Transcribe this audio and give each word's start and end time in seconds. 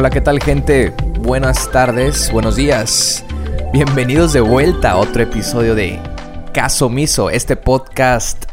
Hola, 0.00 0.08
¿qué 0.08 0.22
tal 0.22 0.42
gente? 0.42 0.94
Buenas 1.18 1.70
tardes, 1.72 2.32
buenos 2.32 2.56
días. 2.56 3.22
Bienvenidos 3.70 4.32
de 4.32 4.40
vuelta 4.40 4.92
a 4.92 4.96
otro 4.96 5.22
episodio 5.22 5.74
de 5.74 6.00
Caso 6.54 6.88
Miso, 6.88 7.28
este 7.28 7.54
podcast 7.54 8.44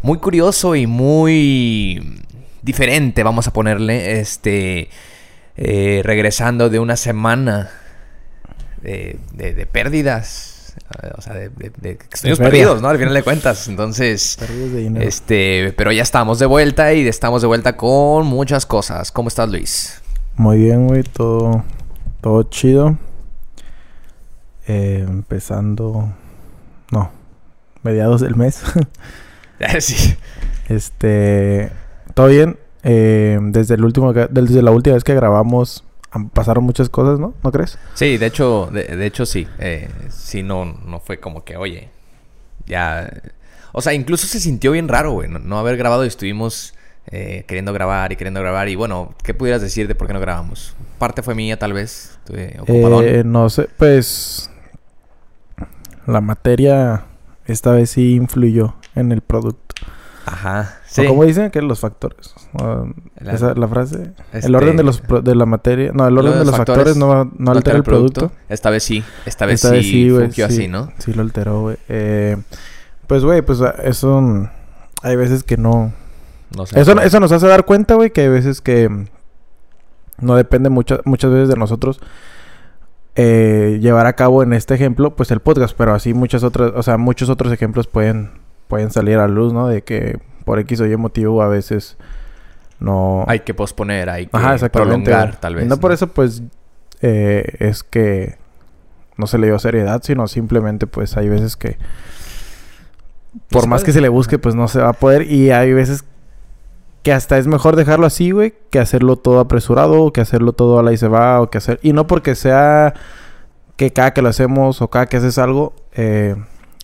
muy 0.00 0.18
curioso 0.18 0.76
y 0.76 0.86
muy 0.86 2.22
diferente, 2.62 3.24
vamos 3.24 3.48
a 3.48 3.52
ponerle, 3.52 4.20
este, 4.20 4.90
eh, 5.56 6.02
regresando 6.04 6.70
de 6.70 6.78
una 6.78 6.96
semana 6.96 7.72
de, 8.80 9.18
de- 9.32 9.54
de 9.54 9.66
pérdidas, 9.66 10.76
eh, 11.02 11.10
o 11.18 11.20
sea, 11.20 11.34
de, 11.34 11.48
de, 11.48 11.98
perdidos, 12.36 12.80
¿no? 12.80 12.86
Al 12.86 12.98
final 12.98 13.12
de 13.14 13.24
cuentas, 13.24 13.66
entonces... 13.66 14.36
Pérdidas 14.38 14.70
de 14.70 14.78
dinero. 14.78 15.04
Este, 15.08 15.74
pero 15.76 15.90
ya 15.90 16.04
estamos 16.04 16.38
de 16.38 16.46
vuelta 16.46 16.94
y 16.94 17.08
estamos 17.08 17.42
de 17.42 17.48
vuelta 17.48 17.76
con 17.76 18.24
muchas 18.24 18.66
cosas. 18.66 19.10
¿Cómo 19.10 19.26
estás, 19.26 19.48
Luis? 19.48 20.01
Muy 20.36 20.58
bien, 20.58 20.88
güey. 20.88 21.02
Todo, 21.02 21.64
todo 22.20 22.42
chido. 22.44 22.98
Eh, 24.66 25.04
empezando... 25.08 26.12
No. 26.90 27.10
Mediados 27.82 28.20
del 28.20 28.36
mes. 28.36 28.62
sí. 29.80 30.14
este... 30.68 31.70
Todo 32.14 32.28
bien. 32.28 32.58
Eh, 32.82 33.38
desde 33.42 33.74
el 33.74 33.84
último... 33.84 34.12
Desde 34.12 34.62
la 34.62 34.70
última 34.70 34.94
vez 34.94 35.04
que 35.04 35.14
grabamos... 35.14 35.84
Pasaron 36.34 36.64
muchas 36.64 36.90
cosas, 36.90 37.18
¿no? 37.18 37.32
¿No 37.42 37.52
crees? 37.52 37.78
Sí, 37.94 38.18
de 38.18 38.26
hecho, 38.26 38.68
de, 38.70 38.84
de 38.84 39.06
hecho 39.06 39.24
sí. 39.24 39.48
Eh, 39.58 39.88
sí, 40.10 40.42
no, 40.42 40.66
no 40.66 41.00
fue 41.00 41.18
como 41.18 41.42
que, 41.42 41.56
oye, 41.56 41.88
ya. 42.66 43.10
O 43.72 43.80
sea, 43.80 43.94
incluso 43.94 44.26
se 44.26 44.38
sintió 44.38 44.72
bien 44.72 44.88
raro, 44.88 45.12
güey, 45.12 45.30
no, 45.30 45.38
no 45.38 45.58
haber 45.58 45.78
grabado 45.78 46.04
y 46.04 46.08
estuvimos 46.08 46.74
eh, 47.06 47.44
queriendo 47.46 47.72
grabar 47.72 48.12
y 48.12 48.16
queriendo 48.16 48.40
grabar. 48.40 48.68
Y 48.68 48.74
bueno, 48.76 49.14
¿qué 49.24 49.34
pudieras 49.34 49.60
decir 49.62 49.88
de 49.88 49.94
por 49.94 50.06
qué 50.06 50.12
no 50.14 50.20
grabamos? 50.20 50.74
Parte 50.98 51.22
fue 51.22 51.34
mía, 51.34 51.58
tal 51.58 51.72
vez. 51.72 52.18
Eh, 52.32 53.22
no 53.24 53.48
sé. 53.50 53.68
Pues... 53.76 54.50
La 56.06 56.20
materia... 56.20 57.04
Esta 57.44 57.72
vez 57.72 57.90
sí 57.90 58.14
influyó 58.14 58.74
en 58.94 59.10
el 59.10 59.20
producto. 59.20 59.74
Ajá. 60.26 60.78
¿O 60.80 60.88
Sí. 60.88 61.06
¿Cómo 61.06 61.24
dicen 61.24 61.50
que 61.50 61.60
los 61.60 61.80
factores? 61.80 62.34
O, 62.52 62.86
La- 63.18 63.32
esa- 63.32 63.54
la 63.54 63.66
frase. 63.66 64.12
Este, 64.32 64.46
El 64.46 64.54
orden 64.54 64.76
de 64.76 64.84
los 64.84 65.02
de 65.24 65.34
la 65.34 65.44
materia, 65.44 65.90
no, 65.92 66.06
el 66.06 66.16
orden 66.16 66.38
de 66.38 66.44
los 66.44 66.56
factores, 66.56 66.96
no, 66.96 67.30
no 67.36 67.50
altera 67.50 67.76
el 67.78 67.82
producto. 67.82 68.30
Esta 68.48 68.70
vez 68.70 68.84
sí. 68.84 69.02
Esta 69.26 69.46
vez 69.46 69.64
Esta 69.64 69.70
sí, 69.80 70.08
vez 70.10 70.34
sí, 70.34 70.42
así, 70.42 70.68
¿no? 70.68 70.92
Sí 70.98 71.12
lo 71.12 71.22
alteró, 71.22 71.62
güey. 71.62 71.76
Eh, 71.88 72.36
pues, 73.08 73.24
güey, 73.24 73.42
pues 73.42 73.58
eso 73.82 74.20
mm, 74.20 74.48
hay 75.02 75.16
veces 75.16 75.42
que 75.42 75.56
no. 75.56 75.92
No 76.56 76.66
sé. 76.66 76.80
Eso, 76.80 77.00
eso 77.00 77.20
nos 77.20 77.32
hace 77.32 77.46
dar 77.46 77.64
cuenta, 77.64 77.94
güey, 77.94 78.10
que 78.10 78.22
hay 78.22 78.28
veces 78.28 78.60
que 78.60 78.88
no 80.18 80.36
depende 80.36 80.68
muchas 80.68 81.00
muchas 81.04 81.30
veces 81.30 81.48
de 81.48 81.56
nosotros 81.56 82.00
eh, 83.14 83.78
llevar 83.80 84.06
a 84.06 84.14
cabo 84.14 84.42
en 84.42 84.52
este 84.52 84.74
ejemplo, 84.74 85.14
pues 85.16 85.30
el 85.30 85.40
podcast, 85.40 85.76
pero 85.76 85.94
así 85.94 86.14
muchas 86.14 86.42
otras, 86.44 86.72
o 86.74 86.82
sea, 86.82 86.96
muchos 86.96 87.28
otros 87.28 87.52
ejemplos 87.52 87.86
pueden 87.86 88.30
pueden 88.68 88.90
salir 88.90 89.18
a 89.18 89.28
luz, 89.28 89.52
¿no? 89.52 89.68
De 89.68 89.82
que 89.82 90.18
por 90.44 90.58
X 90.58 90.80
o 90.80 90.86
Y 90.86 90.96
motivo 90.96 91.42
a 91.42 91.48
veces 91.48 91.98
no 92.80 93.24
Hay 93.28 93.40
que 93.40 93.54
posponer, 93.54 94.08
hay 94.08 94.26
que 94.26 94.36
Ajá, 94.36 94.56
prolongar, 94.70 95.36
tal 95.36 95.56
vez. 95.56 95.66
No 95.66 95.76
por 95.76 95.92
eso, 95.92 96.08
pues, 96.08 96.42
eh, 97.00 97.56
es 97.58 97.82
que 97.82 98.36
no 99.16 99.26
se 99.26 99.38
le 99.38 99.46
dio 99.46 99.58
seriedad, 99.58 100.02
sino 100.02 100.26
simplemente, 100.26 100.86
pues, 100.86 101.16
hay 101.16 101.28
veces 101.28 101.56
que, 101.56 101.76
por 103.50 103.62
se 103.62 103.68
más 103.68 103.80
puede. 103.80 103.86
que 103.86 103.92
se 103.92 104.00
le 104.00 104.08
busque, 104.08 104.38
pues, 104.38 104.54
no 104.54 104.68
se 104.68 104.80
va 104.80 104.88
a 104.88 104.94
poder. 104.94 105.30
Y 105.30 105.50
hay 105.50 105.72
veces 105.72 106.04
que 107.02 107.12
hasta 107.12 107.38
es 107.38 107.46
mejor 107.46 107.76
dejarlo 107.76 108.06
así, 108.06 108.30
güey, 108.30 108.54
que 108.70 108.78
hacerlo 108.78 109.16
todo 109.16 109.40
apresurado, 109.40 110.02
o 110.04 110.12
que 110.12 110.20
hacerlo 110.20 110.52
todo 110.52 110.78
a 110.78 110.82
la 110.82 110.92
y 110.92 110.96
se 110.96 111.08
va, 111.08 111.40
o 111.40 111.50
que 111.50 111.58
hacer... 111.58 111.80
Y 111.82 111.92
no 111.92 112.06
porque 112.06 112.34
sea 112.34 112.94
que 113.76 113.92
cada 113.92 114.12
que 114.14 114.22
lo 114.22 114.28
hacemos 114.28 114.80
o 114.82 114.88
cada 114.88 115.06
que 115.06 115.16
haces 115.16 115.38
algo 115.38 115.74
eh, 115.94 116.36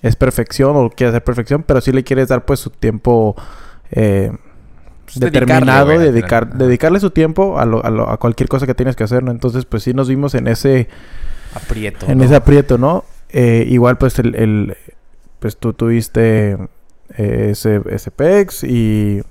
es 0.03 0.17
perfección 0.17 0.77
o 0.77 0.91
quieres 0.91 1.13
hacer 1.15 1.25
perfección, 1.25 1.63
pero 1.63 1.81
sí 1.81 1.93
le 1.93 2.03
quieres 2.05 2.29
dar, 2.29 2.45
pues, 2.45 2.59
su 2.61 2.71
tiempo... 2.71 3.37
Eh, 3.93 4.33
Pues, 5.05 5.21
determinado, 5.21 5.87
dedicarle, 5.87 5.95
güey, 5.95 6.13
dedicar, 6.13 6.55
dedicarle 6.55 7.01
su 7.01 7.11
tiempo 7.11 7.59
a, 7.59 7.65
lo- 7.65 7.85
a, 7.85 7.91
lo- 7.91 8.11
a 8.11 8.19
cualquier 8.19 8.49
cosa 8.49 8.67
que 8.67 8.75
tienes 8.75 8.97
que 8.97 9.05
hacer, 9.05 9.23
¿no? 9.23 9.31
Entonces, 9.31 9.65
pues 9.65 9.83
sí 9.85 9.95
nos 9.95 10.09
vimos 10.09 10.35
en 10.35 10.49
ese, 10.49 10.89
Aprieto. 11.55 12.07
en 12.07 12.19
¿no? 12.19 12.25
ese 12.25 12.35
aprieto, 12.35 12.77
¿no? 12.77 13.05
Eh, 13.31 13.65
igual, 13.69 13.97
pues, 13.99 14.19
el, 14.19 14.35
el- 14.35 14.77
pues 15.39 15.57
tú 15.57 15.73
tuviste 15.73 16.59
eh, 17.17 17.49
ese, 17.53 17.81
ese 17.89 18.11
PEX 18.11 18.65
y, 18.65 19.23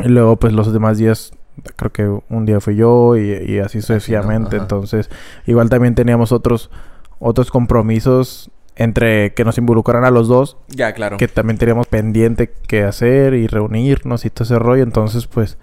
y 0.00 0.08
luego, 0.08 0.36
pues, 0.36 0.52
los 0.52 0.72
demás 0.72 0.98
días, 0.98 1.32
creo 1.76 1.92
que 1.92 2.20
un 2.34 2.46
día 2.46 2.60
fui 2.60 2.76
yo 2.76 3.16
y, 3.16 3.30
y 3.30 3.58
así 3.58 3.80
sucesivamente. 3.80 4.56
Entonces, 4.56 5.10
igual 5.46 5.68
también 5.68 5.94
teníamos 5.94 6.32
otros, 6.32 6.70
otros 7.18 7.50
compromisos 7.50 8.50
entre 8.76 9.34
que 9.34 9.44
nos 9.44 9.58
involucraran 9.58 10.04
a 10.04 10.10
los 10.12 10.28
dos 10.28 10.56
Ya, 10.68 10.92
claro. 10.92 11.16
que 11.16 11.26
también 11.26 11.58
teníamos 11.58 11.88
pendiente 11.88 12.52
que 12.68 12.84
hacer 12.84 13.34
y 13.34 13.48
reunirnos 13.48 14.24
y 14.24 14.30
todo 14.30 14.44
ese 14.44 14.58
rollo. 14.58 14.84
Entonces, 14.84 15.26
pues, 15.26 15.58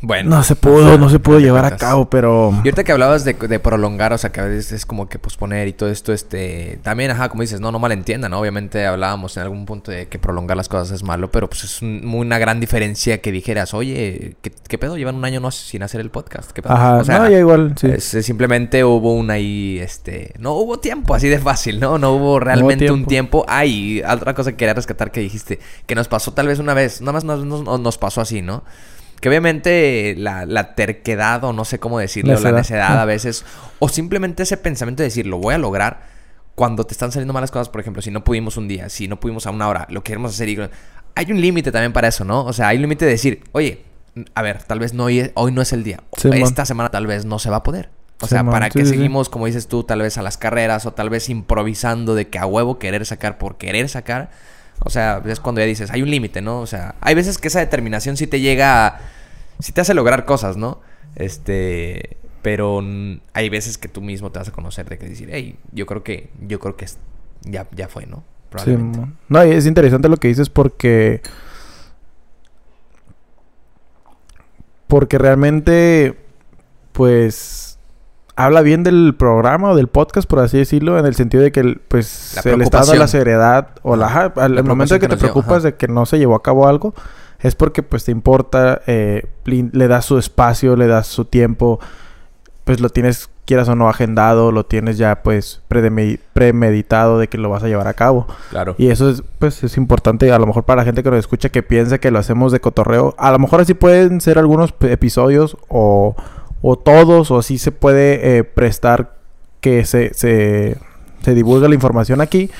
Bueno. 0.00 0.30
no 0.30 0.42
se 0.44 0.54
pudo, 0.56 0.96
no 0.96 1.08
se 1.10 1.18
pudo 1.18 1.40
llevar 1.40 1.64
a 1.64 1.76
cabo, 1.76 2.08
pero... 2.08 2.50
Y 2.52 2.68
ahorita 2.68 2.84
que 2.84 2.92
hablabas 2.92 3.24
de, 3.24 3.34
de 3.34 3.58
prolongar, 3.58 4.12
o 4.12 4.18
sea, 4.18 4.30
que 4.30 4.40
a 4.40 4.44
veces 4.44 4.70
es 4.72 4.86
como 4.86 5.08
que 5.08 5.18
posponer 5.18 5.66
y 5.68 5.72
todo 5.72 5.88
esto, 5.90 6.12
este... 6.12 6.78
También, 6.82 7.10
ajá, 7.10 7.28
como 7.28 7.42
dices, 7.42 7.60
no, 7.60 7.72
no 7.72 7.78
malentiendan, 7.78 8.30
¿no? 8.30 8.38
Obviamente 8.40 8.86
hablábamos 8.86 9.36
en 9.36 9.42
algún 9.42 9.66
punto 9.66 9.90
de 9.90 10.06
que 10.06 10.18
prolongar 10.18 10.56
las 10.56 10.68
cosas 10.68 10.90
es 10.92 11.02
malo, 11.02 11.30
pero 11.32 11.48
pues 11.48 11.64
es 11.64 11.82
un- 11.82 12.02
una 12.14 12.38
gran 12.38 12.60
diferencia 12.60 13.20
que 13.20 13.32
dijeras, 13.32 13.74
oye, 13.74 14.36
¿qué, 14.40 14.52
qué 14.68 14.78
pedo? 14.78 14.96
Llevan 14.96 15.16
un 15.16 15.24
año 15.24 15.40
no 15.40 15.50
sin 15.50 15.82
hacer 15.82 16.00
el 16.00 16.10
podcast, 16.10 16.52
¿qué 16.52 16.62
pedo? 16.62 16.74
Ajá, 16.74 16.96
o 16.98 17.04
sea, 17.04 17.18
no, 17.18 17.28
ya 17.30 17.38
igual, 17.40 17.74
sí. 17.76 17.88
es- 17.88 18.04
simplemente 18.24 18.84
hubo 18.84 19.14
un 19.14 19.30
ahí, 19.30 19.78
este... 19.80 20.32
No 20.38 20.52
hubo 20.52 20.78
tiempo, 20.78 21.14
así 21.14 21.28
de 21.28 21.38
fácil, 21.40 21.80
¿no? 21.80 21.98
No 21.98 22.12
hubo 22.12 22.38
realmente 22.38 22.90
un 22.92 23.04
tiempo. 23.04 23.44
Ah, 23.48 23.64
y 23.66 24.00
otra 24.02 24.34
cosa 24.34 24.52
que 24.52 24.56
quería 24.56 24.74
rescatar 24.74 25.10
que 25.10 25.20
dijiste, 25.20 25.58
que 25.86 25.94
nos 25.94 26.06
pasó 26.08 26.32
tal 26.32 26.46
vez 26.46 26.58
una 26.60 26.72
vez, 26.74 27.00
nada 27.00 27.12
más 27.14 27.24
nos, 27.24 27.44
nos- 27.44 27.80
nos 27.80 27.98
pasó 27.98 28.20
así, 28.20 28.42
¿no? 28.42 28.62
Que 29.20 29.28
obviamente 29.28 30.14
la, 30.16 30.46
la 30.46 30.74
terquedad, 30.74 31.42
o 31.44 31.52
no 31.52 31.64
sé 31.64 31.78
cómo 31.78 31.98
decirlo, 31.98 32.32
la 32.34 32.38
Necedad. 32.38 32.56
necedad 32.56 33.00
a 33.00 33.04
veces, 33.04 33.44
o 33.78 33.88
simplemente 33.88 34.42
ese 34.44 34.56
pensamiento 34.56 35.02
de 35.02 35.08
decir, 35.08 35.26
lo 35.26 35.38
voy 35.38 35.54
a 35.54 35.58
lograr, 35.58 36.00
cuando 36.54 36.84
te 36.84 36.92
están 36.92 37.12
saliendo 37.12 37.32
malas 37.32 37.50
cosas, 37.50 37.68
por 37.68 37.80
ejemplo, 37.80 38.02
si 38.02 38.10
no 38.10 38.24
pudimos 38.24 38.56
un 38.56 38.68
día, 38.68 38.88
si 38.88 39.08
no 39.08 39.18
pudimos 39.20 39.46
a 39.46 39.50
una 39.50 39.68
hora, 39.68 39.86
lo 39.90 40.02
queremos 40.02 40.32
hacer 40.34 40.48
y... 40.48 40.58
Hay 41.14 41.32
un 41.32 41.40
límite 41.40 41.72
también 41.72 41.92
para 41.92 42.08
eso, 42.08 42.24
¿no? 42.24 42.44
O 42.44 42.52
sea, 42.52 42.68
hay 42.68 42.76
un 42.76 42.82
límite 42.82 43.04
de 43.04 43.12
decir, 43.12 43.42
oye, 43.52 43.82
a 44.34 44.42
ver, 44.42 44.62
tal 44.62 44.78
vez 44.78 44.94
no 44.94 45.04
hoy, 45.04 45.30
hoy 45.34 45.50
no 45.52 45.62
es 45.62 45.72
el 45.72 45.82
día. 45.82 46.00
Sí, 46.16 46.28
man. 46.28 46.38
Esta 46.42 46.64
semana 46.64 46.90
tal 46.90 47.06
vez 47.08 47.24
no 47.24 47.38
se 47.40 47.50
va 47.50 47.56
a 47.56 47.62
poder. 47.64 47.90
O 48.20 48.26
Sí, 48.26 48.30
sea, 48.30 48.42
man. 48.44 48.52
¿para 48.52 48.66
Sí, 48.70 48.78
qué 48.80 48.84
seguimos, 48.86 49.28
como 49.28 49.46
dices 49.46 49.66
tú, 49.68 49.82
tal 49.84 50.00
vez 50.02 50.16
a 50.18 50.22
las 50.22 50.36
carreras 50.38 50.86
o 50.86 50.92
tal 50.92 51.10
vez 51.10 51.28
improvisando 51.28 52.14
de 52.14 52.28
que 52.28 52.38
a 52.38 52.46
huevo 52.46 52.78
querer 52.78 53.04
sacar 53.06 53.38
por 53.38 53.56
querer 53.56 53.88
sacar? 53.88 54.30
O 54.80 54.90
sea, 54.90 55.22
es 55.26 55.40
cuando 55.40 55.60
ya 55.60 55.66
dices, 55.66 55.90
hay 55.90 56.02
un 56.02 56.10
límite, 56.10 56.40
¿no? 56.40 56.60
O 56.60 56.66
sea, 56.66 56.94
hay 57.00 57.14
veces 57.14 57.38
que 57.38 57.48
esa 57.48 57.60
determinación 57.60 58.16
sí 58.16 58.26
te 58.26 58.40
llega 58.40 58.86
a... 58.86 59.00
Sí 59.58 59.72
te 59.72 59.80
hace 59.80 59.94
lograr 59.94 60.24
cosas, 60.24 60.56
¿no? 60.56 60.80
Este... 61.16 62.16
Pero 62.42 62.82
hay 63.32 63.48
veces 63.48 63.78
que 63.78 63.88
tú 63.88 64.00
mismo 64.00 64.30
te 64.30 64.38
vas 64.38 64.48
a 64.48 64.52
conocer 64.52 64.88
de 64.88 64.96
que 64.98 65.08
decir, 65.08 65.28
hey, 65.32 65.58
yo 65.72 65.86
creo 65.86 66.04
que... 66.04 66.30
Yo 66.46 66.60
creo 66.60 66.76
que 66.76 66.86
ya, 67.42 67.66
ya 67.74 67.88
fue, 67.88 68.06
¿no? 68.06 68.18
Sí, 68.18 68.22
Probablemente. 68.50 68.98
mon. 68.98 69.18
no, 69.28 69.42
es 69.42 69.66
interesante 69.66 70.08
lo 70.08 70.16
que 70.16 70.28
dices 70.28 70.48
porque... 70.48 71.20
Porque 74.86 75.18
realmente, 75.18 76.16
pues, 76.92 77.77
habla 78.38 78.62
bien 78.62 78.84
del 78.84 79.16
programa 79.18 79.72
o 79.72 79.76
del 79.76 79.88
podcast, 79.88 80.28
por 80.30 80.38
así 80.38 80.58
decirlo, 80.58 80.96
en 80.96 81.06
el 81.06 81.16
sentido 81.16 81.42
de 81.42 81.50
que, 81.50 81.76
pues, 81.88 82.34
La 82.36 82.42
se 82.42 82.56
le 82.56 82.62
está 82.62 82.78
dando 82.78 82.94
la 82.94 83.08
seriedad 83.08 83.70
o 83.82 83.96
la, 83.96 84.06
Ajá. 84.06 84.32
al 84.36 84.54
La 84.54 84.62
momento 84.62 84.94
de 84.94 85.00
que 85.00 85.08
te 85.08 85.16
dio, 85.16 85.22
preocupas 85.22 85.64
de 85.64 85.74
que 85.74 85.88
no 85.88 86.06
se 86.06 86.20
llevó 86.20 86.36
a 86.36 86.42
cabo 86.42 86.68
algo, 86.68 86.94
es 87.40 87.56
porque, 87.56 87.82
pues, 87.82 88.04
te 88.04 88.12
importa, 88.12 88.80
eh, 88.86 89.26
le 89.44 89.88
das 89.88 90.04
su 90.04 90.18
espacio, 90.18 90.76
le 90.76 90.86
das 90.86 91.08
su 91.08 91.24
tiempo, 91.24 91.80
pues, 92.62 92.78
lo 92.80 92.90
tienes, 92.90 93.28
quieras 93.44 93.68
o 93.70 93.74
no, 93.74 93.88
agendado, 93.88 94.52
lo 94.52 94.64
tienes 94.64 94.98
ya, 94.98 95.24
pues, 95.24 95.60
premeditado 95.66 97.18
de 97.18 97.26
que 97.26 97.38
lo 97.38 97.50
vas 97.50 97.64
a 97.64 97.66
llevar 97.66 97.88
a 97.88 97.94
cabo. 97.94 98.28
Claro. 98.50 98.76
Y 98.78 98.90
eso 98.90 99.10
es, 99.10 99.24
pues, 99.40 99.64
es 99.64 99.76
importante 99.76 100.30
a 100.30 100.38
lo 100.38 100.46
mejor 100.46 100.62
para 100.62 100.82
la 100.82 100.84
gente 100.84 101.02
que 101.02 101.10
nos 101.10 101.18
escucha 101.18 101.48
que 101.48 101.64
piensa 101.64 101.98
que 101.98 102.12
lo 102.12 102.20
hacemos 102.20 102.52
de 102.52 102.60
cotorreo. 102.60 103.16
A 103.18 103.32
lo 103.32 103.40
mejor 103.40 103.62
así 103.62 103.74
pueden 103.74 104.20
ser 104.20 104.38
algunos 104.38 104.74
episodios 104.82 105.56
o, 105.66 106.14
o 106.62 106.76
todos, 106.76 107.30
o 107.30 107.38
así 107.38 107.58
se 107.58 107.72
puede 107.72 108.38
eh, 108.38 108.44
prestar 108.44 109.14
que 109.60 109.84
se, 109.84 110.12
se, 110.14 110.76
se 111.22 111.34
divulgue 111.34 111.68
la 111.68 111.74
información 111.74 112.20
aquí. 112.20 112.50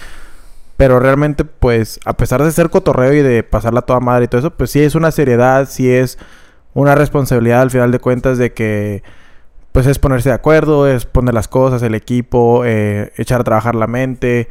Pero 0.76 1.00
realmente, 1.00 1.44
pues, 1.44 1.98
a 2.04 2.16
pesar 2.16 2.42
de 2.44 2.52
ser 2.52 2.70
cotorreo 2.70 3.12
y 3.12 3.22
de 3.22 3.42
pasarla 3.42 3.80
a 3.80 3.82
toda 3.82 3.98
madre 3.98 4.26
y 4.26 4.28
todo 4.28 4.38
eso, 4.38 4.50
pues 4.50 4.70
sí 4.70 4.80
es 4.80 4.94
una 4.94 5.10
seriedad, 5.10 5.68
sí 5.68 5.90
es 5.90 6.18
una 6.72 6.94
responsabilidad 6.94 7.62
al 7.62 7.70
final 7.72 7.90
de 7.90 7.98
cuentas 7.98 8.38
de 8.38 8.52
que, 8.52 9.02
pues, 9.72 9.86
es 9.86 9.98
ponerse 9.98 10.28
de 10.28 10.36
acuerdo, 10.36 10.86
es 10.86 11.04
poner 11.04 11.34
las 11.34 11.48
cosas, 11.48 11.82
el 11.82 11.96
equipo, 11.96 12.62
eh, 12.64 13.12
echar 13.16 13.40
a 13.40 13.44
trabajar 13.44 13.74
la 13.74 13.88
mente. 13.88 14.48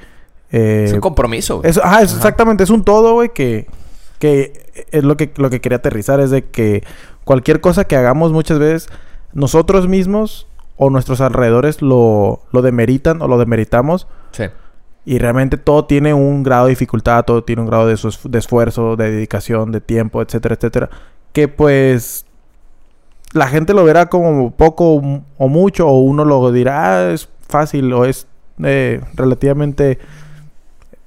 eh, 0.52 0.84
es 0.88 0.94
un 0.94 1.00
compromiso. 1.00 1.62
ajá, 1.64 1.72
es 1.72 1.78
Ajá. 1.78 2.02
exactamente, 2.04 2.66
es 2.66 2.70
un 2.72 2.84
todo, 2.84 3.14
güey, 3.14 3.30
que, 3.34 3.68
que 4.20 4.86
es 4.92 5.06
lo 5.06 5.16
que, 5.16 5.32
lo 5.38 5.50
que 5.50 5.62
quería 5.62 5.78
aterrizar, 5.78 6.20
es 6.20 6.30
de 6.30 6.44
que 6.44 6.84
cualquier 7.24 7.62
cosa 7.62 7.86
que 7.86 7.96
hagamos 7.96 8.34
muchas 8.34 8.60
veces 8.60 8.90
nosotros 9.38 9.88
mismos 9.88 10.48
o 10.76 10.90
nuestros 10.90 11.22
alrededores 11.22 11.82
lo, 11.82 12.42
lo 12.52 12.62
demeritan 12.62 13.22
o 13.22 13.28
lo 13.28 13.38
demeritamos. 13.38 14.08
Sí. 14.32 14.44
Y 15.06 15.20
realmente 15.20 15.58
todo 15.58 15.86
tiene 15.86 16.14
un 16.14 16.44
grado 16.44 16.66
de 16.66 16.72
dificultad, 16.72 17.24
todo 17.24 17.44
tiene 17.44 17.62
un 17.62 17.68
grado 17.70 17.88
de, 17.88 17.96
su- 17.98 18.30
de 18.30 18.40
esfuerzo, 18.40 18.96
de 18.98 19.10
dedicación, 19.12 19.72
de 19.72 19.80
tiempo, 19.80 20.22
etcétera, 20.22 20.56
etcétera. 20.56 20.90
Que 21.34 21.48
pues 21.48 22.26
la 23.34 23.48
gente 23.48 23.74
lo 23.74 23.84
verá 23.86 24.08
como 24.08 24.52
poco 24.52 24.96
o 25.38 25.48
mucho, 25.48 25.88
o 25.88 26.02
uno 26.02 26.26
lo 26.26 26.52
dirá, 26.52 26.98
ah, 27.08 27.12
es 27.12 27.30
fácil 27.48 27.94
o 27.94 28.06
es 28.06 28.28
eh, 28.64 29.02
relativamente... 29.16 30.00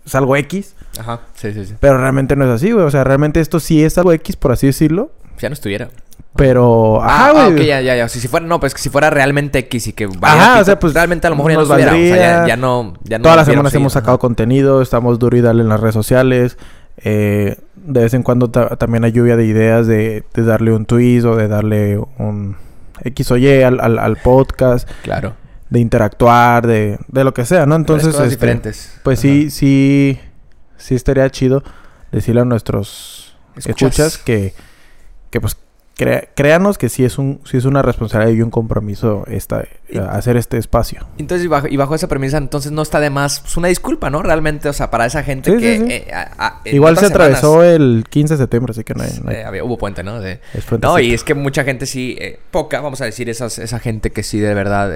Es 0.07 0.15
algo 0.15 0.35
X, 0.37 0.75
Ajá. 0.99 1.21
Sí, 1.35 1.53
sí, 1.53 1.67
sí. 1.67 1.75
pero 1.79 1.99
realmente 1.99 2.35
no 2.37 2.45
es 2.47 2.51
así, 2.51 2.73
güey. 2.73 2.85
O 2.87 2.91
sea, 2.91 3.05
realmente 3.05 3.39
esto 3.41 3.61
sí 3.61 3.85
es 3.85 3.99
algo 3.99 4.13
X, 4.13 4.35
por 4.37 4.51
así 4.53 4.67
decirlo. 4.67 5.11
Ya 5.39 5.49
no 5.49 5.53
estuviera. 5.53 5.89
Pero... 6.37 7.03
Ah, 7.03 7.31
Ajá, 7.31 7.45
ah, 7.45 7.49
ok, 7.49 7.57
ya, 7.59 7.81
ya, 7.81 7.97
ya. 7.97 8.09
Si, 8.09 8.21
si 8.21 8.29
fuera, 8.29 8.47
no, 8.47 8.61
pues 8.61 8.73
que 8.75 8.81
si 8.81 8.89
fuera 8.89 9.11
realmente 9.11 9.59
X 9.61 9.89
y 9.89 9.93
que 9.93 10.05
Ajá, 10.05 10.15
valiera 10.19 10.61
o 10.61 10.65
sea, 10.65 10.79
pues, 10.79 10.95
realmente 10.95 11.27
a 11.27 11.31
lo 11.31 11.37
mejor 11.37 11.53
ya 11.53 11.59
no 11.59 11.65
nos 11.65 11.71
estuviera. 11.71 11.93
O 11.93 11.97
sea, 11.97 12.07
ya, 12.07 12.37
valdría. 12.37 12.47
ya 12.49 12.57
no, 12.57 12.95
ya 13.05 13.19
no 13.19 13.23
Todas 13.23 13.37
las 13.39 13.47
semanas 13.47 13.75
hemos 13.75 13.93
ajá. 13.95 14.01
sacado 14.01 14.19
contenido, 14.19 14.81
estamos 14.83 15.19
duro 15.19 15.37
y 15.37 15.41
dale 15.41 15.63
en 15.63 15.69
las 15.69 15.81
redes 15.81 15.95
sociales. 15.95 16.57
eh, 17.03 17.57
de 17.77 18.01
vez 18.03 18.13
en 18.15 18.23
cuando 18.23 18.51
ta- 18.51 18.77
también 18.77 19.05
hay 19.05 19.13
lluvia 19.13 19.37
de 19.37 19.47
ideas 19.47 19.87
de, 19.87 20.23
de 20.35 20.43
darle 20.45 20.73
un 20.75 20.85
twist 20.85 21.25
o 21.25 21.35
de 21.35 21.49
darle 21.49 21.99
un 22.19 22.57
X 23.03 23.31
o 23.31 23.37
Y 23.39 23.63
al, 23.63 23.81
al- 23.81 23.99
al 23.99 24.17
podcast, 24.19 24.87
Claro. 25.03 25.33
de 25.71 25.81
interactuar, 25.81 26.67
de, 26.67 26.99
de 27.09 27.25
lo 27.25 27.33
que 27.33 27.47
sea, 27.47 27.65
¿no? 27.65 27.75
Entonces, 27.77 28.09
Entonces, 28.09 28.17
cosas 28.21 28.33
este, 28.33 28.37
diferentes. 28.47 29.01
pues 29.03 29.19
Ajá. 29.19 29.23
sí, 29.23 29.51
sí, 29.51 30.21
sí 30.77 30.95
estaría 30.95 31.29
chido 31.31 31.63
decirle 32.13 32.43
a 32.43 32.45
nuestros 32.45 33.35
Escuchas. 33.57 33.69
escuchas, 33.99 34.19
que, 34.19 34.53
que 35.31 35.41
pues 35.41 35.57
crea- 36.01 36.29
créanos 36.35 36.79
que 36.79 36.89
sí 36.89 37.05
es 37.05 37.19
un 37.19 37.41
sí 37.45 37.57
es 37.59 37.65
una 37.67 37.83
responsabilidad 37.83 38.35
y 38.37 38.43
un 38.43 38.51
compromiso 38.51 39.25
esta, 39.29 39.65
Y- 39.91 39.99
hacer 39.99 40.37
este 40.37 40.57
espacio. 40.57 41.07
Entonces, 41.19 41.45
y 41.45 41.49
bajo, 41.49 41.67
y 41.69 41.77
bajo 41.77 41.95
esa 41.95 42.09
premisa, 42.09 42.39
entonces 42.39 42.73
no 42.73 42.81
está 42.83 43.01
de 43.01 43.11
más 43.11 43.41
pues, 43.41 43.57
una 43.57 43.69
disculpa, 43.69 44.09
¿no? 44.09 44.23
Realmente, 44.23 44.69
o 44.69 44.73
sea, 44.73 44.91
para 44.91 45.05
esa 45.07 45.23
gente 45.23 45.51
Sí, 45.53 45.59
que... 45.59 45.77
sí, 45.79 45.85
sí. 45.87 45.93
eh, 45.93 46.11
a- 46.15 46.47
a- 46.47 46.61
en 46.65 46.75
Igual 46.75 46.97
se 46.97 47.07
semanas, 47.09 47.15
atravesó 47.39 47.63
el 47.63 48.05
15 48.09 48.35
de 48.35 48.39
septiembre, 48.39 48.71
así 48.71 48.83
que 48.85 48.95
no 48.95 49.03
hay... 49.03 49.11
no 49.23 49.31
hay- 49.31 49.37
eh, 49.37 49.45
había- 49.45 49.65
hubo 49.65 49.77
puente, 49.79 50.03
¿no? 50.03 50.21
De- 50.21 50.41
No, 50.81 50.99
y 50.99 51.13
es 51.13 51.23
que 51.25 51.35
mucha 51.35 51.65
gente 51.65 51.87
sí, 51.87 52.17
eh, 52.19 52.39
poca, 52.51 52.81
vamos 52.81 53.01
a 53.01 53.05
decir, 53.05 53.29
esas, 53.29 53.59
esa 53.59 53.79
gente 53.79 54.11
que 54.11 54.23
sí 54.23 54.39
de 54.41 54.55
verdad, 54.55 54.91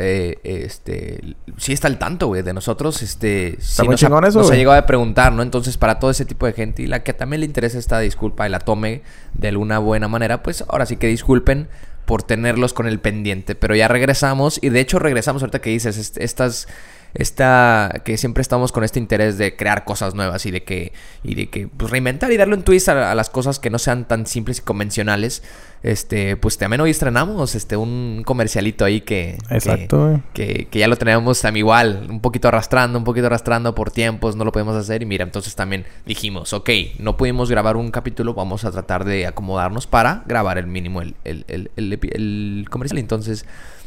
este, 0.44 1.36
sí 1.58 1.72
está 1.72 1.88
al 1.88 1.98
tanto, 1.98 2.28
güey, 2.28 2.42
de 2.42 2.52
nosotros, 2.54 3.02
este, 3.02 3.56
sí 3.60 3.82
muy 3.82 3.92
nos, 3.92 4.02
ha, 4.02 4.06
chingón 4.06 4.24
eso, 4.24 4.38
nos 4.40 4.50
ha 4.50 4.54
llegado 4.54 4.78
a 4.78 4.86
preguntar, 4.86 5.32
¿no? 5.32 5.42
Entonces, 5.42 5.76
para 5.76 5.98
todo 5.98 6.10
ese 6.10 6.24
tipo 6.24 6.46
de 6.46 6.52
gente 6.52 6.82
y 6.82 6.86
la 6.86 7.02
que 7.02 7.12
también 7.12 7.40
le 7.40 7.46
interesa 7.46 7.78
esta 7.78 7.98
disculpa 7.98 8.46
y 8.46 8.50
la 8.50 8.58
tome 8.60 9.02
de 9.34 9.48
alguna 9.48 9.78
buena 9.78 10.08
manera, 10.08 10.42
pues 10.42 10.64
ahora 10.68 10.86
sí 10.86 10.93
que 10.96 11.06
disculpen 11.08 11.68
por 12.04 12.22
tenerlos 12.22 12.74
con 12.74 12.86
el 12.86 13.00
pendiente, 13.00 13.54
pero 13.54 13.74
ya 13.74 13.88
regresamos 13.88 14.58
y 14.62 14.68
de 14.68 14.80
hecho 14.80 14.98
regresamos 14.98 15.42
ahorita 15.42 15.60
que 15.60 15.70
dices, 15.70 15.96
est- 15.96 16.18
estas 16.18 16.68
esta 17.14 18.02
que 18.04 18.16
siempre 18.16 18.42
estamos 18.42 18.72
con 18.72 18.84
este 18.84 18.98
interés 18.98 19.38
de 19.38 19.56
crear 19.56 19.84
cosas 19.84 20.14
nuevas 20.14 20.44
y 20.46 20.50
de 20.50 20.64
que 20.64 20.92
y 21.22 21.34
de 21.34 21.48
que 21.48 21.68
pues 21.68 21.90
reinventar 21.90 22.32
y 22.32 22.36
darle 22.36 22.56
un 22.56 22.62
twist 22.62 22.88
a, 22.88 23.10
a 23.10 23.14
las 23.14 23.30
cosas 23.30 23.58
que 23.58 23.70
no 23.70 23.78
sean 23.78 24.06
tan 24.06 24.26
simples 24.26 24.58
y 24.58 24.62
convencionales 24.62 25.42
este 25.82 26.36
pues 26.36 26.58
también 26.58 26.80
hoy 26.80 26.90
estrenamos 26.90 27.54
este 27.54 27.76
un 27.76 28.22
comercialito 28.24 28.84
ahí 28.84 29.02
que 29.02 29.38
Exacto, 29.50 30.20
que, 30.32 30.66
que 30.70 30.78
ya 30.78 30.88
lo 30.88 30.96
teníamos 30.96 31.40
también 31.40 31.64
igual, 31.64 32.06
un 32.08 32.20
poquito 32.20 32.48
arrastrando, 32.48 32.98
un 32.98 33.04
poquito 33.04 33.26
arrastrando 33.26 33.74
por 33.74 33.90
tiempos, 33.90 34.36
no 34.36 34.44
lo 34.44 34.52
podemos 34.52 34.76
hacer. 34.76 35.02
Y 35.02 35.06
mira, 35.06 35.24
entonces 35.24 35.54
también 35.54 35.84
dijimos, 36.06 36.52
ok, 36.52 36.70
no 36.98 37.16
pudimos 37.16 37.50
grabar 37.50 37.76
un 37.76 37.90
capítulo, 37.90 38.34
vamos 38.34 38.64
a 38.64 38.70
tratar 38.70 39.04
de 39.04 39.26
acomodarnos 39.26 39.86
para 39.86 40.24
grabar 40.26 40.58
el 40.58 40.66
mínimo, 40.66 41.02
el, 41.02 41.14
el, 41.24 41.44
el, 41.48 41.70
el 41.76 42.66
comercial. 42.70 42.98
Entonces, 42.98 43.46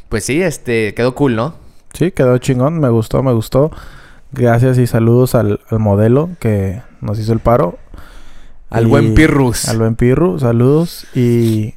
pues 0.09 0.23
sí, 0.23 0.41
este, 0.41 0.93
quedó 0.93 1.15
cool, 1.15 1.35
¿no? 1.35 1.66
Sí, 1.97 2.11
quedó 2.11 2.37
chingón, 2.37 2.79
me 2.79 2.89
gustó, 2.89 3.23
me 3.23 3.33
gustó. 3.33 3.71
Gracias 4.31 4.77
y 4.77 4.87
saludos 4.87 5.35
al, 5.35 5.61
al 5.69 5.79
modelo 5.79 6.29
que 6.39 6.81
nos 7.01 7.17
hizo 7.19 7.33
el 7.33 7.39
paro. 7.39 7.77
Al 8.69 8.85
Y- 8.85 8.89
buen 8.89 9.15
Pirrus. 9.15 9.67
Al 9.69 9.77
buen 9.79 9.95
Pirru, 9.95 10.37
saludos. 10.39 11.07
Y, 11.15 11.73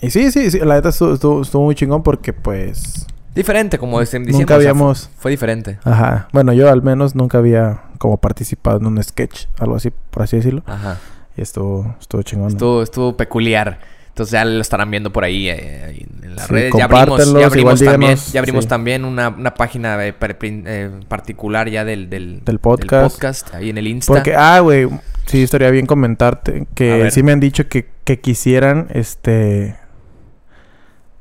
y 0.00 0.10
sí, 0.10 0.30
sí, 0.30 0.50
sí, 0.50 0.58
la 0.60 0.74
neta 0.76 0.90
estuvo, 0.90 1.14
estuvo, 1.14 1.42
estuvo 1.42 1.64
muy 1.64 1.74
chingón 1.74 2.02
porque 2.02 2.32
pues... 2.32 3.06
Diferente, 3.34 3.78
como 3.78 4.00
dicen. 4.00 4.22
Nunca 4.24 4.56
decíamos, 4.56 4.56
o 4.56 4.60
sea, 4.60 4.70
habíamos- 4.70 5.10
fue, 5.18 5.30
diferente. 5.30 5.78
Ajá, 5.84 6.28
bueno, 6.32 6.52
yo 6.54 6.70
al 6.70 6.82
menos 6.82 7.14
nunca 7.14 7.38
había 7.38 7.82
como 7.98 8.16
participado 8.18 8.78
en 8.78 8.86
un 8.86 9.02
sketch, 9.02 9.46
algo 9.58 9.76
así, 9.76 9.90
por 10.10 10.22
así 10.22 10.36
decirlo. 10.36 10.62
Ajá. 10.66 10.98
Y 11.36 11.42
estuvo, 11.42 11.94
estuvo 12.00 12.22
chingón. 12.22 12.48
Estuvo, 12.48 12.82
estuvo 12.82 13.16
peculiar. 13.16 13.78
Entonces 14.16 14.32
ya 14.32 14.46
lo 14.46 14.62
estarán 14.62 14.90
viendo 14.90 15.12
por 15.12 15.24
ahí 15.24 15.50
eh, 15.50 15.84
ahí 15.88 16.06
en 16.22 16.36
las 16.36 16.46
Sí, 16.46 16.52
redes. 16.54 16.72
Ya 16.74 16.84
abrimos, 16.86 17.34
ya 17.34 17.46
abrimos 17.46 17.78
también, 17.80 18.00
díganos, 18.12 18.32
ya 18.32 18.40
abrimos 18.40 18.64
sí. 18.64 18.68
también 18.70 19.04
una, 19.04 19.28
una 19.28 19.52
página 19.52 20.02
eh, 20.06 20.14
eh, 20.18 20.90
particular 21.06 21.68
ya 21.68 21.84
del, 21.84 22.08
del, 22.08 22.42
Del 22.42 22.58
podcast. 22.58 23.12
podcast, 23.14 23.54
ahí 23.54 23.68
en 23.68 23.76
el 23.76 23.86
Insta. 23.86 24.14
Porque, 24.14 24.34
ah, 24.34 24.60
güey, 24.60 24.88
sí, 25.26 25.42
estaría 25.42 25.68
bien 25.70 25.84
comentarte 25.84 26.66
que 26.74 27.10
sí 27.10 27.22
me 27.22 27.32
han 27.32 27.40
dicho 27.40 27.68
que, 27.68 27.90
que 28.04 28.18
quisieran, 28.18 28.86
este, 28.94 29.76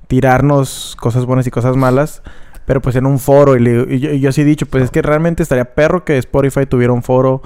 tirarnos 0.08 0.96
cosas 0.98 1.26
buenas 1.26 1.46
y 1.48 1.52
cosas 1.52 1.76
malas, 1.76 2.22
pero 2.66 2.82
pues 2.82 2.96
en 2.96 3.06
un 3.06 3.20
foro. 3.20 3.58
Y, 3.58 3.60
le- 3.60 3.94
y 3.96 4.00
yo, 4.00 4.12
y 4.12 4.20
yo 4.22 4.32
sí 4.32 4.42
he 4.42 4.46
dicho, 4.46 4.66
pues 4.68 4.86
es 4.86 4.90
que 4.92 5.02
realmente 5.02 5.44
estaría 5.44 5.66
perro 5.76 6.06
que 6.06 6.18
Spotify 6.18 6.66
tuviera 6.66 6.94
un 6.94 7.04
foro. 7.04 7.42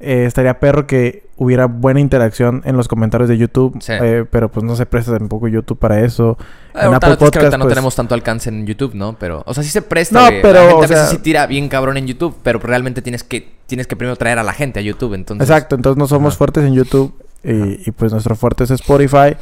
Eh, 0.00 0.24
estaría 0.26 0.58
perro 0.60 0.86
que 0.86 1.24
hubiera 1.38 1.66
buena 1.66 2.00
interacción 2.00 2.62
en 2.64 2.76
los 2.76 2.88
comentarios 2.88 3.28
de 3.28 3.36
YouTube, 3.38 3.76
Sí. 3.80 3.92
eh, 4.00 4.24
pero 4.30 4.50
pues 4.50 4.64
no 4.64 4.74
se 4.76 4.86
presta 4.86 5.12
tampoco 5.18 5.48
YouTube 5.48 5.78
para 5.78 6.00
eso. 6.00 6.36
Ah, 6.74 6.86
en 6.86 6.94
Apple 6.94 7.10
es 7.12 7.16
que 7.18 7.24
ahorita 7.24 7.40
Podcast, 7.40 7.52
no 7.58 7.64
pues- 7.64 7.74
tenemos 7.74 7.94
tanto 7.96 8.14
alcance 8.14 8.48
en 8.48 8.66
YouTube, 8.66 8.94
¿no? 8.94 9.16
Pero, 9.18 9.42
o 9.46 9.54
sea, 9.54 9.62
sí 9.62 9.70
se 9.70 9.82
presta. 9.82 10.20
No, 10.30 10.36
pero, 10.42 10.52
La 10.52 10.60
gente 10.60 10.74
o 10.74 10.78
a 10.78 10.80
veces 10.82 10.96
sea- 10.98 11.06
sí 11.06 11.18
tira 11.18 11.46
bien 11.46 11.68
cabrón 11.68 11.96
en 11.96 12.06
YouTube, 12.06 12.36
pero 12.42 12.58
realmente 12.58 13.02
tienes 13.02 13.22
que, 13.22 13.52
tienes 13.66 13.86
que 13.86 13.96
primero 13.96 14.16
traer 14.16 14.38
a 14.38 14.42
la 14.42 14.52
gente 14.52 14.80
a 14.80 14.82
YouTube, 14.82 15.14
entonces. 15.14 15.48
Exacto, 15.48 15.74
entonces 15.76 15.98
no 15.98 16.06
somos 16.06 16.32
Ajá. 16.34 16.38
fuertes 16.38 16.64
en 16.64 16.74
YouTube 16.74 17.14
y, 17.44 17.88
y, 17.88 17.90
pues 17.92 18.12
nuestro 18.12 18.34
fuerte 18.36 18.64
es 18.64 18.70
Spotify 18.70 19.36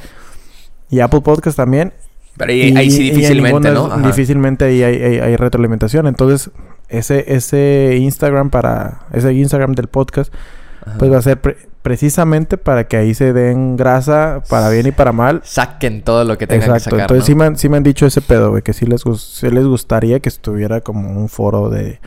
y 0.90 1.00
Apple 1.00 1.20
Podcast 1.20 1.56
también. 1.56 1.92
Pero 2.36 2.50
ahí, 2.52 2.74
ahí 2.76 2.90
sí 2.90 3.04
y 3.04 3.08
en 3.10 3.14
difícilmente, 3.14 3.70
¿no? 3.70 3.86
Ajá. 3.86 4.06
Difícilmente 4.06 4.64
ahí 4.64 4.82
hay, 4.82 5.00
hay- 5.02 5.18
hay 5.20 5.36
retroalimentación. 5.36 6.08
Entonces, 6.08 6.50
ese, 6.98 7.24
ese 7.34 7.96
Instagram 8.00 8.50
para... 8.50 9.00
Ese 9.12 9.32
Instagram 9.32 9.72
del 9.72 9.88
podcast, 9.88 10.32
Ajá. 10.86 10.96
pues 10.98 11.12
va 11.12 11.18
a 11.18 11.22
ser 11.22 11.40
pre- 11.40 11.56
precisamente 11.82 12.56
para 12.56 12.88
que 12.88 12.96
ahí 12.96 13.12
se 13.14 13.32
den 13.32 13.76
grasa 13.76 14.42
para 14.48 14.70
bien 14.70 14.86
y 14.86 14.92
para 14.92 15.12
mal. 15.12 15.42
Saquen 15.44 16.02
todo 16.02 16.24
lo 16.24 16.38
que 16.38 16.46
tengan 16.46 16.70
Exacto. 16.70 16.84
que 16.84 16.90
sacar, 16.96 17.00
Entonces 17.02 17.22
¿no? 17.22 17.26
sí, 17.26 17.34
me 17.34 17.44
han, 17.44 17.56
sí 17.58 17.68
me 17.68 17.76
han 17.76 17.82
dicho 17.82 18.06
ese 18.06 18.20
pedo, 18.22 18.50
güey, 18.50 18.62
que 18.62 18.72
sí 18.72 18.86
les, 18.86 19.02
sí 19.18 19.50
les 19.50 19.66
gustaría 19.66 20.20
que 20.20 20.28
estuviera 20.28 20.80
como 20.80 21.10
un 21.10 21.28
foro 21.28 21.68
de... 21.68 22.00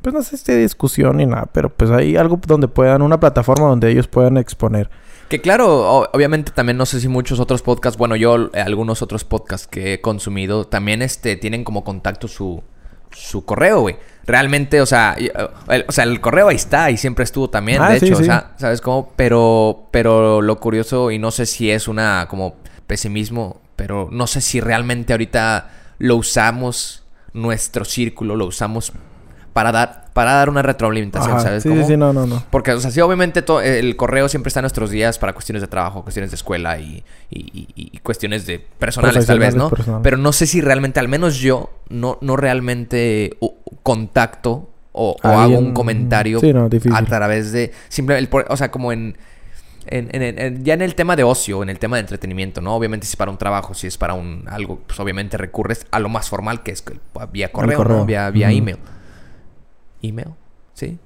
Pues 0.00 0.14
no 0.14 0.22
sé 0.22 0.36
si 0.36 0.52
de 0.52 0.58
discusión 0.58 1.16
ni 1.16 1.26
nada, 1.26 1.46
pero 1.52 1.68
pues 1.70 1.90
hay 1.90 2.16
algo 2.16 2.40
donde 2.46 2.68
puedan, 2.68 3.02
una 3.02 3.18
plataforma 3.20 3.66
donde 3.66 3.90
ellos 3.90 4.06
puedan 4.06 4.36
exponer. 4.38 4.88
Que 5.28 5.40
claro, 5.40 6.08
obviamente 6.14 6.52
también 6.52 6.78
no 6.78 6.86
sé 6.86 7.00
si 7.00 7.08
muchos 7.08 7.40
otros 7.40 7.60
podcasts, 7.62 7.98
bueno, 7.98 8.16
yo 8.16 8.48
eh, 8.54 8.60
algunos 8.60 9.02
otros 9.02 9.24
podcasts 9.24 9.66
que 9.66 9.94
he 9.94 10.00
consumido 10.00 10.66
también 10.66 11.02
este 11.02 11.36
tienen 11.36 11.64
como 11.64 11.84
contacto 11.84 12.28
su 12.28 12.62
su 13.10 13.44
correo, 13.44 13.80
güey. 13.80 13.96
Realmente, 14.28 14.82
o 14.82 14.86
sea, 14.86 15.16
eh, 15.18 15.32
el, 15.68 15.86
o 15.88 15.92
sea, 15.92 16.04
el 16.04 16.20
correo 16.20 16.48
ahí 16.48 16.56
está 16.56 16.90
y 16.90 16.98
siempre 16.98 17.24
estuvo 17.24 17.48
también, 17.48 17.80
Ah, 17.80 17.90
de 17.90 17.98
sí, 17.98 18.06
hecho, 18.06 18.18
o 18.18 18.22
sea, 18.22 18.52
¿sabes 18.56 18.82
cómo? 18.82 19.10
Pero 19.16 19.88
pero 19.90 20.42
lo 20.42 20.60
curioso 20.60 21.10
y 21.10 21.18
no 21.18 21.30
sé 21.30 21.46
si 21.46 21.70
es 21.70 21.88
una 21.88 22.26
como 22.28 22.56
pesimismo, 22.86 23.62
pero 23.74 24.10
no 24.12 24.26
sé 24.26 24.42
si 24.42 24.60
realmente 24.60 25.14
ahorita 25.14 25.70
lo 25.98 26.16
usamos 26.16 27.04
nuestro 27.32 27.86
círculo, 27.86 28.36
lo 28.36 28.44
usamos 28.44 28.92
para 29.58 29.72
dar 29.72 30.04
para 30.12 30.34
dar 30.34 30.48
una 30.50 30.62
retroalimentación, 30.62 31.32
Ajá, 31.34 31.42
¿sabes 31.42 31.62
sí, 31.64 31.68
cómo? 31.68 31.82
sí, 31.82 31.88
sí, 31.88 31.96
no, 31.96 32.12
no, 32.12 32.26
no. 32.26 32.42
Porque, 32.50 32.70
o 32.72 32.80
sea, 32.80 32.92
sí, 32.92 33.00
obviamente 33.00 33.42
to- 33.42 33.60
el 33.60 33.96
correo 33.96 34.28
siempre 34.28 34.48
está 34.48 34.60
en 34.60 34.64
nuestros 34.64 34.90
días 34.90 35.18
para 35.18 35.32
cuestiones 35.32 35.62
de 35.62 35.66
trabajo, 35.68 36.02
cuestiones 36.02 36.30
de 36.30 36.36
escuela 36.36 36.78
y, 36.78 37.02
y- 37.30 37.40
y- 37.76 37.90
y 37.92 37.98
cuestiones 37.98 38.46
de 38.46 38.58
personales, 38.60 39.26
tal 39.26 39.40
vez, 39.40 39.54
¿no? 39.56 39.68
Personales. 39.68 40.02
Pero 40.04 40.16
no 40.16 40.32
sé 40.32 40.46
si 40.46 40.60
realmente, 40.60 41.00
al 41.00 41.08
menos 41.08 41.38
yo, 41.38 41.70
no, 41.88 42.18
no 42.20 42.36
realmente 42.36 43.36
contacto 43.82 44.70
o, 44.92 45.16
o 45.22 45.28
hago 45.28 45.58
un 45.58 45.72
comentario 45.72 46.38
Sí, 46.40 46.52
no, 46.52 46.68
difícil. 46.68 46.94
a 46.96 47.04
través 47.04 47.50
de... 47.52 47.72
Simplemente, 47.88 48.36
el 48.38 48.46
o 48.48 48.56
sea, 48.56 48.70
como 48.70 48.92
en... 48.92 49.16
en- 49.86 50.08
en- 50.14 50.38
en- 50.38 50.64
ya 50.64 50.74
en 50.74 50.82
el 50.82 50.94
tema 50.96 51.14
de 51.16 51.22
ocio, 51.24 51.62
en 51.62 51.68
el 51.70 51.78
tema 51.78 51.96
de 51.96 52.00
entretenimiento, 52.00 52.60
¿no? 52.60 52.74
Obviamente 52.74 53.06
si 53.06 53.12
es 53.12 53.16
para 53.16 53.30
un 53.30 53.38
trabajo, 53.38 53.72
si 53.74 53.86
es 53.86 53.96
para 53.98 54.14
un 54.14 54.44
algo, 54.48 54.80
pues 54.86 54.98
obviamente 55.00 55.36
recurres 55.36 55.86
a 55.92 55.98
lo 56.00 56.08
más 56.08 56.28
formal 56.28 56.62
que 56.64 56.72
es 56.72 56.82
vía 57.32 57.52
correo, 57.52 57.78
correo. 57.78 57.98
¿no? 57.98 58.04
Vía, 58.06 58.28
vía 58.30 58.50
email. 58.50 58.78
Email, 60.02 60.28
sí. 60.74 60.98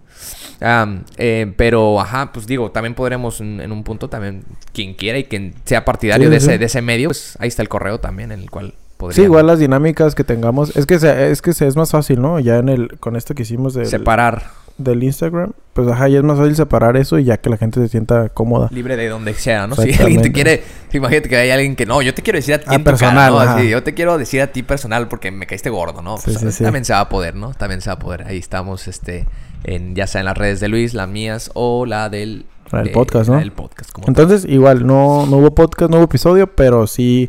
Eh, 1.16 1.52
pero, 1.56 2.00
ajá, 2.00 2.32
pues 2.32 2.46
digo, 2.46 2.70
también 2.70 2.94
podremos 2.94 3.40
en, 3.40 3.60
en 3.60 3.72
un 3.72 3.82
punto 3.82 4.08
también, 4.08 4.44
quien 4.72 4.94
quiera 4.94 5.18
y 5.18 5.24
quien 5.24 5.54
sea 5.64 5.84
partidario 5.84 6.28
Sí, 6.28 6.34
de, 6.34 6.40
sí, 6.40 6.46
ese, 6.46 6.58
de 6.58 6.64
ese 6.66 6.82
medio, 6.82 7.08
pues 7.08 7.36
ahí 7.40 7.48
está 7.48 7.62
el 7.62 7.68
correo 7.68 7.98
también 7.98 8.32
en 8.32 8.40
el 8.40 8.50
cual 8.50 8.74
podría 8.96 9.16
Sí, 9.16 9.22
igual 9.22 9.46
las 9.46 9.58
dinámicas 9.58 10.14
que 10.14 10.24
tengamos. 10.24 10.76
Es 10.76 10.86
que 10.86 10.98
se, 10.98 11.30
es 11.30 11.42
que 11.42 11.52
se, 11.52 11.66
es 11.66 11.76
más 11.76 11.90
fácil, 11.90 12.20
¿no? 12.20 12.38
Ya 12.38 12.58
en 12.58 12.68
el... 12.68 12.98
Con 13.00 13.16
esto 13.16 13.34
que 13.34 13.42
hicimos 13.42 13.74
de... 13.74 13.86
separar. 13.86 14.44
Del 14.78 15.02
Instagram, 15.02 15.52
pues 15.74 15.88
ajá, 15.88 16.08
ya 16.08 16.18
es 16.18 16.24
más 16.24 16.38
fácil 16.38 16.56
separar 16.56 16.96
eso 16.96 17.18
y 17.18 17.24
ya 17.24 17.36
que 17.36 17.48
la 17.50 17.56
gente 17.56 17.80
se 17.80 17.88
sienta 17.88 18.28
cómoda. 18.30 18.68
Libre 18.72 18.96
de 18.96 19.08
donde 19.08 19.34
sea, 19.34 19.66
¿no? 19.66 19.76
Si 19.76 19.92
alguien 19.94 20.22
te 20.22 20.32
quiere, 20.32 20.62
imagínate 20.92 21.28
que 21.28 21.36
hay 21.36 21.50
alguien 21.50 21.76
que 21.76 21.86
no, 21.86 22.02
yo 22.02 22.14
te 22.14 22.22
quiero 22.22 22.38
decir 22.38 22.54
a 22.54 22.58
ti 22.58 22.64
Ah, 22.68 22.74
en 22.74 22.80
tu 22.80 22.84
cara, 22.84 22.96
personal, 22.98 23.32
¿no? 23.32 23.38
Así, 23.40 23.68
yo 23.68 23.82
te 23.82 23.94
quiero 23.94 24.18
decir 24.18 24.40
a 24.42 24.48
ti 24.48 24.62
personal 24.62 25.08
porque 25.08 25.30
me 25.30 25.46
caíste 25.46 25.70
gordo, 25.70 26.02
¿no? 26.02 26.16
Pues, 26.22 26.38
sí, 26.38 26.52
sí. 26.52 26.64
También 26.64 26.84
se 26.84 26.92
va 26.92 27.00
a 27.00 27.08
poder, 27.08 27.34
¿no? 27.34 27.52
También 27.54 27.80
se 27.80 27.90
va 27.90 27.94
a 27.94 27.98
poder. 27.98 28.24
Ahí 28.26 28.38
estamos, 28.38 28.88
este, 28.88 29.26
en, 29.64 29.94
ya 29.94 30.06
sea 30.06 30.20
en 30.20 30.26
las 30.26 30.36
redes 30.36 30.60
de 30.60 30.68
Luis, 30.68 30.94
las 30.94 31.08
mías 31.08 31.50
o 31.54 31.86
la 31.86 32.08
del... 32.08 32.46
De- 32.72 32.88
podcast, 32.90 33.28
¿no? 33.28 33.36
del 33.38 33.52
podcast, 33.52 33.92
como 33.92 34.08
Entonces, 34.08 34.46
igual, 34.48 34.86
no, 34.86 35.26
no 35.26 35.36
hubo 35.36 35.54
podcast, 35.54 35.90
no 35.90 35.98
hubo 35.98 36.04
episodio, 36.04 36.46
pero 36.46 36.86
sí, 36.86 37.28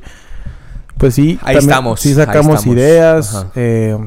pues 0.98 1.16
sí. 1.16 1.38
Ahí 1.42 1.58
estamos, 1.58 2.00
Sí 2.00 2.10
ahí 2.10 2.16
sacamos 2.16 2.60
estamos. 2.60 2.66
ideas, 2.68 3.48
eh, 3.56 3.98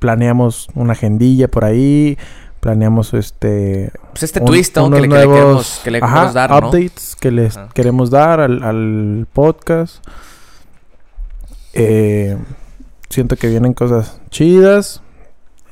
planeamos 0.00 0.68
una 0.74 0.94
agendilla 0.94 1.46
por 1.48 1.64
ahí, 1.64 2.18
planeamos 2.60 3.14
este... 3.14 3.90
Pues 4.10 4.22
este 4.22 4.40
un- 4.40 4.46
twist, 4.46 4.76
¿no? 4.76 4.90
Que 4.90 5.00
le, 5.00 5.02
que 5.02 5.08
le 5.08 5.08
nuevos, 5.08 5.34
queremos, 5.34 5.80
que 5.84 5.90
le 5.90 5.98
ajá, 5.98 6.08
queremos 6.14 6.34
dar, 6.34 6.50
¿no? 6.50 6.58
updates 6.58 7.16
que 7.18 7.30
les 7.30 7.58
queremos 7.74 8.10
dar 8.10 8.40
al, 8.40 8.62
al 8.62 9.26
podcast. 9.32 10.04
Eh, 11.72 12.36
siento 13.08 13.36
que 13.36 13.48
vienen 13.48 13.72
cosas 13.74 14.20
chidas. 14.30 15.02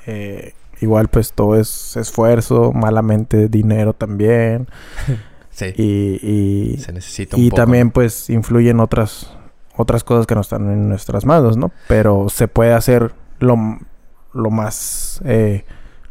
Eh, 0.07 0.55
igual 0.81 1.09
pues 1.09 1.33
todo 1.33 1.57
es 1.57 1.97
esfuerzo, 1.97 2.73
malamente 2.73 3.49
dinero 3.49 3.93
también. 3.93 4.69
Sí. 5.51 5.73
Y, 5.77 6.21
y, 6.23 6.77
se 6.79 6.93
necesita 6.93 7.35
un 7.37 7.43
y 7.43 7.51
poco, 7.51 7.63
también 7.63 7.91
pues 7.91 8.31
influyen 8.31 8.79
otras 8.79 9.37
otras 9.77 10.05
cosas 10.05 10.25
que 10.25 10.37
no 10.37 10.41
están 10.41 10.71
en 10.71 10.89
nuestras 10.89 11.25
manos, 11.25 11.57
¿no? 11.57 11.73
Pero 11.89 12.29
se 12.29 12.47
puede 12.47 12.75
hacer 12.75 13.13
lo, 13.41 13.57
lo 14.35 14.51
más 14.51 15.21
eh, 15.25 15.65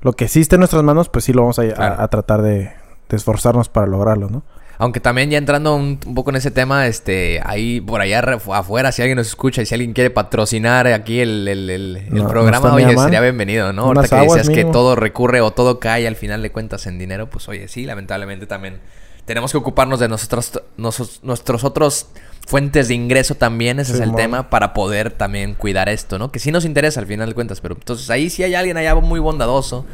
lo 0.07 0.13
que 0.13 0.23
existe 0.25 0.55
en 0.55 0.59
nuestras 0.61 0.83
manos, 0.83 1.09
pues 1.09 1.25
sí 1.25 1.33
lo 1.33 1.41
vamos 1.41 1.59
a, 1.59 1.63
a- 1.63 1.73
Claro. 1.73 2.01
a 2.01 2.07
tratar 2.07 2.41
de, 2.41 2.71
de 3.09 3.15
esforzarnos 3.17 3.67
para 3.69 3.87
lograrlo, 3.87 4.29
¿no? 4.29 4.43
Aunque 4.79 4.99
también 4.99 5.29
ya 5.31 5.37
entrando 5.39 5.75
un, 5.75 5.99
un 6.05 6.13
poco 6.15 6.29
en 6.29 6.35
ese 6.35 6.51
tema, 6.51 6.85
este, 6.85 7.41
ahí 7.43 7.81
por 7.81 7.99
allá 7.99 8.19
afuera, 8.53 8.91
si 8.91 9.01
alguien 9.01 9.17
nos 9.17 9.27
escucha 9.27 9.61
y 9.63 9.65
si 9.65 9.73
alguien 9.73 9.91
quiere 9.93 10.11
patrocinar 10.11 10.85
aquí 10.87 11.19
el, 11.19 11.47
el, 11.47 11.69
el- 11.69 11.95
el 11.97 12.13
No, 12.13 12.27
programa, 12.29 12.67
está 12.67 12.73
oye, 12.75 12.95
mal. 12.95 13.05
sería 13.05 13.19
bienvenido, 13.21 13.73
¿no? 13.73 13.89
Unas 13.89 14.11
Ahorita 14.13 14.33
que 14.33 14.39
decías 14.39 14.55
que 14.55 14.71
todo 14.71 14.95
recurre 14.95 15.41
o 15.41 15.51
todo 15.51 15.79
cae 15.79 16.07
al 16.07 16.15
final 16.15 16.41
de 16.43 16.51
cuentas 16.51 16.85
en 16.87 16.99
dinero, 16.99 17.27
pues 17.29 17.49
oye, 17.49 17.67
sí, 17.67 17.85
lamentablemente 17.85 18.45
también 18.45 18.79
tenemos 19.27 19.51
que 19.51 19.57
ocuparnos 19.57 19.99
de 19.99 20.07
nosotros, 20.07 20.53
nosos- 20.77 21.19
nuestros 21.21 21.65
otros 21.65 22.07
fuentes 22.47 22.87
de 22.87 22.93
ingreso 22.95 23.35
también, 23.35 23.77
ese 23.79 23.91
es 23.93 23.99
el 23.99 24.15
tema, 24.15 24.49
para 24.49 24.73
poder 24.73 25.11
también 25.11 25.53
cuidar 25.53 25.89
esto, 25.89 26.17
¿no? 26.17 26.31
Que 26.31 26.39
sí 26.39 26.49
nos 26.49 26.63
interesa 26.63 27.01
al 27.01 27.07
final 27.07 27.27
de 27.27 27.35
cuentas, 27.35 27.59
pero 27.59 27.75
entonces 27.75 28.09
ahí 28.09 28.29
sí 28.29 28.41
hay 28.43 28.55
alguien 28.55 28.77
allá 28.77 28.95
muy 28.95 29.19
bondadoso. 29.19 29.85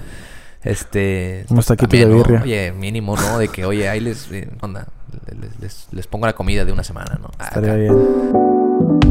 Este. 0.63 1.45
Unos 1.49 1.65
taquitos 1.65 1.89
también, 1.89 2.09
de 2.09 2.15
¿no? 2.15 2.23
birria. 2.23 2.41
Oye, 2.43 2.71
mínimo, 2.71 3.17
¿no? 3.17 3.39
De 3.39 3.47
que, 3.49 3.65
oye, 3.65 3.89
ahí 3.89 3.99
les. 3.99 4.31
eh, 4.31 4.47
onda, 4.61 4.87
les, 5.41 5.59
les- 5.59 5.87
les 5.91 6.07
pongo 6.07 6.25
la 6.27 6.33
comida 6.33 6.63
de 6.63 6.71
una 6.71 6.83
semana, 6.83 7.17
¿no? 7.19 7.31
Ah, 7.39 7.45
Estaría 7.47 7.73
bien. 7.73 9.03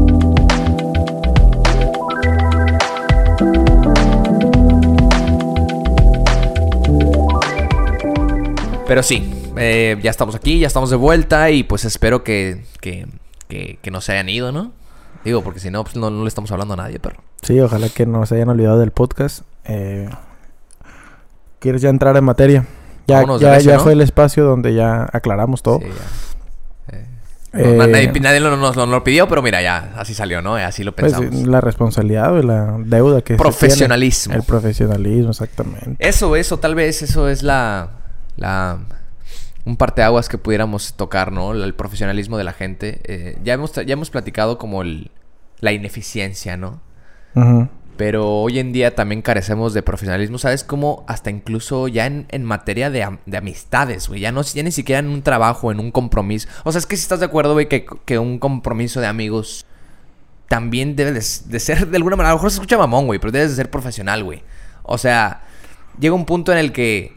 Pero 8.87 9.01
sí, 9.03 9.42
eh, 9.57 9.97
ya 10.01 10.11
estamos 10.11 10.35
aquí, 10.35 10.59
ya 10.59 10.67
estamos 10.67 10.89
de 10.89 10.95
vuelta 10.95 11.49
y 11.51 11.63
pues 11.63 11.85
espero 11.85 12.23
que, 12.23 12.65
que, 12.81 13.07
que, 13.47 13.79
que 13.81 13.91
no 13.91 14.01
se 14.01 14.13
hayan 14.13 14.29
ido, 14.29 14.51
¿no? 14.51 14.71
Digo, 15.23 15.41
porque 15.43 15.59
si 15.59 15.69
no, 15.71 15.83
pues 15.83 15.95
no, 15.95 16.09
no 16.09 16.23
le 16.23 16.27
estamos 16.27 16.51
hablando 16.51 16.73
a 16.73 16.77
nadie, 16.77 16.99
perro. 16.99 17.21
Sí, 17.41 17.59
ojalá 17.59 17.89
que 17.89 18.05
no 18.05 18.25
se 18.25 18.35
hayan 18.35 18.49
olvidado 18.49 18.79
del 18.79 18.91
podcast. 18.91 19.43
Eh, 19.65 20.09
¿Quieres 21.59 21.81
ya 21.81 21.89
entrar 21.89 22.15
en 22.17 22.23
materia? 22.25 22.65
Ya, 23.07 23.15
Vámonos 23.17 23.41
ya, 23.41 23.57
ya 23.59 23.75
¿no? 23.77 23.83
fue 23.83 23.93
el 23.93 24.01
espacio 24.01 24.43
donde 24.43 24.73
ya 24.73 25.07
aclaramos 25.11 25.61
todo. 25.63 25.79
Sí, 25.79 25.85
ya. 25.87 26.97
Eh, 26.97 27.05
Eh, 27.55 27.75
no, 27.77 27.85
nadie, 27.87 28.11
nadie 28.19 28.39
lo- 28.39 28.57
nos 28.57 28.75
lo, 28.75 28.85
lo 28.87 29.03
pidió, 29.03 29.27
pero 29.27 29.41
mira, 29.43 29.61
ya 29.61 29.93
así 29.97 30.13
salió, 30.15 30.41
¿no? 30.41 30.55
Así 30.55 30.83
lo 30.83 30.93
pues, 30.95 31.13
pensamos. 31.13 31.47
la 31.47 31.61
responsabilidad 31.61 32.35
y 32.37 32.43
la 32.43 32.77
deuda 32.79 33.21
que 33.21 33.33
se 33.35 33.37
Profesionalismo. 33.37 34.31
tiene. 34.31 34.41
El 34.41 34.47
profesionalismo, 34.47 35.29
exactamente. 35.29 35.95
Eso, 35.99 36.35
eso, 36.35 36.57
tal 36.59 36.73
vez 36.75 37.01
eso 37.03 37.29
es 37.29 37.43
la. 37.43 37.91
la 38.37 38.79
un 39.65 39.77
parteaguas 39.77 40.29
que 40.29 40.37
pudiéramos 40.37 40.93
tocar, 40.95 41.31
¿no? 41.31 41.53
El 41.53 41.73
profesionalismo 41.73 42.37
de 42.37 42.43
la 42.43 42.53
gente. 42.53 43.01
Eh, 43.05 43.37
ya, 43.43 43.53
hemos, 43.53 43.73
ya 43.73 43.93
hemos 43.93 44.09
platicado 44.09 44.57
como 44.57 44.81
el, 44.81 45.11
la 45.59 45.71
ineficiencia, 45.71 46.57
¿no? 46.57 46.81
Pero 47.95 48.27
hoy 48.41 48.57
en 48.59 48.73
día 48.73 48.95
también 48.95 49.21
carecemos 49.21 49.73
de 49.73 49.83
profesionalismo, 49.83 50.37
¿sabes? 50.39 50.63
Como 50.63 51.05
hasta 51.07 51.29
incluso 51.29 51.87
ya 51.87 52.07
en, 52.07 52.25
en 52.29 52.43
materia 52.43 52.89
de, 52.89 53.03
am- 53.03 53.19
de 53.27 53.37
amistades, 53.37 54.09
güey. 54.09 54.19
Ya, 54.19 54.31
no, 54.31 54.41
ya 54.41 54.63
ni 54.63 54.71
siquiera 54.71 54.99
en 54.99 55.07
un 55.07 55.21
trabajo, 55.21 55.71
en 55.71 55.79
un 55.79 55.91
compromiso. 55.91 56.49
O 56.63 56.71
sea, 56.71 56.79
es 56.79 56.85
que 56.87 56.97
si 56.97 57.03
estás 57.03 57.19
de 57.19 57.27
acuerdo, 57.27 57.53
güey, 57.53 57.69
que, 57.69 57.85
que 58.05 58.17
un 58.17 58.39
compromiso 58.39 58.99
de 58.99 59.05
amigos 59.07 59.65
también 60.47 60.95
debe 60.95 61.11
de, 61.11 61.19
de 61.19 61.59
ser 61.59 61.87
de 61.87 61.97
alguna 61.97 62.15
manera. 62.15 62.31
A 62.31 62.33
lo 62.33 62.37
mejor 62.39 62.49
se 62.51 62.55
escucha 62.55 62.77
mamón, 62.77 63.05
güey, 63.05 63.19
pero 63.19 63.31
debes 63.31 63.51
de 63.51 63.55
ser 63.55 63.69
profesional, 63.69 64.23
güey. 64.23 64.41
O 64.81 64.97
sea, 64.97 65.43
llega 65.99 66.15
un 66.15 66.25
punto 66.25 66.51
en 66.51 66.57
el 66.57 66.71
que. 66.71 67.15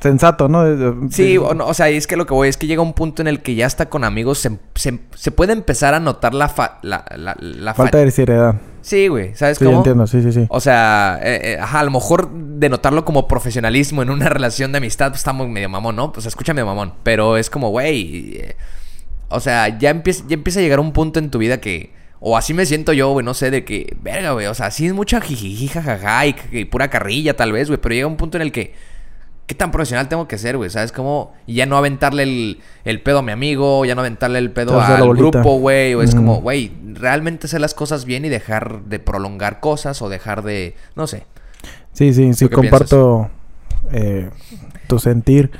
Sensato, 0.00 0.48
¿no? 0.48 0.64
Sí, 1.10 1.36
o, 1.38 1.52
no, 1.54 1.66
o 1.66 1.74
sea, 1.74 1.88
es 1.90 2.06
que 2.06 2.16
lo 2.16 2.24
que 2.26 2.32
voy 2.34 2.48
es 2.48 2.56
que 2.56 2.66
llega 2.66 2.80
un 2.82 2.94
punto 2.94 3.20
en 3.22 3.28
el 3.28 3.40
que 3.42 3.54
ya 3.54 3.66
está 3.66 3.88
con 3.90 4.02
amigos, 4.04 4.38
se, 4.38 4.58
se, 4.74 4.98
se 5.14 5.30
puede 5.30 5.52
empezar 5.52 5.92
a 5.94 6.00
notar 6.00 6.32
la, 6.34 6.48
fa- 6.48 6.78
la, 6.82 7.04
la, 7.16 7.36
la 7.38 7.74
fa- 7.74 7.82
Falta 7.84 7.98
de 7.98 8.10
seriedad. 8.10 8.54
Sí, 8.82 9.08
güey, 9.08 9.34
¿sabes 9.34 9.58
Sí, 9.58 9.64
cómo? 9.66 9.76
entiendo, 9.78 10.06
sí, 10.06 10.22
sí, 10.22 10.32
sí. 10.32 10.46
O 10.48 10.58
sea, 10.58 11.20
eh, 11.22 11.40
eh, 11.52 11.58
ajá, 11.60 11.80
a 11.80 11.84
lo 11.84 11.90
mejor 11.90 12.30
denotarlo 12.32 13.04
como 13.04 13.28
profesionalismo 13.28 14.00
en 14.02 14.08
una 14.08 14.30
relación 14.30 14.72
de 14.72 14.78
amistad 14.78 15.08
pues, 15.10 15.20
está 15.20 15.34
muy 15.34 15.48
medio 15.48 15.68
mamón, 15.68 15.96
¿no? 15.96 16.12
Pues 16.12 16.24
escucha 16.24 16.54
medio 16.54 16.64
mamón. 16.66 16.94
Pero 17.02 17.36
es 17.36 17.50
como, 17.50 17.68
güey. 17.68 18.36
eh, 18.36 18.56
o 19.28 19.38
sea, 19.38 19.78
ya 19.78 19.90
empieza, 19.90 20.24
ya 20.26 20.34
empieza 20.34 20.60
a 20.60 20.62
llegar 20.62 20.80
un 20.80 20.92
punto 20.92 21.18
en 21.18 21.30
tu 21.30 21.38
vida 21.38 21.60
que. 21.60 21.92
O 22.20 22.36
así 22.38 22.52
me 22.54 22.64
siento 22.66 22.92
yo, 22.94 23.10
güey, 23.12 23.24
no 23.24 23.34
sé, 23.34 23.50
de 23.50 23.64
que. 23.66 23.96
Verga, 24.02 24.32
güey. 24.32 24.46
O 24.46 24.54
sea, 24.54 24.70
sí 24.70 24.86
es 24.86 24.94
mucha 24.94 25.20
jijiji, 25.20 25.68
jajaja 25.68 26.26
y, 26.26 26.34
y 26.52 26.64
pura 26.64 26.88
carrilla, 26.88 27.36
tal 27.36 27.52
vez, 27.52 27.68
güey. 27.68 27.78
Pero 27.80 27.94
llega 27.94 28.06
un 28.06 28.16
punto 28.16 28.38
en 28.38 28.42
el 28.42 28.50
que. 28.52 28.74
¿Qué 29.50 29.56
tan 29.56 29.72
profesional 29.72 30.08
tengo 30.08 30.28
que 30.28 30.38
ser, 30.38 30.56
güey? 30.56 30.70
¿Sabes 30.70 30.92
cómo? 30.92 31.32
Y 31.44 31.54
ya 31.54 31.66
no 31.66 31.76
aventarle 31.76 32.22
el, 32.22 32.60
el 32.84 33.02
pedo 33.02 33.18
a 33.18 33.22
mi 33.22 33.32
amigo, 33.32 33.84
ya 33.84 33.96
no 33.96 34.02
aventarle 34.02 34.38
el 34.38 34.52
pedo 34.52 34.80
al 34.80 35.12
grupo, 35.16 35.58
güey. 35.58 35.92
O 35.94 36.02
es 36.02 36.10
Ujú. 36.10 36.18
como, 36.18 36.40
güey, 36.40 36.70
realmente 36.94 37.48
hacer 37.48 37.60
las 37.60 37.74
cosas 37.74 38.04
bien 38.04 38.24
y 38.24 38.28
dejar 38.28 38.82
de 38.84 39.00
prolongar 39.00 39.58
cosas 39.58 40.02
o 40.02 40.08
dejar 40.08 40.44
de. 40.44 40.76
No 40.94 41.08
sé. 41.08 41.24
Sí, 41.94 42.14
sí, 42.14 42.32
sí, 42.32 42.48
comparto 42.48 43.28
eh, 43.90 44.30
tu 44.86 45.00
sentir. 45.00 45.50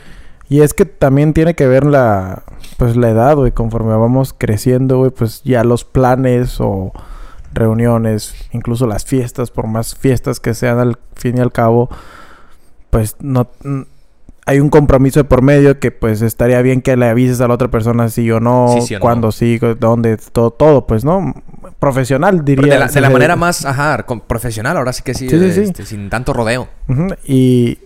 Y 0.48 0.60
es 0.60 0.72
que 0.72 0.84
también 0.84 1.34
tiene 1.34 1.54
que 1.54 1.66
ver 1.66 1.84
la, 1.84 2.44
pues 2.76 2.94
la 2.94 3.10
edad, 3.10 3.34
güey, 3.34 3.50
conforme 3.50 3.96
vamos 3.96 4.32
creciendo, 4.38 4.98
güey, 4.98 5.10
pues 5.10 5.42
ya 5.42 5.64
los 5.64 5.84
planes 5.84 6.60
o 6.60 6.92
reuniones, 7.52 8.36
incluso 8.52 8.86
las 8.86 9.04
fiestas, 9.04 9.50
por 9.50 9.66
más 9.66 9.96
fiestas 9.96 10.38
que 10.38 10.54
sean 10.54 10.78
al 10.78 10.96
fin 11.16 11.38
y 11.38 11.40
al 11.40 11.50
cabo, 11.50 11.90
pues 12.90 13.16
no 13.20 13.48
mm, 13.64 13.80
hay 14.46 14.58
un 14.60 14.68
compromiso 14.70 15.20
de 15.20 15.24
por 15.24 15.42
medio 15.42 15.78
que 15.78 15.90
pues 15.92 16.22
estaría 16.22 16.60
bien 16.62 16.82
que 16.82 16.96
le 16.96 17.08
avises 17.08 17.40
a 17.40 17.46
la 17.48 17.54
otra 17.54 17.68
persona 17.68 18.08
sí 18.08 18.28
o 18.30 18.40
no, 18.40 18.68
Sí, 18.74 18.80
sí 18.82 18.94
o 18.94 18.98
no. 18.98 19.02
cuándo 19.02 19.32
sí, 19.32 19.58
dónde, 19.78 20.16
todo, 20.16 20.50
todo, 20.50 20.86
pues, 20.86 21.04
¿no? 21.04 21.34
Profesional, 21.78 22.42
Pero 22.44 22.62
diría. 22.62 22.74
de 22.74 22.80
la, 22.80 22.86
de 22.88 23.00
la 23.00 23.10
manera 23.10 23.36
más, 23.36 23.64
ajá, 23.64 24.02
con- 24.04 24.20
profesional, 24.20 24.76
ahora 24.76 24.92
sí 24.92 25.02
que 25.02 25.14
sí, 25.14 25.28
este, 25.30 25.84
sin 25.86 26.10
tanto 26.10 26.32
rodeo. 26.32 26.68
Y, 27.24 27.78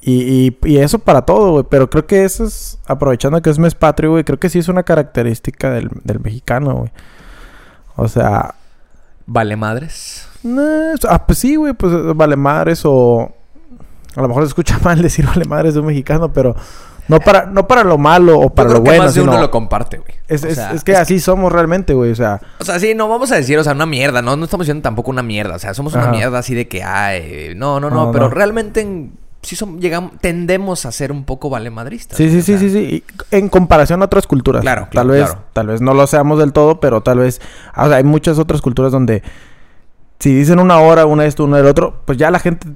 y, 0.00 0.12
y, 0.46 0.58
y 0.64 0.78
eso 0.78 0.98
para 1.00 1.22
todo, 1.22 1.50
güey. 1.52 1.64
Pero 1.68 1.90
creo 1.90 2.06
que 2.06 2.24
eso 2.24 2.44
es, 2.44 2.78
aprovechando 2.86 3.42
que 3.42 3.50
es 3.50 3.58
mes 3.58 3.74
patrio, 3.74 4.12
güey, 4.12 4.24
creo 4.24 4.38
que 4.38 4.48
sí 4.48 4.58
es 4.60 4.68
una 4.68 4.84
característica 4.84 5.70
del, 5.70 5.90
del 6.04 6.20
mexicano, 6.20 6.74
güey. 6.74 6.90
O 7.96 8.08
sea, 8.08 8.54
Vale 9.26 9.56
madres. 9.56 10.26
no, 10.42 10.92
es- 10.94 11.04
ah, 11.06 11.26
pues 11.26 11.38
sí, 11.40 11.56
güey, 11.56 11.74
pues 11.74 11.92
vale 12.16 12.36
madres 12.36 12.80
o... 12.84 13.34
A 14.18 14.22
lo 14.22 14.28
mejor 14.28 14.42
se 14.44 14.48
escucha 14.48 14.78
mal 14.84 15.00
decir 15.00 15.26
vale 15.26 15.44
madres 15.44 15.74
de 15.74 15.80
un 15.80 15.86
mexicano, 15.86 16.32
pero 16.32 16.54
no 17.08 17.20
para, 17.20 17.46
no 17.46 17.66
para 17.66 17.84
lo 17.84 17.96
malo 17.96 18.38
o 18.38 18.50
para 18.50 18.68
Yo 18.68 18.74
lo 18.76 18.82
que 18.82 18.90
bueno, 18.90 19.04
más 19.04 19.14
de 19.14 19.22
uno 19.22 19.32
sino- 19.32 19.42
lo 19.42 19.50
comparte, 19.50 19.96
güey. 19.98 20.12
es, 20.28 20.44
O 20.44 20.48
es- 20.48 20.56
sea, 20.56 20.72
es 20.72 20.84
que 20.84 20.94
así 20.96 21.20
somos 21.20 21.50
realmente, 21.50 21.94
güey. 21.94 22.10
O 22.10 22.14
sea, 22.14 22.40
O 22.60 22.64
sea, 22.64 22.78
sí, 22.78 22.94
no 22.94 23.08
vamos 23.08 23.32
a 23.32 23.36
decir, 23.36 23.58
o 23.58 23.64
sea, 23.64 23.72
una 23.72 23.86
mierda, 23.86 24.20
¿no? 24.20 24.36
No 24.36 24.44
estamos 24.44 24.66
diciendo 24.66 24.82
tampoco 24.82 25.10
una 25.10 25.22
mierda. 25.22 25.54
O 25.56 25.58
sea, 25.58 25.72
somos 25.72 25.94
una 25.94 26.08
mierda 26.08 26.38
así 26.38 26.54
de 26.54 26.68
que, 26.68 26.82
ay, 26.82 27.52
no, 27.56 27.80
no, 27.80 27.88
no. 27.88 28.06
No, 28.06 28.12
pero 28.12 28.28
no. 28.28 28.34
realmente 28.34 28.82
en- 28.82 29.12
sí 29.40 29.54
son, 29.56 29.80
llegamos, 29.80 30.12
tendemos 30.20 30.84
a 30.84 30.92
ser 30.92 31.12
un 31.12 31.24
poco 31.24 31.48
valemadristas. 31.48 32.18
Sí, 32.18 32.28
sí, 32.28 32.38
o 32.38 32.42
sí, 32.42 32.52
sea, 32.52 32.58
sí, 32.58 32.70
sí. 32.70 33.04
En 33.30 33.48
comparación 33.48 34.02
a 34.02 34.06
otras 34.06 34.26
culturas. 34.26 34.60
Claro, 34.60 34.82
Tal 34.82 34.90
claro, 34.90 35.08
vez, 35.10 35.24
claro. 35.26 35.40
tal 35.54 35.66
vez 35.68 35.80
no 35.80 35.94
lo 35.94 36.06
seamos 36.08 36.38
del 36.40 36.52
todo, 36.52 36.80
pero 36.80 37.00
tal 37.02 37.20
vez. 37.20 37.40
O 37.74 37.86
sea, 37.86 37.96
hay 37.96 38.04
muchas 38.04 38.38
otras 38.38 38.60
culturas 38.60 38.92
donde 38.92 39.22
si 40.18 40.34
dicen 40.34 40.58
una 40.58 40.78
hora, 40.78 41.06
una 41.06 41.26
esto, 41.26 41.44
una 41.44 41.60
el 41.60 41.66
otro, 41.66 42.02
pues 42.04 42.18
ya 42.18 42.30
la 42.30 42.40
gente. 42.40 42.66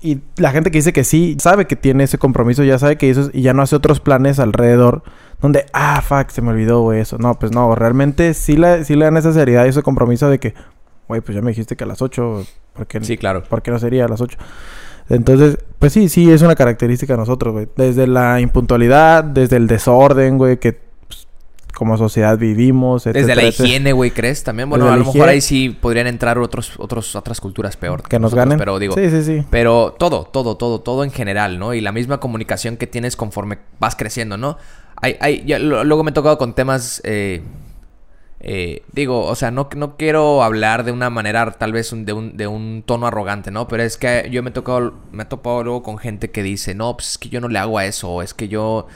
y 0.00 0.20
la 0.36 0.50
gente 0.50 0.70
que 0.70 0.78
dice 0.78 0.92
que 0.92 1.04
sí, 1.04 1.36
sabe 1.38 1.66
que 1.66 1.76
tiene 1.76 2.04
ese 2.04 2.16
compromiso, 2.16 2.64
ya 2.64 2.78
sabe 2.78 2.96
que 2.96 3.10
eso 3.10 3.28
y 3.32 3.42
ya 3.42 3.52
no 3.52 3.62
hace 3.62 3.76
otros 3.76 4.00
planes 4.00 4.38
alrededor. 4.38 5.02
Donde, 5.42 5.66
ah, 5.74 6.00
fuck, 6.00 6.30
se 6.30 6.40
me 6.40 6.50
olvidó, 6.50 6.80
güey, 6.80 7.00
eso. 7.00 7.18
No, 7.18 7.34
pues 7.34 7.52
no, 7.52 7.74
realmente 7.74 8.32
sí 8.32 8.56
le, 8.56 8.84
sí 8.84 8.96
le 8.96 9.04
dan 9.04 9.18
esa 9.18 9.34
seriedad 9.34 9.66
y 9.66 9.68
ese 9.68 9.82
compromiso 9.82 10.30
de 10.30 10.38
que, 10.38 10.54
güey, 11.08 11.20
pues 11.20 11.34
ya 11.36 11.42
me 11.42 11.50
dijiste 11.50 11.76
que 11.76 11.84
a 11.84 11.86
las 11.86 12.00
8, 12.00 12.46
¿por 12.72 12.86
qué, 12.86 13.04
Sí, 13.04 13.18
claro. 13.18 13.42
¿por 13.42 13.60
qué 13.60 13.70
no 13.70 13.78
sería 13.78 14.06
a 14.06 14.08
las 14.08 14.22
8? 14.22 14.38
Entonces, 15.10 15.58
pues 15.78 15.92
sí, 15.92 16.08
sí, 16.08 16.30
es 16.32 16.40
una 16.40 16.54
característica 16.56 17.12
de 17.12 17.18
nosotros, 17.18 17.52
güey. 17.52 17.68
Desde 17.76 18.06
la 18.06 18.40
impuntualidad, 18.40 19.22
desde 19.22 19.56
el 19.56 19.66
desorden, 19.66 20.38
güey, 20.38 20.58
que 20.58 20.85
como 21.76 21.96
sociedad 21.96 22.38
vivimos. 22.38 23.04
Desde 23.04 23.20
etcétera, 23.20 23.42
la 23.42 23.48
etcétera. 23.48 23.68
higiene, 23.68 23.92
güey, 23.92 24.10
¿crees? 24.10 24.42
También, 24.42 24.68
bueno, 24.70 24.86
Desde 24.86 24.94
a 24.94 24.96
la 24.98 25.04
lo 25.04 25.12
mejor 25.12 25.28
ahí 25.28 25.40
sí 25.40 25.68
podrían 25.70 26.06
entrar 26.06 26.38
otros, 26.38 26.72
otros, 26.78 27.14
otras 27.14 27.40
culturas 27.40 27.76
peor. 27.76 28.02
Que 28.02 28.18
nos 28.18 28.32
nosotros, 28.32 28.44
ganen. 28.46 28.58
Pero 28.58 28.78
digo, 28.78 28.94
Sí, 28.94 29.10
sí, 29.10 29.22
sí. 29.22 29.44
Pero 29.50 29.94
todo, 29.98 30.24
todo, 30.24 30.56
todo, 30.56 30.80
todo 30.80 31.04
en 31.04 31.10
general, 31.10 31.58
¿no? 31.58 31.74
Y 31.74 31.80
la 31.80 31.92
misma 31.92 32.18
comunicación 32.18 32.76
que 32.76 32.86
tienes 32.86 33.14
conforme 33.16 33.58
vas 33.78 33.94
creciendo, 33.94 34.36
¿no? 34.36 34.56
Hay, 35.02 35.16
hay, 35.20 35.44
ya 35.44 35.58
lo- 35.58 35.84
luego 35.84 36.02
me 36.04 36.10
he 36.10 36.14
tocado 36.14 36.38
con 36.38 36.54
temas, 36.54 37.02
eh, 37.04 37.42
eh, 38.40 38.82
digo, 38.92 39.24
o 39.24 39.34
sea, 39.34 39.50
no, 39.50 39.68
no 39.76 39.96
quiero 39.96 40.42
hablar 40.42 40.84
de 40.84 40.92
una 40.92 41.10
manera 41.10 41.50
tal 41.52 41.72
vez 41.72 41.92
un- 41.92 42.04
de, 42.04 42.12
un, 42.12 42.36
de 42.36 42.46
un 42.46 42.82
tono 42.86 43.06
arrogante, 43.06 43.50
¿no? 43.50 43.66
Pero 43.66 43.82
es 43.82 43.96
que 43.96 44.28
yo 44.30 44.42
me 44.42 44.50
he 44.50 44.52
tocado, 44.52 44.94
me 45.12 45.22
he 45.24 45.26
topado 45.26 45.64
luego 45.64 45.82
con 45.82 45.98
gente 45.98 46.30
que 46.30 46.42
dice, 46.42 46.74
no, 46.74 46.96
pues 46.96 47.12
es 47.12 47.18
que 47.18 47.28
yo 47.28 47.40
no 47.40 47.48
le 47.48 47.58
hago 47.58 47.78
a 47.78 47.86
eso, 47.86 48.22
es 48.22 48.34
que 48.34 48.48
yo, 48.48 48.86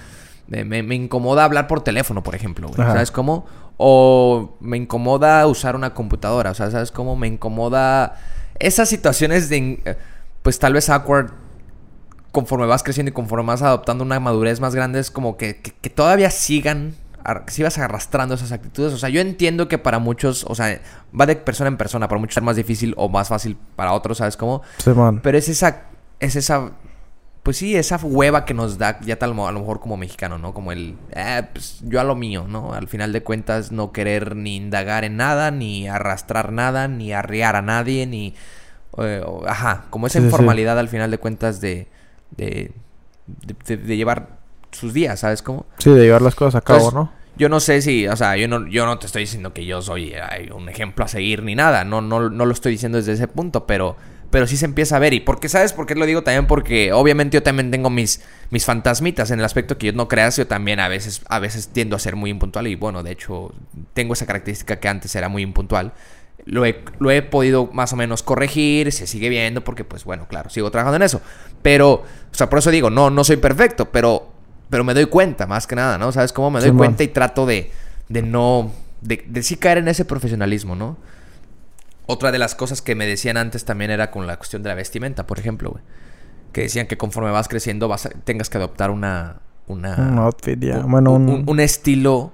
me, 0.50 0.94
incomoda 0.96 1.44
hablar 1.44 1.66
por 1.68 1.82
teléfono, 1.82 2.22
por 2.22 2.34
ejemplo, 2.34 2.66
güey. 2.68 2.76
¿sabes 2.94 3.10
cómo? 3.10 3.46
O 3.76 4.56
me 4.60 4.76
incomoda 4.76 5.46
usar 5.46 5.74
una 5.76 5.94
computadora, 5.94 6.50
o 6.50 6.54
sea, 6.54 6.70
¿sabes 6.70 6.90
cómo? 6.90 7.16
Me 7.16 7.28
incomoda 7.28 8.16
esas 8.58 8.88
situaciones 8.88 9.48
de, 9.48 9.96
pues 10.42 10.58
tal 10.58 10.72
vez 10.74 10.90
awkward 10.90 11.30
conforme 12.32 12.66
vas 12.66 12.82
creciendo 12.82 13.10
y 13.10 13.12
conforme 13.12 13.46
vas 13.46 13.62
adoptando 13.62 14.04
una 14.04 14.20
madurez 14.20 14.60
más 14.60 14.74
grande, 14.74 15.00
es 15.00 15.10
como 15.10 15.36
que, 15.36 15.56
que- 15.60 15.72
que 15.72 15.90
todavía 15.90 16.30
sigan, 16.30 16.94
ar- 17.24 17.44
sigas 17.48 17.78
arrastrando 17.78 18.34
esas 18.36 18.52
actitudes. 18.52 18.92
O 18.92 18.98
sea, 18.98 19.08
yo 19.08 19.20
entiendo 19.20 19.66
que 19.66 19.78
para 19.78 19.98
muchos, 19.98 20.44
o 20.48 20.54
sea, 20.54 20.80
va 21.18 21.26
de 21.26 21.36
persona 21.36 21.68
en 21.68 21.76
persona, 21.76 22.06
para 22.08 22.20
muchos 22.20 22.36
es 22.36 22.42
más 22.42 22.56
difícil 22.56 22.94
o 22.96 23.08
más 23.08 23.28
fácil 23.28 23.56
para 23.76 23.92
otros, 23.92 24.18
¿sabes 24.18 24.36
cómo? 24.36 24.62
Simón. 24.78 25.20
Pero 25.22 25.38
es 25.38 25.48
esa, 25.48 25.82
es 26.20 26.36
esa, 26.36 26.70
pues 27.42 27.56
sí, 27.56 27.74
esa 27.76 27.96
hueva 28.02 28.44
que 28.44 28.52
nos 28.54 28.78
da 28.78 29.00
ya 29.00 29.18
tal 29.18 29.30
a 29.32 29.52
lo 29.52 29.60
mejor 29.60 29.80
como 29.80 29.96
mexicano, 29.96 30.38
¿no? 30.38 30.52
Como 30.54 30.72
el, 30.72 30.96
eh, 31.12 31.42
pues 31.52 31.78
yo 31.82 32.00
a 32.00 32.04
lo 32.04 32.14
mío, 32.14 32.46
¿no? 32.48 32.74
Al 32.74 32.86
final 32.88 33.12
de 33.12 33.22
cuentas 33.22 33.72
no 33.72 33.92
querer 33.92 34.36
ni 34.36 34.56
indagar 34.56 35.04
en 35.04 35.16
nada, 35.16 35.50
ni 35.50 35.88
arrastrar 35.88 36.52
nada, 36.52 36.86
ni 36.88 37.12
arriar 37.12 37.56
a 37.56 37.62
nadie, 37.62 38.06
ni, 38.06 38.34
eh, 38.98 39.24
ajá, 39.46 39.84
como 39.90 40.06
esa 40.06 40.18
Sí, 40.18 40.30
sí, 40.30 40.36
sí. 40.36 40.54
informalidad 40.54 40.78
al 40.78 40.88
final 40.88 41.10
de 41.10 41.18
cuentas 41.18 41.60
de, 41.60 41.88
de, 42.36 42.72
de, 43.26 43.56
de- 43.66 43.76
de 43.76 43.96
llevar 43.96 44.38
sus 44.72 44.92
días, 44.92 45.20
¿sabes 45.20 45.42
cómo? 45.42 45.66
Sí, 45.78 45.90
de 45.90 46.02
llevar 46.04 46.22
las 46.22 46.34
cosas 46.34 46.56
a 46.56 46.60
cabo, 46.62 46.90
Entonces, 46.90 46.94
¿no? 46.94 47.12
Yo 47.36 47.48
no 47.48 47.60
sé 47.60 47.80
si, 47.80 48.06
o 48.06 48.16
sea, 48.16 48.36
yo 48.36 48.48
no, 48.48 48.66
yo 48.68 48.84
no 48.86 48.98
te 48.98 49.06
estoy 49.06 49.22
diciendo 49.22 49.52
que 49.54 49.64
yo 49.64 49.80
soy 49.82 50.14
ay, 50.14 50.50
un 50.50 50.68
ejemplo 50.68 51.04
a 51.04 51.08
seguir 51.08 51.42
ni 51.42 51.54
nada. 51.54 51.84
No, 51.84 52.00
no, 52.02 52.28
no 52.28 52.44
lo 52.44 52.52
estoy 52.52 52.72
diciendo 52.72 52.98
desde 52.98 53.12
ese 53.12 53.28
punto, 53.28 53.66
pero, 53.66 53.96
pero 54.30 54.46
sí 54.46 54.56
se 54.56 54.64
empieza 54.64 54.96
a 54.96 54.98
ver. 54.98 55.12
¿Y 55.12 55.20
por 55.20 55.40
qué 55.40 55.48
sabes 55.48 55.72
por 55.72 55.86
qué 55.86 55.94
lo 55.94 56.06
digo? 56.06 56.22
También 56.22 56.46
porque 56.46 56.92
obviamente 56.92 57.36
yo 57.36 57.42
también 57.42 57.70
tengo 57.70 57.90
mis, 57.90 58.22
mis 58.50 58.64
fantasmitas 58.64 59.30
en 59.30 59.40
el 59.40 59.44
aspecto 59.44 59.76
que 59.76 59.88
yo 59.88 59.92
no 59.92 60.08
creas. 60.08 60.36
Yo 60.36 60.46
también 60.46 60.78
a 60.80 60.88
veces, 60.88 61.22
a 61.28 61.38
veces 61.40 61.68
tiendo 61.68 61.96
a 61.96 61.98
ser 61.98 62.16
muy 62.16 62.30
impuntual. 62.30 62.66
Y 62.68 62.76
bueno, 62.76 63.02
de 63.02 63.12
hecho, 63.12 63.52
tengo 63.92 64.14
esa 64.14 64.26
característica 64.26 64.78
que 64.78 64.88
antes 64.88 65.14
era 65.16 65.28
muy 65.28 65.42
impuntual. 65.42 65.92
Lo 66.46 66.64
he, 66.64 66.82
lo 67.00 67.10
he 67.10 67.22
podido 67.22 67.66
más 67.72 67.92
o 67.92 67.96
menos 67.96 68.22
corregir, 68.22 68.92
se 68.92 69.06
sigue 69.06 69.28
viendo 69.28 69.62
porque 69.62 69.84
pues 69.84 70.04
bueno, 70.04 70.26
claro, 70.26 70.48
sigo 70.48 70.70
trabajando 70.70 70.96
en 70.96 71.02
eso. 71.02 71.20
Pero, 71.60 71.92
o 71.92 72.04
sea, 72.30 72.48
por 72.48 72.60
eso 72.60 72.70
digo, 72.70 72.88
no, 72.88 73.10
no 73.10 73.24
soy 73.24 73.36
perfecto, 73.36 73.90
pero, 73.90 74.30
pero 74.70 74.82
me 74.82 74.94
doy 74.94 75.06
cuenta 75.06 75.46
más 75.46 75.66
que 75.66 75.76
nada, 75.76 75.98
¿no? 75.98 76.12
¿Sabes 76.12 76.32
cómo? 76.32 76.50
Me 76.50 76.60
doy 76.60 76.72
cuenta 76.72 77.02
y 77.02 77.08
trato 77.08 77.44
de, 77.44 77.70
de 78.08 78.22
no, 78.22 78.72
de, 79.02 79.22
de 79.26 79.42
sí 79.42 79.56
caer 79.56 79.78
en 79.78 79.88
ese 79.88 80.06
profesionalismo, 80.06 80.74
¿no? 80.74 80.96
Otra 82.10 82.32
de 82.32 82.38
las 82.38 82.54
cosas 82.54 82.82
que 82.82 82.94
me 82.94 83.06
decían 83.06 83.36
antes 83.36 83.64
también 83.64 83.90
era 83.90 84.10
con 84.10 84.26
la 84.26 84.36
cuestión 84.36 84.62
de 84.62 84.68
la 84.68 84.74
vestimenta, 84.74 85.26
por 85.26 85.38
ejemplo, 85.38 85.70
güey. 85.70 85.82
Que 86.52 86.62
decían 86.62 86.86
que 86.86 86.96
conforme 86.96 87.30
vas 87.30 87.46
creciendo 87.48 87.86
vas 87.88 88.06
a- 88.06 88.10
tengas 88.10 88.50
que 88.50 88.58
adoptar 88.58 88.90
una... 88.90 89.36
una 89.68 89.94
Un 89.94 90.18
outfit, 90.18 90.58
ya. 90.58 90.78
un- 90.78 90.90
bueno, 90.90 91.12
un, 91.12 91.28
un... 91.28 91.44
un 91.46 91.60
estilo 91.60 92.32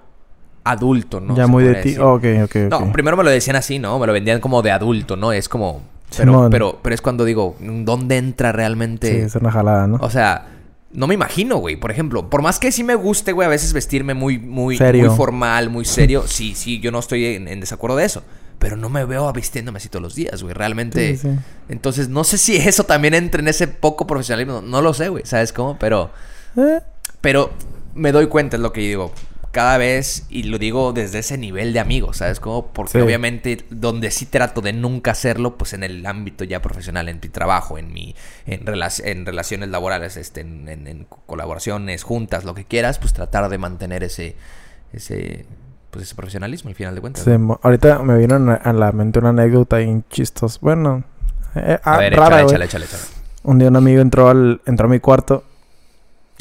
adulto, 0.64 1.20
¿no? 1.20 1.36
ya 1.36 1.46
muy 1.46 1.62
de 1.64 1.74
ti. 1.76 1.88
decir. 1.90 2.00
ok, 2.00 2.24
ok, 2.44 2.56
ok. 2.66 2.70
No, 2.70 2.92
primero 2.92 3.16
me 3.16 3.22
lo 3.24 3.30
decían 3.30 3.56
así, 3.56 3.78
¿no? 3.78 3.98
Me 3.98 4.06
lo 4.06 4.12
vendían 4.12 4.40
como 4.40 4.62
de 4.62 4.70
adulto, 4.72 5.16
¿no? 5.16 5.32
Es 5.32 5.48
como... 5.48 5.82
Pero, 6.16 6.32
Simón. 6.32 6.50
pero, 6.50 6.78
pero 6.82 6.94
es 6.94 7.00
cuando 7.02 7.24
digo, 7.24 7.56
¿dónde 7.60 8.16
entra 8.16 8.50
Sí, 8.52 8.56
realmente? 8.56 9.22
es 9.24 9.34
una 9.34 9.50
jalada, 9.50 9.86
¿no? 9.88 9.98
O 10.00 10.08
sea, 10.08 10.46
no 10.92 11.06
me 11.08 11.14
imagino, 11.14 11.56
güey. 11.58 11.76
Por 11.76 11.90
ejemplo, 11.90 12.30
por 12.30 12.42
más 12.42 12.58
que 12.60 12.70
sí 12.72 12.84
me 12.84 12.94
guste, 12.94 13.32
güey, 13.32 13.44
a 13.46 13.50
veces 13.50 13.72
vestirme 13.72 14.14
muy, 14.14 14.38
muy, 14.38 14.76
Serio. 14.78 15.08
muy 15.08 15.16
formal, 15.16 15.68
muy 15.68 15.84
serio. 15.84 16.24
Sí, 16.26 16.54
sí, 16.54 16.78
yo 16.80 16.90
no 16.92 17.00
estoy 17.00 17.26
en, 17.26 17.48
en 17.48 17.58
desacuerdo 17.60 17.96
de 17.96 18.04
eso. 18.06 18.22
Pero 18.58 18.76
no 18.76 18.88
me 18.88 19.04
veo 19.04 19.30
vistiéndome 19.32 19.76
así 19.78 19.88
todos 19.88 20.02
los 20.02 20.14
días, 20.14 20.42
güey. 20.42 20.54
Realmente. 20.54 21.16
Sí, 21.16 21.28
sí. 21.28 21.36
Entonces, 21.68 22.08
no 22.08 22.24
sé 22.24 22.38
si 22.38 22.56
eso 22.56 22.84
también 22.84 23.14
entra 23.14 23.40
en 23.40 23.48
ese 23.48 23.68
poco 23.68 24.06
profesionalismo. 24.06 24.62
No 24.62 24.80
lo 24.82 24.94
sé, 24.94 25.08
güey. 25.08 25.24
¿Sabes 25.26 25.52
cómo? 25.52 25.78
Pero. 25.78 26.10
Eh, 26.56 26.80
Pero 27.20 27.50
me 27.94 28.12
doy 28.12 28.28
cuenta, 28.28 28.56
es 28.56 28.62
lo 28.62 28.72
que 28.72 28.82
yo 28.82 28.88
digo. 28.88 29.12
Cada 29.52 29.78
vez, 29.78 30.26
y 30.28 30.42
lo 30.44 30.58
digo 30.58 30.92
desde 30.92 31.20
ese 31.20 31.38
nivel 31.38 31.72
de 31.72 31.80
amigos, 31.80 32.18
¿sabes 32.18 32.40
cómo? 32.40 32.66
Porque 32.72 32.92
Sí. 32.92 32.98
obviamente 32.98 33.64
donde 33.70 34.10
sí 34.10 34.26
trato 34.26 34.60
de 34.60 34.74
nunca 34.74 35.12
hacerlo, 35.12 35.56
pues 35.56 35.72
en 35.72 35.82
el 35.82 36.04
ámbito 36.04 36.44
ya 36.44 36.60
profesional, 36.60 37.08
en 37.08 37.20
mi 37.22 37.28
trabajo, 37.30 37.78
en 37.78 37.90
mi, 37.90 38.14
en, 38.44 38.66
relac- 38.66 39.00
en 39.02 39.24
relaciones 39.24 39.70
laborales, 39.70 40.18
este, 40.18 40.42
en, 40.42 40.68
en- 40.68 40.86
en 40.86 41.04
colaboraciones, 41.24 42.02
juntas, 42.02 42.44
lo 42.44 42.54
que 42.54 42.66
quieras, 42.66 42.98
pues 42.98 43.14
tratar 43.14 43.48
de 43.48 43.56
mantener 43.56 44.04
ese, 44.04 44.36
ese, 44.92 45.46
pues 45.90 46.04
ese 46.06 46.14
profesionalismo 46.14 46.68
al 46.70 46.76
final 46.76 46.94
de 46.94 47.00
cuentas. 47.00 47.24
sí, 47.24 47.30
¿no? 47.30 47.38
mo- 47.38 47.60
ahorita 47.62 48.00
me 48.00 48.16
vino 48.18 48.34
a 48.50 48.54
a 48.54 48.72
la 48.72 48.92
mente 48.92 49.18
una 49.18 49.30
anécdota 49.30 49.78
bien 49.78 50.04
chistosa. 50.10 50.58
Bueno, 50.60 51.04
eh, 51.54 51.78
A 51.82 51.94
ah, 51.94 51.98
ver, 51.98 52.14
rara, 52.14 52.42
échale, 52.42 52.64
échale, 52.64 52.64
échale, 52.66 52.84
échale. 52.86 53.02
Un 53.44 53.58
día 53.58 53.68
un 53.68 53.76
amigo 53.76 54.00
entró 54.02 54.28
al 54.28 54.60
entró 54.66 54.86
a 54.86 54.90
mi 54.90 55.00
cuarto. 55.00 55.44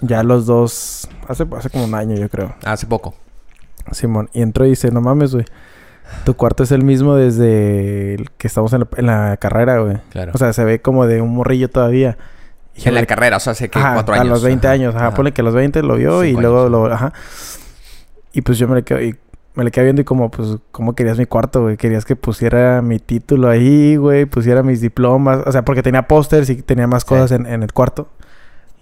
Ya 0.01 0.23
los 0.23 0.45
dos 0.45 1.07
hace 1.27 1.45
hace 1.57 1.69
como 1.69 1.85
un 1.85 1.95
año, 1.95 2.15
yo 2.15 2.27
creo. 2.29 2.53
Hace 2.65 2.85
poco. 2.85 3.13
Simón, 3.91 4.29
y 4.33 4.41
entró 4.41 4.65
y 4.65 4.69
dice, 4.71 4.91
no 4.91 4.99
mames, 4.99 5.33
güey. 5.33 5.45
Tu 6.25 6.35
cuarto 6.35 6.63
es 6.63 6.71
el 6.71 6.83
mismo 6.83 7.15
desde 7.15 8.15
el 8.15 8.31
que 8.31 8.47
estamos 8.47 8.73
en 8.73 8.81
la, 8.81 8.87
en 8.97 9.05
la 9.05 9.37
carrera, 9.37 9.79
güey. 9.79 9.97
Claro. 10.09 10.31
O 10.33 10.37
sea, 10.37 10.51
se 10.53 10.63
ve 10.63 10.81
como 10.81 11.05
de 11.07 11.21
un 11.21 11.33
morrillo 11.33 11.69
todavía. 11.69 12.17
Y 12.75 12.87
en 12.87 12.95
la 12.95 13.01
le- 13.01 13.07
carrera, 13.07 13.37
o 13.37 13.39
sea, 13.39 13.51
hace 13.51 13.69
que 13.69 13.79
Ajá, 13.79 13.93
cuatro 13.93 14.15
a 14.15 14.17
años. 14.17 14.29
los 14.29 14.43
20 14.43 14.67
Ajá, 14.67 14.73
años. 14.73 14.95
Ajá, 14.95 15.07
ajá. 15.07 15.15
ponle 15.15 15.31
que 15.31 15.41
a 15.41 15.43
los 15.43 15.53
20 15.53 15.81
lo 15.83 15.95
vio 15.95 16.23
y 16.25 16.33
luego 16.33 16.61
años. 16.61 16.71
lo... 16.71 16.85
Ajá. 16.93 17.13
Y 18.33 18.41
pues 18.41 18.57
yo 18.57 18.67
me 18.67 18.75
le 18.75 18.83
quedo... 18.83 19.01
Y 19.01 19.15
me 19.55 19.63
le 19.63 19.71
quedé 19.71 19.85
viendo 19.85 20.01
y 20.01 20.05
como, 20.05 20.29
pues, 20.29 20.57
¿cómo 20.71 20.93
querías 20.95 21.17
mi 21.17 21.25
cuarto, 21.25 21.61
güey? 21.63 21.77
Querías 21.77 22.05
que 22.05 22.15
pusiera 22.15 22.81
mi 22.81 22.99
título 22.99 23.49
ahí, 23.49 23.95
güey. 23.95 24.25
Pusiera 24.25 24.63
mis 24.63 24.81
diplomas. 24.81 25.39
O 25.45 25.51
sea, 25.51 25.63
porque 25.65 25.81
tenía 25.83 26.07
pósters 26.07 26.49
y 26.49 26.61
tenía 26.61 26.87
más 26.87 27.03
Sí. 27.03 27.09
cosas 27.09 27.31
en, 27.31 27.45
en 27.45 27.63
el 27.63 27.73
cuarto. 27.73 28.07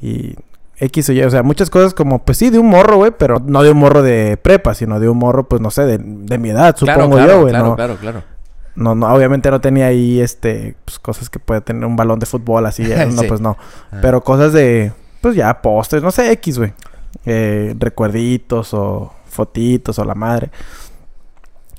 Y... 0.01 0.35
X 0.79 1.07
o 1.09 1.13
Y, 1.13 1.21
o 1.21 1.29
sea, 1.29 1.43
muchas 1.43 1.69
cosas 1.69 1.93
como, 1.93 2.25
pues 2.25 2.39
sí, 2.39 2.49
de 2.49 2.57
un 2.57 2.67
morro, 2.67 2.97
güey, 2.97 3.11
pero 3.17 3.39
no 3.45 3.61
de 3.61 3.69
un 3.71 3.77
morro 3.77 4.01
de 4.01 4.37
prepa, 4.41 4.73
sino 4.73 4.99
de 4.99 5.07
un 5.07 5.17
morro, 5.17 5.47
pues 5.47 5.61
no 5.61 5.69
sé, 5.69 5.83
de, 5.85 5.99
de 5.99 6.37
mi 6.39 6.49
edad, 6.49 6.75
Claro, 6.75 7.03
supongo 7.03 7.15
claro, 7.17 7.31
yo, 7.33 7.41
güey. 7.41 7.51
Claro, 7.51 7.67
no, 7.67 7.75
claro, 7.75 7.95
claro. 8.01 8.23
no, 8.75 8.95
no, 8.95 9.13
obviamente 9.13 9.51
no 9.51 9.61
tenía 9.61 9.85
ahí, 9.85 10.19
este, 10.19 10.75
pues 10.83 10.97
cosas 10.97 11.29
que 11.29 11.37
puede 11.39 11.61
tener 11.61 11.85
un 11.85 11.95
balón 11.95 12.19
de 12.19 12.25
fútbol 12.25 12.65
así, 12.65 12.83
eh, 12.91 13.05
no, 13.15 13.21
pues 13.23 13.39
no. 13.39 13.55
Ah. 13.91 13.99
Pero 14.01 14.21
cosas 14.23 14.51
de, 14.51 14.91
pues 15.21 15.35
ya, 15.35 15.61
postres, 15.61 16.01
no 16.01 16.09
sé, 16.11 16.31
X, 16.33 16.57
güey. 16.57 16.73
Eh, 17.25 17.75
recuerditos 17.77 18.73
o 18.73 19.13
fotitos 19.33 19.99
o 19.99 20.05
la 20.05 20.15
madre. 20.15 20.49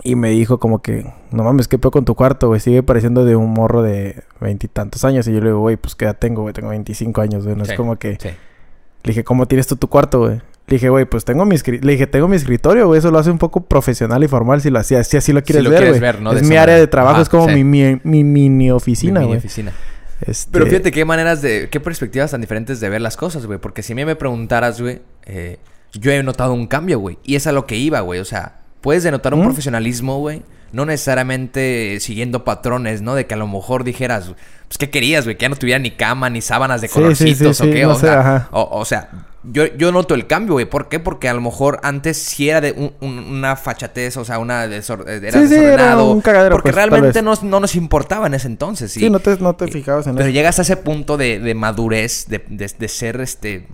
Y 0.02 0.16
me 0.16 0.30
dijo 0.30 0.58
como 0.58 0.82
que, 0.82 1.06
no 1.30 1.44
mames, 1.44 1.66
¿qué 1.66 1.78
pedo 1.78 1.90
con 1.90 2.04
tu 2.04 2.14
cuarto, 2.14 2.48
güey? 2.48 2.60
Sigue 2.60 2.82
pareciendo 2.82 3.24
de 3.24 3.36
un 3.36 3.50
morro 3.54 3.82
de 3.82 4.22
veintitantos 4.40 5.02
años. 5.04 5.26
Y 5.28 5.32
yo 5.32 5.40
le 5.40 5.46
digo, 5.46 5.60
güey, 5.60 5.76
pues 5.76 5.94
¿qué 5.94 6.04
edad 6.04 6.16
tengo, 6.18 6.42
güey? 6.42 6.52
Tengo 6.52 6.68
25 6.68 7.20
años, 7.22 7.44
güey. 7.44 7.56
No 7.56 7.64
Sí, 7.64 7.70
es 7.72 7.76
como 7.76 7.96
que... 7.96 8.18
Sí. 8.20 8.28
Le 8.28 9.08
dije, 9.10 9.24
¿cómo 9.24 9.46
tienes 9.46 9.66
tú 9.66 9.76
tu 9.76 9.88
cuarto, 9.88 10.18
güey? 10.20 10.36
Le 10.66 10.76
dije, 10.76 10.88
güey, 10.90 11.04
pues 11.06 11.24
tengo 11.24 11.44
mi 11.46 11.56
Le 11.56 11.92
dije, 11.92 12.06
tengo 12.06 12.28
mi 12.28 12.36
escritorio, 12.36 12.86
güy. 12.86 12.98
Eso 12.98 13.10
lo 13.10 13.18
hace 13.18 13.30
un 13.30 13.38
poco 13.38 13.64
profesional 13.64 14.22
y 14.24 14.28
formal 14.28 14.60
si 14.60 14.68
lo 14.70 14.78
hacía. 14.78 15.02
Si 15.04 15.16
así 15.16 15.32
lo 15.32 15.42
quieres 15.42 15.64
lo 15.64 15.70
ver, 15.70 15.78
quieres 15.80 16.00
güey. 16.00 16.12
ver, 16.12 16.20
¿no? 16.22 16.32
Es 16.32 16.42
De 16.42 16.48
mi 16.48 16.56
área 16.56 16.76
de 16.76 16.86
trabajo. 16.86 17.14
Ajá, 17.14 17.22
es 17.22 17.28
como 17.30 17.48
sí. 17.48 17.54
mi, 17.54 17.64
mi, 17.64 18.00
mi 18.02 18.24
mini 18.24 18.70
oficina, 18.70 19.20
Mi 19.20 19.26
güey. 19.26 19.38
oficina. 19.38 19.72
Este, 20.20 20.50
Pero 20.52 20.66
fíjate 20.66 20.90
qué 20.90 21.04
maneras 21.04 21.40
de... 21.42 21.68
Qué 21.70 21.80
perspectivas 21.80 22.30
tan 22.30 22.40
diferentes 22.40 22.80
de 22.80 22.88
ver 22.88 23.00
las 23.00 23.16
cosas, 23.16 23.46
güey. 23.46 23.58
Porque 23.58 23.82
si 23.82 23.92
a 23.92 23.96
mí 23.96 24.04
me 24.04 24.16
preguntaras, 24.16 24.80
güey... 24.80 25.00
eh, 25.26 25.58
yo 25.94 26.10
he 26.12 26.22
notado 26.22 26.52
un 26.54 26.66
cambio, 26.66 26.98
güey. 26.98 27.18
Y 27.24 27.36
es 27.36 27.46
a 27.46 27.52
lo 27.52 27.66
que 27.66 27.76
iba, 27.76 28.00
güey. 28.00 28.20
O 28.20 28.24
sea, 28.24 28.60
puedes 28.80 29.02
denotar 29.02 29.34
un 29.34 29.40
¿Mm? 29.40 29.44
profesionalismo, 29.44 30.18
güey. 30.18 30.42
No 30.72 30.84
necesariamente 30.86 31.98
siguiendo 32.00 32.44
patrones, 32.44 33.00
¿no? 33.02 33.14
De 33.14 33.26
que 33.26 33.34
a 33.34 33.36
lo 33.36 33.46
mejor 33.46 33.84
dijeras... 33.84 34.32
Pues, 34.68 34.78
¿qué 34.78 34.90
querías, 34.90 35.24
güey? 35.24 35.36
Que 35.36 35.42
ya 35.42 35.48
no 35.48 35.56
tuviera 35.56 35.78
ni 35.78 35.92
cama, 35.92 36.30
ni 36.30 36.40
sábanas 36.40 36.80
de 36.80 36.88
Sí, 36.88 36.94
colorcitos 36.94 37.56
sí, 37.58 37.68
o 37.68 37.72
qué. 37.72 37.82
no 37.82 37.90
o, 37.92 37.94
sé, 37.94 38.00
sea, 38.06 38.20
ajá. 38.20 38.48
o, 38.50 38.68
o 38.80 38.84
sea, 38.84 39.10
yo, 39.44 39.66
yo 39.76 39.92
noto 39.92 40.14
el 40.14 40.26
cambio, 40.26 40.54
güey. 40.54 40.64
¿Por 40.64 40.88
qué? 40.88 40.98
Porque 40.98 41.28
a 41.28 41.34
lo 41.34 41.40
mejor 41.42 41.78
antes 41.82 42.16
sí 42.16 42.48
era 42.48 42.60
de 42.62 42.72
un- 42.72 42.92
un- 43.00 43.18
una 43.18 43.56
fachatez, 43.56 44.16
o 44.16 44.24
sea, 44.24 44.38
una 44.38 44.66
desor- 44.66 45.06
era 45.06 45.38
Sí, 45.38 45.46
sí, 45.48 45.54
era 45.54 45.62
desordenado. 45.64 46.10
un 46.10 46.20
cagadero, 46.22 46.56
porque 46.56 46.72
pues, 46.72 46.74
realmente 46.76 47.22
no, 47.22 47.34
no 47.42 47.60
nos 47.60 47.76
importaba 47.76 48.26
en 48.26 48.34
ese 48.34 48.48
entonces. 48.48 48.90
Sí, 48.90 49.08
no 49.10 49.20
te, 49.20 49.36
no 49.38 49.54
te 49.54 49.68
fijabas 49.68 50.06
en 50.06 50.14
Pero 50.16 50.26
eso. 50.28 50.34
llegas 50.34 50.58
a 50.58 50.62
ese 50.62 50.76
punto 50.78 51.16
de, 51.18 51.38
de 51.38 51.54
madurez, 51.54 52.26
de, 52.28 52.42
de- 52.48 52.72
de 52.76 52.88
ser 52.88 53.20
este 53.20 53.68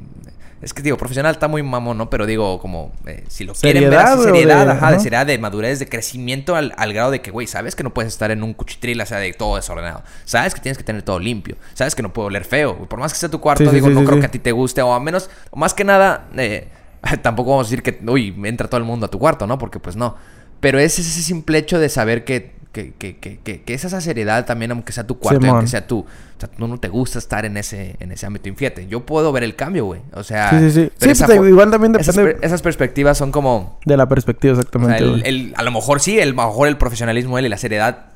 Es 0.62 0.74
que 0.74 0.82
digo, 0.82 0.96
profesional 0.98 1.32
está 1.32 1.48
muy 1.48 1.62
mamón, 1.62 1.96
¿no? 1.96 2.10
Pero 2.10 2.26
digo, 2.26 2.58
como, 2.60 2.92
eh, 3.06 3.24
si 3.28 3.44
lo 3.44 3.54
quieren 3.54 3.84
ver 3.90 3.98
así, 4.12 4.22
seriedad, 4.24 4.66
de- 4.66 4.72
ajá, 4.72 4.92
de 4.92 5.00
seriedad, 5.00 5.26
de 5.26 5.38
madurez, 5.38 5.78
de 5.78 5.88
crecimiento 5.88 6.54
al, 6.54 6.74
al 6.76 6.92
grado 6.92 7.10
de 7.10 7.22
que, 7.22 7.30
güey, 7.30 7.46
sabes 7.46 7.74
que 7.74 7.82
no 7.82 7.94
puedes 7.94 8.12
estar 8.12 8.30
en 8.30 8.42
un 8.42 8.52
cuchitril, 8.52 9.00
o 9.00 9.06
sea, 9.06 9.18
de 9.18 9.32
todo 9.32 9.56
desordenado. 9.56 10.02
Sabes 10.26 10.54
que 10.54 10.60
tienes 10.60 10.76
que 10.76 10.84
tener 10.84 11.02
todo 11.02 11.18
limpio. 11.18 11.56
Sabes 11.72 11.94
que 11.94 12.02
no 12.02 12.12
puede 12.12 12.26
oler 12.28 12.44
feo. 12.44 12.76
Por 12.88 12.98
más 13.00 13.12
que 13.12 13.18
sea 13.18 13.30
tu 13.30 13.40
cuarto, 13.40 13.64
Sí, 13.64 13.70
digo, 13.74 13.88
sí, 13.88 13.94
no 13.94 14.00
sí, 14.00 14.06
creo 14.06 14.20
que 14.20 14.26
a 14.26 14.30
ti 14.30 14.38
te 14.38 14.52
guste, 14.52 14.82
o 14.82 14.92
a 14.92 15.00
menos, 15.00 15.30
o 15.50 15.56
más 15.58 15.72
que 15.72 15.84
nada, 15.84 16.28
eh, 16.36 16.68
tampoco 17.22 17.50
vamos 17.52 17.66
a 17.66 17.70
decir 17.70 17.82
que, 17.82 17.98
uy, 18.06 18.34
entra 18.44 18.68
todo 18.68 18.78
el 18.78 18.84
mundo 18.84 19.06
a 19.06 19.10
tu 19.10 19.18
cuarto, 19.18 19.46
¿no? 19.46 19.56
Porque 19.58 19.78
pues 19.80 19.96
no. 19.96 20.16
Pero 20.60 20.78
es 20.78 20.98
ese 20.98 21.22
simple 21.22 21.56
hecho 21.56 21.78
de 21.78 21.88
saber 21.88 22.24
que, 22.24 22.52
que, 22.72 22.92
que, 22.98 23.16
que, 23.18 23.38
que, 23.38 23.62
que 23.62 23.74
es 23.74 23.85
esa 23.85 24.00
seriedad 24.00 24.44
también, 24.46 24.70
aunque 24.70 24.92
sea 24.92 25.04
tu 25.06 25.18
cuarto, 25.18 25.40
Simón. 25.40 25.56
aunque 25.56 25.68
sea 25.70 25.87
tu... 25.87 25.98
O 26.00 26.40
sea, 26.40 26.48
tú 26.48 26.66
no 26.68 26.78
te 26.78 26.88
gusta 26.88 27.18
estar 27.18 27.44
en 27.44 27.56
ese, 27.56 27.96
en 28.00 28.12
ese 28.12 28.24
ámbito. 28.26 28.48
Y 28.48 28.52
fíjate, 28.52 28.87
yo 28.87 29.04
puedo 29.04 29.30
ver 29.33 29.42
el 29.42 29.56
cambio, 29.56 29.85
güey. 29.87 30.00
O 30.14 30.22
sea... 30.22 30.50
Sí, 30.50 30.70
sí, 30.70 30.70
sí. 30.87 30.92
Sí, 30.98 31.11
esa 31.11 31.26
pues, 31.26 31.48
igual 31.48 31.70
también 31.70 31.94
esas, 31.96 32.14
depende 32.14 32.37
per- 32.38 32.44
esas 32.46 32.62
perspectivas 32.62 33.18
son 33.18 33.33
como... 33.33 33.78
de 33.85 33.96
la 33.96 34.09
perspectiva 34.09 34.52
O 34.52 34.56
sea, 34.56 34.62
exactamente. 34.62 35.02
el- 35.02 35.26
el- 35.26 35.54
a 35.56 35.62
lo 35.64 35.70
mejor 35.72 36.00
sí, 36.00 36.18
el, 36.18 36.30
a 36.30 36.42
lo 36.42 36.46
mejor 36.48 36.68
el 36.68 36.76
profesionalismo 36.76 37.38
él 37.38 37.46
y 37.46 37.48
la 37.48 37.59
seriedad 37.59 38.06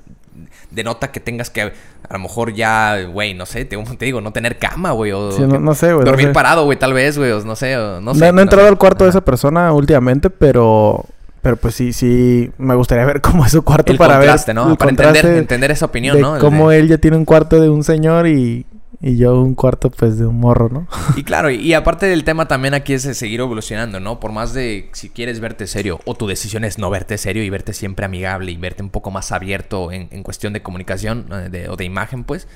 denota 0.70 1.10
que 1.12 1.20
tengas 1.20 1.50
que 1.50 1.62
a 1.62 1.72
lo 2.12 2.18
mejor 2.18 2.52
ya, 2.54 3.02
güey, 3.04 3.34
no 3.34 3.46
sé, 3.46 3.64
te, 3.64 3.76
te 3.76 4.04
digo, 4.04 4.20
no 4.20 4.32
tener 4.32 4.58
cama, 4.58 4.90
güey, 4.92 5.12
o 5.12 5.32
Sí, 5.32 5.42
no- 5.42 5.58
no 5.60 5.74
sé, 5.74 5.92
güey, 5.92 6.04
no 6.04 6.10
dormir 6.10 6.28
sé. 6.28 6.32
parado, 6.32 6.64
güey, 6.64 6.78
tal 6.78 6.92
vez, 6.92 7.16
güey, 7.18 7.30
no 7.44 7.56
sé, 7.56 7.74
no 7.76 8.00
No, 8.00 8.14
sé. 8.14 8.32
no 8.32 8.40
he 8.40 8.42
entrado 8.42 8.64
sé. 8.66 8.70
al 8.70 8.78
cuarto 8.78 9.04
de 9.04 9.10
Ajá. 9.10 9.18
esa 9.18 9.24
persona 9.24 9.72
últimamente, 9.72 10.30
pero... 10.30 11.04
Pero 11.44 11.56
pues 11.58 11.76
sí, 11.76 11.92
sí, 11.92 12.50
me 12.58 12.74
gustaría 12.74 13.04
ver 13.04 13.20
cómo 13.22 13.46
es 13.46 13.52
su 13.52 13.62
cuarto 13.62 13.92
El 13.92 13.98
para 13.98 14.14
contraste, 14.16 14.50
ver... 14.52 14.56
¿no? 14.56 14.70
el 14.72 14.76
Para 14.76 14.90
entender, 14.90 15.12
contraste 15.14 15.38
entender 15.38 15.70
esa 15.70 15.84
opinión, 15.86 16.16
de 16.16 16.22
¿no? 16.22 16.34
El 16.34 16.40
cómo 16.40 16.70
de- 16.70 16.80
él 16.80 16.88
ya 16.88 16.98
tiene 16.98 17.16
un 17.16 17.24
cuarto 17.24 17.60
de 17.60 17.68
un 17.70 17.84
señor 17.84 18.26
y, 18.26 18.66
y 19.00 19.16
yo 19.18 19.40
un 19.40 19.54
cuarto 19.54 19.90
pues 19.90 20.18
de 20.18 20.26
un 20.26 20.40
morro, 20.40 20.68
¿no? 20.70 20.88
Y 21.16 21.22
claro, 21.22 21.50
y, 21.50 21.56
y 21.56 21.74
aparte 21.74 22.06
del 22.06 22.24
tema 22.24 22.48
también 22.48 22.72
aquí 22.74 22.94
es 22.94 23.02
de 23.02 23.12
seguir 23.14 23.40
evolucionando, 23.40 24.00
¿no? 24.00 24.18
Por 24.20 24.32
más 24.32 24.54
de 24.54 24.88
si 24.94 25.10
quieres 25.10 25.38
verte 25.40 25.66
serio 25.66 26.00
o 26.06 26.14
tu 26.14 26.26
decisión 26.26 26.64
es 26.64 26.78
no 26.78 26.88
verte 26.90 27.18
serio 27.18 27.44
y 27.44 27.50
verte 27.50 27.74
siempre 27.74 28.06
amigable 28.06 28.50
y 28.50 28.56
verte 28.56 28.82
un 28.82 28.90
poco 28.90 29.10
más 29.12 29.30
abierto 29.30 29.92
en, 29.92 30.08
en 30.10 30.22
cuestión 30.22 30.54
de 30.54 30.62
comunicación 30.62 31.26
de- 31.50 31.68
o 31.68 31.76
de 31.76 31.84
imagen, 31.84 32.24
pues, 32.24 32.48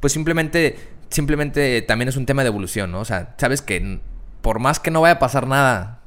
pues 0.00 0.12
simplemente, 0.12 0.76
simplemente 1.08 1.80
también 1.80 2.08
es 2.10 2.16
un 2.18 2.26
tema 2.26 2.42
de 2.42 2.48
evolución, 2.48 2.92
¿no? 2.92 3.00
O 3.00 3.04
sea, 3.06 3.34
sabes 3.38 3.62
que 3.62 4.00
por 4.42 4.58
más 4.58 4.80
que 4.80 4.90
no 4.90 5.00
vaya 5.00 5.14
a 5.14 5.18
pasar 5.18 5.46
nada, 5.46 6.00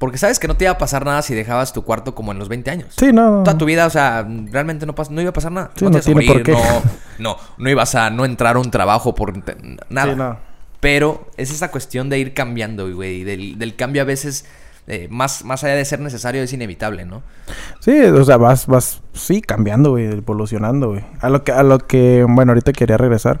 porque 0.00 0.18
sabes 0.18 0.40
que 0.40 0.48
no 0.48 0.56
te 0.56 0.64
iba 0.64 0.72
a 0.72 0.78
pasar 0.78 1.04
nada 1.04 1.22
si 1.22 1.34
dejabas 1.34 1.72
tu 1.72 1.84
cuarto 1.84 2.14
como 2.16 2.32
en 2.32 2.38
los 2.40 2.48
20 2.48 2.70
años. 2.70 2.94
Sí, 2.98 3.12
no. 3.12 3.44
Toda 3.44 3.56
tu 3.56 3.66
vida, 3.66 3.86
o 3.86 3.90
sea, 3.90 4.26
realmente 4.50 4.84
no, 4.86 4.94
pas- 4.96 5.10
no 5.10 5.20
iba 5.20 5.30
a 5.30 5.32
pasar 5.32 5.52
nada. 5.52 5.70
Sí, 5.76 5.84
no, 5.84 5.90
no 5.90 6.00
te 6.00 6.10
ibas 6.10 6.36
a 6.36 6.42
qué. 6.42 6.52
no, 6.52 6.58
no, 7.18 7.36
no 7.58 7.70
ibas 7.70 7.94
a 7.94 8.10
no 8.10 8.24
entrar 8.24 8.56
a 8.56 8.58
un 8.58 8.70
trabajo 8.72 9.14
por 9.14 9.32
nada. 9.90 10.10
Sí, 10.12 10.16
no. 10.18 10.36
Pero 10.80 11.28
es 11.36 11.50
esa 11.52 11.70
cuestión 11.70 12.08
de 12.08 12.18
ir 12.18 12.34
cambiando, 12.34 12.92
güey. 12.92 13.20
y 13.20 13.24
Del, 13.24 13.58
del 13.58 13.76
cambio 13.76 14.00
a 14.00 14.06
veces, 14.06 14.46
eh, 14.86 15.06
más, 15.10 15.44
más 15.44 15.62
allá 15.62 15.74
de 15.74 15.84
ser 15.84 16.00
necesario, 16.00 16.42
es 16.42 16.52
inevitable, 16.54 17.04
¿no? 17.04 17.22
Sí, 17.80 18.00
o 18.00 18.24
sea, 18.24 18.38
vas, 18.38 18.66
vas, 18.66 19.02
sí, 19.12 19.42
cambiando, 19.42 19.90
güey, 19.90 20.06
evolucionando, 20.06 20.88
güey. 20.92 21.04
A 21.20 21.28
lo 21.28 21.44
que, 21.44 21.52
a 21.52 21.62
lo 21.62 21.78
que, 21.78 22.24
bueno, 22.26 22.52
ahorita 22.52 22.72
quería 22.72 22.96
regresar. 22.96 23.38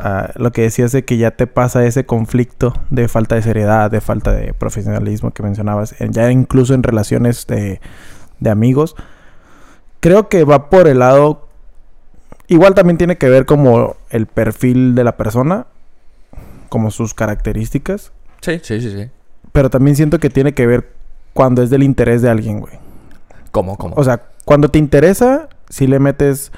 A 0.00 0.30
lo 0.36 0.52
que 0.52 0.62
decías 0.62 0.92
de 0.92 1.04
que 1.04 1.16
ya 1.16 1.30
te 1.32 1.46
pasa 1.46 1.84
ese 1.84 2.06
conflicto 2.06 2.72
de 2.90 3.08
falta 3.08 3.34
de 3.34 3.42
seriedad, 3.42 3.90
de 3.90 4.00
falta 4.00 4.32
de 4.32 4.52
profesionalismo 4.54 5.32
que 5.32 5.42
mencionabas, 5.42 6.00
en- 6.00 6.12
ya 6.12 6.30
incluso 6.30 6.74
en 6.74 6.82
relaciones 6.82 7.46
de, 7.46 7.80
de 8.40 8.50
amigos. 8.50 8.94
Creo 10.00 10.28
que 10.28 10.44
va 10.44 10.70
por 10.70 10.86
el 10.88 10.98
lado. 11.00 11.48
Igual 12.48 12.74
también 12.74 12.96
tiene 12.98 13.16
que 13.18 13.28
ver 13.28 13.44
como 13.46 13.96
el 14.10 14.26
perfil 14.26 14.94
de 14.94 15.02
la 15.04 15.16
persona, 15.16 15.66
como 16.68 16.90
sus 16.90 17.12
características. 17.14 18.12
Sí, 18.40 18.60
sí, 18.62 18.80
sí, 18.80 18.90
sí. 18.92 19.10
Pero 19.52 19.70
también 19.70 19.96
siento 19.96 20.18
que 20.20 20.30
tiene 20.30 20.54
que 20.54 20.66
ver 20.66 20.92
cuando 21.32 21.62
es 21.62 21.70
del 21.70 21.82
interés 21.82 22.22
de 22.22 22.30
alguien, 22.30 22.60
güey. 22.60 22.74
¿Cómo, 23.50 23.76
cómo? 23.76 23.94
O 23.96 24.04
sea, 24.04 24.22
cuando 24.44 24.68
te 24.68 24.78
interesa, 24.78 25.48
si 25.68 25.86
le 25.86 25.98
metes... 25.98 26.52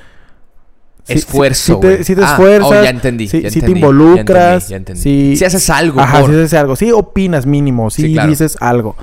si- 1.08 1.18
Esfuerzo, 1.18 1.62
Si, 1.64 1.72
si 1.72 1.80
te, 1.80 2.04
si 2.04 2.14
te 2.14 2.22
Ah, 2.24 2.30
esfuerzas. 2.32 2.70
oh, 2.70 2.82
ya 2.84 2.90
entendí, 2.90 3.28
Si, 3.28 3.42
ya 3.42 3.50
si 3.50 3.60
te 3.60 3.66
ya 3.66 3.72
involucras. 3.72 4.70
entendí, 4.70 4.70
ya 4.70 4.76
entendí. 4.76 5.00
Si, 5.02 5.36
Si 5.36 5.44
haces 5.44 5.68
algo 5.70 6.00
Ajá, 6.00 6.20
por- 6.20 6.30
si 6.30 6.36
haces 6.36 6.54
algo. 6.54 6.76
Sí 6.76 6.92
opinas 6.92 7.46
mínimo. 7.46 7.88
Claro. 7.88 8.28
dices 8.28 8.56
algo. 8.60 8.96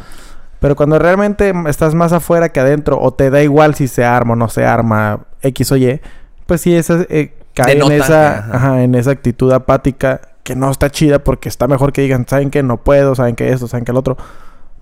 Pero 0.60 0.76
cuando 0.76 0.98
realmente 0.98 1.54
estás 1.68 1.94
más 1.94 2.14
afuera 2.14 2.50
que 2.50 2.60
adentro, 2.60 3.00
o 3.00 3.14
te 3.14 3.30
da 3.30 3.44
igual 3.44 3.76
si 3.76 3.88
se 3.88 4.04
arma 4.06 4.34
o 4.34 4.36
no 4.36 4.48
se 4.50 4.66
arma, 4.66 5.20
X 5.42 5.72
o 5.72 5.78
Y, 5.78 6.00
pues 6.46 6.62
sí, 6.62 6.74
esa, 6.76 7.06
eh, 7.10 7.34
cae 7.54 7.74
en 7.78 7.92
esa, 7.92 8.08
que, 8.08 8.14
ajá. 8.16 8.50
ajá, 8.54 8.84
en 8.84 8.96
esa 8.96 9.12
actitud 9.12 9.52
apática 9.52 10.22
que 10.44 10.56
no 10.56 10.72
está 10.72 10.90
chida 10.90 11.20
porque 11.20 11.50
está 11.50 11.68
mejor 11.68 11.92
que 11.92 12.02
digan, 12.02 12.26
saben 12.28 12.50
que 12.52 12.64
no 12.64 12.78
puedo, 12.78 13.16
saben 13.16 13.36
que 13.36 13.52
esto, 13.52 13.68
saben 13.68 13.84
que 13.86 13.92
el 13.92 13.98
otro. 13.98 14.18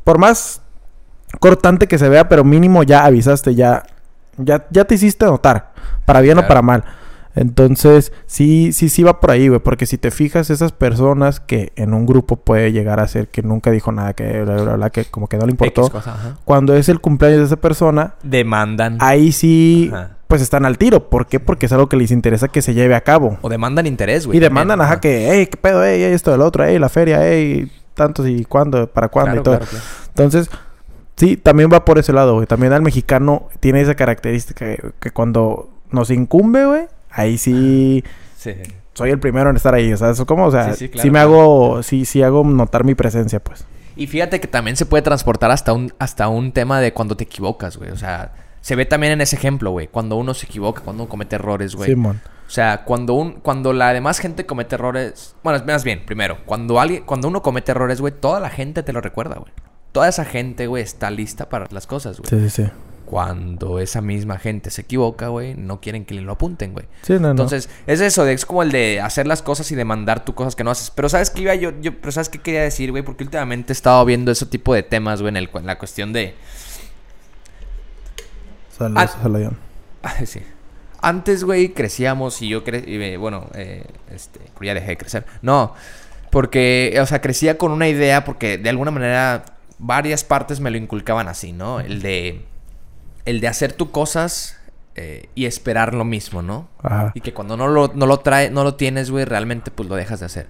Por 0.04 0.20
más 0.20 0.62
cortante 1.40 1.88
que 1.88 1.98
se 1.98 2.10
vea, 2.10 2.30
pero 2.30 2.44
mínimo 2.44 2.84
ya 2.84 3.06
avisaste, 3.06 3.56
ya, 3.56 3.84
ya, 4.38 4.66
ya 4.70 4.86
te 4.86 4.96
hiciste 4.96 5.26
notar, 5.26 5.72
para 6.06 6.22
bien 6.22 6.38
o 6.38 6.48
para 6.48 6.62
mal. 6.62 6.84
Entonces, 7.36 8.12
sí, 8.28 8.74
sí, 8.74 8.90
sí 8.90 9.04
va 9.04 9.20
por 9.20 9.32
ahí, 9.32 9.48
güey. 9.48 9.60
Porque 9.60 9.86
si 9.86 9.98
te 9.98 10.12
fijas, 10.12 10.50
esas 10.50 10.72
personas 10.72 11.40
que 11.40 11.72
en 11.76 11.94
un 11.94 12.06
grupo 12.06 12.36
puede 12.36 12.72
llegar 12.72 13.00
a 13.00 13.08
ser 13.08 13.28
que 13.30 13.42
nunca 13.42 13.72
dijo 13.72 13.92
nada, 13.92 14.14
que 14.14 14.44
bla, 14.44 14.62
bla, 14.62 14.76
bla, 14.76 14.90
que 14.92 15.06
como 15.06 15.28
que 15.28 15.38
no 15.38 15.46
le 15.46 15.52
importó. 15.52 15.90
Cosa. 15.90 16.38
Cuando 16.46 16.76
es 16.76 16.90
el 16.90 17.00
cumpleaños 17.02 17.40
de 17.40 17.46
esa 17.46 17.56
persona, 17.58 18.14
Demandan. 18.24 18.98
ahí 19.00 19.32
sí, 19.32 19.90
Ajá. 19.92 20.18
pues 20.28 20.42
están 20.42 20.66
al 20.66 20.78
tiro. 20.78 21.10
¿Por 21.10 21.26
qué? 21.28 21.40
Porque 21.40 21.66
es 21.66 21.72
algo 21.72 21.90
que 21.90 21.98
les 21.98 22.12
interesa 22.12 22.48
que 22.50 22.62
se 22.62 22.74
lleve 22.76 22.94
a 22.96 23.02
cabo. 23.02 23.38
O 23.42 23.50
demandan 23.50 23.88
interés, 23.88 24.28
güey. 24.28 24.38
Y 24.38 24.40
demandan, 24.40 24.80
ajá, 24.82 25.00
que, 25.00 25.30
hey, 25.32 25.48
qué 25.48 25.58
pedo, 25.58 25.84
hey, 25.84 26.04
esto, 26.04 26.32
del 26.32 26.42
otro, 26.42 26.64
hey, 26.66 26.78
la 26.78 26.90
feria, 26.90 27.20
hey, 27.28 27.72
tantos 27.96 28.28
y 28.28 28.46
cuándo, 28.46 28.88
para 28.88 29.08
cuándo 29.10 29.32
Claro, 29.32 29.42
y 29.42 29.44
todo. 29.44 29.58
claro, 29.58 29.70
claro. 29.72 29.86
Entonces, 30.10 30.50
sí, 31.16 31.36
también 31.38 31.70
va 31.74 31.84
por 31.84 31.98
ese 31.98 32.14
lado, 32.14 32.36
güey. 32.36 32.46
También 32.46 32.74
al 32.74 32.82
mexicano 32.84 33.48
tiene 33.60 33.82
esa 33.82 33.96
característica 33.96 34.66
que, 34.66 34.92
que 35.00 35.10
cuando 35.12 35.70
nos 35.92 36.10
incumbe, 36.12 36.66
güey, 36.66 36.82
ahí 37.14 37.38
sí 37.38 38.04
Sí. 38.38 38.54
soy 38.94 39.10
el 39.12 39.20
primero 39.20 39.50
en 39.50 39.56
estar 39.56 39.74
ahí. 39.74 39.94
O 39.94 39.98
sea, 39.98 40.10
eso 40.10 40.26
como, 40.26 40.46
o 40.48 40.52
sea, 40.52 40.66
Sí, 40.66 40.72
sí, 40.72 40.78
sí, 40.86 40.90
claro, 40.90 41.06
me 41.08 41.12
claro. 41.12 41.30
hago, 41.30 41.84
sí, 41.84 42.06
sí 42.06 42.22
hago 42.24 42.44
notar 42.44 42.84
mi 42.84 42.96
presencia, 42.96 43.40
pues. 43.42 43.66
Y 43.96 44.08
fíjate 44.08 44.40
que 44.40 44.48
también 44.48 44.76
se 44.76 44.86
puede 44.86 45.04
transportar 45.04 45.52
hasta 45.52 45.72
un, 45.72 45.94
hasta 46.00 46.28
un 46.28 46.52
tema 46.52 46.80
de 46.82 46.94
cuando 46.94 47.16
te 47.16 47.24
equivocas, 47.26 47.78
güey. 47.78 47.92
O 47.92 47.98
sea, 47.98 48.34
se 48.62 48.76
ve 48.76 48.86
también 48.86 49.14
en 49.14 49.22
ese 49.22 49.36
ejemplo, 49.36 49.72
güey. 49.72 49.88
Cuando 49.88 50.16
uno 50.16 50.34
se 50.34 50.46
equivoca, 50.48 50.82
cuando 50.82 51.04
uno 51.04 51.10
comete 51.10 51.36
errores, 51.36 51.76
güey. 51.76 51.90
Simón. 51.92 52.20
O 52.48 52.50
sea, 52.50 52.84
cuando 52.86 53.14
un, 53.14 53.34
cuando 53.34 53.72
la 53.72 53.94
demás 53.94 54.20
gente 54.20 54.46
comete 54.46 54.76
errores. 54.76 55.36
Bueno, 55.44 55.64
más 55.66 55.84
bien, 55.84 56.04
primero, 56.06 56.38
cuando 56.46 56.80
alguien, 56.80 57.04
cuando 57.06 57.28
uno 57.28 57.42
comete 57.42 57.72
errores, 57.72 58.02
güey, 58.02 58.14
toda 58.20 58.40
la 58.40 58.50
gente 58.50 58.84
te 58.84 58.94
lo 58.94 59.00
recuerda, 59.02 59.36
güey. 59.36 59.52
Toda 59.92 60.10
esa 60.10 60.26
gente, 60.26 60.68
güey, 60.68 60.84
está 60.84 61.10
lista 61.12 61.48
para 61.50 61.68
las 61.72 61.86
cosas, 61.88 62.20
güey. 62.20 62.30
Sí, 62.30 62.50
sí, 62.50 62.64
sí. 62.64 62.72
Cuando 63.14 63.78
esa 63.78 64.02
misma 64.02 64.40
gente 64.40 64.72
se 64.72 64.82
equivoca, 64.82 65.28
güey, 65.28 65.54
no 65.54 65.80
quieren 65.80 66.04
que 66.04 66.16
le 66.16 66.22
lo 66.22 66.32
apunten, 66.32 66.74
güey. 66.74 66.88
Sí, 67.04 67.14
no, 67.14 67.20
no. 67.20 67.30
Entonces, 67.30 67.70
es 67.86 68.02
eso, 68.02 68.26
de- 68.26 68.34
es 68.34 68.44
como 68.44 68.64
el 68.64 68.72
de 68.72 69.02
hacer 69.02 69.28
las 69.28 69.44
cosas 69.44 69.72
y 69.72 69.76
demandar 69.76 70.26
tú 70.26 70.34
cosas 70.34 70.56
que 70.56 70.64
no 70.64 70.72
haces. 70.72 70.90
Pero 70.90 71.10
¿sabes 71.10 71.30
qué 71.30 71.44
iba 71.44 71.54
yo? 71.54 71.80
yo 71.80 71.96
pero 72.00 72.12
¿sabes 72.12 72.30
qué 72.30 72.40
quería 72.40 72.64
decir, 72.64 72.90
güey? 72.90 73.04
Porque 73.04 73.24
últimamente 73.24 73.72
he 73.72 73.76
estado 73.76 74.04
viendo 74.04 74.32
ese 74.32 74.48
tipo 74.48 74.74
de 74.74 74.82
temas, 74.82 75.22
güey, 75.22 75.30
en, 75.30 75.38
el, 75.38 75.50
en 75.54 75.66
la 75.68 75.78
cuestión 75.78 76.12
de... 76.12 76.34
Saludos, 78.76 79.12
Ah. 80.02 80.16
Sí. 80.26 80.42
Antes, 81.00 81.44
güey, 81.44 81.70
crecíamos 81.70 82.42
y 82.42 82.48
yo 82.50 82.64
crecí, 82.64 83.16
bueno, 83.18 83.48
eh, 83.54 83.86
este, 84.12 84.40
ya 84.60 84.74
dejé 84.74 84.88
de 84.88 84.98
crecer. 84.98 85.26
No, 85.44 85.76
porque, 86.32 86.98
o 87.00 87.06
sea, 87.06 87.22
crecía 87.22 87.60
con 87.60 87.72
una 87.72 87.88
idea 87.88 88.26
porque 88.26 88.58
de 88.58 88.70
alguna 88.72 88.90
manera 88.90 89.46
varias 89.78 90.24
partes 90.24 90.60
me 90.60 90.72
lo 90.72 90.78
inculcaban 90.78 91.28
así, 91.28 91.54
¿no? 91.54 91.80
El 91.80 92.02
de, 92.02 92.46
el 93.26 93.40
de 93.42 93.48
hacer 93.48 93.74
tú 93.74 93.92
cosas 93.92 94.58
eh, 94.96 95.30
y 95.36 95.46
esperar 95.46 95.94
lo 95.94 96.06
mismo, 96.06 96.42
¿no? 96.42 96.70
Ajá. 96.82 97.12
Y 97.16 97.22
que 97.22 97.34
cuando 97.34 97.58
no 97.58 97.68
lo, 97.68 97.92
no 97.96 98.06
lo 98.06 98.20
trae, 98.20 98.50
no 98.50 98.64
lo 98.64 98.76
tienes, 98.76 99.10
güey, 99.12 99.26
realmente 99.26 99.72
pues 99.72 99.90
lo 99.90 99.96
dejas 99.96 100.20
de 100.20 100.26
hacer. 100.28 100.48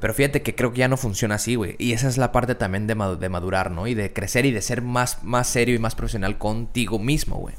Pero 0.00 0.14
fíjate 0.14 0.42
que 0.42 0.54
creo 0.56 0.72
que 0.72 0.78
ya 0.80 0.88
no 0.88 0.96
funciona 0.96 1.36
así, 1.36 1.54
güey. 1.54 1.76
Y 1.78 1.92
esa 1.92 2.08
es 2.08 2.18
la 2.18 2.32
parte 2.32 2.54
también 2.56 2.86
de, 2.88 2.94
de 3.20 3.28
madurar, 3.28 3.70
¿no? 3.70 3.86
Y 3.86 3.94
de 3.94 4.12
crecer 4.12 4.46
y 4.46 4.50
de 4.50 4.60
ser 4.60 4.82
más, 4.82 5.22
más 5.22 5.46
serio 5.48 5.74
y 5.76 5.78
más 5.78 5.94
profesional 5.94 6.38
contigo 6.38 6.98
mismo, 6.98 7.36
güey. 7.36 7.54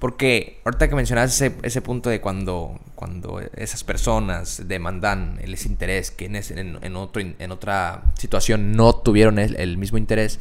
Porque 0.00 0.60
ahorita 0.64 0.88
que 0.88 0.94
mencionas 0.94 1.32
ese, 1.40 1.56
ese 1.62 1.80
punto 1.80 2.10
de 2.10 2.20
cuando, 2.20 2.78
cuando 2.96 3.40
esas 3.56 3.82
personas 3.84 4.62
demandan 4.66 5.38
el 5.42 5.56
interés 5.64 6.10
que 6.10 6.26
en, 6.26 6.36
ese- 6.36 6.58
en, 6.60 6.78
en 6.82 6.96
otro, 6.96 7.22
en 7.22 7.50
otra 7.52 8.02
situación 8.18 8.72
no 8.72 8.94
tuvieron 8.96 9.38
el, 9.38 9.56
el 9.56 9.78
mismo 9.78 9.96
interés, 9.96 10.38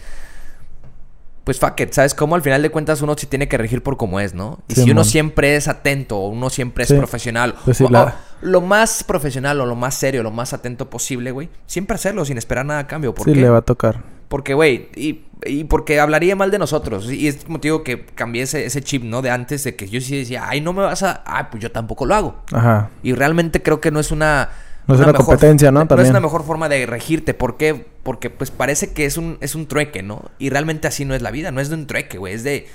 pues 1.46 1.60
fuck 1.60 1.80
it, 1.80 1.94
¿sabes 1.94 2.14
cómo? 2.14 2.36
Al 2.36 2.42
final 2.42 2.62
de 2.62 2.70
cuentas 2.72 3.02
uno 3.02 3.16
se 3.18 3.28
tiene 3.28 3.48
que 3.48 3.58
regir 3.58 3.82
por 3.82 3.96
cómo 3.96 4.20
es, 4.20 4.34
¿no? 4.34 4.60
Y 4.68 4.76
Sí, 4.76 4.84
si 4.84 4.92
uno 4.92 5.04
siempre 5.06 5.56
es 5.56 5.70
atento, 5.70 6.18
o 6.18 6.28
uno 6.28 6.50
siempre 6.50 6.84
es 6.84 6.90
Sí. 6.90 6.98
profesional, 6.98 7.56
Pues 7.64 7.78
sí, 7.78 7.86
o- 7.86 7.90
la- 7.90 8.04
o 8.04 8.12
lo 8.42 8.60
más 8.62 9.04
profesional 9.06 9.62
o 9.62 9.66
lo 9.66 9.76
más 9.76 9.96
serio, 9.96 10.22
lo 10.24 10.32
más 10.32 10.52
atento 10.54 10.90
posible, 10.90 11.32
güey, 11.32 11.50
siempre 11.66 11.96
hacerlo 11.96 12.26
sin 12.26 12.38
esperar 12.38 12.66
nada 12.66 12.82
a 12.82 12.88
cambio. 12.88 13.16
¿Por 13.16 13.26
Sí, 13.28 13.34
qué? 13.34 13.40
le 13.42 13.50
va 13.50 13.60
a 13.60 13.62
tocar. 13.62 14.02
Porque, 14.28 14.54
güey, 14.56 14.90
y, 14.96 15.24
y 15.46 15.64
porque 15.66 16.00
hablaría 16.00 16.36
mal 16.36 16.50
de 16.52 16.58
nosotros. 16.60 17.10
Y 17.12 17.28
es 17.28 17.48
motivo 17.48 17.84
que 17.84 18.06
cambié 18.08 18.42
ese, 18.44 18.66
ese 18.66 18.82
chip, 18.82 19.04
¿no? 19.04 19.22
De 19.22 19.30
antes 19.30 19.64
de 19.64 19.76
que 19.76 19.88
yo 19.88 20.02
sí 20.02 20.18
decía, 20.18 20.46
ay, 20.50 20.62
no 20.62 20.74
me 20.74 20.82
vas 20.82 21.04
a... 21.04 21.24
Ay, 21.28 21.46
pues 21.52 21.62
yo 21.62 21.72
tampoco 21.72 22.06
lo 22.08 22.16
hago. 22.16 22.36
Ajá. 22.52 22.90
Y 23.04 23.14
realmente 23.14 23.62
creo 23.62 23.80
que 23.80 23.92
no 23.92 24.00
es 24.00 24.10
una... 24.12 24.50
No 24.88 24.96
es 24.96 25.02
una, 25.02 25.14
competencia, 25.14 25.72
¿no? 25.72 25.84
No 25.84 26.02
es 26.02 26.10
una 26.10 26.20
mejor 26.20 26.44
forma 26.44 26.70
de 26.70 26.86
regirte. 26.86 27.34
¿Por 27.34 27.58
qué? 27.58 27.86
Porque 28.04 28.30
pues 28.30 28.52
parece 28.52 28.94
que 28.94 29.06
es 29.06 29.18
un, 29.18 29.38
es 29.42 29.56
un 29.56 29.68
trueque, 29.68 30.04
¿no? 30.04 30.30
Y 30.38 30.50
realmente 30.50 30.88
así 30.88 31.06
no 31.06 31.16
es 31.16 31.22
la 31.22 31.32
vida. 31.32 31.52
No 31.52 31.60
es 31.60 31.70
de 31.70 31.76
un 31.76 31.88
trueque, 31.88 32.18
güey. 32.18 32.34
Es 32.34 32.44
de 32.44 32.68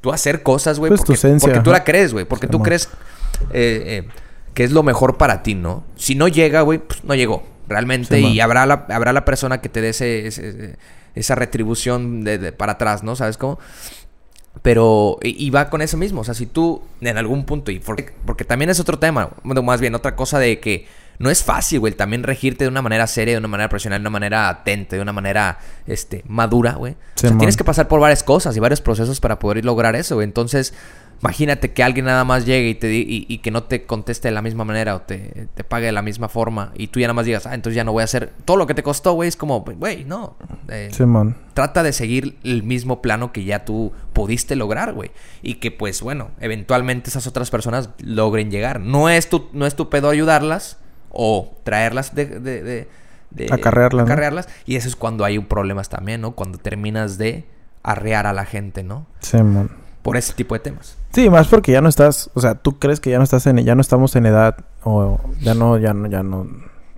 tú 0.00 0.12
hacer 0.12 0.42
cosas, 0.42 0.78
güey. 0.78 0.90
Pues 0.90 1.02
porque, 1.02 1.38
porque, 1.40 1.60
tú 1.60 1.70
la 1.70 1.84
crees, 1.84 2.12
güey. 2.12 2.24
Porque 2.24 2.48
tú 2.48 2.60
crees 2.60 2.88
eh, 3.52 4.04
eh, 4.04 4.08
que 4.54 4.64
es 4.64 4.72
lo 4.72 4.82
mejor 4.82 5.16
para 5.16 5.42
ti, 5.42 5.54
¿no? 5.54 5.84
Si 5.96 6.14
no 6.14 6.26
llega, 6.26 6.62
güey, 6.62 6.78
pues 6.78 7.04
no 7.04 7.14
llegó. 7.14 7.44
Realmente. 7.68 8.20
y 8.20 8.40
habrá 8.40 8.66
la, 8.66 8.86
habrá 8.90 9.12
la 9.12 9.24
persona 9.24 9.60
que 9.60 9.68
te 9.68 9.80
dé 9.80 9.90
ese, 9.90 10.76
esa 11.14 11.34
retribución 11.36 12.24
de, 12.24 12.52
para 12.52 12.72
atrás, 12.72 13.02
¿no? 13.02 13.16
¿Sabes 13.16 13.36
cómo? 13.36 13.58
Pero, 14.60 15.18
y, 15.22 15.48
va 15.50 15.70
con 15.70 15.80
eso 15.80 15.96
mismo. 15.96 16.20
O 16.20 16.24
sea, 16.24 16.34
si 16.34 16.46
tú 16.46 16.82
en 17.00 17.16
algún 17.16 17.44
punto, 17.44 17.70
y 17.70 17.78
porque, 17.78 18.12
porque 18.26 18.44
también 18.44 18.68
es 18.68 18.80
otro 18.80 18.98
tema, 18.98 19.30
más 19.42 19.80
bien 19.80 19.94
otra 19.94 20.14
cosa 20.14 20.38
de 20.38 20.60
que 20.60 20.86
no 21.18 21.30
es 21.30 21.42
fácil, 21.42 21.80
güey, 21.80 21.92
también 21.92 22.22
regirte 22.22 22.64
de 22.64 22.68
una 22.68 22.82
manera 22.82 23.06
seria, 23.06 23.34
de 23.34 23.38
una 23.38 23.48
manera 23.48 23.68
profesional, 23.68 24.00
de 24.00 24.02
una 24.02 24.10
manera 24.10 24.48
atenta, 24.48 24.96
de 24.96 25.02
una 25.02 25.12
manera 25.12 25.58
este, 25.86 26.24
madura, 26.26 26.72
güey. 26.72 26.92
o 26.92 27.18
sea, 27.18 27.36
tienes 27.38 27.56
que 27.56 27.64
pasar 27.64 27.88
por 27.88 28.00
varias 28.00 28.22
cosas 28.22 28.56
y 28.56 28.60
varios 28.60 28.80
procesos 28.80 29.20
para 29.20 29.38
poder 29.38 29.64
lograr 29.64 29.96
eso, 29.96 30.16
güey. 30.16 30.24
Entonces, 30.24 30.74
Imagínate 31.22 31.72
que 31.72 31.84
alguien 31.84 32.06
nada 32.06 32.24
más 32.24 32.46
llegue 32.46 32.70
y, 32.70 32.74
te 32.74 32.92
y, 32.92 33.38
que 33.38 33.52
no 33.52 33.62
te 33.62 33.86
conteste 33.86 34.26
de 34.26 34.32
la 34.32 34.42
misma 34.42 34.64
manera 34.64 34.96
o 34.96 35.02
te, 35.02 35.46
te, 35.54 35.62
pague 35.62 35.86
de 35.86 35.92
la 35.92 36.02
misma 36.02 36.28
forma 36.28 36.72
y 36.74 36.88
tú 36.88 36.98
ya 36.98 37.06
nada 37.06 37.14
más 37.14 37.26
digas, 37.26 37.46
ah, 37.46 37.54
entonces 37.54 37.76
ya 37.76 37.84
no 37.84 37.92
voy 37.92 38.00
a 38.00 38.04
hacer 38.04 38.32
todo 38.44 38.56
lo 38.56 38.66
que 38.66 38.74
te 38.74 38.82
costó, 38.82 39.12
güey. 39.12 39.28
Es 39.28 39.36
como, 39.36 39.60
güey, 39.60 40.04
no. 40.04 40.34
Eh, 40.68 40.90
trata 41.54 41.84
de 41.84 41.92
seguir 41.92 42.38
el 42.42 42.64
mismo 42.64 43.00
plano 43.02 43.32
que 43.32 43.44
ya 43.44 43.64
tú 43.64 43.92
pudiste 44.12 44.56
lograr, 44.56 44.94
güey. 44.94 45.12
Y 45.42 45.54
que, 45.56 45.70
pues, 45.70 46.02
bueno, 46.02 46.32
eventualmente 46.40 47.10
esas 47.10 47.28
otras 47.28 47.52
personas 47.52 47.90
logren 48.00 48.50
llegar. 48.50 48.80
No 48.80 49.08
es 49.08 49.28
tu, 49.28 49.48
no 49.52 49.64
es 49.66 49.76
tu 49.76 49.90
pedo 49.90 50.10
ayudarlas 50.10 50.78
o 51.12 51.52
traerlas 51.64 52.14
de... 52.14 52.26
de, 52.26 52.88
de, 53.30 53.46
acarrearlas. 53.50 54.48
Y 54.66 54.76
eso 54.76 54.88
es 54.88 54.96
cuando 54.96 55.24
hay 55.24 55.38
problemas 55.38 55.88
también, 55.88 56.20
¿no? 56.20 56.32
Cuando 56.32 56.58
terminas 56.58 57.16
de 57.18 57.46
arrear 57.82 58.26
a 58.26 58.32
la 58.32 58.44
gente, 58.44 58.82
¿no? 58.82 59.06
Sí, 59.20 59.42
man 59.42 59.70
por 60.02 60.16
ese 60.16 60.32
tipo 60.34 60.54
de 60.54 60.60
temas. 60.60 60.96
Sí, 61.12 61.30
más 61.30 61.48
porque 61.48 61.72
ya 61.72 61.80
no 61.80 61.88
estás, 61.88 62.30
o 62.34 62.40
sea, 62.40 62.56
tú 62.56 62.78
crees 62.78 63.00
que 63.00 63.10
ya 63.10 63.18
no 63.18 63.24
estás 63.24 63.46
en, 63.46 63.58
ya 63.58 63.74
no 63.74 63.80
estamos 63.80 64.14
en 64.16 64.26
edad, 64.26 64.56
o 64.82 65.20
ya 65.40 65.54
no, 65.54 65.78
ya 65.78 65.94
no, 65.94 66.08
ya 66.08 66.22
no, 66.22 66.46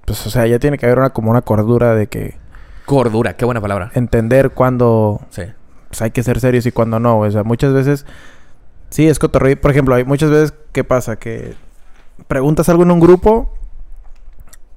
pues, 0.04 0.26
o 0.26 0.30
sea, 0.30 0.46
ya 0.46 0.58
tiene 0.58 0.78
que 0.78 0.86
haber 0.86 0.98
una 0.98 1.10
como 1.10 1.30
una 1.30 1.42
cordura 1.42 1.94
de 1.94 2.06
que... 2.06 2.36
Cordura, 2.86 3.36
qué 3.36 3.44
buena 3.44 3.60
palabra. 3.60 3.90
Entender 3.94 4.50
cuándo 4.50 5.20
sí. 5.30 5.42
pues, 5.88 6.02
hay 6.02 6.10
que 6.10 6.22
ser 6.22 6.40
serios 6.40 6.66
y 6.66 6.72
cuándo 6.72 6.98
no, 6.98 7.20
o 7.20 7.30
sea, 7.30 7.44
muchas 7.44 7.72
veces, 7.72 8.06
sí, 8.90 9.06
es 9.06 9.18
cotorreo, 9.18 9.60
por 9.60 9.70
ejemplo, 9.70 9.94
hay 9.94 10.04
muchas 10.04 10.30
veces, 10.30 10.54
¿qué 10.72 10.84
pasa? 10.84 11.16
Que 11.16 11.54
preguntas 12.28 12.68
algo 12.68 12.84
en 12.84 12.90
un 12.90 13.00
grupo 13.00 13.52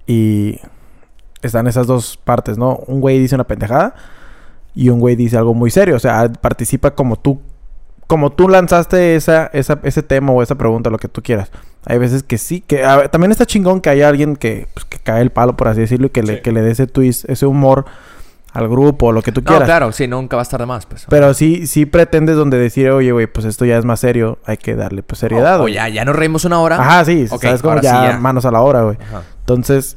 y 0.08 0.60
están 1.41 1.67
esas 1.67 1.86
dos 1.86 2.17
partes, 2.17 2.58
¿no? 2.58 2.78
Un 2.88 3.02
güey 3.02 3.20
dice 3.20 3.36
una 3.36 3.43
pendejada 3.43 3.93
y 4.74 4.89
un 4.89 5.00
güey 5.00 5.15
dice 5.15 5.38
algo 5.38 5.54
muy 5.54 5.70
serio, 5.70 5.96
o 5.96 6.00
sea, 6.00 6.32
participa 6.41 6.91
como 6.91 7.17
tú 7.17 7.39
como 8.08 8.32
tú 8.32 8.48
lanzaste 8.48 9.15
esa, 9.15 9.48
esa, 9.48 9.80
ese 9.84 10.02
tema 10.02 10.32
o 10.32 10.41
esa 10.41 10.56
pregunta, 10.56 10.89
lo 10.89 10.98
que 10.98 11.10
tú 11.10 11.22
quieras. 11.22 11.52
Hay 11.86 11.98
veces 11.98 12.24
que 12.24 12.38
sí, 12.38 12.62
que 12.62 12.82
también 13.12 13.32
está 13.32 13.46
chingón 13.46 13.82
que 13.82 13.89
haya 13.89 14.08
alguien 14.08 14.38
que, 14.38 14.67
pues, 14.74 14.86
que 14.86 14.98
cae 14.98 15.22
el 15.22 15.30
palo, 15.30 15.58
por 15.58 15.67
así 15.67 15.82
decirlo, 15.82 16.08
y 16.08 16.10
que, 16.10 16.24
le, 16.24 16.41
que 16.41 16.54
le 16.54 16.62
dé 16.62 16.72
ese 16.72 16.88
twist, 16.88 17.30
ese 17.30 17.46
humor 17.46 17.86
al 18.58 18.67
grupo, 18.67 19.12
lo 19.12 19.22
que 19.22 19.32
tú 19.32 19.43
quieras. 19.43 19.62
No, 19.62 19.65
claro, 19.67 19.91
sí, 19.91 20.08
nunca 20.08 20.36
va 20.36 20.41
a 20.41 20.43
estar 20.43 20.60
de 20.60 20.65
más, 20.65 20.88
pues. 20.88 21.06
Pero 21.08 21.36
sí, 21.36 21.67
sí 21.67 21.86
pretendes 21.86 22.36
donde 22.36 22.58
decir, 22.58 22.89
oye, 22.89 23.12
güey, 23.12 23.28
pues 23.28 23.46
esto 23.46 23.65
ya 23.65 23.78
es 23.78 23.86
más 23.86 24.00
serio, 24.00 24.39
hay 24.46 24.58
que 24.58 24.76
darle 24.76 25.04
pues 25.04 25.20
seriedad. 25.20 25.62
O, 25.62 25.67
ya, 25.67 25.88
ya 25.89 26.04
nos 26.06 26.15
reímos 26.15 26.43
una 26.43 26.60
hora. 26.60 26.82
Ajá, 26.82 27.06
sí, 27.06 27.28
sabes 27.28 27.62
como 27.62 27.80
ya, 27.82 28.17
manos 28.20 28.46
a 28.46 28.52
la 28.52 28.62
hora, 28.62 28.82
güey. 28.82 28.98
Entonces, 29.41 29.96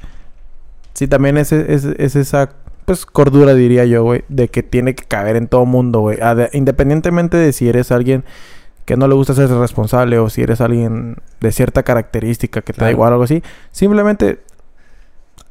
sí, 0.92 1.08
también 1.08 1.38
es, 1.38 1.52
es, 1.52 1.84
es 1.84 2.16
esa 2.16 2.50
pues 2.84 3.06
cordura 3.06 3.54
diría 3.54 3.86
yo, 3.86 4.02
güey, 4.02 4.24
de 4.28 4.48
que 4.48 4.62
tiene 4.62 4.94
que 4.94 5.04
caber 5.04 5.36
en 5.36 5.46
todo 5.46 5.64
mundo, 5.64 6.00
güey. 6.00 6.18
Independientemente 6.52 7.38
de 7.38 7.54
si 7.54 7.66
eres 7.66 7.92
alguien 7.92 8.24
que 8.84 8.96
no 8.96 9.08
le 9.08 9.14
gusta 9.14 9.32
ser 9.32 9.48
responsable 9.48 10.18
o 10.18 10.28
si 10.28 10.42
eres 10.42 10.60
alguien 10.60 11.16
de 11.40 11.52
cierta 11.52 11.82
característica 11.82 12.60
que 12.60 12.72
te 12.74 12.84
da 12.84 12.90
igual 12.90 13.12
o 13.12 13.14
algo 13.14 13.24
así, 13.24 13.42
simplemente 13.70 14.40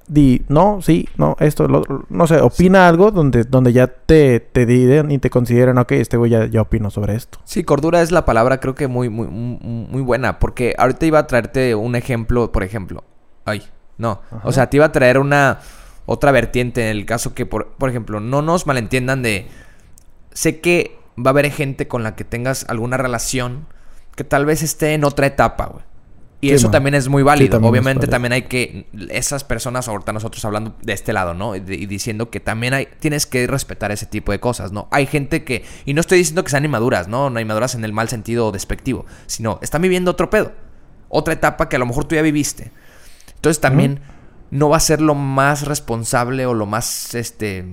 di 0.09 0.43
no, 0.49 0.81
sí, 0.81 1.07
no, 1.15 1.37
esto, 1.39 1.67
no 2.09 2.27
sé, 2.27 2.41
opina 2.41 2.87
algo 2.87 3.11
donde, 3.11 3.43
donde 3.45 3.71
ya 3.71 3.87
te, 3.87 4.39
te 4.39 4.65
digan 4.65 5.11
y 5.11 5.19
te 5.19 5.29
consideran, 5.29 5.77
ok, 5.77 5.93
este 5.93 6.17
güey 6.17 6.31
ya, 6.31 6.45
ya 6.47 6.61
opino 6.61 6.89
sobre 6.89 7.15
esto. 7.15 7.39
Sí, 7.45 7.63
cordura 7.63 8.01
es 8.01 8.11
la 8.11 8.25
palabra 8.25 8.59
creo 8.59 8.75
que 8.75 8.87
muy, 8.87 9.09
muy, 9.09 9.27
muy 9.27 10.01
buena, 10.01 10.39
porque 10.39 10.75
ahorita 10.77 11.05
iba 11.05 11.19
a 11.19 11.27
traerte 11.27 11.75
un 11.75 11.95
ejemplo, 11.95 12.51
por 12.51 12.63
ejemplo, 12.63 13.03
ay, 13.45 13.63
no, 13.97 14.21
o 14.43 14.51
sea, 14.51 14.69
te 14.69 14.77
iba 14.77 14.85
a 14.87 14.91
traer 14.91 15.19
una 15.19 15.59
otra 16.05 16.31
vertiente 16.31 16.89
en 16.89 16.97
el 16.97 17.05
caso 17.05 17.35
que, 17.35 17.45
por, 17.45 17.73
por 17.73 17.89
ejemplo, 17.89 18.19
no 18.19 18.41
nos 18.41 18.65
malentiendan 18.65 19.21
de... 19.21 19.47
Sé 20.31 20.59
que 20.59 20.97
va 21.17 21.29
a 21.29 21.33
haber 21.33 21.51
gente 21.51 21.87
con 21.87 22.01
la 22.01 22.15
que 22.15 22.23
tengas 22.23 22.65
alguna 22.67 22.97
relación 22.97 23.67
que 24.15 24.23
tal 24.23 24.45
vez 24.45 24.63
esté 24.63 24.93
en 24.93 25.03
otra 25.03 25.27
etapa, 25.27 25.67
güey. 25.67 25.83
Y 26.41 26.51
eso 26.51 26.71
también 26.71 26.95
es 26.95 27.09
muy 27.09 27.21
válido. 27.21 27.59
Obviamente 27.61 28.07
también 28.07 28.31
hay 28.31 28.43
que... 28.43 28.87
Esas 29.09 29.43
personas, 29.43 29.87
ahorita 29.87 30.13
nosotros 30.13 30.43
hablando 30.45 30.75
de 30.81 30.93
este 30.93 31.11
lado, 31.11 31.33
¿no? 31.33 31.55
Y, 31.55 31.59
diciendo 31.59 32.29
que 32.29 32.39
también 32.39 32.73
hay... 32.73 32.87
Tienes 32.99 33.25
que 33.25 33.45
respetar 33.45 33.91
ese 33.91 34.05
tipo 34.05 34.31
de 34.31 34.39
cosas, 34.39 34.71
¿no? 34.71 34.87
Hay 34.91 35.05
gente 35.05 35.43
que... 35.43 35.65
Y 35.85 35.93
no 35.93 36.01
estoy 36.01 36.19
diciendo 36.19 36.43
que 36.43 36.51
sean 36.51 36.63
inmaduras, 36.63 37.07
¿no? 37.07 37.29
No 37.29 37.39
inmaduras 37.39 37.75
en 37.75 37.83
el 37.83 37.91
mal 37.91 38.07
sentido 38.07 38.51
despectivo. 38.51 39.05
Sino, 39.25 39.59
están 39.61 39.81
viviendo 39.81 40.11
otro 40.11 40.29
pedo. 40.29 40.53
Otra 41.09 41.33
etapa 41.33 41.67
que 41.67 41.75
a 41.75 41.79
lo 41.79 41.85
mejor 41.85 42.05
tú 42.05 42.15
ya 42.15 42.21
viviste. 42.21 42.71
Entonces 43.35 43.59
también 43.59 43.99
no 44.51 44.69
va 44.69 44.77
a 44.77 44.81
ser 44.81 45.01
lo 45.01 45.15
más 45.15 45.65
responsable 45.65 46.45
o 46.45 46.53
lo 46.53 46.65
más 46.65 47.15
este 47.15 47.65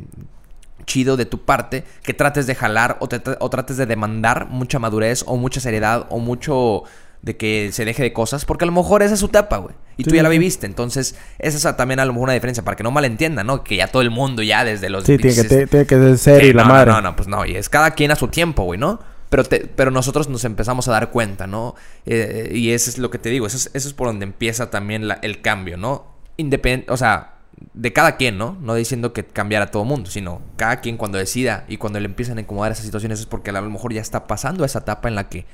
chido 0.87 1.17
de 1.17 1.27
tu 1.27 1.45
parte 1.45 1.85
que 2.03 2.15
trates 2.15 2.47
de 2.47 2.55
jalar 2.55 2.97
o, 3.01 3.09
trates 3.09 3.77
de 3.77 3.87
demandar 3.87 4.49
mucha 4.49 4.79
madurez 4.79 5.25
o 5.27 5.37
mucha 5.37 5.61
seriedad 5.61 6.07
o 6.11 6.21
mucho 6.21 6.85
de 7.27 7.37
que 7.37 7.71
se 7.73 7.85
deje 7.85 8.05
de 8.05 8.13
cosas, 8.13 8.45
porque 8.45 8.65
a 8.65 8.67
lo 8.67 8.73
mejor 8.73 9.03
esa 9.03 9.15
es 9.15 9.21
su 9.21 9.27
etapa, 9.27 9.57
güey. 9.57 9.75
Y 9.97 10.05
tú 10.05 10.15
ya 10.15 10.23
la 10.23 10.29
viviste. 10.29 10.65
Entonces, 10.65 11.17
esa 11.41 11.71
es 11.71 11.77
también 11.77 11.99
a 11.99 12.05
lo 12.05 12.13
mejor 12.13 12.29
una 12.29 12.35
diferencia, 12.35 12.63
para 12.65 12.77
que 12.77 12.85
no 12.85 12.93
malentiendan, 12.93 13.49
¿no? 13.49 13.65
Que 13.65 13.75
ya 13.75 13.89
todo 13.89 14.01
el 14.03 14.11
mundo 14.11 14.45
ya 14.45 14.65
desde 14.65 14.89
los... 14.91 15.05
Sí, 15.05 15.19
tiene 15.19 15.35
que, 15.35 15.67
tiene 15.67 15.87
que 15.87 16.17
ser 16.19 16.45
y 16.45 16.53
la 16.53 16.65
madre. 16.65 16.93
No, 16.93 17.01
no, 17.01 17.17
pues 17.17 17.27
no. 17.27 17.45
Y 17.45 17.57
es 17.57 17.69
cada 17.69 17.91
quien 17.91 18.13
a 18.13 18.17
su 18.17 18.29
tiempo, 18.29 18.63
güey, 18.63 18.79
¿no? 18.79 19.01
Pero, 19.29 19.43
pero 19.75 19.91
nosotros 19.91 20.29
nos 20.29 20.45
empezamos 20.45 20.87
a 20.87 20.93
dar 20.93 21.11
cuenta, 21.11 21.49
¿no? 21.49 21.75
Eh, 22.05 22.53
y 22.55 22.71
eso 22.71 22.91
es 22.91 22.99
lo 22.99 23.11
que 23.11 23.19
te 23.19 23.29
digo. 23.29 23.49
Eso 23.49 23.57
es, 23.57 23.71
eso 23.75 23.89
es 23.89 23.95
por 23.95 24.07
donde 24.07 24.25
empieza 24.25 24.71
también 24.71 25.09
el 25.21 25.41
cambio, 25.43 25.77
¿no? 25.77 26.17
independiente, 26.37 26.93
o 26.93 26.97
sea, 26.97 27.33
de 27.73 27.93
cada 27.93 28.17
quien, 28.17 28.37
¿no? 28.37 28.57
No 28.61 28.75
diciendo 28.75 29.13
que 29.13 29.25
cambiara 29.25 29.67
a 29.67 29.71
todo 29.71 29.85
mundo, 29.85 30.11
sino 30.11 30.43
cada 30.57 30.81
quien 30.81 30.97
cuando 30.97 31.19
decida 31.19 31.65
y 31.69 31.79
cuando 31.79 31.99
le 31.99 32.07
empiezan 32.07 32.39
a 32.39 32.43
incomodar 32.43 32.73
esas 32.73 32.85
situaciones 32.85 33.21
es 33.21 33.27
porque 33.27 33.51
a 33.51 33.61
lo 33.61 33.71
mejor 33.71 33.93
ya 33.93 34.01
está 34.01 34.27
pasando 34.27 34.65
esa 34.65 34.81
etapa 34.81 35.09
en 35.09 35.15
la 35.15 35.29
que 35.29 35.47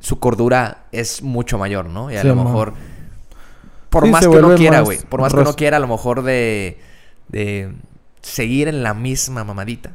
su 0.00 0.18
cordura 0.18 0.84
es 0.92 1.22
mucho 1.22 1.58
mayor, 1.58 1.88
¿no? 1.88 2.10
Y 2.10 2.16
a 2.16 2.24
lo 2.24 2.34
mejor, 2.34 2.74
por 3.90 4.06
más 4.06 4.26
que 4.26 4.28
uno 4.28 4.54
quiera, 4.54 4.80
güey, 4.80 4.98
por 4.98 5.20
más 5.20 5.32
que 5.32 5.40
uno 5.40 5.54
quiera, 5.54 5.76
a 5.76 5.80
lo 5.80 5.88
mejor 5.88 6.22
de, 6.22 6.78
de 7.28 7.72
seguir 8.22 8.68
en 8.68 8.82
la 8.82 8.94
misma 8.94 9.44
mamadita. 9.44 9.92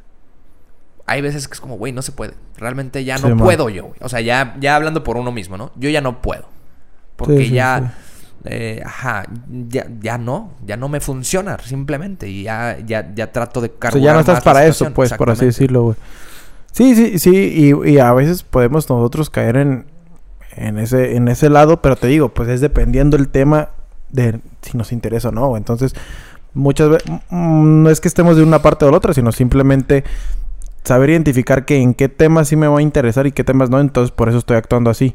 Hay 1.05 1.21
veces 1.21 1.47
que 1.47 1.55
es 1.55 1.59
como, 1.59 1.77
güey, 1.77 1.91
no 1.91 2.01
se 2.01 2.11
puede. 2.11 2.35
Realmente 2.57 3.03
ya 3.03 3.17
no 3.17 3.35
puedo 3.37 3.69
yo, 3.69 3.85
güey. 3.85 3.97
O 4.01 4.09
sea, 4.09 4.21
ya, 4.21 4.55
ya 4.59 4.75
hablando 4.75 5.03
por 5.03 5.17
uno 5.17 5.31
mismo, 5.31 5.57
¿no? 5.57 5.71
Yo 5.75 5.89
ya 5.89 6.01
no 6.01 6.21
puedo. 6.21 6.45
Porque 7.17 7.49
ya 7.49 7.93
eh, 8.43 8.81
ajá, 8.83 9.25
ya, 9.67 9.85
ya 9.99 10.17
no, 10.17 10.53
ya 10.65 10.75
no 10.75 10.89
me 10.89 10.99
funciona 10.99 11.57
simplemente 11.59 12.27
y 12.27 12.43
ya, 12.43 12.77
ya, 12.83 13.13
ya 13.13 13.31
trato 13.31 13.61
de 13.61 13.69
cargar. 13.71 14.01
ya 14.01 14.13
no 14.13 14.21
estás 14.21 14.41
para 14.41 14.65
eso, 14.65 14.91
pues, 14.93 15.13
por 15.13 15.29
así 15.29 15.45
decirlo, 15.45 15.83
güey. 15.83 15.95
Sí, 16.71 16.95
sí, 16.95 17.19
sí, 17.19 17.73
y, 17.85 17.97
a 17.99 18.13
veces 18.13 18.43
podemos 18.43 18.89
nosotros 18.89 19.29
caer 19.29 19.57
en, 19.57 19.85
en, 20.55 20.77
ese, 20.79 21.17
en 21.17 21.27
ese 21.27 21.49
lado, 21.49 21.81
pero 21.81 21.97
te 21.97 22.07
digo, 22.07 22.29
pues 22.29 22.47
es 22.47 22.61
dependiendo 22.61 23.17
el 23.17 23.27
tema 23.27 23.69
de 24.09 24.39
si 24.61 24.77
nos 24.77 24.91
interesa 24.93 25.29
o 25.29 25.31
no. 25.31 25.57
Entonces, 25.57 25.93
muchas 26.53 26.89
veces, 26.89 27.11
mm, 27.29 27.83
no 27.83 27.89
es 27.89 27.99
que 27.99 28.07
estemos 28.07 28.37
de 28.37 28.43
una 28.43 28.61
parte 28.61 28.85
o 28.85 28.87
de 28.87 28.91
la 28.91 28.97
otra, 28.97 29.13
sino 29.13 29.31
simplemente 29.33 30.05
saber 30.83 31.09
identificar 31.11 31.65
que 31.65 31.77
en 31.77 31.93
qué 31.93 32.09
temas 32.09 32.47
sí 32.47 32.55
me 32.55 32.67
va 32.67 32.79
a 32.79 32.81
interesar 32.81 33.27
y 33.27 33.31
qué 33.31 33.43
temas 33.43 33.69
no, 33.69 33.79
entonces 33.79 34.11
por 34.11 34.29
eso 34.29 34.37
estoy 34.37 34.57
actuando 34.57 34.89
así. 34.89 35.13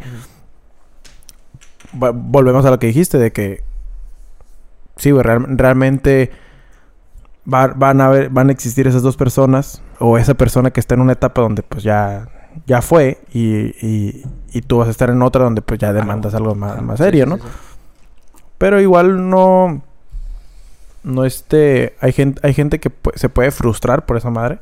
Volvemos 1.92 2.66
a 2.66 2.70
lo 2.70 2.78
que 2.78 2.88
dijiste, 2.88 3.18
de 3.18 3.32
que 3.32 3.62
sí, 4.96 5.10
realmente 5.12 6.30
van 7.46 8.00
a 8.00 8.09
ver, 8.09 8.28
van 8.28 8.48
a 8.48 8.52
existir 8.52 8.87
esas 8.87 9.02
dos 9.02 9.16
personas, 9.16 9.82
o 9.98 10.18
esa 10.18 10.35
persona 10.35 10.70
que 10.70 10.80
está 10.80 10.94
en 10.94 11.00
una 11.00 11.12
etapa 11.12 11.40
donde 11.40 11.62
pues 11.62 11.82
ya, 11.82 12.28
ya 12.66 12.82
fue, 12.82 13.18
y, 13.32 14.22
y, 14.52 14.61
tú 14.66 14.78
vas 14.78 14.88
a 14.88 14.90
estar 14.90 15.11
en 15.11 15.22
otra 15.22 15.44
donde 15.44 15.62
pues 15.62 15.78
ya 15.78 15.92
demandas 15.92 16.35
algo 16.35 16.54
más, 16.54 16.82
más 16.82 16.98
serio, 16.98 17.26
¿no? 17.26 17.38
Pero 18.59 18.80
igual 18.80 19.28
no. 19.30 19.82
No 21.02 21.24
este. 21.24 21.94
Hay 22.00 22.12
gente, 22.12 22.40
hay 22.42 22.54
gente 22.54 22.80
que 22.80 22.90
se 23.14 23.28
puede 23.28 23.50
frustrar 23.50 24.06
por 24.06 24.16
esa 24.16 24.30
madre. 24.30 24.59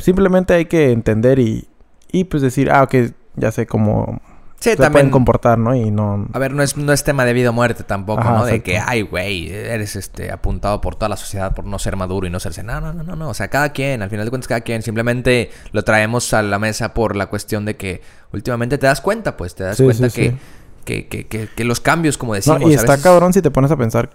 Simplemente 0.00 0.54
hay 0.54 0.66
que 0.66 0.92
entender 0.92 1.38
y, 1.38 1.68
y 2.12 2.24
pues 2.24 2.42
decir, 2.42 2.70
ah, 2.70 2.82
ok, 2.82 2.94
ya 3.36 3.52
sé 3.52 3.66
cómo 3.66 4.20
Sí, 4.60 4.70
se 4.70 4.76
también. 4.76 4.92
pueden 4.92 5.10
comportar, 5.10 5.56
¿no? 5.56 5.74
Y 5.76 5.90
no... 5.92 6.26
A 6.32 6.38
ver, 6.40 6.52
no 6.52 6.64
es, 6.64 6.76
no 6.76 6.92
es 6.92 7.04
tema 7.04 7.24
de 7.24 7.32
vida 7.32 7.50
o 7.50 7.52
muerte 7.52 7.84
tampoco, 7.84 8.22
Ajá, 8.22 8.32
¿no? 8.38 8.44
De 8.44 8.60
que, 8.60 8.76
ay, 8.78 9.02
güey, 9.02 9.50
eres 9.52 9.94
este 9.94 10.32
apuntado 10.32 10.80
por 10.80 10.96
toda 10.96 11.08
la 11.08 11.16
sociedad 11.16 11.54
por 11.54 11.64
no 11.64 11.78
ser 11.78 11.94
maduro 11.96 12.26
y 12.26 12.30
no 12.30 12.40
serse. 12.40 12.64
No, 12.64 12.80
no, 12.80 12.92
no, 12.92 13.04
no, 13.04 13.14
no. 13.14 13.28
O 13.28 13.34
sea, 13.34 13.48
cada 13.48 13.70
quien, 13.72 14.02
al 14.02 14.10
final 14.10 14.26
de 14.26 14.30
cuentas, 14.30 14.48
cada 14.48 14.62
quien. 14.62 14.82
Simplemente 14.82 15.50
lo 15.70 15.84
traemos 15.84 16.34
a 16.34 16.42
la 16.42 16.58
mesa 16.58 16.92
por 16.92 17.14
la 17.14 17.26
cuestión 17.26 17.64
de 17.64 17.76
que 17.76 18.02
últimamente 18.32 18.78
te 18.78 18.86
das 18.86 19.00
cuenta, 19.00 19.36
pues, 19.36 19.54
te 19.54 19.62
das 19.62 19.76
Sí, 19.76 19.84
cuenta 19.84 20.10
sí, 20.10 20.20
que. 20.22 20.36
Que, 20.84 21.06
que, 21.06 21.26
que, 21.26 21.48
que 21.54 21.64
los 21.64 21.80
cambios, 21.80 22.16
como 22.16 22.32
No, 22.32 22.36
decimos, 22.36 22.62
y 22.62 22.72
a 22.72 22.76
está 22.76 22.92
veces- 22.92 23.04
cabrón 23.04 23.32
si 23.34 23.42
te 23.42 23.50
pones 23.50 23.70
a 23.70 23.76
pensar 23.76 24.10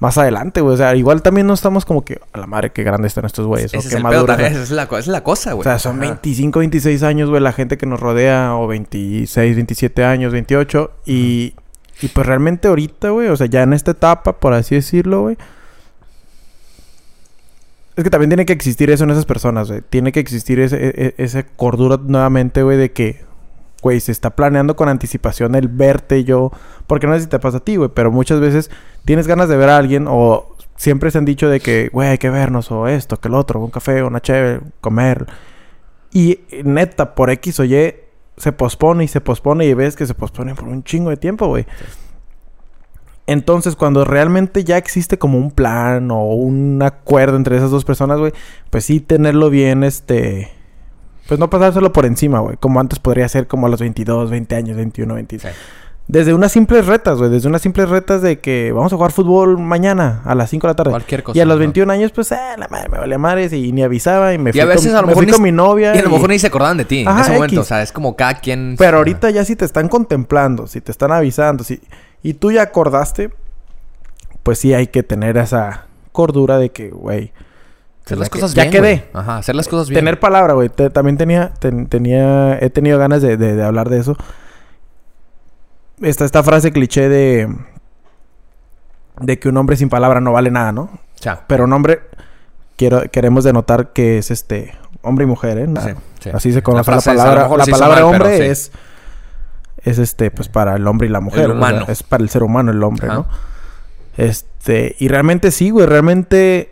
más 0.00 0.16
adelante, 0.18 0.60
güey. 0.60 0.74
O 0.74 0.76
sea, 0.76 0.94
igual 0.94 1.22
también 1.22 1.46
no 1.46 1.54
estamos 1.54 1.84
como 1.84 2.04
que... 2.04 2.20
A 2.32 2.38
la 2.38 2.46
madre, 2.46 2.70
qué 2.70 2.82
grandes 2.84 3.10
están 3.10 3.24
estos 3.24 3.46
güeyes. 3.46 3.66
Ese 3.74 3.76
o 3.76 3.80
es 3.80 3.86
qué 3.88 3.94
pedo 3.96 4.02
maduros. 4.04 4.38
esa 4.38 4.62
es 4.62 4.70
la, 4.70 4.84
esa 4.84 4.98
es 4.98 5.06
la 5.08 5.24
cosa, 5.24 5.52
güey. 5.54 5.60
O 5.60 5.64
sea, 5.64 5.78
son 5.78 5.96
Ajá. 6.02 6.12
25, 6.12 6.58
26 6.60 7.02
años, 7.02 7.28
güey, 7.30 7.42
la 7.42 7.52
gente 7.52 7.76
que 7.78 7.86
nos 7.86 7.98
rodea, 8.00 8.54
o 8.56 8.66
26, 8.68 9.56
27 9.56 10.04
años, 10.04 10.32
28. 10.32 10.90
Y, 11.06 11.54
y 12.00 12.08
pues 12.08 12.26
realmente 12.26 12.68
ahorita, 12.68 13.10
güey, 13.10 13.28
o 13.28 13.36
sea, 13.36 13.46
ya 13.46 13.62
en 13.62 13.72
esta 13.72 13.90
etapa, 13.90 14.38
por 14.38 14.52
así 14.54 14.74
decirlo, 14.76 15.22
güey. 15.22 15.36
Es 17.96 18.04
que 18.04 18.10
también 18.10 18.30
tiene 18.30 18.46
que 18.46 18.52
existir 18.52 18.90
eso 18.90 19.02
en 19.04 19.10
esas 19.10 19.26
personas, 19.26 19.68
güey. 19.68 19.80
Tiene 19.90 20.12
que 20.12 20.20
existir 20.20 20.60
ese, 20.60 20.76
e- 20.76 20.92
e- 20.94 21.14
esa 21.18 21.42
cordura 21.42 21.98
nuevamente, 22.00 22.62
güey, 22.62 22.76
de 22.78 22.92
que, 22.92 23.24
güey, 23.82 24.00
se 24.00 24.12
está 24.12 24.30
planeando 24.30 24.76
con 24.76 24.88
anticipación 24.88 25.54
el 25.54 25.68
verte 25.68 26.24
yo. 26.24 26.50
Porque 26.86 27.06
no 27.06 27.14
sé 27.14 27.22
si 27.22 27.26
te 27.26 27.38
pasa 27.38 27.58
a 27.58 27.60
ti, 27.60 27.76
güey, 27.76 27.90
pero 27.94 28.10
muchas 28.10 28.40
veces 28.40 28.70
tienes 29.04 29.26
ganas 29.26 29.48
de 29.48 29.56
ver 29.56 29.68
a 29.68 29.76
alguien 29.76 30.06
o 30.08 30.56
siempre 30.76 31.10
se 31.10 31.18
han 31.18 31.24
dicho 31.24 31.48
de 31.48 31.60
que, 31.60 31.90
güey, 31.92 32.08
hay 32.08 32.18
que 32.18 32.30
vernos 32.30 32.70
o 32.70 32.88
esto, 32.88 33.18
que 33.18 33.28
el 33.28 33.34
otro, 33.34 33.60
un 33.60 33.70
café, 33.70 34.02
una 34.02 34.20
chévere, 34.20 34.60
comer. 34.80 35.26
Y 36.12 36.40
neta, 36.64 37.14
por 37.14 37.30
X 37.30 37.60
o 37.60 37.64
Y 37.64 37.94
se 38.36 38.52
pospone 38.52 39.04
y 39.04 39.08
se 39.08 39.20
pospone 39.20 39.66
y 39.66 39.74
ves 39.74 39.96
que 39.96 40.06
se 40.06 40.14
pospone 40.14 40.54
por 40.54 40.68
un 40.68 40.84
chingo 40.84 41.10
de 41.10 41.16
tiempo, 41.16 41.48
güey. 41.48 41.66
Entonces, 43.26 43.76
cuando 43.76 44.06
realmente 44.06 44.64
ya 44.64 44.78
existe 44.78 45.18
como 45.18 45.36
un 45.36 45.50
plan 45.50 46.10
o 46.10 46.24
un 46.28 46.80
acuerdo 46.82 47.36
entre 47.36 47.58
esas 47.58 47.70
dos 47.70 47.84
personas, 47.84 48.18
güey, 48.18 48.32
pues 48.70 48.84
sí 48.84 49.00
tenerlo 49.00 49.50
bien, 49.50 49.84
este... 49.84 50.50
Pues 51.28 51.38
no 51.38 51.48
pasárselo 51.50 51.92
por 51.92 52.06
encima, 52.06 52.40
güey. 52.40 52.56
Como 52.58 52.80
antes 52.80 52.98
podría 52.98 53.28
ser 53.28 53.46
como 53.46 53.66
a 53.66 53.70
los 53.70 53.80
22, 53.80 54.30
20 54.30 54.56
años, 54.56 54.76
21, 54.76 55.14
26. 55.14 55.54
Sí. 55.54 55.60
Desde 56.06 56.32
unas 56.32 56.50
simples 56.52 56.86
retas, 56.86 57.18
güey. 57.18 57.30
Desde 57.30 57.48
unas 57.48 57.60
simples 57.60 57.86
retas 57.90 58.22
de 58.22 58.40
que 58.40 58.72
vamos 58.72 58.90
a 58.90 58.96
jugar 58.96 59.12
fútbol 59.12 59.58
mañana 59.58 60.22
a 60.24 60.34
las 60.34 60.48
5 60.48 60.66
de 60.66 60.70
la 60.70 60.74
tarde. 60.74 60.90
Cualquier 60.90 61.22
cosa. 61.22 61.36
Y 61.36 61.42
a 61.42 61.44
los 61.44 61.56
¿no? 61.56 61.60
21 61.60 61.92
años, 61.92 62.12
pues, 62.12 62.32
eh, 62.32 62.36
la 62.56 62.66
madre 62.68 62.88
me 62.88 62.96
valía 62.96 63.18
madres 63.18 63.52
y 63.52 63.72
ni 63.72 63.82
avisaba 63.82 64.32
y 64.32 64.38
me 64.38 64.48
Y 64.48 64.52
fui, 64.54 64.60
a 64.62 64.64
veces 64.64 64.86
con, 64.86 64.96
a 64.96 65.00
lo 65.02 65.06
me 65.06 65.10
mejor 65.10 65.24
fui 65.24 65.26
ni 65.26 65.32
con 65.32 65.36
se- 65.40 65.42
mi 65.42 65.52
novia. 65.52 65.94
Y 65.94 65.98
a 65.98 66.02
lo 66.02 66.08
mejor 66.08 66.30
ni 66.30 66.38
se 66.38 66.46
acordaban 66.46 66.78
de 66.78 66.86
ti 66.86 67.00
en 67.00 67.08
Ajá, 67.08 67.20
ese 67.20 67.32
momento. 67.32 67.60
O 67.60 67.64
sea, 67.64 67.82
es 67.82 67.92
como 67.92 68.16
cada 68.16 68.36
quien. 68.40 68.76
Pero 68.78 68.96
ahorita 68.96 69.28
ya 69.28 69.44
si 69.44 69.54
te 69.54 69.66
están 69.66 69.90
contemplando, 69.90 70.66
si 70.66 70.80
te 70.80 70.90
están 70.92 71.12
avisando, 71.12 71.62
si... 71.62 71.82
y 72.22 72.32
tú 72.32 72.52
ya 72.52 72.62
acordaste, 72.62 73.28
pues 74.42 74.58
sí 74.60 74.72
hay 74.72 74.86
que 74.86 75.02
tener 75.02 75.36
esa 75.36 75.88
cordura 76.12 76.56
de 76.56 76.70
que, 76.70 76.88
güey... 76.88 77.32
Hacer 78.08 78.16
ya 78.16 78.20
las 78.20 78.30
que- 78.30 78.40
cosas 78.40 78.54
ya 78.54 78.62
bien. 78.64 78.72
quedé. 78.72 78.80
güey. 78.96 79.04
Ajá, 79.12 79.36
hacer 79.38 79.54
las 79.54 79.68
cosas 79.68 79.88
bien. 79.88 79.98
Tener 80.00 80.18
palabra, 80.18 80.54
güey. 80.54 80.68
Te- 80.68 80.90
también 80.90 81.16
tenía, 81.18 81.52
ten- 81.58 81.86
tenía, 81.88 82.58
he 82.58 82.70
tenido 82.70 82.98
ganas 82.98 83.20
de, 83.22 83.36
de- 83.36 83.54
de 83.54 83.62
hablar 83.64 83.88
de 83.90 83.98
eso. 83.98 84.16
Esta, 86.00 86.24
esta 86.24 86.42
frase 86.42 86.70
cliché 86.72 87.08
de, 87.08 87.48
de 89.20 89.38
que 89.38 89.48
un 89.48 89.56
hombre 89.56 89.76
sin 89.76 89.88
palabra 89.88 90.20
no 90.20 90.32
vale 90.32 90.50
nada, 90.50 90.72
¿no? 90.72 90.90
Sea, 91.16 91.44
Pero 91.48 91.64
un 91.64 91.72
hombre, 91.72 92.00
quiero, 92.76 93.02
queremos 93.10 93.42
denotar 93.44 93.92
que 93.92 94.18
es 94.18 94.30
este, 94.30 94.72
hombre 95.02 95.24
y 95.24 95.26
mujer, 95.28 95.58
¿eh? 95.58 95.66
sí, 95.82 95.90
sí. 96.20 96.30
Así 96.32 96.52
se 96.52 96.62
conoce 96.62 96.90
la, 96.90 97.00
palabra. 97.00 97.48
La 97.56 97.64
palabra 97.66 97.94
mal, 97.96 98.02
hombre 98.04 98.36
sí. 98.38 98.42
es, 98.44 98.72
es 99.82 99.98
este, 99.98 100.30
pues 100.30 100.48
para 100.48 100.76
el 100.76 100.86
hombre 100.86 101.08
y 101.08 101.10
la 101.10 101.20
mujer. 101.20 101.44
El 101.46 101.50
o 101.50 101.54
sea, 101.54 101.56
humano. 101.58 101.84
es 101.88 102.02
para 102.04 102.22
el 102.22 102.30
ser 102.30 102.44
humano 102.44 102.70
el 102.70 102.82
hombre, 102.82 103.08
Ajá. 103.08 103.16
¿no? 103.16 103.26
Este, 104.16 104.94
y 105.00 105.08
realmente 105.08 105.50
sí, 105.50 105.70
güey, 105.70 105.86
realmente 105.86 106.70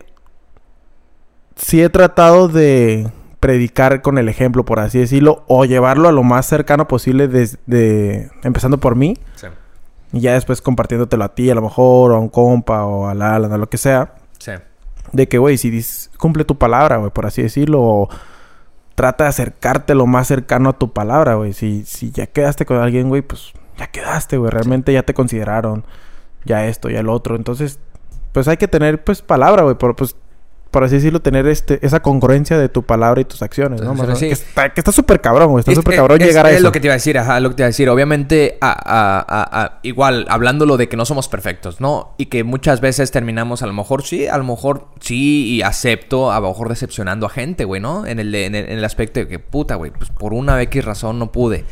sí 1.57 1.81
he 1.81 1.89
tratado 1.89 2.47
de 2.47 3.09
predicar 3.39 4.01
con 4.01 4.17
el 4.17 4.29
ejemplo, 4.29 4.65
por 4.65 4.79
así 4.79 4.99
decirlo, 4.99 5.43
o 5.47 5.65
llevarlo 5.65 6.09
a 6.09 6.11
lo 6.11 6.23
más 6.23 6.45
cercano 6.47 6.87
posible 6.87 7.27
desde, 7.27 8.31
empezando 8.43 8.79
por 8.79 8.95
mí, 8.95 9.15
Sí, 9.35 9.47
y 10.13 10.21
ya 10.21 10.33
después 10.33 10.61
compartiéndotelo 10.61 11.23
a 11.23 11.35
ti, 11.35 11.49
a 11.51 11.55
lo 11.55 11.61
mejor, 11.61 12.11
o 12.11 12.15
a 12.15 12.19
un 12.19 12.29
compa, 12.29 12.85
o 12.85 13.07
a 13.07 13.13
la 13.13 13.35
Alan, 13.35 13.51
o 13.51 13.57
lo 13.57 13.69
que 13.69 13.77
sea. 13.77 14.13
sí. 14.39 14.51
De 15.13 15.29
que, 15.29 15.37
güey, 15.37 15.57
si 15.57 15.71
dis- 15.71 16.09
cumple 16.17 16.43
tu 16.43 16.57
palabra, 16.57 16.97
güey, 16.97 17.11
por 17.11 17.25
así 17.25 17.41
decirlo, 17.41 17.81
o 17.81 18.09
trata 18.95 19.23
de 19.23 19.29
acercarte 19.29 19.95
lo 19.95 20.05
más 20.05 20.27
cercano 20.27 20.69
a 20.69 20.73
tu 20.77 20.91
palabra, 20.91 21.35
güey. 21.35 21.53
Si, 21.53 21.85
si 21.85 22.11
ya 22.11 22.25
quedaste 22.27 22.65
con 22.65 22.75
alguien, 22.77 23.07
güey, 23.07 23.21
pues 23.21 23.53
ya 23.77 23.87
quedaste, 23.87 24.35
güey. 24.37 24.51
Realmente 24.51 24.91
ya 24.91 25.03
te 25.03 25.13
consideraron, 25.13 25.85
ya 26.43 26.65
esto, 26.65 26.89
ya 26.89 26.99
el 26.99 27.07
otro. 27.07 27.37
Entonces, 27.37 27.79
pues 28.33 28.49
hay 28.49 28.57
que 28.57 28.67
tener, 28.67 29.01
pues, 29.01 29.21
palabra, 29.21 29.63
güey, 29.63 29.75
por, 29.77 29.95
pues, 29.95 30.17
por 30.71 30.83
así 30.83 30.95
decirlo, 30.95 31.21
tener 31.21 31.47
este, 31.47 31.79
esa 31.85 32.01
congruencia 32.01 32.57
de 32.57 32.69
tu 32.69 32.83
palabra 32.83 33.21
y 33.21 33.25
tus 33.25 33.41
acciones, 33.41 33.81
¿no? 33.81 33.91
Entonces, 33.91 34.07
Más 34.09 34.15
o 34.17 34.19
sí. 34.19 34.25
menos. 34.25 34.39
Que 34.39 34.45
está 34.49 34.73
que 34.73 34.81
está 34.81 34.91
súper 34.91 35.21
cabrón, 35.21 35.49
güey. 35.51 35.61
Está 35.61 35.71
Es- 35.71 35.77
súper 35.77 35.93
es- 35.93 35.99
cabrón 35.99 36.21
es- 36.21 36.27
llegar 36.27 36.45
a 36.45 36.49
es 36.49 36.55
eso. 36.57 36.63
lo 36.63 36.71
que 36.71 36.79
te 36.79 36.87
iba 36.87 36.93
a 36.93 36.97
decir, 36.97 37.17
ajá, 37.17 37.39
lo 37.39 37.49
que 37.49 37.55
te 37.55 37.61
iba 37.63 37.65
a 37.67 37.69
decir. 37.69 37.89
Obviamente, 37.89 38.57
a- 38.61 38.71
a- 38.71 39.63
a- 39.63 39.79
igual, 39.83 40.25
hablándolo 40.29 40.77
de 40.77 40.87
que 40.89 40.97
no 40.97 41.05
somos 41.05 41.27
perfectos, 41.27 41.79
¿no? 41.81 42.13
Y 42.17 42.27
que 42.27 42.43
muchas 42.43 42.81
veces 42.81 43.11
terminamos, 43.11 43.63
a 43.63 43.67
lo 43.67 43.73
mejor 43.73 44.03
sí, 44.03 44.27
a 44.27 44.37
lo 44.37 44.43
mejor 44.43 44.87
sí, 44.99 45.45
y 45.55 45.61
acepto, 45.61 46.31
a 46.31 46.39
lo 46.39 46.47
mejor 46.49 46.69
decepcionando 46.69 47.25
a 47.25 47.29
gente, 47.29 47.65
güey, 47.65 47.81
¿no? 47.81 48.05
En 48.05 48.19
el, 48.19 48.31
de- 48.31 48.45
en 48.45 48.55
el, 48.55 48.65
en 48.69 48.77
el 48.77 48.85
aspecto 48.85 49.19
de 49.19 49.27
que, 49.27 49.39
puta, 49.39 49.75
güey, 49.75 49.91
pues 49.91 50.09
por 50.09 50.33
una 50.33 50.61
X 50.63 50.83
razón 50.85 51.19
no 51.19 51.31
pude. 51.31 51.65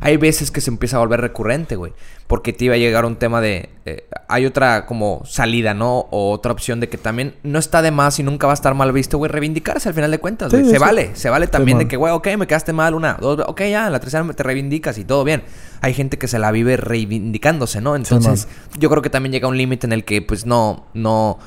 Hay 0.00 0.16
veces 0.16 0.50
que 0.50 0.60
se 0.60 0.70
empieza 0.70 0.96
a 0.96 1.00
volver 1.00 1.20
recurrente, 1.20 1.76
güey. 1.76 1.92
Porque 2.26 2.52
te 2.52 2.64
iba 2.64 2.74
a 2.74 2.78
llegar 2.78 3.04
un 3.04 3.14
tema 3.14 3.40
de... 3.40 3.68
eh, 3.84 4.08
hay 4.28 4.46
otra 4.46 4.84
como 4.86 5.22
salida, 5.24 5.74
¿no? 5.74 6.08
O 6.10 6.32
otra 6.32 6.50
opción 6.50 6.80
de 6.80 6.88
que 6.88 6.98
también 6.98 7.36
no 7.44 7.60
está 7.60 7.82
de 7.82 7.92
más 7.92 8.18
y 8.18 8.24
nunca 8.24 8.48
va 8.48 8.52
a 8.52 8.54
estar 8.54 8.74
mal 8.74 8.90
visto, 8.90 9.16
güey. 9.16 9.30
Reivindicarse 9.30 9.88
al 9.88 9.94
final 9.94 10.10
de 10.10 10.18
cuentas, 10.18 10.50
Sí. 10.50 10.64
Se 10.68 10.78
vale. 10.80 11.10
Se 11.14 11.30
vale 11.30 11.46
también 11.46 11.78
de 11.78 11.86
que, 11.86 11.96
güey, 11.96 12.12
ok, 12.12 12.26
me 12.36 12.48
quedaste 12.48 12.72
mal 12.72 12.94
una, 12.94 13.16
dos, 13.20 13.38
ok, 13.46 13.60
ya, 13.70 13.86
en 13.86 13.92
la 13.92 14.00
tercera 14.00 14.24
te 14.32 14.42
reivindicas 14.42 14.98
y 14.98 15.04
todo 15.04 15.22
bien. 15.22 15.44
Hay 15.82 15.94
gente 15.94 16.18
que 16.18 16.26
se 16.26 16.40
la 16.40 16.50
vive 16.50 16.76
reivindicándose, 16.76 17.80
¿no? 17.80 17.94
Entonces, 17.94 18.48
yo 18.76 18.90
creo 18.90 19.02
que 19.02 19.10
también 19.10 19.32
llega 19.32 19.46
un 19.46 19.56
límite 19.56 19.86
en 19.86 19.92
el 19.92 20.04
que, 20.04 20.20
pues, 20.20 20.46
no, 20.46 20.86
no, 20.94 21.38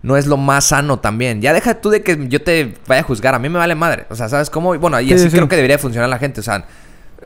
no 0.00 0.16
es 0.16 0.26
lo 0.26 0.38
más 0.38 0.64
sano 0.64 1.00
también. 1.00 1.42
Ya 1.42 1.52
deja 1.52 1.82
tú 1.82 1.90
de 1.90 2.02
que 2.02 2.28
yo 2.28 2.40
te 2.42 2.74
vaya 2.86 3.02
a 3.02 3.04
juzgar, 3.04 3.34
a 3.34 3.38
mí 3.38 3.50
me 3.50 3.58
vale 3.58 3.74
madre. 3.74 4.06
O 4.08 4.14
sea, 4.14 4.30
¿sabes 4.30 4.48
cómo? 4.48 4.74
Bueno, 4.78 4.98
y 5.00 5.08
Sí, 5.08 5.14
así 5.14 5.24
sí, 5.24 5.36
creo 5.36 5.48
que 5.48 5.56
debería 5.56 5.78
funcionar 5.78 6.08
la 6.08 6.18
gente, 6.18 6.40
o 6.40 6.42
sea... 6.42 6.64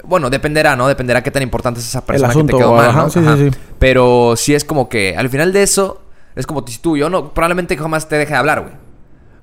Bueno, 0.05 0.31
dependerá, 0.31 0.77
¿no? 0.77 0.89
Dependerá 0.89 1.23
qué 1.23 1.31
tan 1.31 1.43
importante 1.43 1.81
es 1.81 1.87
esa 1.87 2.05
persona 2.05 2.29
asunto, 2.31 2.57
que 2.57 2.63
te 2.63 2.69
quedó 2.69 2.75
mal, 2.77 2.95
¿no? 2.97 3.11
sí, 3.11 3.21
sí, 3.21 3.51
sí. 3.51 3.59
Pero 3.79 4.35
sí 4.37 4.55
es 4.55 4.65
como 4.65 4.89
que 4.89 5.17
al 5.17 5.29
final 5.29 5.53
de 5.53 5.63
eso, 5.63 6.03
es 6.37 6.47
como 6.47 6.67
si 6.67 6.79
tú, 6.79 6.97
yo 6.97 7.11
no, 7.11 7.33
probablemente 7.35 7.77
jamás 7.77 8.09
te 8.09 8.17
deje 8.17 8.33
de 8.33 8.39
hablar, 8.39 8.61
güey. 8.63 8.75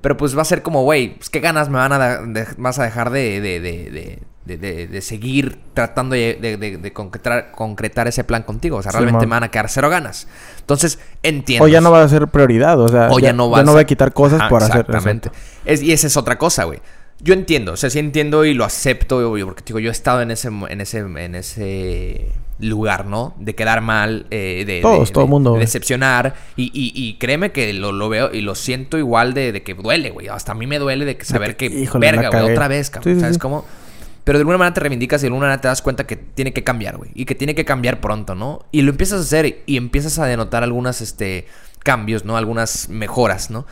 Pero 0.02 0.18
pues 0.18 0.38
va 0.38 0.44
a 0.44 0.46
ser 0.46 0.62
como, 0.62 0.84
güey, 0.84 1.16
pues 1.16 1.30
qué 1.32 1.40
ganas 1.40 1.68
me 1.70 1.78
van 1.78 1.92
a 1.92 2.18
de- 2.22 2.48
vas 2.58 2.78
a 2.78 2.84
dejar 2.84 3.10
de, 3.10 3.42
de, 3.42 3.60
de, 3.60 3.90
de, 3.90 4.20
de- 4.46 4.58
de- 4.58 4.88
de 4.88 5.02
seguir 5.02 5.60
tratando 5.74 6.14
de, 6.14 6.92
concretar, 6.94 7.52
concretar 7.52 8.08
ese 8.08 8.24
plan 8.24 8.44
contigo. 8.44 8.78
O 8.78 8.84
sea, 8.84 8.92
realmente 8.92 9.26
me 9.26 9.32
van 9.32 9.44
a 9.44 9.50
quedar 9.50 9.68
cero 9.68 9.90
ganas. 9.90 10.28
Entonces, 10.60 11.00
entiendo. 11.24 11.66
O 11.66 11.68
ya 11.68 11.82
no 11.82 11.90
va 11.90 12.04
a 12.04 12.08
ser 12.08 12.28
prioridad, 12.28 12.80
o 12.80 12.88
sea, 12.88 13.10
O 13.12 13.18
ya, 13.18 13.34
no 13.34 13.50
vas 13.50 13.66
voy 13.66 13.82
a 13.82 13.86
quitar 13.86 14.14
cosas 14.14 14.44
por 14.48 14.62
hacer 14.62 14.82
Exactamente. 14.82 15.32
Y 15.66 15.92
esa 15.92 16.06
es 16.06 16.18
otra 16.18 16.38
cosa, 16.38 16.66
güey. 16.66 16.80
Yo 17.26 17.34
entiendo, 17.34 17.74
o 17.74 17.76
sea, 17.78 17.90
sí 17.90 17.98
entiendo 18.00 18.46
y 18.46 18.54
lo 18.54 18.64
acepto, 18.66 19.18
obvio, 19.32 19.48
porque 19.48 19.64
digo, 19.66 19.80
yo 19.80 19.90
he 19.90 19.92
estado 19.92 20.22
en 20.22 20.30
ese, 20.30 20.48
en 20.70 20.80
ese, 20.80 21.00
en 21.00 21.34
ese 21.36 22.30
lugar, 22.60 23.08
¿no? 23.08 23.34
De 23.40 23.56
quedar 23.56 23.82
mal, 23.82 24.28
eh, 24.30 24.64
de, 24.66 24.82
Todos, 24.82 25.10
de- 25.10 25.14
todo 25.16 25.24
de- 25.24 25.30
mundo, 25.32 25.54
de 25.56 25.60
decepcionar. 25.62 26.36
Y, 26.56 26.66
y, 26.66 26.92
y 26.94 27.16
créeme 27.16 27.52
que 27.52 27.74
lo, 27.74 27.92
lo 27.92 28.10
veo 28.10 28.32
y 28.32 28.42
lo 28.42 28.54
siento 28.54 29.00
igual 29.00 29.34
de, 29.34 29.52
de 29.52 29.64
que 29.64 29.74
duele, 29.74 30.12
güey. 30.12 30.28
Hasta 30.28 30.52
a 30.52 30.56
mí 30.56 30.68
me 30.68 30.78
duele 30.78 31.04
de 31.04 31.18
que 31.18 31.26
saber 31.26 31.58
que, 31.58 31.66
híjole, 31.66 32.12
verga, 32.12 32.30
güey, 32.30 32.52
otra 32.54 32.68
vez, 32.68 32.92
cabrón. 32.92 33.14
Sí, 33.14 33.16
sí, 33.16 33.22
¿Sabes 33.22 33.36
sí. 33.38 33.40
cómo? 33.42 33.66
Pero 34.24 34.38
de 34.38 34.42
alguna 34.42 34.60
manera 34.60 34.76
te 34.76 34.80
reivindicas 34.82 35.22
y 35.22 35.24
de 35.24 35.28
alguna 35.30 35.48
manera 35.48 35.62
te 35.62 35.68
das 35.68 35.82
cuenta 35.82 36.06
que 36.06 36.16
tiene 36.16 36.54
que 36.54 36.64
cambiar, 36.64 36.98
güey. 36.98 37.10
Y 37.16 37.26
que 37.26 37.34
tiene 37.36 37.56
que 37.56 37.66
cambiar 37.66 38.02
pronto, 38.02 38.36
¿no? 38.36 38.66
Y 38.72 38.84
lo 38.84 38.92
empiezas 38.92 39.20
a 39.20 39.24
hacer 39.24 39.64
y 39.66 39.78
empiezas 39.78 40.20
a 40.20 40.26
denotar 40.28 40.62
algunas, 40.64 41.02
este, 41.02 41.48
cambios, 41.84 42.24
¿no? 42.24 42.38
Algunas 42.38 42.88
mejoras, 42.90 43.50
¿no? 43.52 43.66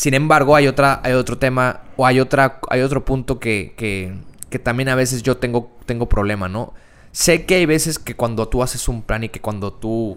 Sin 0.00 0.14
embargo, 0.14 0.56
hay 0.56 0.66
otra, 0.66 1.02
hay 1.04 1.12
otro 1.12 1.36
tema, 1.36 1.82
o 1.98 2.06
hay 2.06 2.20
otra, 2.20 2.58
hay 2.70 2.80
otro 2.80 3.04
punto 3.04 3.38
que, 3.38 3.74
que, 3.76 4.14
que 4.48 4.58
también 4.58 4.88
a 4.88 4.94
veces 4.94 5.22
yo 5.22 5.36
tengo, 5.36 5.76
tengo 5.84 6.08
problema, 6.08 6.48
¿no? 6.48 6.72
Sé 7.12 7.44
que 7.44 7.56
hay 7.56 7.66
veces 7.66 7.98
que 7.98 8.16
cuando 8.16 8.48
tú 8.48 8.62
haces 8.62 8.88
un 8.88 9.02
plan 9.02 9.24
y 9.24 9.28
que 9.28 9.42
cuando 9.42 9.74
tú, 9.74 10.16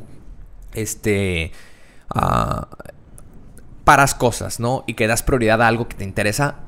este, 0.74 1.52
ah, 2.12 2.70
paras 3.84 4.16
cosas, 4.16 4.62
¿no? 4.62 4.86
Y 4.88 4.94
que 4.94 5.06
das 5.06 5.22
prioridad 5.22 5.62
a 5.62 5.68
algo 5.68 5.90
que 5.90 5.98
te 5.98 6.06
interesa, 6.06 6.60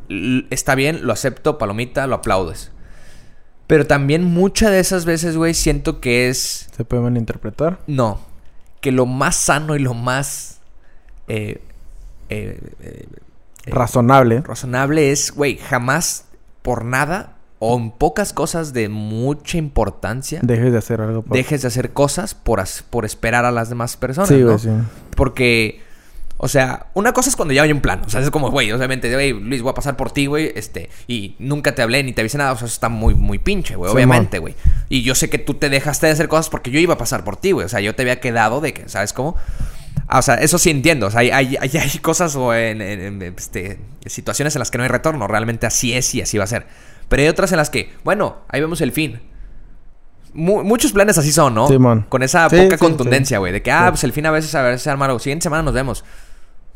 está 0.50 0.76
bien, 0.76 1.08
lo 1.08 1.14
acepto, 1.14 1.58
palomita, 1.58 2.08
lo 2.08 2.16
aplaudes. 2.16 2.74
Pero 3.66 3.88
también 3.88 4.26
muchas 4.26 4.72
de 4.72 4.82
esas 4.82 5.06
veces, 5.06 5.38
güey, 5.38 5.54
siento 5.54 6.02
que 6.02 6.28
es 6.28 6.68
Se 6.76 6.84
puede 6.84 7.04
malinterpretar. 7.04 7.80
no. 7.88 8.20
Que 8.82 8.92
lo 8.92 9.06
más 9.06 9.38
sano 9.38 9.78
y 9.78 9.80
lo 9.80 9.94
más 9.94 10.60
eh, 11.30 11.62
eh, 12.30 12.60
eh, 12.82 13.06
eh, 13.66 13.72
Razonable. 13.72 14.42
razonable 14.42 15.12
es, 15.12 15.32
güey, 15.32 15.58
jamás 15.58 16.26
por 16.62 16.86
nada 16.86 17.34
o 17.60 17.78
en 17.78 17.92
pocas 17.92 18.34
cosas 18.34 18.74
de 18.74 18.90
mucha 18.90 19.58
importancia, 19.58 20.40
Dejes 20.44 20.72
de 20.72 20.78
hacer 20.78 21.02
algo. 21.02 21.22
por- 21.24 21.36
dejes 21.38 21.62
de 21.62 21.68
hacer 21.70 21.94
cosas 21.94 22.36
por, 22.36 22.60
as- 22.60 22.84
por 22.90 23.06
esperar 23.06 23.46
a 23.46 23.52
las 23.52 23.70
demás 23.70 23.98
personas, 23.98 24.28
Sí, 24.30 24.36
¿no? 24.36 24.48
güey, 24.48 24.60
sí. 24.60 24.70
Porque, 25.16 25.82
o 26.38 26.48
sea, 26.50 26.88
una 26.94 27.14
cosa 27.14 27.30
es 27.30 27.36
cuando 27.36 27.54
ya 27.54 27.64
hay 27.64 27.72
un 27.72 27.80
plan. 27.80 28.02
O 28.06 28.10
sea, 28.10 28.20
es 28.22 28.30
como, 28.30 28.52
güey, 28.52 28.72
obviamente, 28.72 29.12
güey, 29.12 29.32
Luis, 29.32 29.62
voy 29.62 29.72
a 29.72 29.74
pasar 29.74 29.96
por 29.96 30.12
ti, 30.12 30.26
güey, 30.26 30.52
este, 30.56 30.90
y 31.08 31.36
nunca 31.40 31.74
te 31.74 31.82
hablé 31.82 32.04
ni 32.04 32.12
te 32.12 32.22
avisé 32.22 32.38
nada. 32.38 32.52
O 32.52 32.58
sea, 32.58 32.66
eso 32.66 32.74
está 32.74 32.90
muy, 32.90 33.16
muy 33.16 33.40
pinche, 33.40 33.76
güey, 33.78 33.90
obviamente, 33.92 34.40
güey. 34.40 34.54
Y 34.90 35.02
yo 35.04 35.16
sé 35.16 35.30
que 35.30 35.38
tú 35.40 35.54
te 35.54 35.70
dejaste 35.70 36.08
de 36.08 36.12
hacer 36.12 36.28
cosas 36.28 36.50
porque 36.50 36.72
yo 36.72 36.80
iba 36.80 36.96
a 36.96 36.98
pasar 36.98 37.24
por 37.24 37.38
ti, 37.38 37.52
güey. 37.54 37.66
O 37.66 37.70
sea, 37.70 37.80
yo 37.80 37.96
te 37.96 38.02
había 38.02 38.20
quedado 38.20 38.60
de 38.60 38.74
que, 38.74 38.90
¿sabes 38.90 39.14
cómo? 39.14 39.38
Ah, 40.08 40.20
o 40.20 40.22
sea, 40.22 40.36
eso 40.36 40.58
sí 40.58 40.70
entiendo. 40.70 41.08
O 41.08 41.12
sea, 41.12 41.22
hay, 41.22 41.32
hay, 41.32 41.56
hay- 41.62 42.00
cosas 42.02 42.36
o 42.36 42.54
en, 42.54 42.82
en- 42.82 43.02
en, 43.02 43.22
este, 43.38 43.80
situaciones 44.06 44.56
en 44.56 44.60
las 44.60 44.72
que 44.72 44.78
no 44.78 44.84
hay 44.84 44.90
retorno. 44.90 45.28
Realmente 45.28 45.66
así 45.66 45.94
es 45.94 46.14
y 46.16 46.22
así 46.22 46.38
va 46.38 46.44
a 46.44 46.48
ser. 46.48 46.68
Pero 47.10 47.22
hay 47.24 47.28
otras 47.30 47.52
en 47.52 47.58
las 47.58 47.70
que, 47.70 47.92
bueno, 48.04 48.38
ahí 48.50 48.62
vemos 48.62 48.82
el 48.82 48.92
fin. 48.92 49.22
Mu- 50.34 50.64
muchos 50.64 50.92
planes 50.92 51.18
así 51.18 51.32
son, 51.32 51.54
¿no? 51.56 51.68
Simón. 51.68 52.06
Con 52.10 52.22
esa 52.24 52.50
Sí, 52.50 52.58
poca 52.58 52.78
sí, 52.78 52.84
contundencia, 52.84 53.40
güey. 53.40 53.54
De 53.54 53.62
que, 53.62 53.72
ah, 53.72 53.86
Sí. 53.86 53.92
pues 53.92 54.04
el 54.04 54.14
fin 54.14 54.26
a 54.26 54.32
veces 54.32 54.54
a 54.56 54.62
ver 54.62 54.80
si 54.80 54.90
arma 54.90 55.06
algo. 55.06 55.20
Siguiente 55.20 55.44
semana 55.44 55.64
nos 55.64 55.74
vemos. 55.74 56.04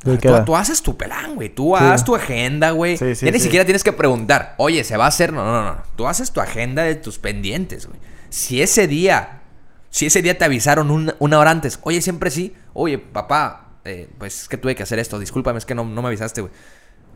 Ahí 0.06 0.18
Tú, 0.18 0.30
tú 0.46 0.56
haces 0.56 0.82
tu 0.82 0.96
plan, 0.96 1.36
güey. 1.36 1.50
Tú 1.50 1.76
Sí. 1.78 1.84
haz 1.84 2.06
tu 2.06 2.16
agenda, 2.16 2.72
güey. 2.72 2.96
Sí, 2.98 3.16
sí, 3.16 3.26
ya 3.26 3.32
ni 3.34 3.38
sí. 3.40 3.44
siquiera 3.46 3.66
tienes 3.66 3.84
que 3.84 3.92
preguntar, 3.92 4.56
oye, 4.58 4.84
¿se 4.86 4.96
va 4.96 5.06
a 5.06 5.08
hacer? 5.10 5.34
No, 5.34 5.44
no, 5.44 5.62
no. 5.64 5.84
Tú 5.98 6.08
haces 6.08 6.32
tu 6.32 6.40
agenda 6.40 6.84
de 6.84 6.96
tus 6.96 7.20
pendientes, 7.20 7.86
güey. 7.88 8.00
Si 8.30 8.62
ese 8.62 8.88
día, 8.88 9.39
si 9.90 10.06
ese 10.06 10.22
día 10.22 10.38
te 10.38 10.46
avisaron 10.46 10.92
un- 10.92 11.14
una 11.20 11.40
hora 11.40 11.52
antes, 11.52 11.80
oye, 11.84 12.02
siempre 12.02 12.32
sí, 12.32 12.54
oye, 12.74 12.98
papá, 12.98 13.68
eh, 13.86 14.10
pues 14.18 14.44
es 14.44 14.48
que 14.50 14.58
tuve 14.58 14.76
que 14.76 14.84
hacer 14.84 15.00
esto, 15.00 15.18
discúlpame, 15.20 15.58
es 15.58 15.66
que 15.66 15.76
no, 15.76 15.84
no 15.86 16.02
me 16.02 16.08
avisaste, 16.10 16.42
güey. 16.42 16.54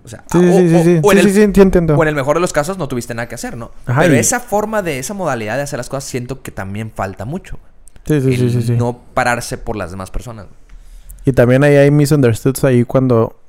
O 0.06 0.08
sea, 0.10 0.24
Sí, 0.30 0.38
o- 0.38 0.42
sí, 0.42 0.48
o- 0.48 0.58
sí, 0.58 0.84
sí. 0.84 1.00
o 1.02 1.12
en 1.12 1.18
Sí, 1.20 1.24
el- 1.26 1.30
sí, 1.30 1.30
sí, 1.30 1.52
sí, 1.54 1.62
entiendo. 1.62 1.96
o 1.96 2.02
en 2.04 2.10
el 2.10 2.16
mejor 2.16 2.36
de 2.38 2.42
los 2.42 2.52
casos 2.52 2.78
no 2.78 2.88
tuviste 2.88 3.14
nada 3.14 3.30
que 3.30 3.36
hacer, 3.36 3.56
¿no? 3.56 3.72
Ajá, 3.86 4.02
Pero 4.02 4.16
y- 4.16 4.20
esa 4.20 4.40
forma 4.40 4.82
de, 4.82 5.00
esa 5.00 5.14
modalidad 5.14 5.56
de 5.56 5.62
hacer 5.64 5.78
las 5.78 5.88
cosas 5.90 6.04
siento 6.06 6.42
que 6.42 6.52
también 6.52 6.92
falta 6.94 7.24
mucho. 7.26 7.58
Sí, 8.06 8.20
sí, 8.20 8.36
sí, 8.36 8.44
El 8.46 8.52
sí, 8.52 8.62
sí. 8.64 8.72
No 8.74 9.00
pararse 9.14 9.58
por 9.58 9.78
las 9.78 9.92
demás 9.92 10.12
personas. 10.12 10.48
Y 11.24 11.32
también 11.32 11.64
ahí 11.64 11.76
hay 11.78 11.90
misunderstoods 11.90 12.66
ahí 12.66 12.84
cuando... 12.84 13.40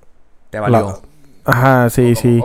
Te 0.51 0.61
valió. 0.61 1.03
la- 1.45 1.51
Ajá, 1.53 1.91
sí, 1.91 2.12
O- 2.12 2.16
sí. 2.20 2.41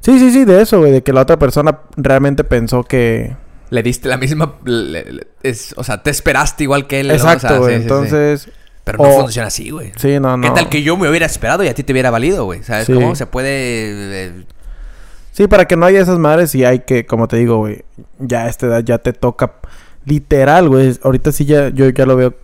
Sí, 0.00 0.18
sí, 0.18 0.30
sí, 0.32 0.44
de 0.44 0.60
eso, 0.60 0.78
güey. 0.80 0.92
De 0.92 1.02
que 1.02 1.12
la 1.14 1.22
otra 1.22 1.38
persona 1.38 1.78
realmente 1.96 2.44
pensó 2.44 2.82
que... 2.84 3.36
Le 3.70 3.82
diste 3.82 4.08
la 4.08 4.16
misma. 4.16 4.56
le- 4.64 5.04
le- 5.12 5.26
es- 5.42 5.74
o 5.76 5.84
sea, 5.84 6.02
te 6.02 6.10
esperaste 6.10 6.64
igual 6.64 6.86
que 6.86 7.00
él. 7.00 7.08
¿no? 7.08 7.12
O 7.14 7.16
Exacto, 7.16 7.48
sea, 7.48 7.58
güey. 7.58 7.70
sí, 7.76 7.76
sí, 7.76 7.78
sí. 7.80 7.82
Entonces... 7.94 8.48
Pero 8.84 8.98
no 8.98 9.04
o- 9.10 9.20
funciona 9.20 9.48
así, 9.48 9.70
güey. 9.70 9.92
Sí, 9.96 10.18
no, 10.18 10.36
no. 10.36 10.42
¿Qué 10.48 10.54
tal 10.54 10.68
que 10.68 10.82
yo 10.82 10.96
me 10.96 11.08
hubiera 11.08 11.26
esperado 11.26 11.62
y 11.62 11.68
a 11.68 11.74
ti 11.74 11.82
te 11.84 11.92
hubiera 11.92 12.10
valido, 12.10 12.44
güey? 12.46 12.62
¿Sabes 12.62 12.86
cómo? 12.88 13.14
Se 13.14 13.26
puede. 13.26 14.26
eh, 14.26 14.32
Sí, 15.32 15.46
para 15.46 15.66
que 15.66 15.76
no 15.76 15.86
haya 15.86 16.00
esas 16.00 16.18
madres 16.18 16.54
y 16.54 16.64
hay 16.64 16.80
que, 16.80 17.06
como 17.06 17.28
te 17.28 17.36
digo, 17.36 17.58
güey, 17.58 17.84
ya 18.18 18.44
a 18.44 18.48
esta 18.48 18.66
edad 18.66 18.82
ya 18.82 18.98
te 18.98 19.12
toca 19.12 19.52
literal, 20.04 20.68
güey. 20.68 20.98
Ahorita 21.02 21.30
sí 21.30 21.44
ya 21.44 21.68
yo 21.68 21.88
ya 21.90 22.04
lo 22.06 22.16
veo 22.16 22.34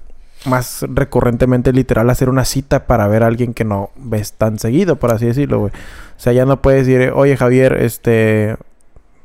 más 0.45 0.85
recurrentemente 0.89 1.73
literal 1.73 2.09
hacer 2.11 2.29
una 2.29 2.45
cita 2.45 2.87
para 2.87 3.09
ver 3.09 3.23
a 3.25 3.27
alguien 3.27 3.53
que 3.55 3.65
no 3.65 3.91
ves 3.97 4.35
tan 4.35 4.59
seguido, 4.61 4.97
por 4.97 5.11
así 5.13 5.27
decirlo, 5.27 5.59
güey. 5.59 5.73
O 5.73 6.21
sea, 6.21 6.33
ya 6.33 6.45
no 6.47 6.63
puedes 6.63 6.87
decir, 6.87 7.11
oye 7.15 7.37
Javier, 7.37 7.73
este, 7.83 8.57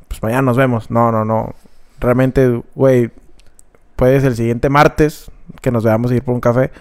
pues 0.08 0.24
mañana 0.24 0.42
nos 0.42 0.58
vemos. 0.58 0.90
No, 0.90 1.12
no, 1.12 1.24
no. 1.24 1.54
Realmente, 2.02 2.62
güey, 2.76 3.12
puedes 3.96 4.24
el 4.26 4.36
siguiente 4.36 4.70
martes 4.70 5.32
que 5.62 5.72
nos 5.72 5.84
veamos 5.84 6.12
a 6.12 6.16
ir 6.16 6.24
por 6.24 6.34
un 6.34 6.42
café 6.42 6.72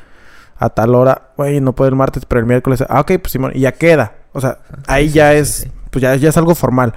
a 0.59 0.71
tal 0.71 0.95
hora. 0.95 1.31
Güey, 1.37 1.61
no 1.61 1.75
puedo 1.75 1.89
el 1.89 1.97
martes, 1.97 2.25
pero 2.27 2.41
el 2.41 2.47
miércoles. 2.47 2.83
Ah, 2.89 3.01
ok, 3.01 3.13
pues 3.21 3.33
Simón, 3.33 3.53
y 3.55 3.61
ya 3.61 3.73
queda. 3.73 4.15
O 4.33 4.41
sea, 4.41 4.59
ahí 4.87 5.09
sí, 5.09 5.15
ya 5.15 5.33
sí, 5.33 5.39
es, 5.39 5.49
sí. 5.55 5.71
pues 5.91 6.03
ya, 6.03 6.15
ya 6.17 6.29
es 6.31 6.37
algo 6.37 6.55
formal. 6.55 6.95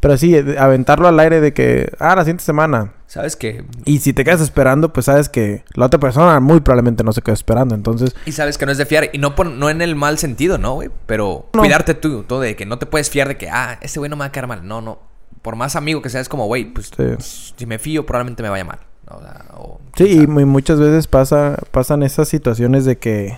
Pero 0.00 0.16
sí, 0.18 0.36
aventarlo 0.58 1.08
al 1.08 1.18
aire 1.18 1.40
de 1.40 1.54
que, 1.54 1.90
ah, 1.98 2.14
la 2.14 2.22
siguiente 2.22 2.44
semana. 2.44 2.92
¿Sabes 3.06 3.36
qué? 3.36 3.64
Y 3.86 4.00
si 4.00 4.12
te 4.12 4.22
quedas 4.24 4.40
esperando, 4.42 4.92
pues 4.92 5.06
sabes 5.06 5.28
que 5.30 5.64
la 5.74 5.86
otra 5.86 5.98
persona 5.98 6.38
muy 6.40 6.60
probablemente 6.60 7.04
no 7.04 7.12
se 7.12 7.22
quedó 7.22 7.32
esperando. 7.32 7.74
Entonces, 7.74 8.14
Y 8.26 8.32
sabes 8.32 8.58
que 8.58 8.66
no 8.66 8.72
es 8.72 8.76
de 8.78 8.84
fiar. 8.86 9.08
Y 9.14 9.18
no, 9.18 9.34
por- 9.34 9.46
no 9.50 9.70
en 9.70 9.80
el 9.80 9.96
mal 9.96 10.18
sentido, 10.18 10.58
¿no, 10.58 10.74
güey? 10.74 10.90
Pero 11.06 11.48
No. 11.54 11.60
cuidarte 11.60 11.94
tú, 11.94 12.24
todo 12.24 12.40
de 12.40 12.54
que 12.54 12.66
no 12.66 12.78
te 12.78 12.84
puedes 12.86 13.08
fiar 13.08 13.28
de 13.28 13.38
que, 13.38 13.48
ah, 13.48 13.78
este 13.80 13.98
güey 13.98 14.10
no 14.10 14.16
me 14.16 14.20
va 14.20 14.26
a 14.26 14.32
quedar 14.32 14.46
mal. 14.48 14.66
No, 14.68 14.80
no. 14.82 14.98
Por 15.44 15.56
más 15.56 15.76
amigo 15.76 16.00
que 16.02 16.08
seas, 16.08 16.28
como, 16.28 16.46
güey, 16.46 16.64
pues 16.64 16.90
Sí. 16.96 17.52
si 17.58 17.66
me 17.66 17.78
fío, 17.78 18.06
probablemente 18.06 18.42
me 18.42 18.48
vaya 18.48 18.64
mal. 18.64 18.78
O 19.06 19.20
sea, 19.20 19.44
o- 19.58 19.78
sí, 19.94 20.22
y 20.22 20.26
muchas 20.26 20.80
veces 20.80 21.06
pasa, 21.06 21.58
pasan 21.70 22.02
esas 22.02 22.26
situaciones 22.28 22.86
de 22.86 22.96
que, 22.96 23.36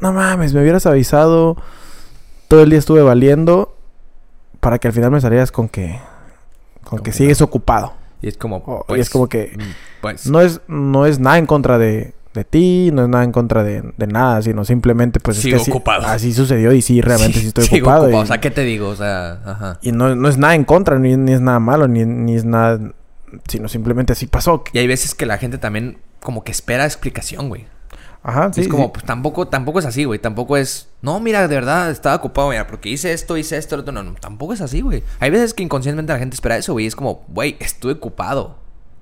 no 0.00 0.12
mames, 0.14 0.54
me 0.54 0.62
hubieras 0.62 0.86
avisado, 0.86 1.56
todo 2.48 2.62
el 2.62 2.70
día 2.70 2.78
estuve 2.78 3.02
valiendo 3.02 3.76
para 4.60 4.78
que 4.78 4.88
al 4.88 4.94
final 4.94 5.10
me 5.10 5.20
salieras 5.20 5.52
con 5.52 5.68
que, 5.68 6.00
con 6.84 7.00
que 7.00 7.10
que 7.10 7.12
sigues 7.12 7.42
ocupado. 7.42 7.92
Y 8.22 8.28
es 8.28 8.38
como. 8.38 8.56
Y 8.84 8.88
pues, 8.88 9.00
es 9.02 9.10
como 9.10 9.28
que 9.28 9.52
mm, 9.54 10.00
Pues. 10.00 10.26
no 10.26 10.40
es, 10.40 10.62
no 10.66 11.04
es 11.04 11.18
nada 11.20 11.36
en 11.36 11.44
contra 11.46 11.76
de, 11.76 12.14
de 12.34 12.44
ti, 12.44 12.90
no 12.92 13.04
es 13.04 13.08
nada 13.08 13.24
en 13.24 13.32
contra 13.32 13.62
de, 13.64 13.82
de 13.96 14.06
nada, 14.06 14.42
sino 14.42 14.64
simplemente 14.64 15.20
pues 15.20 15.38
Sigo 15.38 15.56
es 15.56 15.62
que 15.62 15.64
sí- 15.66 15.70
ocupado. 15.70 16.04
así 16.06 16.32
sucedió 16.34 16.72
y 16.72 16.82
sí, 16.82 17.00
realmente 17.00 17.38
sí, 17.40 17.46
estoy 17.46 17.64
sigo 17.64 17.86
ocupado. 17.88 18.10
y- 18.10 18.14
O 18.14 18.26
sea, 18.26 18.40
¿qué 18.40 18.50
te 18.50 18.62
digo? 18.62 18.88
O 18.88 18.96
sea, 18.96 19.40
ajá. 19.44 19.78
Y 19.82 19.92
no, 19.92 20.14
no 20.16 20.28
es 20.28 20.36
nada 20.36 20.54
en 20.54 20.64
contra, 20.64 20.98
ni, 20.98 21.16
ni 21.16 21.32
es 21.32 21.40
nada 21.40 21.60
malo, 21.60 21.88
ni, 21.88 22.04
ni 22.04 22.34
es 22.34 22.44
nada... 22.44 22.78
Sino 23.48 23.68
simplemente 23.68 24.12
así 24.12 24.26
pasó. 24.26 24.62
Y 24.72 24.78
hay 24.78 24.86
veces 24.86 25.14
que 25.14 25.26
la 25.26 25.38
gente 25.38 25.58
también 25.58 25.98
como 26.20 26.44
que 26.44 26.52
espera 26.52 26.84
explicación, 26.84 27.48
güey. 27.48 27.66
Ajá, 28.22 28.52
sí. 28.52 28.62
es 28.62 28.68
como, 28.68 28.84
sí. 28.84 28.90
pues 28.94 29.04
tampoco, 29.04 29.48
tampoco 29.48 29.80
es 29.80 29.86
así, 29.86 30.04
güey. 30.04 30.18
Tampoco 30.20 30.56
es, 30.56 30.88
no, 31.02 31.18
mira, 31.20 31.46
de 31.48 31.54
verdad, 31.54 31.90
estaba 31.90 32.14
ocupado, 32.16 32.48
mira, 32.50 32.66
porque 32.66 32.88
hice 32.88 33.12
esto, 33.12 33.36
hice 33.36 33.56
esto, 33.58 33.76
lo 33.76 33.82
otro. 33.82 33.92
No, 33.92 34.02
no, 34.02 34.14
tampoco 34.14 34.52
es 34.54 34.60
así, 34.60 34.80
güey. 34.82 35.02
Hay 35.20 35.30
veces 35.30 35.52
que 35.52 35.62
inconscientemente 35.62 36.12
la 36.12 36.18
gente 36.20 36.34
espera 36.34 36.56
eso, 36.56 36.72
güey. 36.72 36.86
Es 36.86 36.94
como, 36.96 37.24
güey, 37.28 37.56
estuve 37.60 37.92
ocupado. 37.94 38.56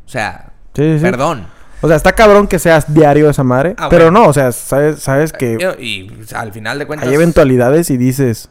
O 0.06 0.08
sea, 0.08 0.52
Sí, 0.74 0.96
sí. 0.96 1.02
perdón. 1.02 1.46
O 1.82 1.88
sea, 1.88 1.96
está 1.96 2.12
cabrón 2.12 2.48
que 2.48 2.58
seas 2.58 2.94
diario 2.94 3.28
esa 3.28 3.44
madre. 3.44 3.74
Ah, 3.76 3.88
pero 3.90 4.04
bueno. 4.04 4.20
no, 4.20 4.28
o 4.28 4.32
sea, 4.32 4.52
sabes, 4.52 5.00
sabes 5.00 5.32
que 5.32 5.58
Y, 5.78 5.84
y, 5.84 6.20
o 6.22 6.26
sea, 6.26 6.40
al 6.40 6.52
final 6.52 6.78
de 6.78 6.86
cuentas. 6.86 7.08
hay 7.08 7.14
eventualidades 7.14 7.90
y 7.90 7.98
dices... 7.98 8.48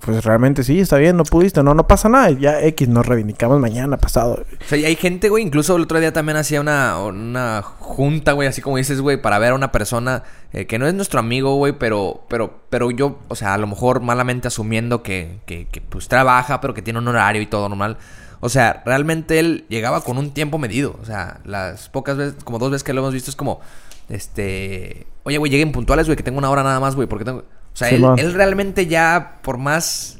Pues 0.00 0.24
realmente 0.24 0.64
sí, 0.64 0.80
está 0.80 0.96
bien, 0.96 1.18
no 1.18 1.24
pudiste, 1.24 1.62
no, 1.62 1.74
no 1.74 1.86
pasa 1.86 2.08
nada. 2.08 2.30
Ya 2.30 2.62
X, 2.62 2.88
nos 2.88 3.04
reivindicamos 3.04 3.60
mañana, 3.60 3.98
pasado. 3.98 4.46
O 4.58 4.64
sea, 4.64 4.78
y 4.78 4.86
hay 4.86 4.96
gente, 4.96 5.28
güey, 5.28 5.44
incluso 5.44 5.76
el 5.76 5.82
otro 5.82 6.00
día 6.00 6.10
también 6.10 6.38
hacía 6.38 6.62
una, 6.62 6.98
una 7.04 7.60
junta, 7.60 8.32
güey, 8.32 8.48
así 8.48 8.62
como 8.62 8.78
dices, 8.78 9.02
güey, 9.02 9.20
para 9.20 9.38
ver 9.38 9.52
a 9.52 9.54
una 9.54 9.72
persona 9.72 10.22
eh, 10.54 10.66
que 10.66 10.78
no 10.78 10.86
es 10.86 10.94
nuestro 10.94 11.20
amigo, 11.20 11.56
güey, 11.56 11.74
pero, 11.74 12.24
pero, 12.30 12.62
pero 12.70 12.90
yo, 12.90 13.18
o 13.28 13.34
sea, 13.36 13.52
a 13.52 13.58
lo 13.58 13.66
mejor 13.66 14.00
malamente 14.00 14.48
asumiendo 14.48 15.02
que, 15.02 15.40
que, 15.44 15.68
que, 15.68 15.82
pues 15.82 16.08
trabaja, 16.08 16.62
pero 16.62 16.72
que 16.72 16.80
tiene 16.80 16.98
un 16.98 17.08
horario 17.08 17.42
y 17.42 17.46
todo 17.46 17.68
normal. 17.68 17.98
O 18.40 18.48
sea, 18.48 18.82
realmente 18.86 19.38
él 19.38 19.64
llegaba 19.68 20.00
con 20.02 20.16
un 20.18 20.30
tiempo 20.32 20.58
medido. 20.58 20.96
O 21.02 21.04
sea, 21.04 21.40
las 21.44 21.88
pocas 21.90 22.16
veces, 22.16 22.42
como 22.42 22.58
dos 22.58 22.70
veces 22.70 22.84
que 22.84 22.92
lo 22.94 23.00
hemos 23.02 23.12
visto, 23.14 23.30
es 23.30 23.36
como, 23.36 23.60
este, 24.08 25.06
oye, 25.24 25.38
güey, 25.38 25.50
lleguen 25.52 25.72
puntuales, 25.72 26.06
güey, 26.06 26.16
que 26.16 26.22
tengo 26.22 26.38
una 26.38 26.50
hora 26.50 26.62
nada 26.62 26.80
más, 26.80 26.96
güey, 26.96 27.06
porque 27.08 27.24
tengo... 27.24 27.40
O 27.72 27.76
sea, 27.76 27.90
él, 27.90 28.04
él 28.18 28.34
realmente 28.34 28.86
ya, 28.86 29.38
por 29.42 29.58
más 29.58 30.18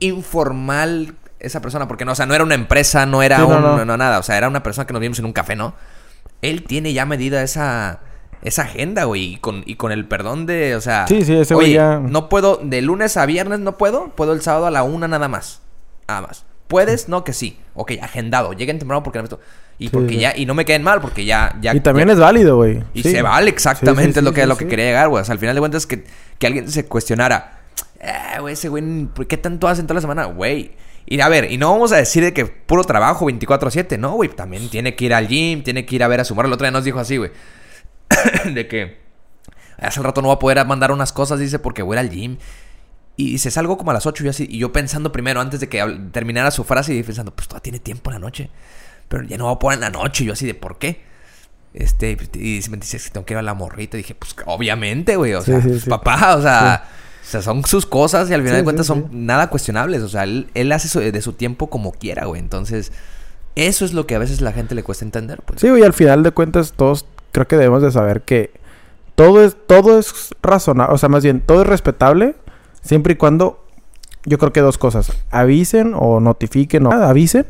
informal 0.00 1.14
esa 1.38 1.60
persona, 1.60 1.86
porque 1.86 2.04
no, 2.04 2.12
o 2.12 2.14
sea, 2.14 2.26
no 2.26 2.34
era 2.34 2.42
una 2.44 2.54
empresa, 2.54 3.06
no 3.06 3.22
era 3.22 3.36
Sí, 3.36 3.42
un, 3.42 3.50
no. 3.50 3.60
no, 3.76 3.84
no, 3.84 3.96
nada, 3.96 4.18
o 4.18 4.22
sea, 4.22 4.36
era 4.36 4.48
una 4.48 4.62
persona 4.62 4.86
que 4.86 4.92
nos 4.92 5.00
vimos 5.00 5.18
en 5.18 5.24
un 5.24 5.32
café, 5.32 5.54
¿no? 5.54 5.74
Él 6.42 6.64
tiene 6.64 6.92
ya 6.92 7.04
medida 7.06 7.42
esa 7.42 8.00
esa 8.40 8.62
agenda, 8.62 9.02
güey, 9.04 9.32
y 9.34 9.36
con, 9.38 9.64
y 9.66 9.74
con 9.74 9.90
el 9.90 10.06
perdón 10.06 10.46
de, 10.46 10.76
o 10.76 10.80
sea, 10.80 11.06
Sí, 11.08 11.24
sí, 11.24 11.34
ese 11.34 11.54
güey 11.54 11.66
oye, 11.68 11.74
ya- 11.74 11.98
no 11.98 12.28
puedo, 12.28 12.60
de 12.62 12.80
lunes 12.82 13.16
a 13.16 13.26
viernes 13.26 13.58
no 13.58 13.76
puedo, 13.76 14.10
puedo 14.10 14.32
el 14.32 14.42
sábado 14.42 14.66
a 14.66 14.70
la 14.70 14.84
una 14.84 15.08
nada 15.08 15.26
más, 15.28 15.60
nada 16.06 16.20
más. 16.22 16.44
¿Puedes? 16.68 17.08
No, 17.08 17.24
que 17.24 17.32
sí. 17.32 17.58
Ok, 17.74 17.92
agendado. 18.00 18.52
Lleguen 18.52 18.78
temprano 18.78 19.02
porque 19.02 19.20
no 19.22 19.28
Y 19.78 19.86
Sí, 19.86 19.90
porque 19.92 20.14
sí. 20.14 20.18
ya, 20.20 20.36
y 20.36 20.44
no 20.46 20.54
me 20.54 20.64
queden 20.64 20.82
mal, 20.82 21.00
porque 21.00 21.24
ya, 21.24 21.56
ya. 21.60 21.74
y 21.74 21.80
también 21.80 22.08
ya- 22.08 22.14
es 22.14 22.20
válido, 22.20 22.56
güey. 22.56 22.82
y 22.94 23.02
Sí. 23.02 23.10
se 23.10 23.22
vale 23.22 23.48
exactamente 23.50 24.20
es 24.20 24.24
lo 24.24 24.32
que, 24.32 24.46
lo 24.46 24.56
que 24.56 24.66
quería 24.68 24.84
llegar, 24.86 25.08
güey. 25.08 25.22
O 25.22 25.24
sea, 25.24 25.32
al 25.32 25.38
final 25.38 25.54
de 25.54 25.60
cuentas 25.60 25.86
que, 25.86 26.04
que 26.38 26.46
alguien 26.46 26.70
se 26.70 26.84
cuestionara. 26.86 27.60
Eh, 28.00 28.38
güey, 28.40 28.52
ese 28.54 28.68
güey, 28.68 29.06
¿por 29.06 29.26
qué 29.26 29.36
tanto 29.36 29.66
hacen 29.66 29.86
toda 29.86 29.94
la 29.96 30.00
semana? 30.02 30.24
Güey. 30.26 30.72
Y 31.06 31.20
a 31.20 31.28
ver, 31.28 31.50
y 31.50 31.56
no 31.56 31.70
vamos 31.72 31.90
a 31.92 31.96
decir 31.96 32.22
de 32.22 32.34
que 32.34 32.44
puro 32.44 32.84
trabajo 32.84 33.24
24-7, 33.26 33.98
no, 33.98 34.12
güey. 34.12 34.28
También 34.28 34.68
tiene 34.68 34.94
que 34.94 35.06
ir 35.06 35.14
al 35.14 35.26
gym, 35.26 35.62
tiene 35.62 35.86
que 35.86 35.94
ir 35.96 36.02
a 36.04 36.08
ver 36.08 36.20
a 36.20 36.24
su 36.24 36.34
morra. 36.34 36.48
El 36.48 36.52
otro 36.52 36.64
día 36.66 36.70
nos 36.70 36.84
dijo 36.84 36.98
así, 36.98 37.16
güey. 37.16 37.30
de 38.52 38.68
que 38.68 38.98
hace 39.78 40.00
el 40.00 40.04
rato 40.04 40.20
no 40.22 40.28
va 40.28 40.34
a 40.34 40.38
poder 40.38 40.64
mandar 40.66 40.92
unas 40.92 41.12
cosas, 41.12 41.38
dice, 41.40 41.58
porque 41.58 41.82
voy 41.82 41.96
a 41.96 42.00
ir 42.02 42.06
al 42.08 42.14
gym. 42.14 42.36
Y 43.20 43.32
dice, 43.32 43.50
salgo 43.50 43.76
como 43.76 43.90
a 43.90 43.94
las 43.94 44.06
8 44.06 44.22
y 44.22 44.26
yo 44.26 44.30
así. 44.30 44.46
Y 44.48 44.58
yo 44.58 44.72
pensando 44.72 45.10
primero, 45.10 45.40
antes 45.40 45.58
de 45.58 45.68
que 45.68 45.84
terminara 46.12 46.52
su 46.52 46.62
frase, 46.62 46.94
y 46.94 47.02
pensando, 47.02 47.34
pues 47.34 47.48
todavía 47.48 47.62
tiene 47.64 47.78
tiempo 47.80 48.10
en 48.10 48.14
la 48.14 48.20
noche. 48.20 48.48
Pero 49.08 49.24
ya 49.24 49.36
no 49.36 49.46
va 49.46 49.52
a 49.52 49.58
poner 49.58 49.78
en 49.78 49.80
la 49.80 49.90
noche. 49.90 50.22
Y 50.22 50.28
yo 50.28 50.34
así 50.34 50.46
de, 50.46 50.54
¿por 50.54 50.78
qué? 50.78 51.02
Este, 51.74 52.12
y 52.34 52.60
me 52.70 52.76
dice, 52.76 52.98
que 52.98 53.10
tengo 53.10 53.26
que 53.26 53.34
ir 53.34 53.38
a 53.38 53.42
la 53.42 53.54
morrita. 53.54 53.96
Y 53.96 54.02
dije, 54.02 54.14
pues 54.14 54.36
obviamente, 54.46 55.16
güey. 55.16 55.34
O 55.34 55.40
Sí, 55.42 55.50
sea, 55.50 55.60
sí, 55.62 55.68
pues, 55.68 55.82
sí. 55.82 55.90
papá, 55.90 56.36
o 56.36 56.42
sea, 56.42 56.84
o 57.24 57.26
sea, 57.28 57.42
son 57.42 57.64
sus 57.64 57.86
cosas 57.86 58.30
y 58.30 58.34
al 58.34 58.42
final 58.42 58.58
de 58.58 58.64
cuentas 58.64 58.86
son 58.86 59.08
nada 59.10 59.50
cuestionables. 59.50 60.02
O 60.02 60.08
sea, 60.08 60.22
él, 60.22 60.48
él 60.54 60.70
hace 60.70 60.88
su- 60.88 61.00
de 61.00 61.20
su 61.20 61.32
tiempo 61.32 61.68
como 61.68 61.90
quiera, 61.92 62.26
güey. 62.26 62.40
Entonces, 62.40 62.92
eso 63.56 63.84
es 63.84 63.94
lo 63.94 64.06
que 64.06 64.14
a 64.14 64.18
veces 64.20 64.40
la 64.40 64.52
gente 64.52 64.76
le 64.76 64.84
cuesta 64.84 65.04
entender, 65.04 65.42
pues. 65.44 65.60
Sí, 65.60 65.68
güey, 65.68 65.82
al 65.82 65.92
final 65.92 66.22
de 66.22 66.30
cuentas 66.30 66.72
todos 66.76 67.04
creo 67.32 67.48
que 67.48 67.56
debemos 67.56 67.82
de 67.82 67.90
saber 67.90 68.22
que 68.22 68.52
todo 69.16 69.42
es 69.44 69.56
todo 69.66 69.98
es 69.98 70.30
razonable, 70.40 70.94
o 70.94 70.98
sea, 70.98 71.08
más 71.08 71.24
bien 71.24 71.40
todo 71.40 71.62
es 71.62 71.66
respetable 71.66 72.36
siempre 72.88 73.12
y 73.12 73.16
cuando 73.16 73.64
yo 74.24 74.38
creo 74.38 74.52
que 74.52 74.60
dos 74.60 74.78
cosas. 74.78 75.12
Avisen 75.30 75.92
o 75.94 76.20
notifiquen 76.20 76.86
o 76.86 76.90
avisen. 76.92 77.44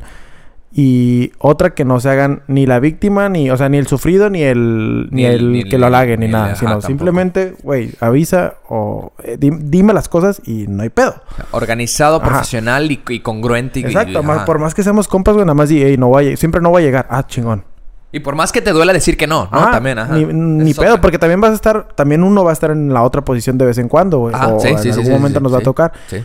Y 0.70 1.32
otra 1.38 1.70
que 1.74 1.86
no 1.86 1.98
se 1.98 2.10
hagan 2.10 2.42
ni 2.46 2.66
la 2.66 2.78
víctima, 2.78 3.30
ni, 3.30 3.50
o 3.50 3.56
sea, 3.56 3.70
ni 3.70 3.78
el 3.78 3.86
sufrido, 3.86 4.28
ni 4.28 4.42
el, 4.42 5.08
ni, 5.10 5.22
Ni 5.22 5.24
el- 5.24 5.52
ni 5.52 5.64
que 5.64 5.76
el- 5.76 5.80
lo 5.80 5.86
halague, 5.86 6.18
ni, 6.18 6.28
nada. 6.28 6.56
sino 6.56 6.72
tampoco. 6.72 6.86
simplemente, 6.88 7.54
güey, 7.62 7.92
avisa 8.00 8.56
o 8.68 9.12
eh, 9.24 9.38
di- 9.38 9.50
dime 9.60 9.94
las 9.94 10.10
cosas 10.10 10.42
y 10.44 10.66
no 10.68 10.82
hay 10.82 10.90
pedo. 10.90 11.14
Organizado, 11.52 12.16
Ajá. 12.18 12.26
profesional 12.28 12.90
y, 12.92 13.00
y 13.08 13.20
congruente. 13.20 13.80
y- 13.80 13.84
Exacto, 13.84 14.20
y, 14.20 14.22
más- 14.22 14.44
por 14.44 14.58
más 14.58 14.74
que 14.74 14.82
seamos 14.82 15.08
compas, 15.08 15.34
güey, 15.34 15.46
nada 15.46 15.54
más 15.54 15.70
di, 15.70 15.82
"Ey, 15.82 15.96
no 15.96 16.08
voy 16.08 16.26
a, 16.26 16.30
lle- 16.32 16.36
siempre 16.36 16.60
no 16.60 16.68
voy 16.68 16.82
a 16.82 16.84
llegar. 16.86 17.06
Ah, 17.08 17.26
chingón. 17.26 17.64
Y 18.10 18.20
por 18.20 18.34
más 18.36 18.52
que 18.52 18.62
te 18.62 18.72
duela 18.72 18.92
decir 18.92 19.16
que 19.16 19.26
no, 19.26 19.48
¿no? 19.52 19.58
Ajá, 19.58 19.72
También, 19.72 19.98
ajá. 19.98 20.14
Ni, 20.16 20.72
pedo, 20.72 20.92
otra. 20.92 21.00
porque 21.02 21.18
también 21.18 21.40
vas 21.40 21.50
a 21.50 21.54
estar, 21.54 21.88
también 21.94 22.22
uno 22.22 22.42
va 22.42 22.50
a 22.50 22.52
estar 22.54 22.70
en 22.70 22.92
la 22.94 23.02
otra 23.02 23.22
posición 23.22 23.58
de 23.58 23.66
vez 23.66 23.76
en 23.78 23.88
cuando, 23.88 24.18
güey. 24.18 24.34
Ajá, 24.34 24.54
o 24.54 24.60
sí, 24.60 24.68
en 24.68 24.78
sí, 24.78 24.88
algún 24.90 25.04
sí, 25.04 25.10
momento 25.10 25.40
nos 25.40 25.52
va 25.52 25.58
a 25.58 25.62
tocar. 25.62 25.92
Sí. 26.06 26.24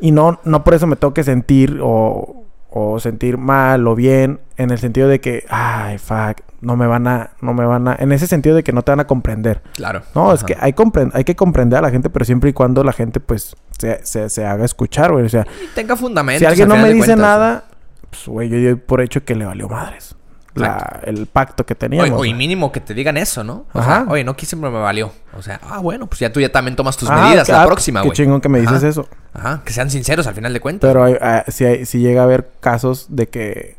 Y 0.00 0.10
no, 0.10 0.40
no 0.44 0.62
por 0.64 0.74
eso 0.74 0.86
me 0.86 0.96
tengo 0.96 1.14
que 1.14 1.24
sentir 1.24 1.78
o, 1.82 2.44
o 2.68 3.00
sentir 3.00 3.38
mal 3.38 3.86
o 3.86 3.94
bien 3.94 4.40
en 4.56 4.70
el 4.70 4.78
sentido 4.78 5.08
de 5.08 5.20
que, 5.20 5.46
ay, 5.48 5.96
fuck, 5.98 6.40
no 6.60 6.76
me 6.76 6.86
van 6.86 7.06
a, 7.06 7.30
no 7.40 7.54
me 7.54 7.64
van 7.64 7.88
a, 7.88 7.96
en 7.98 8.12
ese 8.12 8.26
sentido 8.26 8.54
de 8.54 8.62
que 8.62 8.72
no 8.72 8.82
te 8.82 8.92
van 8.92 9.00
a 9.00 9.06
comprender. 9.06 9.62
Claro. 9.74 10.02
No, 10.14 10.32
es 10.34 10.44
que 10.44 10.56
hay, 10.60 10.74
hay 11.12 11.24
que 11.24 11.36
comprender 11.36 11.78
a 11.78 11.82
la 11.82 11.90
gente, 11.90 12.10
pero 12.10 12.24
siempre 12.24 12.50
y 12.50 12.52
cuando 12.52 12.84
la 12.84 12.92
gente, 12.92 13.20
pues, 13.20 13.56
se, 13.78 14.04
se, 14.04 14.28
se 14.28 14.44
haga 14.44 14.64
escuchar, 14.64 15.12
güey. 15.12 15.24
O 15.24 15.28
sea, 15.28 15.46
Y 15.64 15.74
tenga 15.74 15.96
fundamentos. 15.96 16.40
si 16.40 16.46
alguien 16.46 16.70
al 16.70 16.78
no 16.78 16.82
me 16.82 16.92
dice 16.92 17.06
cuentas, 17.06 17.18
nada, 17.18 17.64
pues, 18.10 18.26
güey, 18.26 18.48
yo 18.48 18.58
doy 18.60 18.74
por 18.74 19.00
hecho 19.00 19.24
que 19.24 19.34
le 19.34 19.44
valió 19.44 19.68
madres. 19.68 20.14
La, 20.54 21.00
el 21.04 21.26
pacto 21.26 21.64
que 21.64 21.74
teníamos. 21.74 22.20
Oye, 22.20 22.34
mínimo 22.34 22.70
que 22.72 22.80
te 22.80 22.92
digan 22.92 23.16
eso, 23.16 23.42
¿no? 23.42 23.64
O 23.72 23.78
Ajá. 23.78 24.02
sea, 24.04 24.12
oye, 24.12 24.22
no 24.22 24.36
quise, 24.36 24.54
pero 24.56 24.70
me 24.70 24.80
valió. 24.80 25.10
O 25.36 25.40
sea, 25.42 25.58
ah, 25.62 25.78
bueno, 25.78 26.06
pues 26.06 26.20
ya 26.20 26.30
tú 26.30 26.40
ya 26.40 26.52
también 26.52 26.76
tomas 26.76 26.96
tus 26.96 27.08
Ah, 27.08 27.24
medidas 27.24 27.48
la 27.48 27.64
próxima, 27.64 28.02
Qué 28.02 28.08
güey. 28.08 28.16
chingón 28.16 28.40
que 28.42 28.48
me 28.50 28.60
dices 28.60 28.76
Ajá. 28.78 28.88
eso. 28.88 29.08
Ajá, 29.32 29.62
que 29.64 29.72
sean 29.72 29.88
sinceros 29.90 30.26
al 30.26 30.34
final 30.34 30.52
de 30.52 30.60
cuentas. 30.60 30.88
Pero 30.88 31.04
hay, 31.04 31.16
ah, 31.22 31.44
hay- 31.46 31.86
sí 31.86 32.00
llega 32.00 32.20
a 32.20 32.24
haber 32.24 32.50
casos 32.60 33.06
de 33.08 33.28
que 33.28 33.76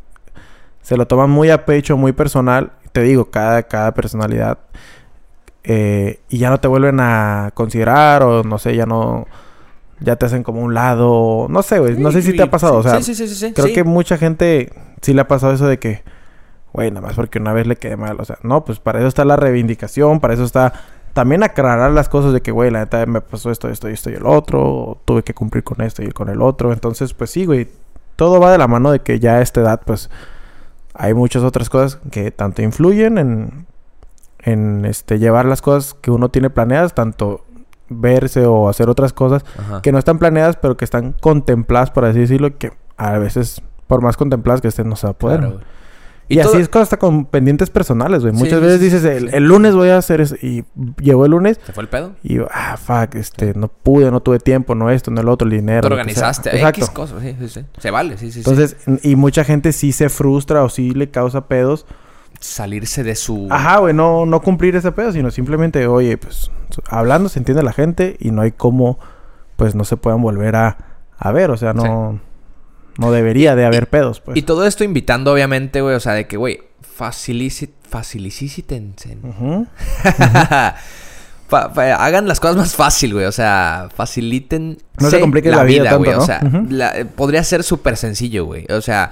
se 0.82 0.98
lo 0.98 1.06
toman 1.06 1.30
muy 1.30 1.52
a 1.52 1.66
pecho, 1.66 1.96
muy 1.96 2.12
personal. 2.12 2.72
Te 2.92 3.02
digo, 3.02 3.26
cada, 3.30 3.64
cada 3.64 3.94
personalidad. 3.94 4.58
eh, 5.64 6.20
y 6.30 6.40
ya 6.40 6.50
no 6.50 6.60
te 6.60 6.68
vuelven 6.68 7.00
a 7.00 7.52
considerar 7.54 8.24
o 8.24 8.44
no 8.44 8.58
sé, 8.58 8.76
ya 8.76 8.86
no... 8.86 9.28
Ya 10.00 10.18
te 10.18 10.26
hacen 10.26 10.44
como 10.44 10.60
un 10.62 10.74
lado. 10.74 11.46
No 11.50 11.62
sé, 11.64 11.80
güey. 11.80 11.98
No 11.98 12.12
sé 12.12 12.22
si 12.22 12.36
te 12.36 12.42
ha 12.44 12.50
pasado. 12.52 12.78
o 12.78 12.84
sea, 12.84 13.02
sí, 13.02 13.16
sí, 13.16 13.28
sí, 13.28 13.36
sí, 13.36 13.54
creo 13.54 13.74
que 13.74 13.86
mucha 13.86 14.18
gente 14.18 14.74
sí 15.02 15.14
le 15.14 15.22
ha 15.22 15.28
pasado 15.28 15.54
eso 15.54 15.68
de 15.68 15.80
que... 15.80 16.04
Güey, 16.74 16.90
nada 16.90 17.06
más 17.06 17.16
porque 17.16 17.40
una 17.40 17.54
vez 17.54 17.68
le 17.68 17.76
quedé 17.76 17.96
mal. 17.96 18.20
O 18.20 18.26
sea, 18.26 18.38
no, 18.42 18.66
pues 18.66 18.80
para 18.80 19.00
eso 19.00 19.08
está 19.08 19.24
la 19.26 19.36
reivindicación. 19.36 20.20
Para 20.20 20.34
eso 20.34 20.44
está... 20.44 20.74
También 21.14 21.44
aclarar 21.44 21.92
las 21.92 22.10
cosas 22.10 22.34
de 22.34 22.42
que, 22.42 22.52
güey, 22.52 22.72
la 22.72 22.80
neta 22.80 23.06
me 23.06 23.22
pasó 23.22 23.52
esto, 23.52 23.70
esto 23.70 23.88
y 23.88 23.94
esto 23.94 24.10
y 24.10 24.16
el 24.16 24.26
otro. 24.26 24.62
o 24.64 25.02
tuve 25.06 25.22
que 25.24 25.36
cumplir 25.36 25.64
con 25.64 25.82
esto 25.82 26.02
y 26.02 26.10
con 26.12 26.30
el 26.30 26.42
otro. 26.42 26.74
Entonces, 26.74 27.14
pues 27.14 27.30
sí, 27.30 27.46
güey. 27.46 27.70
Todo 28.16 28.40
va 28.40 28.52
de 28.52 28.58
la 28.58 28.68
mano 28.68 28.92
de 28.92 29.00
que 29.00 29.20
ya 29.20 29.36
a 29.36 29.42
esta 29.42 29.62
edad, 29.62 29.82
pues... 29.86 30.10
Hay 30.96 31.14
muchas 31.14 31.44
otras 31.44 31.70
cosas 31.70 32.00
que 32.12 32.32
tanto 32.32 32.62
influyen 32.62 33.18
en... 33.18 33.68
En 34.40 34.84
este, 34.84 35.20
llevar 35.20 35.46
las 35.46 35.62
cosas 35.62 35.94
que 35.94 36.12
uno 36.12 36.30
tiene 36.30 36.50
planeadas. 36.50 36.94
Tanto 36.94 37.46
verse 37.90 38.46
o 38.46 38.70
hacer 38.70 38.90
otras 38.90 39.14
cosas 39.14 39.46
Ajá. 39.58 39.82
que 39.82 39.92
no 39.92 40.00
están 40.00 40.18
planeadas, 40.20 40.58
pero 40.58 40.78
que 40.78 40.86
están 40.86 41.14
contempladas, 41.14 41.92
por 41.92 42.06
así 42.06 42.20
decirlo, 42.20 42.58
que 42.58 42.74
a 42.98 43.18
veces, 43.18 43.62
por 43.88 44.02
más 44.02 44.18
contempladas 44.18 44.62
que 44.62 44.68
estén, 44.68 44.90
no 44.90 44.96
se 44.96 45.08
va 45.08 45.12
a 45.12 45.18
poder. 45.18 45.40
Claro, 45.40 45.60
y 46.30 46.38
todo- 46.42 46.54
así 46.54 46.62
es 46.62 46.70
hasta 46.76 46.98
con 46.98 47.26
pendientes 47.26 47.70
personales, 47.70 48.22
güey. 48.22 48.34
Muchas 48.34 48.60
sí, 48.60 48.66
veces 48.66 48.80
dices, 48.80 49.04
el, 49.04 49.44
lunes 49.44 49.76
voy 49.76 49.90
a 49.90 49.98
hacer 49.98 50.22
eso. 50.22 50.36
Y 50.42 50.64
llegó 51.02 51.26
el 51.26 51.32
lunes 51.32 51.60
¿Se 51.66 51.74
fue 51.74 51.84
el 51.84 51.90
pedo? 51.90 52.14
y 52.24 52.36
yo, 52.36 52.48
ah, 52.52 52.78
fuck, 52.78 53.16
este, 53.16 53.54
no 53.56 53.68
pude, 53.68 54.10
no 54.10 54.22
tuve 54.22 54.40
tiempo, 54.40 54.76
no 54.76 54.90
esto, 54.90 55.12
no 55.12 55.22
el 55.22 55.30
otro, 55.30 55.46
el 55.48 55.52
dinero. 55.52 55.88
Te 55.88 55.94
organizaste. 55.94 56.50
X 56.50 56.62
Exacto. 56.62 56.94
cosas, 56.94 57.22
sí, 57.22 57.36
sí, 57.40 57.50
sí. 57.50 57.66
Se 57.78 57.92
vale, 57.92 58.18
sí, 58.18 58.32
sí, 58.32 58.44
sí. 58.44 58.50
Entonces, 58.50 58.78
y 59.04 59.16
mucha 59.16 59.44
gente 59.44 59.74
sí 59.74 59.92
se 59.92 60.10
frustra 60.10 60.64
o 60.64 60.70
sí 60.70 60.92
le 60.92 61.12
causa 61.12 61.48
pedos. 61.48 61.86
Salirse 62.40 63.04
de 63.04 63.16
su... 63.16 63.48
Ajá, 63.50 63.78
güey, 63.80 63.94
no, 63.94 64.26
no 64.26 64.42
cumplir 64.42 64.76
ese 64.76 64.92
pedo, 64.92 65.12
sino 65.12 65.32
simplemente, 65.32 65.88
oye, 65.88 66.18
pues, 66.18 66.52
hablando 66.90 67.30
se 67.30 67.40
entiende 67.40 67.64
la 67.64 67.74
gente 67.74 68.18
y 68.20 68.32
no 68.32 68.42
hay 68.42 68.52
cómo, 68.52 69.00
pues, 69.56 69.76
no 69.76 69.84
se 69.86 69.98
puedan 69.98 70.22
volver 70.22 70.56
a, 70.56 70.78
a 71.18 71.32
ver. 71.32 71.52
O 71.52 71.58
sea, 71.58 71.74
no, 71.74 72.20
no 72.98 73.12
debería 73.12 73.56
de 73.56 73.66
haber 73.66 73.88
pedos, 73.90 74.20
pues. 74.22 74.38
Y 74.38 74.42
todo 74.44 74.66
esto 74.68 74.84
invitando, 74.84 75.32
obviamente, 75.34 75.82
güey, 75.82 75.96
o 75.96 76.00
sea, 76.00 76.14
de 76.14 76.28
que, 76.28 76.38
güey, 76.38 76.62
facilici- 76.98 77.70
facilitítense. 77.90 79.18
Ujú. 79.24 79.68
Fa- 81.50 81.70
fa- 81.70 81.96
hagan 82.04 82.28
las 82.28 82.40
cosas 82.40 82.56
más 82.58 82.76
fácil, 82.76 83.14
güey. 83.14 83.26
O 83.26 83.32
sea, 83.32 83.90
faciliten 83.96 84.78
No 85.00 85.10
se 85.10 85.20
compliquen 85.20 85.52
la 85.52 85.64
vida 85.64 85.84
tanto, 85.84 86.00
güey. 86.00 86.12
O 86.14 86.18
¿no? 86.18 86.26
sea, 86.26 86.42
Ujú. 86.44 86.66
la- 86.70 86.98
eh, 86.98 87.06
podría 87.06 87.44
ser 87.44 87.64
súper 87.64 87.96
sencillo, 87.98 88.46
güey. 88.46 88.66
O 88.72 88.82
sea, 88.82 89.12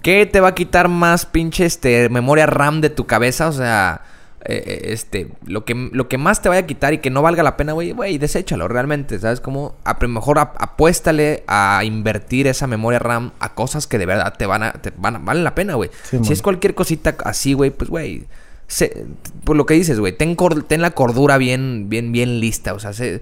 ¿qué 0.00 0.24
te 0.24 0.40
va 0.40 0.48
a 0.48 0.54
quitar 0.54 0.88
más 0.88 1.26
pinche 1.26 1.66
este, 1.66 2.08
memoria 2.08 2.46
RAM 2.46 2.80
de 2.80 2.88
tu 2.88 3.06
cabeza? 3.06 3.48
O 3.48 3.52
sea, 3.52 4.02
eh, 4.44 4.62
eh, 4.66 4.80
este, 4.92 5.28
lo 5.46 5.64
que, 5.64 5.74
lo 5.92 6.08
que 6.08 6.18
más 6.18 6.42
te 6.42 6.48
vaya 6.48 6.62
a 6.62 6.66
quitar 6.66 6.92
y 6.94 6.98
que 6.98 7.10
no 7.10 7.22
valga 7.22 7.42
la 7.42 7.56
pena, 7.56 7.72
güey, 7.74 7.92
güey, 7.92 8.18
deséchalo 8.18 8.66
realmente. 8.68 9.18
¿Sabes 9.20 9.40
cómo? 9.40 9.76
A, 9.84 9.96
mejor 10.06 10.38
ap- 10.40 10.56
apuéstale 10.60 11.44
a 11.46 11.82
invertir 11.84 12.46
esa 12.48 12.66
memoria 12.66 12.98
RAM 12.98 13.32
a 13.38 13.54
cosas 13.54 13.86
que 13.86 13.98
de 13.98 14.06
verdad 14.06 14.34
te 14.36 14.46
van 14.46 14.62
a, 14.64 14.72
te 14.72 14.92
van 14.96 15.16
a- 15.16 15.18
valen 15.20 15.44
la 15.44 15.54
pena, 15.54 15.74
güey. 15.74 15.90
Sí, 16.02 16.16
si 16.18 16.22
man. 16.24 16.32
es 16.32 16.42
cualquier 16.42 16.74
cosita 16.74 17.14
así, 17.24 17.52
güey, 17.52 17.70
pues, 17.70 17.88
güey. 17.88 18.24
se- 18.66 19.06
Por 19.44 19.54
lo 19.56 19.64
que 19.66 19.74
dices, 19.74 20.00
güey, 20.00 20.16
ten, 20.16 20.34
la 20.80 20.90
cordura 20.92 21.38
bien, 21.38 21.86
bien, 21.88 22.10
bien 22.10 22.40
lista. 22.40 22.74
O 22.74 22.78
sea, 22.80 22.92
sé, 22.92 23.20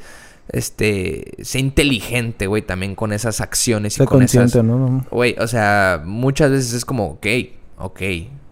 este, 0.52 1.32
sé 1.42 1.58
inteligente, 1.58 2.46
güey, 2.46 2.62
también 2.62 2.94
con 2.94 3.12
esas 3.12 3.40
acciones 3.40 3.94
y 3.94 3.98
Sé 3.98 4.04
con 4.06 4.22
esas... 4.22 4.54
¿no? 4.64 5.04
Güey, 5.10 5.36
o 5.38 5.46
sea, 5.46 6.02
muchas 6.04 6.50
veces 6.50 6.72
es 6.72 6.84
como, 6.84 7.06
ok, 7.06 7.26
ok, 7.78 8.00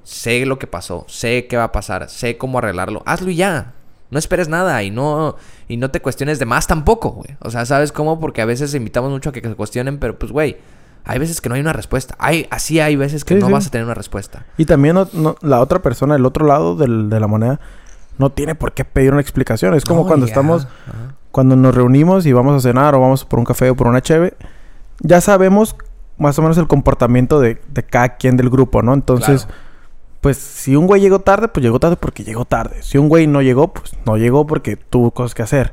sé 0.09 0.47
lo 0.47 0.59
que 0.59 0.67
pasó, 0.67 1.05
sé 1.07 1.47
qué 1.49 1.57
va 1.59 1.65
a 1.65 1.73
pasar, 1.73 2.09
sé 2.09 2.39
cómo 2.39 2.59
arreglarlo, 2.59 3.03
hazlo 3.05 3.31
y 3.31 3.37
ya. 3.37 3.75
No 4.11 4.19
esperes 4.19 4.49
nada 4.49 4.83
y 4.83 4.91
no, 4.91 5.37
y 5.69 5.77
no 5.77 5.91
te 5.91 6.01
cuestiones 6.01 6.39
de 6.39 6.47
más 6.47 6.67
tampoco, 6.67 7.11
güey. 7.11 7.37
O 7.41 7.51
sea, 7.51 7.67
¿sabes 7.67 7.93
cómo? 7.93 8.19
Porque 8.19 8.41
a 8.41 8.47
veces 8.47 8.75
invitamos 8.75 9.11
mucho 9.11 9.29
a 9.29 9.33
que 9.33 9.43
se 9.43 9.55
cuestionen, 9.55 9.99
pero 9.99 10.19
pues, 10.19 10.33
güey, 10.33 10.57
hay 11.05 11.19
veces 11.19 11.43
que 11.43 11.51
no 11.51 11.57
hay 11.57 11.61
una 11.61 11.75
respuesta. 11.75 12.15
Hay, 12.19 12.47
así 12.51 12.81
hay 12.81 12.97
veces 12.97 13.23
que 13.27 13.35
Sí, 13.35 13.41
no 13.41 13.49
sí. 13.49 13.53
vas 13.53 13.67
a 13.67 13.71
tener 13.71 13.85
una 13.85 13.93
respuesta. 13.93 14.47
Y 14.57 14.65
también 14.65 14.95
no- 14.95 15.09
no- 15.13 15.37
la 15.43 15.61
otra 15.61 15.83
persona, 15.83 16.17
el 16.17 16.25
otro 16.25 16.47
lado 16.47 16.75
del- 16.75 17.11
de 17.11 17.21
la 17.21 17.27
moneda, 17.27 17.61
no 18.17 18.31
tiene 18.31 18.55
por 18.55 18.73
qué 18.73 18.87
pedir 18.87 19.13
una 19.13 19.21
explicación. 19.21 19.75
Es 19.75 19.85
como 19.85 20.07
cuando 20.07 20.25
estamos, 20.25 20.65
ajá. 20.65 21.15
cuando 21.31 21.55
nos 21.55 21.75
reunimos 21.75 22.25
y 22.25 22.33
vamos 22.33 22.57
a 22.57 22.67
cenar 22.67 22.95
o 22.95 23.01
vamos 23.01 23.27
por 23.27 23.39
un 23.39 23.45
café 23.45 23.69
o 23.69 23.77
por 23.77 23.87
una 23.89 24.01
cheve, 24.01 24.33
ya 25.01 25.21
sabemos 25.21 25.77
más 26.17 26.39
o 26.39 26.43
menos 26.43 26.57
el 26.57 26.67
comportamiento 26.67 27.41
de, 27.41 27.61
de 27.69 27.83
cada 27.83 28.17
quien 28.17 28.39
del 28.39 28.49
grupo, 28.49 28.81
¿no? 28.83 28.95
Entonces, 28.95 29.45
Claro. 29.45 29.68
Pues 30.21 30.37
si 30.37 30.75
un 30.75 30.87
güey 30.87 31.01
llegó 31.01 31.21
tarde, 31.21 31.49
pues 31.49 31.62
llegó 31.62 31.79
tarde 31.79 31.97
porque 31.97 32.25
llegó 32.25 32.45
tarde. 32.45 32.83
Si 32.83 32.99
un 32.99 33.09
güey 33.09 33.27
no 33.27 33.41
llegó, 33.41 33.73
pues 33.73 33.93
no 34.05 34.16
llegó 34.16 34.47
porque 34.47 34.77
tuvo 34.77 35.12
cosas 35.12 35.35
que 35.35 35.43
hacer. 35.43 35.73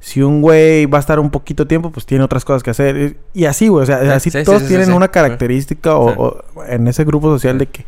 Si 0.00 0.22
un 0.22 0.42
güey 0.42 0.86
va 0.86 0.98
a 0.98 1.00
estar 1.00 1.18
un 1.18 1.30
poquito 1.30 1.66
tiempo, 1.66 1.90
pues 1.90 2.06
tiene 2.06 2.24
otras 2.24 2.44
cosas 2.44 2.62
que 2.62 2.70
hacer. 2.70 3.16
Y 3.32 3.44
así, 3.44 3.68
güey. 3.68 3.84
O 3.84 3.86
sea, 3.86 4.00
Sí, 4.00 4.08
así 4.08 4.30
sí, 4.30 4.38
sí, 4.38 4.44
todos 4.44 4.62
sí, 4.62 4.68
tienen 4.68 4.92
una 4.92 5.08
característica 5.08 5.96
o, 5.96 6.44
en 6.68 6.88
ese 6.88 7.04
grupo 7.04 7.28
social 7.28 7.58
de 7.58 7.66
que 7.66 7.86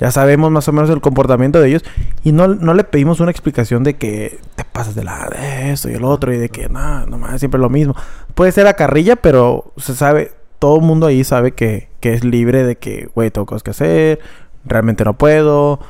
ya 0.00 0.10
sabemos 0.10 0.50
más 0.50 0.66
o 0.68 0.72
menos 0.72 0.90
el 0.90 1.00
comportamiento 1.00 1.60
de 1.60 1.68
ellos. 1.68 1.84
Y 2.22 2.32
no, 2.32 2.48
no 2.48 2.74
le 2.74 2.84
pedimos 2.84 3.20
una 3.20 3.30
explicación 3.30 3.84
de 3.84 3.94
que 3.94 4.38
te 4.56 4.64
pasas 4.64 4.94
de 4.94 5.04
la 5.04 5.28
de 5.28 5.72
esto 5.72 5.90
y 5.90 5.94
el 5.94 6.04
otro 6.04 6.32
y 6.32 6.38
de 6.38 6.48
que 6.48 6.68
no, 6.68 7.06
nomás 7.06 7.38
siempre 7.38 7.60
lo 7.60 7.68
mismo. 7.68 7.94
Puede 8.34 8.50
ser 8.52 8.66
a 8.66 8.74
carrilla, 8.74 9.16
pero 9.16 9.72
se 9.76 9.94
sabe, 9.94 10.32
todo 10.58 10.76
el 10.76 10.82
mundo 10.82 11.06
ahí 11.06 11.22
sabe 11.22 11.52
que, 11.52 11.88
que 12.00 12.14
es 12.14 12.24
libre 12.24 12.64
de 12.64 12.76
que, 12.76 13.08
güey, 13.14 13.30
tengo 13.30 13.46
cosas 13.46 13.62
que 13.62 13.70
hacer, 13.70 14.20
realmente 14.64 15.04
no 15.04 15.14
puedo, 15.18 15.80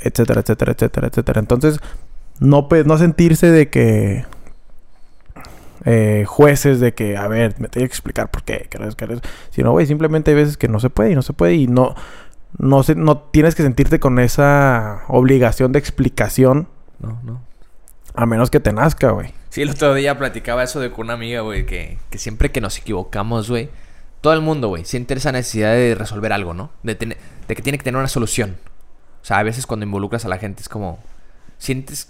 etcétera, 0.00 0.40
etcétera, 0.42 0.72
etcétera, 0.72 1.08
etcétera. 1.08 1.40
Entonces, 1.40 1.78
no, 2.40 2.68
no 2.84 2.98
sentirse 2.98 3.50
de 3.50 3.68
que 3.68 4.24
eh, 5.84 6.24
jueces 6.26 6.80
de 6.80 6.92
que, 6.94 7.16
a 7.16 7.28
ver, 7.28 7.54
me 7.58 7.68
tengo 7.68 7.86
que 7.86 7.92
explicar 7.92 8.30
por 8.30 8.42
qué, 8.42 8.66
que 8.68 8.78
no 8.78 8.86
es 8.88 8.94
que 8.94 9.06
no 9.06 9.14
es- 9.14 9.20
sino, 9.50 9.70
güey, 9.72 9.86
simplemente 9.86 10.30
hay 10.32 10.36
veces 10.36 10.56
que 10.56 10.68
no 10.68 10.80
se 10.80 10.90
puede 10.90 11.12
y 11.12 11.14
no 11.14 11.22
se 11.22 11.32
puede 11.32 11.54
y 11.54 11.66
no, 11.68 11.94
no, 12.58 12.82
se, 12.82 12.94
no 12.94 13.18
tienes 13.18 13.54
que 13.54 13.62
sentirte 13.62 14.00
con 14.00 14.18
esa 14.18 15.02
obligación 15.08 15.72
de 15.72 15.78
explicación 15.78 16.68
No, 16.98 17.18
no. 17.22 17.40
a 18.14 18.26
menos 18.26 18.50
que 18.50 18.60
te 18.60 18.72
nazca, 18.72 19.10
güey. 19.12 19.32
Sí, 19.50 19.62
el 19.62 19.70
otro 19.70 19.94
día 19.94 20.18
platicaba 20.18 20.62
eso 20.64 20.80
de 20.80 20.90
con 20.90 21.06
una 21.06 21.14
amiga, 21.14 21.40
güey, 21.40 21.64
que, 21.64 21.98
que 22.10 22.18
siempre 22.18 22.50
que 22.50 22.60
nos 22.60 22.76
equivocamos, 22.78 23.48
güey, 23.48 23.70
todo 24.20 24.32
el 24.32 24.40
mundo, 24.40 24.68
güey, 24.68 24.84
siente 24.84 25.14
esa 25.14 25.32
necesidad 25.32 25.72
de 25.72 25.94
resolver 25.94 26.32
algo, 26.32 26.54
¿no? 26.54 26.70
De, 26.82 26.94
tener- 26.94 27.18
de 27.46 27.54
que 27.54 27.62
tiene 27.62 27.78
que 27.78 27.84
tener 27.84 27.98
una 27.98 28.08
solución. 28.08 28.56
O 29.22 29.24
sea, 29.24 29.38
a 29.38 29.42
veces 29.42 29.66
cuando 29.66 29.84
involucras 29.84 30.24
a 30.24 30.28
la 30.28 30.38
gente 30.38 30.62
es 30.62 30.68
como, 30.68 30.98
sientes, 31.58 32.08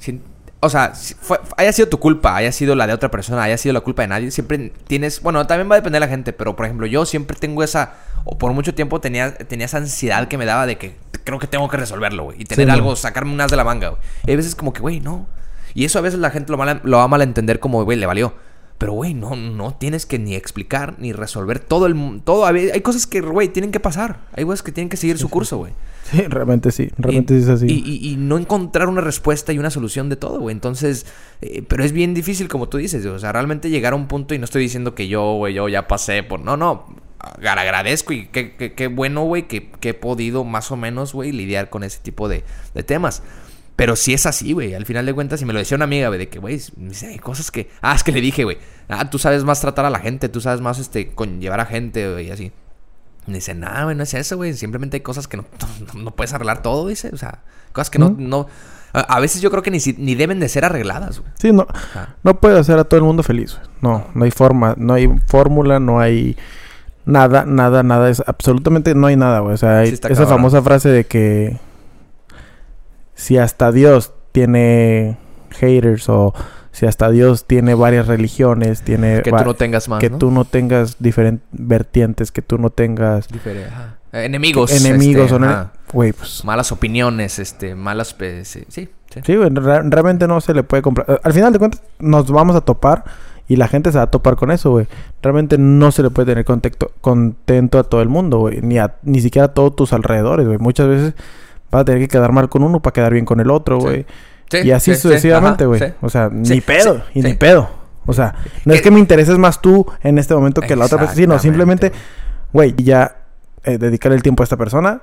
sien- 0.00 0.22
o 0.60 0.68
sea, 0.70 0.92
fue- 1.20 1.38
haya 1.56 1.72
sido 1.72 1.88
tu 1.88 1.98
culpa, 2.00 2.34
haya 2.36 2.50
sido 2.52 2.74
la 2.74 2.86
de 2.86 2.92
otra 2.92 3.10
persona, 3.10 3.42
haya 3.44 3.56
sido 3.56 3.72
la 3.72 3.80
culpa 3.80 4.02
de 4.02 4.08
nadie, 4.08 4.30
siempre 4.30 4.72
tienes, 4.86 5.22
bueno, 5.22 5.46
también 5.46 5.70
va 5.70 5.74
a 5.74 5.78
depender 5.78 6.00
de 6.00 6.06
la 6.06 6.10
gente, 6.10 6.32
pero 6.32 6.56
por 6.56 6.66
ejemplo, 6.66 6.86
yo 6.86 7.06
siempre 7.06 7.36
tengo 7.38 7.62
esa, 7.62 7.94
o 8.24 8.36
por 8.38 8.52
mucho 8.52 8.74
tiempo 8.74 9.00
tenía, 9.00 9.34
tenía 9.36 9.66
esa 9.66 9.76
ansiedad 9.78 10.26
que 10.26 10.36
me 10.36 10.46
daba 10.46 10.66
de 10.66 10.76
que 10.76 10.96
creo 11.24 11.38
que 11.38 11.46
tengo 11.46 11.68
que 11.68 11.76
resolverlo, 11.76 12.24
güey, 12.24 12.42
y 12.42 12.44
tener 12.44 12.66
Sí, 12.66 12.72
algo, 12.72 12.96
sacarme 12.96 13.32
unas 13.32 13.50
de 13.50 13.56
la 13.56 13.64
manga, 13.64 13.90
güey. 13.90 14.00
Y 14.26 14.30
hay 14.30 14.36
veces 14.36 14.54
como 14.56 14.72
que, 14.72 14.80
güey, 14.80 14.98
no. 15.00 15.26
Y 15.74 15.84
eso 15.84 15.98
a 15.98 16.02
veces 16.02 16.18
la 16.18 16.30
gente 16.30 16.50
lo, 16.50 16.58
mala- 16.58 16.80
lo 16.82 16.96
va 16.96 17.04
a 17.04 17.08
malentender 17.08 17.60
como, 17.60 17.84
güey, 17.84 17.96
le 17.98 18.06
valió. 18.06 18.34
Pero, 18.78 18.92
güey, 18.92 19.12
no, 19.12 19.34
no 19.34 19.74
tienes 19.74 20.06
que 20.06 20.20
ni 20.20 20.36
explicar 20.36 20.94
ni 20.98 21.12
resolver 21.12 21.58
todo 21.58 21.86
el 21.86 22.20
todo 22.22 22.46
Hay 22.46 22.80
cosas 22.80 23.08
que, 23.08 23.20
güey, 23.20 23.48
tienen 23.48 23.72
que 23.72 23.80
pasar. 23.80 24.20
Hay 24.34 24.44
cosas 24.44 24.62
que 24.62 24.70
tienen 24.70 24.88
que 24.88 24.96
seguir 24.96 25.18
su 25.18 25.28
curso, 25.28 25.56
güey. 25.58 25.72
Sí, 26.10 26.22
realmente 26.22 26.70
sí. 26.70 26.88
Realmente 26.96 27.34
y, 27.34 27.38
sí 27.38 27.42
es 27.42 27.48
así. 27.50 27.66
Y, 27.66 27.82
y- 27.84 28.12
y 28.12 28.16
no 28.16 28.38
encontrar 28.38 28.88
una 28.88 29.00
respuesta 29.00 29.52
y 29.52 29.58
una 29.58 29.70
solución 29.70 30.08
de 30.08 30.14
todo, 30.16 30.38
güey. 30.38 30.52
Entonces, 30.54 31.06
eh, 31.42 31.62
pero 31.68 31.82
es 31.84 31.90
bien 31.92 32.14
difícil, 32.14 32.46
como 32.48 32.68
tú 32.68 32.78
dices. 32.78 33.04
O 33.04 33.18
sea, 33.18 33.32
realmente 33.32 33.68
llegar 33.68 33.92
a 33.94 33.96
un 33.96 34.06
punto, 34.06 34.32
y 34.34 34.38
no 34.38 34.44
estoy 34.44 34.62
diciendo 34.62 34.94
que 34.94 35.08
yo, 35.08 35.34
güey, 35.34 35.54
yo 35.54 35.68
ya 35.68 35.88
pasé 35.88 36.22
por. 36.22 36.40
No, 36.40 36.56
no. 36.56 36.86
Agra- 37.18 37.60
Agradezco 37.60 38.12
y 38.12 38.28
qué, 38.28 38.54
qué- 38.56 38.74
qué 38.74 38.86
bueno, 38.86 39.24
güey, 39.24 39.48
que, 39.48 39.70
que 39.80 39.88
he 39.88 39.94
podido 39.94 40.44
más 40.44 40.70
o 40.70 40.76
menos, 40.76 41.12
güey, 41.14 41.32
lidiar 41.32 41.68
con 41.68 41.82
ese 41.82 41.98
tipo 41.98 42.28
de, 42.28 42.44
de 42.74 42.82
temas. 42.84 43.24
Pero 43.78 43.94
sí 43.94 44.12
es 44.12 44.26
así, 44.26 44.54
güey. 44.54 44.74
Al 44.74 44.84
final 44.86 45.06
de 45.06 45.14
cuentas, 45.14 45.40
y 45.40 45.44
me 45.44 45.52
lo 45.52 45.60
decía 45.60 45.76
una 45.76 45.84
amiga, 45.84 46.08
güey, 46.08 46.18
de 46.18 46.28
que, 46.28 46.40
güey, 46.40 46.60
hay 47.02 47.18
cosas 47.20 47.52
que. 47.52 47.70
Ah, 47.80 47.94
es 47.94 48.02
que 48.02 48.10
le 48.10 48.20
dije, 48.20 48.42
güey. 48.42 48.58
Ah, 48.88 49.08
tú 49.08 49.20
sabes 49.20 49.44
más 49.44 49.60
tratar 49.60 49.84
a 49.84 49.90
la 49.90 50.00
gente, 50.00 50.28
tú 50.28 50.40
sabes 50.40 50.60
más, 50.60 50.80
este, 50.80 51.10
con 51.14 51.40
llevar 51.40 51.60
a 51.60 51.64
gente, 51.64 52.10
güey, 52.12 52.26
y 52.26 52.30
así. 52.32 52.50
Me 53.28 53.34
dice, 53.34 53.54
nada, 53.54 53.84
güey, 53.84 53.94
no 53.94 54.02
es 54.02 54.14
eso, 54.14 54.36
güey. 54.36 54.54
Simplemente 54.54 54.96
hay 54.96 55.02
cosas 55.02 55.28
que 55.28 55.36
no, 55.36 55.44
no, 55.94 56.02
no 56.02 56.10
puedes 56.10 56.32
arreglar 56.32 56.60
todo, 56.60 56.88
dice. 56.88 57.10
O 57.12 57.16
sea, 57.16 57.44
cosas 57.72 57.88
que 57.88 58.00
no, 58.00 58.16
no. 58.18 58.48
A, 58.92 59.20
veces 59.20 59.40
yo 59.42 59.50
creo 59.52 59.62
que 59.62 59.70
ni, 59.70 59.78
si- 59.78 59.94
ni 59.96 60.16
deben 60.16 60.40
de 60.40 60.48
ser 60.48 60.64
arregladas, 60.64 61.20
güey. 61.20 61.30
Sí, 61.38 61.52
no, 61.52 61.68
Ajá. 61.72 62.16
no 62.24 62.40
puede 62.40 62.58
hacer 62.58 62.80
a 62.80 62.84
todo 62.84 62.98
el 62.98 63.04
mundo 63.04 63.22
feliz. 63.22 63.54
güey. 63.54 63.68
No, 63.80 64.06
no 64.12 64.24
hay 64.24 64.32
forma, 64.32 64.74
no 64.76 64.94
hay 64.94 65.08
fórmula, 65.28 65.78
no 65.78 66.00
hay 66.00 66.36
nada, 67.04 67.44
nada, 67.44 67.84
nada. 67.84 68.10
Es 68.10 68.24
absolutamente 68.26 68.94
no 68.96 69.06
hay 69.06 69.14
nada, 69.14 69.38
güey. 69.38 69.54
O 69.54 69.58
sea, 69.58 69.78
hay 69.78 69.90
Sí 69.90 69.94
esa 69.94 70.08
cabrón. 70.08 70.28
famosa 70.28 70.62
frase 70.62 70.88
de 70.88 71.04
que 71.04 71.58
si 73.18 73.36
hasta 73.36 73.72
Dios 73.72 74.12
tiene 74.32 75.18
haters 75.50 76.08
o 76.08 76.32
si 76.70 76.86
hasta 76.86 77.10
Dios 77.10 77.46
tiene 77.46 77.74
varias 77.74 78.06
religiones, 78.06 78.82
tiene 78.82 79.22
Que 79.22 79.30
tú 79.32 79.44
no 79.44 79.54
tengas 79.54 79.88
más. 79.88 79.98
que 80.00 80.10
¿no? 80.10 80.18
tú 80.18 80.30
no 80.30 80.44
tengas 80.44 80.96
diferentes 81.00 81.44
vertientes, 81.50 82.30
que 82.30 82.40
tú 82.42 82.56
no 82.58 82.70
tengas. 82.70 83.26
Eh, 83.44 83.68
Enemigos. 84.12 84.70
enemigos 84.84 85.32
este, 85.32 85.44
o 85.44 85.70
güey, 85.92 86.12
pues 86.12 86.44
Malas 86.44 86.70
opiniones, 86.70 87.38
este, 87.40 87.74
malas. 87.74 88.14
sí, 88.18 88.64
sí. 88.68 88.88
sí. 89.10 89.20
Sí, 89.24 89.36
güey, 89.36 89.50
re- 89.50 89.82
realmente 89.90 90.28
no 90.28 90.40
se 90.40 90.54
le 90.54 90.62
puede 90.62 90.82
comprar. 90.82 91.10
Eh, 91.10 91.18
Al 91.24 91.32
final 91.32 91.52
de 91.52 91.58
cuentas, 91.58 91.82
nos 91.98 92.30
vamos 92.30 92.54
a 92.54 92.60
topar 92.60 93.04
y 93.48 93.56
la 93.56 93.66
gente 93.66 93.90
se 93.90 93.98
va 93.98 94.04
a 94.04 94.10
topar 94.10 94.36
con 94.36 94.50
eso, 94.52 94.70
güey. 94.70 94.86
Realmente 95.22 95.58
no 95.58 95.90
se 95.90 96.02
le 96.04 96.10
puede 96.10 96.26
tener 96.32 96.44
contexto, 96.44 96.92
contento 97.00 97.78
a 97.80 97.84
todo 97.84 98.02
el 98.02 98.08
mundo, 98.08 98.38
güey. 98.38 98.60
Ni, 98.60 98.78
a, 98.78 98.94
ni 99.02 99.20
siquiera 99.20 99.46
a 99.46 99.54
todos 99.54 99.74
tus 99.74 99.92
alrededores, 99.92 100.46
güey. 100.46 100.58
Muchas 100.58 100.86
veces 100.88 101.14
vas 101.70 101.82
a 101.82 101.84
tener 101.84 102.00
que 102.00 102.08
quedar 102.08 102.32
mal 102.32 102.48
con 102.48 102.62
uno 102.62 102.80
para 102.80 102.92
quedar 102.92 103.12
bien 103.12 103.24
con 103.24 103.40
el 103.40 103.50
otro, 103.50 103.78
güey. 103.78 104.06
Sí, 104.50 104.58
y 104.64 104.70
así 104.70 104.92
sí, 104.92 104.96
sí, 104.96 105.02
sucesivamente, 105.02 105.66
güey. 105.66 105.94
O 106.00 106.08
sea, 106.08 106.30
ni 106.30 106.60
pedo, 106.60 107.02
y 107.14 107.22
ni 107.22 107.34
pedo. 107.34 107.68
O 108.06 108.14
sea, 108.14 108.34
no 108.64 108.72
es 108.72 108.80
Que- 108.80 108.90
me 108.90 108.98
intereses 108.98 109.36
más 109.36 109.60
tú 109.60 109.86
en 110.02 110.18
este 110.18 110.34
momento 110.34 110.62
que 110.62 110.74
la 110.74 110.86
otra 110.86 110.98
persona, 110.98 111.16
sino 111.16 111.38
simplemente, 111.38 111.92
güey, 112.52 112.74
ya 112.76 113.16
eh, 113.64 113.76
dedicar 113.76 114.12
el 114.12 114.22
tiempo 114.22 114.42
a 114.42 114.44
esta 114.44 114.56
persona, 114.56 115.02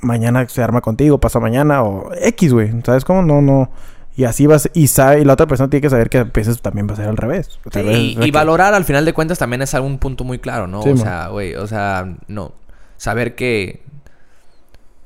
mañana 0.00 0.48
se 0.48 0.62
arma 0.62 0.80
contigo, 0.80 1.18
pasa 1.18 1.40
mañana 1.40 1.82
o 1.82 2.10
X, 2.14 2.52
güey. 2.52 2.72
¿Sabes 2.84 3.04
cómo? 3.04 3.22
No, 3.22 3.42
no. 3.42 3.72
Y 4.14 4.24
así 4.24 4.46
vas, 4.46 4.70
y 4.74 4.86
sabe, 4.88 5.20
y 5.20 5.24
la 5.24 5.32
otra 5.32 5.46
persona 5.46 5.70
tiene 5.70 5.80
que 5.80 5.90
saber 5.90 6.10
que 6.10 6.18
a 6.18 6.24
veces 6.24 6.60
también 6.60 6.88
va 6.88 6.92
a 6.92 6.96
ser 6.96 7.08
al 7.08 7.16
revés. 7.16 7.58
Sí, 7.64 7.70
Tal 7.70 7.84
vez 7.86 7.98
y, 7.98 8.30
valorar 8.30 8.74
al 8.74 8.84
final 8.84 9.04
de 9.04 9.12
cuentas 9.12 9.38
también 9.38 9.62
es 9.62 9.74
algún 9.74 9.98
punto 9.98 10.24
muy 10.24 10.38
claro, 10.38 10.66
¿no? 10.66 10.82
Sí, 10.82 10.90
o 10.90 10.96
sea, 10.96 11.28
güey, 11.28 11.54
o 11.54 11.66
sea, 11.66 12.16
no. 12.26 12.52
Saber 12.96 13.34
que. 13.34 13.82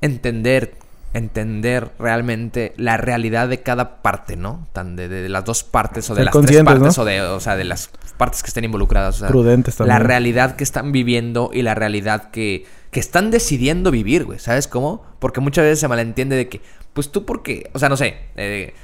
Entender. 0.01 0.75
Entender 1.15 1.91
realmente 1.99 2.73
la 2.77 2.97
realidad 2.97 3.49
de 3.49 3.63
cada 3.63 4.03
parte, 4.03 4.37
¿no? 4.37 4.67
Tan 4.73 4.97
de, 4.97 5.09
de 5.09 5.29
las 5.29 5.45
dos 5.45 5.63
partes 5.65 6.09
o 6.11 6.15
de 6.15 6.25
Ser 6.25 6.35
las 6.35 6.47
tres 6.47 6.63
partes 6.63 6.97
¿no? 6.97 7.03
o 7.03 7.07
de, 7.07 7.21
o 7.23 7.41
sea, 7.41 7.57
de 7.57 7.65
las 7.65 7.91
partes 8.17 8.43
que 8.43 8.49
estén 8.49 8.65
involucradas. 8.65 9.17
O 9.17 9.19
sea, 9.21 9.29
Prudentes 9.29 9.77
también. 9.77 9.99
la 9.99 10.05
realidad 10.05 10.57
que 10.57 10.65
están 10.65 10.93
viviendo 10.93 11.51
y 11.53 11.63
la 11.63 11.75
realidad 11.75 12.31
que, 12.31 12.67
que 12.91 13.01
están 13.01 13.31
decidiendo 13.31 13.91
vivir, 13.91 14.25
güey. 14.25 14.39
¿Sabes 14.39 14.69
cómo? 14.69 15.05
Porque 15.19 15.41
muchas 15.41 15.65
veces 15.65 15.81
se 15.81 15.89
malentiende 15.89 16.37
de 16.37 16.49
que, 16.49 16.61
pues 16.93 17.13
tú 17.13 17.25
porque, 17.25 17.71
o 17.75 17.79
sea, 17.79 17.89
no 17.89 17.97
sé. 17.97 18.17
eh, 18.37 18.75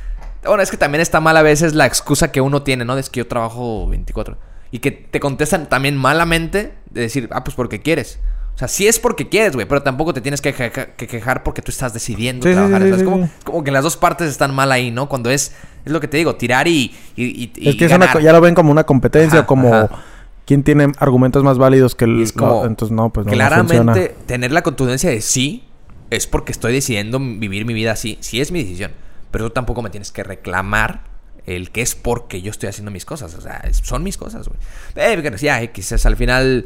bueno, 0.45 0.63
es 0.63 0.71
que 0.71 0.77
también 0.77 1.01
está 1.01 1.21
mal 1.21 1.37
a 1.37 1.43
veces 1.43 1.75
la 1.75 1.87
excusa 1.87 2.31
que 2.31 2.41
uno 2.41 2.63
tiene, 2.63 2.85
¿no? 2.85 2.95
De 2.95 3.01
es 3.01 3.11
que 3.11 3.19
yo 3.19 3.27
trabajo 3.27 3.89
24. 3.89 4.37
Y 4.71 4.81
que 4.81 4.91
te 4.91 5.21
contestan 5.21 5.69
también 5.69 5.97
malamente 5.97 6.75
de 6.91 7.03
decir, 7.03 7.29
ah, 7.33 7.43
pues 7.43 7.57
porque 7.57 7.81
quieres. 7.81 8.21
O 8.59 8.61
sea, 8.61 8.67
sí 8.67 8.89
es 8.89 8.99
porque 8.99 9.29
quieres, 9.29 9.55
güey, 9.55 9.69
pero 9.69 9.85
tampoco 9.85 10.13
te 10.13 10.21
tienes 10.21 10.41
que, 10.41 10.53
queja- 10.53 10.87
que 10.97 11.07
quejar 11.07 11.45
porque 11.45 11.63
tú 11.63 11.71
estás 11.71 11.93
decidiendo 11.95 12.45
Sí, 12.45 12.53
trabajar. 12.55 12.83
sí, 12.83 12.93
sí, 12.99 13.05
como, 13.05 13.31
como 13.45 13.63
que 13.63 13.71
las 13.71 13.85
dos 13.85 13.97
partes 13.97 14.29
están 14.29 14.53
mal 14.53 14.73
ahí, 14.73 14.91
¿no? 14.91 15.09
Cuando 15.09 15.31
es, 15.31 15.53
es 15.85 15.93
lo 15.93 16.01
que 16.01 16.09
te 16.09 16.17
digo, 16.17 16.35
tirar 16.35 16.67
y, 16.67 16.93
y, 17.15 17.53
y- 17.57 17.69
Es 17.69 17.77
que 17.77 17.85
es 17.85 17.93
una 17.93 18.07
ganar. 18.07 18.21
ya 18.21 18.33
lo 18.33 18.41
ven 18.41 18.57
como 18.57 18.73
una 18.73 18.83
competencia, 18.83 19.39
Ajá, 19.39 19.47
como 19.47 19.73
ajá. 19.73 20.03
quién 20.45 20.65
tiene 20.65 20.91
argumentos 20.99 21.45
más 21.45 21.57
válidos 21.57 21.95
que 21.95 22.07
el 22.07 22.19
Y 22.19 22.23
es 22.25 22.33
como, 22.33 22.63
no, 22.63 22.67
entonces 22.67 22.93
no, 22.93 23.11
pues 23.13 23.27
no, 23.27 23.33
claramente 23.33 24.17
tener 24.27 24.51
la 24.51 24.63
contundencia 24.63 25.09
de 25.09 25.21
sí 25.21 25.63
es 26.11 26.27
porque 26.27 26.51
estoy 26.51 26.73
decidiendo 26.73 27.21
vivir 27.21 27.65
mi 27.65 27.75
vida 27.75 27.93
así. 27.93 28.19
Sí 28.23 28.41
es 28.41 28.51
mi 28.51 28.65
decisión. 28.65 28.91
Pero 29.31 29.45
tú 29.45 29.51
tampoco 29.51 29.83
me 29.83 29.91
tienes 29.91 30.11
que 30.11 30.25
reclamar 30.25 31.05
el 31.47 31.71
que 31.71 31.81
es 31.83 31.95
porque 31.95 32.43
yo 32.43 32.51
estoy 32.51 32.71
haciendo 32.71 32.91
mis 32.91 33.05
cosas. 33.05 33.35
O 33.37 33.41
sea, 33.41 33.59
es- 33.59 33.77
son 33.85 34.03
mis 34.03 34.17
cosas, 34.17 34.49
güey. 34.49 34.59
Eh, 34.97 35.37
ya, 35.41 35.63
es 35.63 36.07
al 36.07 36.17
final... 36.17 36.65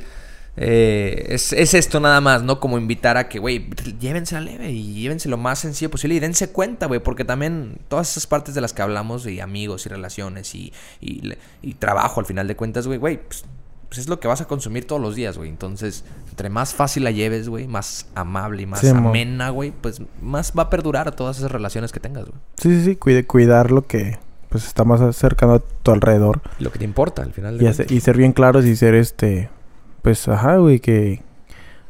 eh, 0.56 1.26
es, 1.30 1.52
es 1.52 1.72
esto 1.74 1.98
nada 2.00 2.20
más, 2.20 2.42
¿no? 2.42 2.60
Como 2.60 2.76
invitar 2.78 3.16
a 3.16 3.28
que, 3.28 3.38
güey, 3.38 3.70
llévense 4.00 4.34
la 4.34 4.42
leve 4.42 4.70
y 4.70 4.94
llévense 5.00 5.28
lo 5.28 5.38
más 5.38 5.60
sencillo 5.60 5.90
posible 5.90 6.14
y 6.16 6.20
dense 6.20 6.50
cuenta, 6.50 6.86
güey, 6.86 7.00
porque 7.00 7.24
también 7.24 7.78
todas 7.88 8.10
esas 8.10 8.26
partes 8.26 8.54
de 8.54 8.60
las 8.60 8.72
que 8.72 8.82
hablamos, 8.82 9.26
y 9.26 9.40
amigos 9.40 9.86
y 9.86 9.88
relaciones 9.88 10.54
y, 10.54 10.72
y, 11.00 11.74
trabajo 11.78 12.20
al 12.20 12.26
final 12.26 12.46
de 12.48 12.54
cuentas, 12.56 12.86
güey, 12.86 12.98
güey, 12.98 13.16
pues, 13.26 13.44
pues 13.88 13.98
es 13.98 14.08
lo 14.08 14.20
que 14.20 14.28
vas 14.28 14.40
a 14.40 14.46
consumir 14.46 14.86
todos 14.86 15.00
los 15.02 15.14
días, 15.14 15.36
güey. 15.36 15.48
Entonces, 15.50 16.04
entre 16.30 16.48
más 16.50 16.74
fácil 16.74 17.04
la 17.04 17.10
lleves, 17.10 17.48
güey, 17.48 17.66
más 17.66 18.06
amable 18.14 18.62
y 18.62 18.66
más 18.66 18.80
Sí, 18.80 18.88
amena, 18.88 19.50
güey, 19.50 19.70
pues 19.70 20.00
más 20.20 20.52
va 20.58 20.64
a 20.64 20.70
perdurar 20.70 21.14
todas 21.14 21.38
esas 21.38 21.50
relaciones 21.50 21.92
que 21.92 22.00
tengas, 22.00 22.24
güey. 22.26 22.38
Sí, 22.56 22.70
sí, 22.78 22.84
sí, 22.84 22.96
cuide, 22.96 23.26
cuidar 23.26 23.70
lo 23.70 23.86
que 23.86 24.18
pues 24.48 24.66
está 24.66 24.84
más 24.84 25.16
cercano 25.16 25.54
a 25.54 25.58
tu 25.82 25.92
alrededor. 25.92 26.42
Lo 26.58 26.70
que 26.70 26.78
te 26.78 26.84
importa 26.84 27.22
al 27.22 27.32
final 27.32 27.56
de 27.56 27.64
Y, 27.64 27.68
hacer- 27.68 27.90
y 27.90 28.00
ser 28.00 28.18
bien 28.18 28.32
claros 28.32 28.66
y 28.66 28.76
ser 28.76 28.94
este, 28.94 29.48
pues, 30.02 30.26
ajá, 30.28 30.56
güey, 30.56 30.80
que 30.80 31.22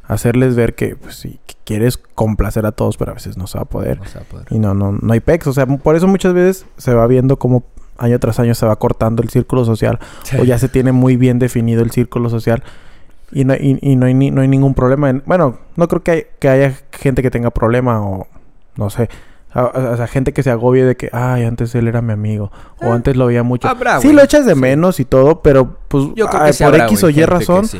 hacerles 0.07 0.55
ver 0.55 0.75
que, 0.75 0.95
pues, 0.95 1.21
que 1.21 1.55
quieres 1.63 1.97
complacer 1.97 2.65
a 2.65 2.71
todos, 2.71 2.97
pero 2.97 3.11
a 3.11 3.13
veces 3.13 3.37
no 3.37 3.47
se 3.47 3.57
va 3.57 3.63
a 3.63 3.65
poder. 3.65 3.99
No 3.99 4.05
se 4.05 4.15
va 4.19 4.21
a 4.21 4.29
poder. 4.29 4.47
Y 4.49 4.59
no, 4.59 4.73
no, 4.73 4.91
no 4.91 5.13
hay 5.13 5.19
pex. 5.19 5.47
O 5.47 5.53
sea, 5.53 5.65
por 5.65 5.95
eso 5.95 6.07
muchas 6.07 6.33
veces 6.33 6.65
se 6.77 6.93
va 6.93 7.07
viendo 7.07 7.37
como 7.37 7.63
año 7.97 8.19
tras 8.19 8.39
año 8.39 8.53
se 8.55 8.65
va 8.65 8.75
cortando 8.75 9.21
el 9.23 9.29
círculo 9.29 9.65
social. 9.65 9.99
O 10.39 10.43
ya 10.43 10.57
se 10.57 10.67
tiene 10.69 10.91
muy 10.91 11.15
bien 11.15 11.39
definido 11.39 11.83
el 11.83 11.91
círculo 11.91 12.29
social. 12.29 12.63
Y 13.31 13.45
no, 13.45 13.53
y, 13.55 13.79
y 13.81 13.95
no, 13.95 14.05
hay, 14.07 14.13
ni- 14.13 14.29
no 14.31 14.41
hay 14.41 14.47
ningún 14.47 14.73
problema. 14.73 15.09
en- 15.09 15.23
bueno, 15.25 15.57
no 15.75 15.87
creo 15.87 16.03
que, 16.03 16.11
hay- 16.11 16.23
que 16.39 16.49
haya 16.49 16.73
gente 16.91 17.21
que 17.21 17.31
tenga 17.31 17.49
problema 17.51 18.01
o 18.01 18.27
no 18.75 18.89
sé. 18.89 19.09
O, 19.55 19.95
sea, 19.97 20.07
gente 20.07 20.33
que 20.33 20.41
se 20.41 20.49
agobie 20.49 20.83
de 20.83 20.97
que, 20.97 21.09
ay, 21.13 21.43
antes 21.43 21.73
él 21.75 21.87
era 21.87 22.01
mi 22.01 22.11
amigo. 22.11 22.51
O 22.81 22.91
Ah, 22.91 22.95
antes 22.95 23.15
lo 23.15 23.27
veía 23.27 23.43
mucho. 23.43 23.67
habrá, 23.67 24.01
sí, 24.01 24.11
lo 24.11 24.23
echas 24.23 24.45
de 24.47 24.55
Sí. 24.55 24.59
menos 24.59 24.99
y 24.99 25.05
todo, 25.05 25.41
pero 25.43 25.77
pues 25.87 26.05
Yo 26.15 26.27
creo 26.27 26.43
que 26.45 26.53
sí 26.53 26.63
por 26.63 26.73
habrá, 26.73 26.85
X 26.87 27.03
o 27.03 27.09
Y 27.09 27.13
que 27.13 27.25
razón, 27.27 27.67
sí. 27.67 27.79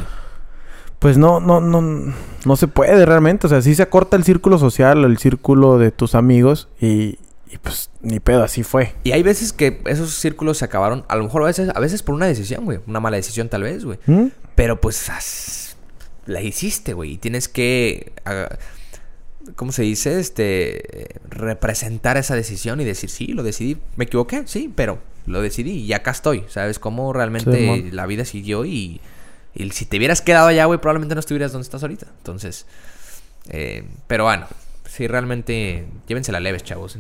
Pues 1.04 1.18
no, 1.18 1.42
no, 1.42 1.60
no, 1.60 2.14
no 2.46 2.56
se 2.56 2.68
puede 2.68 3.06
realmente. 3.06 3.46
O 3.48 3.50
sea, 3.50 3.62
sí 3.62 3.76
se 3.76 3.84
acorta 3.84 4.16
el 4.16 4.24
círculo 4.24 4.58
social, 4.58 5.04
el 5.04 5.18
círculo 5.18 5.78
de 5.78 5.92
tus 5.92 6.16
amigos 6.16 6.70
y, 6.80 7.20
y 7.52 7.58
pues 7.62 7.90
ni 8.02 8.22
pedo, 8.22 8.42
así 8.42 8.64
fue. 8.64 8.94
Y 9.04 9.12
hay 9.12 9.22
veces 9.22 9.52
que 9.52 9.82
esos 9.86 10.14
círculos 10.14 10.60
se 10.60 10.66
acabaron, 10.66 11.04
a 11.10 11.18
lo 11.18 11.24
mejor 11.26 11.44
a 11.44 11.48
veces, 11.48 11.70
a 11.76 11.80
veces 11.82 12.02
por 12.04 12.16
una 12.16 12.26
decisión, 12.26 12.64
güey. 12.64 12.80
Una 12.88 13.02
mala 13.02 13.18
decisión 13.18 13.50
tal 13.50 13.64
vez, 13.64 13.84
güey. 13.84 14.00
¿Mm? 14.08 14.28
Pero 14.56 14.80
pues 14.80 15.10
as- 15.10 15.76
la 16.26 16.42
hiciste, 16.42 16.94
güey. 16.94 17.12
Y 17.12 17.18
tienes 17.18 17.50
que, 17.50 18.14
¿cómo 19.56 19.74
se 19.74 19.84
dice? 19.84 20.22
Este, 20.22 21.10
representar 21.30 22.16
esa 22.16 22.34
decisión 22.36 22.80
y 22.80 22.86
decir, 22.86 23.10
sí, 23.10 23.28
lo 23.28 23.44
decidí. 23.44 23.78
Me 23.98 24.06
equivoqué, 24.06 24.44
sí, 24.46 24.72
pero 24.74 25.00
lo 25.26 25.42
decidí 25.42 25.72
y 25.82 25.92
acá 25.92 26.12
estoy. 26.12 26.46
¿Sabes 26.48 26.80
cómo 26.80 27.12
realmente 27.12 27.90
la 27.92 28.06
vida 28.06 28.24
siguió? 28.24 28.64
Y, 28.64 29.02
y 29.56 29.70
si 29.70 29.86
te 29.86 29.98
hubieras 29.98 30.22
quedado 30.22 30.48
allá, 30.48 30.66
güey, 30.66 30.80
probablemente 30.80 31.14
no 31.14 31.20
estuvieras 31.20 31.52
donde 31.52 31.64
estás 31.64 31.84
ahorita. 31.84 32.08
Entonces, 32.18 32.66
eh, 33.50 33.88
pero 34.08 34.24
bueno, 34.24 34.48
sí, 34.86 35.08
realmente 35.08 35.86
llévensela 36.08 36.40
leves, 36.40 36.64
chavos. 36.64 36.98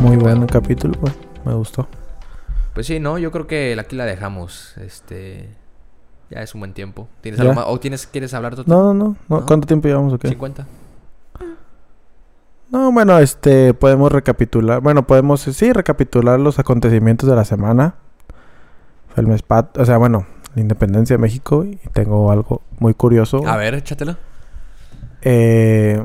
Muy 0.00 0.16
buen 0.16 0.46
capítulo, 0.46 0.94
pues, 1.00 1.12
me 1.44 1.52
gustó. 1.52 1.86
Pues 2.72 2.86
sí, 2.86 2.98
no, 2.98 3.18
yo 3.18 3.30
creo 3.30 3.46
que 3.46 3.76
aquí 3.78 3.94
la 3.94 4.06
dejamos. 4.06 4.76
Este. 4.78 5.50
Ya 6.30 6.40
es 6.40 6.54
un 6.54 6.62
buen 6.62 6.72
tiempo. 6.72 7.08
¿Tienes 7.20 7.38
algo 7.40 7.52
más? 7.52 7.66
¿O 7.68 7.78
tienes, 7.78 8.06
quieres 8.06 8.32
hablar 8.32 8.56
No, 8.56 8.64
no, 8.66 8.94
no, 8.94 8.94
no. 8.94 9.16
¿No? 9.28 9.46
¿Cuánto 9.46 9.66
tiempo 9.66 9.86
llevamos 9.86 10.14
o 10.14 10.18
qué? 10.18 10.28
50. 10.28 10.66
No, 12.74 12.90
bueno, 12.90 13.20
este, 13.20 13.72
podemos 13.72 14.10
recapitular. 14.10 14.80
Bueno, 14.80 15.06
podemos, 15.06 15.42
sí, 15.42 15.72
recapitular 15.72 16.40
los 16.40 16.58
acontecimientos 16.58 17.28
de 17.30 17.36
la 17.36 17.44
semana. 17.44 17.94
Fue 19.14 19.22
el 19.22 19.28
mes 19.28 19.42
pat, 19.42 19.78
o 19.78 19.84
sea, 19.84 19.96
bueno, 19.96 20.26
la 20.56 20.60
independencia 20.62 21.14
de 21.16 21.22
México. 21.22 21.64
Y 21.64 21.76
tengo 21.92 22.32
algo 22.32 22.62
muy 22.80 22.92
curioso. 22.94 23.46
A 23.46 23.56
ver, 23.56 23.74
échatelo. 23.74 24.16
eh, 25.22 26.04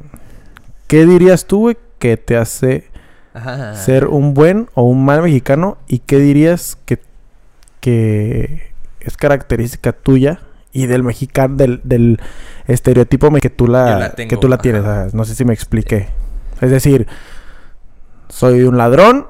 ¿qué 0.86 1.08
dirías 1.08 1.46
tú, 1.48 1.62
güey, 1.62 1.78
que 1.98 2.18
te 2.18 2.38
hace 2.38 2.88
Ajá. 3.34 3.74
ser 3.74 4.06
un 4.06 4.36
buen 4.36 4.70
o 4.76 4.84
un 4.84 5.04
mal 5.04 5.24
mexicano? 5.24 5.80
¿Y 5.88 6.00
qué 6.00 6.20
dirías 6.20 6.78
que, 6.86 7.00
que 7.80 8.72
es 9.00 9.18
característica 9.18 9.92
tuya 9.92 10.42
y 10.72 10.86
del 10.86 11.02
mexicano, 11.02 11.56
del, 11.56 11.82
del 11.84 12.20
estereotipo 12.68 13.32
que 13.42 13.50
tú 13.50 13.66
la, 13.66 14.14
que 14.16 14.38
tú 14.38 14.48
la 14.48 14.60
tienes? 14.60 14.86
ah, 14.86 15.08
No 15.14 15.26
sé 15.26 15.34
si 15.34 15.46
me 15.46 15.54
expliqué. 15.54 16.10
Es 16.62 16.70
decir, 16.72 17.08
soy 18.30 18.64
un 18.64 18.78
ladrón, 18.78 19.28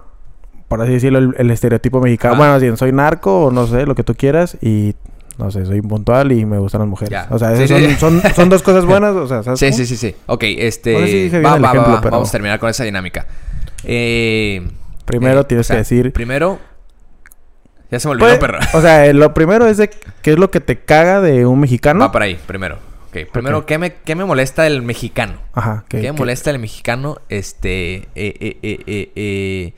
por 0.68 0.82
así 0.82 0.94
decirlo, 0.94 1.20
el, 1.20 1.36
el 1.38 1.52
estereotipo 1.52 2.00
mexicano. 2.02 2.34
Ajá. 2.36 2.44
Bueno, 2.44 2.60
bien, 2.60 2.78
soy 2.78 2.92
narco 2.92 3.46
o 3.46 3.52
no 3.52 3.68
sé, 3.68 3.86
lo 3.86 3.96
que 3.96 4.04
tú 4.04 4.16
quieras 4.16 4.58
y... 4.62 4.96
No 5.38 5.50
sé, 5.52 5.66
soy 5.66 5.78
impuntual 5.78 6.34
y 6.34 6.44
me 6.46 6.58
gustan 6.58 6.80
las 6.82 6.90
mujeres. 6.90 7.12
Ya. 7.12 7.28
O 7.30 7.40
sea, 7.40 7.56
Sí, 7.56 7.66
son, 7.66 7.80
sí. 7.80 7.96
son, 7.96 8.22
son 8.36 8.50
dos 8.50 8.62
cosas 8.62 8.84
buenas, 8.88 9.16
o 9.16 9.26
sea, 9.26 9.42
¿sabes 9.42 9.58
Sí, 9.58 9.68
cómo? 9.68 9.78
sí, 9.78 9.86
sí, 9.86 9.96
sí. 9.96 10.14
Ok, 10.26 10.44
este. 10.46 10.92
No 10.92 11.00
sé 11.00 11.08
si 11.08 11.24
dije 11.24 11.40
bien 11.40 11.50
va, 11.50 11.56
el 11.56 11.64
va, 11.64 11.68
va, 11.68 11.74
ejemplo, 11.76 11.94
va. 11.94 12.02
pero- 12.02 12.12
Vamos 12.12 12.28
a 12.28 12.32
terminar 12.34 12.60
con 12.60 12.70
esa 12.70 12.84
dinámica. 12.84 13.26
Eh, 13.86 14.68
Primero 15.06 15.40
eh, 15.40 15.44
tienes 15.46 15.66
o 15.66 15.68
sea, 15.68 15.76
que 15.76 15.80
decir... 15.80 16.12
Primero. 16.12 16.60
Ya 17.90 18.02
se 18.02 18.08
me 18.10 18.12
olvidó, 18.16 18.28
Pues, 18.28 18.40
perro. 18.40 18.60
O 18.74 18.82
sea, 18.82 19.06
eh, 19.06 19.14
lo 19.14 19.34
primero 19.34 19.66
es 19.66 19.78
de 19.78 19.90
qué 20.22 20.34
es 20.34 20.38
lo 20.38 20.52
que 20.52 20.60
te 20.60 20.78
caga 20.80 21.22
de 21.22 21.46
un 21.46 21.62
mexicano. 21.62 22.02
Va 22.02 22.12
para 22.12 22.26
ahí, 22.26 22.38
primero. 22.46 22.78
Ok, 23.10 23.32
primero. 23.32 23.66
¿qué, 23.66 23.78
me, 23.78 23.94
¿qué 23.96 24.16
me 24.16 24.24
molesta 24.26 24.64
del 24.64 24.82
mexicano? 24.82 25.40
Ajá. 25.54 25.84
¿Qué, 25.90 25.98
me 26.02 26.12
molesta 26.12 26.52
del 26.52 26.60
mexicano? 26.60 27.18
Este. 27.30 28.08
eh, 28.16 28.58
eh, 28.62 29.12
eh, 29.16 29.74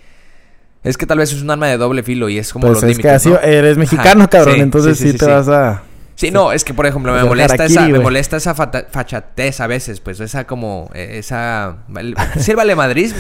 es 0.84 0.98
que 0.98 1.06
tal 1.06 1.20
vez 1.20 1.32
es 1.32 1.42
un 1.42 1.50
arma 1.52 1.68
de 1.68 1.78
doble 1.78 2.04
filo 2.04 2.28
y 2.28 2.38
es 2.40 2.52
como 2.52 2.68
Pues 2.68 2.82
los 2.82 2.84
es 2.84 2.98
límites. 2.98 3.04
que 3.04 3.16
así 3.16 3.30
¿no? 3.30 3.40
eres 3.40 3.78
mexicano, 3.78 4.22
Ajá, 4.22 4.30
cabrón. 4.30 4.56
sí, 4.56 4.62
entonces 4.62 4.98
sí, 4.98 5.06
sí, 5.06 5.12
sí, 5.12 5.18
te 5.18 5.26
vas 5.28 5.48
a... 5.48 5.84
Sí, 6.16 6.30
no, 6.30 6.52
es 6.52 6.64
que 6.64 6.74
por 6.74 6.86
ejemplo 6.86 7.14
me 7.14 7.24
molesta 7.24 7.54
harakiri, 7.56 7.74
esa, 7.74 7.88
me 7.88 8.00
molesta 8.00 8.38
esa 8.38 8.54
fachatez 8.54 9.60
a 9.60 9.66
veces, 9.68 10.02
pues 10.02 10.20
esa 10.20 10.46
como 10.46 10.92
esa 10.94 11.78
sí 12.38 12.52
el 12.52 12.56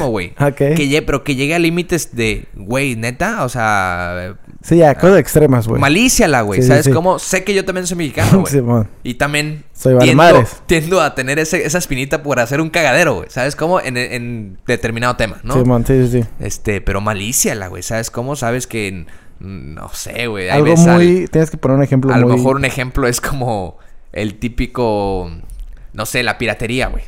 güey. 0.07 0.33
Ok. 0.39 0.75
Que 0.75 0.87
pero 1.05 1.23
que 1.23 1.35
llegue 1.35 1.55
a 1.55 1.59
límites 1.59 2.15
de, 2.15 2.45
güey, 2.53 2.95
neta, 2.95 3.43
o 3.43 3.49
sea, 3.49 4.35
Sí, 4.63 4.77
ya, 4.77 4.93
cosas 4.95 5.17
extremas, 5.17 5.67
güey. 5.67 5.81
malicia 5.81 6.27
la, 6.27 6.41
güey, 6.41 6.61
Sí, 6.61 6.67
¿sabes 6.67 6.85
sí. 6.85 6.91
cómo? 6.91 7.17
Sé 7.17 7.43
que 7.43 7.53
yo 7.55 7.65
también 7.65 7.87
soy 7.87 7.97
mexicano, 7.97 8.41
güey. 8.41 8.85
Y 9.03 9.15
también 9.15 9.63
Soy 9.73 9.97
tiendo, 9.97 10.23
tiendo 10.67 11.01
a 11.01 11.15
tener 11.15 11.39
ese- 11.39 11.65
esa 11.65 11.79
espinita 11.79 12.21
por 12.21 12.39
hacer 12.39 12.61
un 12.61 12.69
cagadero, 12.69 13.15
güey. 13.15 13.29
¿Sabes 13.31 13.55
cómo? 13.55 13.79
En, 13.79 13.97
en 13.97 14.57
determinado 14.67 15.15
tema, 15.15 15.39
¿no? 15.43 15.55
Simón, 15.55 15.83
sí, 15.85 16.05
sí, 16.07 16.21
sí. 16.21 16.27
Este, 16.39 16.79
pero 16.81 17.01
malicia 17.01 17.55
la, 17.55 17.67
güey. 17.69 17.81
¿Sabes 17.81 18.11
cómo? 18.11 18.35
Sabes 18.35 18.67
que, 18.67 19.05
mm, 19.39 19.73
no 19.73 19.89
sé, 19.93 20.27
güey. 20.27 20.49
Algo 20.49 20.71
al- 20.73 20.77
muy... 20.97 21.27
Tienes 21.27 21.49
que 21.49 21.57
poner 21.57 21.77
un 21.77 21.83
ejemplo 21.83 22.13
a 22.13 22.17
lo 22.19 22.27
mejor 22.27 22.55
un 22.57 22.65
ejemplo 22.65 23.07
es 23.07 23.19
como 23.19 23.79
el 24.13 24.35
típico, 24.37 25.31
no 25.93 26.05
sé, 26.05 26.21
la 26.21 26.37
piratería, 26.37 26.87
güey. 26.87 27.03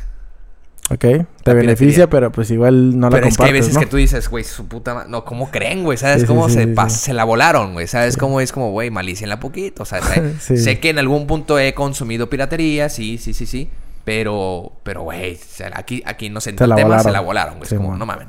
Ok. 0.90 1.00
Te 1.00 1.26
La 1.46 1.54
beneficia, 1.54 2.10
pero 2.10 2.32
pues 2.32 2.52
igual 2.52 3.00
no 3.00 3.10
la 3.10 3.16
Pero 3.16 3.28
es 3.28 3.38
que 3.38 3.44
hay 3.44 3.50
compartes, 3.50 3.62
veces 3.62 3.74
¿no? 3.76 3.80
que 3.80 3.86
tú 3.86 3.98
dices, 3.98 4.30
güey, 4.30 4.44
su 4.44 4.68
puta 4.68 4.94
ma- 4.94 5.06
No, 5.06 5.24
¿cómo 5.24 5.50
creen, 5.50 5.84
güey? 5.84 5.98
¿Sabes 5.98 6.22
Sí, 6.22 6.28
cómo 6.28 6.50
sí, 6.50 6.56
se, 6.56 6.64
sí, 6.66 6.70
pas- 6.72 6.90
se 6.90 7.14
la 7.14 7.24
volaron, 7.24 7.74
güey? 7.74 7.88
¿Sabes 7.88 8.18
cómo 8.18 8.42
es 8.42 8.52
como, 8.52 8.72
güey, 8.72 8.92
malícienla 8.92 9.40
poquito? 9.40 9.84
O 9.84 9.86
sea, 9.86 10.02
sé, 10.40 10.80
que 10.80 10.90
en 10.90 11.00
algún 11.00 11.26
punto 11.26 11.58
he 11.58 11.74
consumido 11.74 12.30
piratería, 12.30 12.90
sí, 12.90 13.18
sí, 13.18 13.34
sí, 13.34 13.46
sí. 13.46 13.70
Pero, 14.06 14.74
pero, 14.84 15.04
güey, 15.04 15.40
aquí, 15.74 16.04
aquí 16.06 16.30
no 16.30 16.42
se 16.42 16.50
tema, 16.76 17.00
se 17.00 17.12
la 17.12 17.22
volaron, 17.22 17.58
güey. 17.60 17.70
Como, 17.70 17.96
no 17.96 18.06
mamen. 18.06 18.28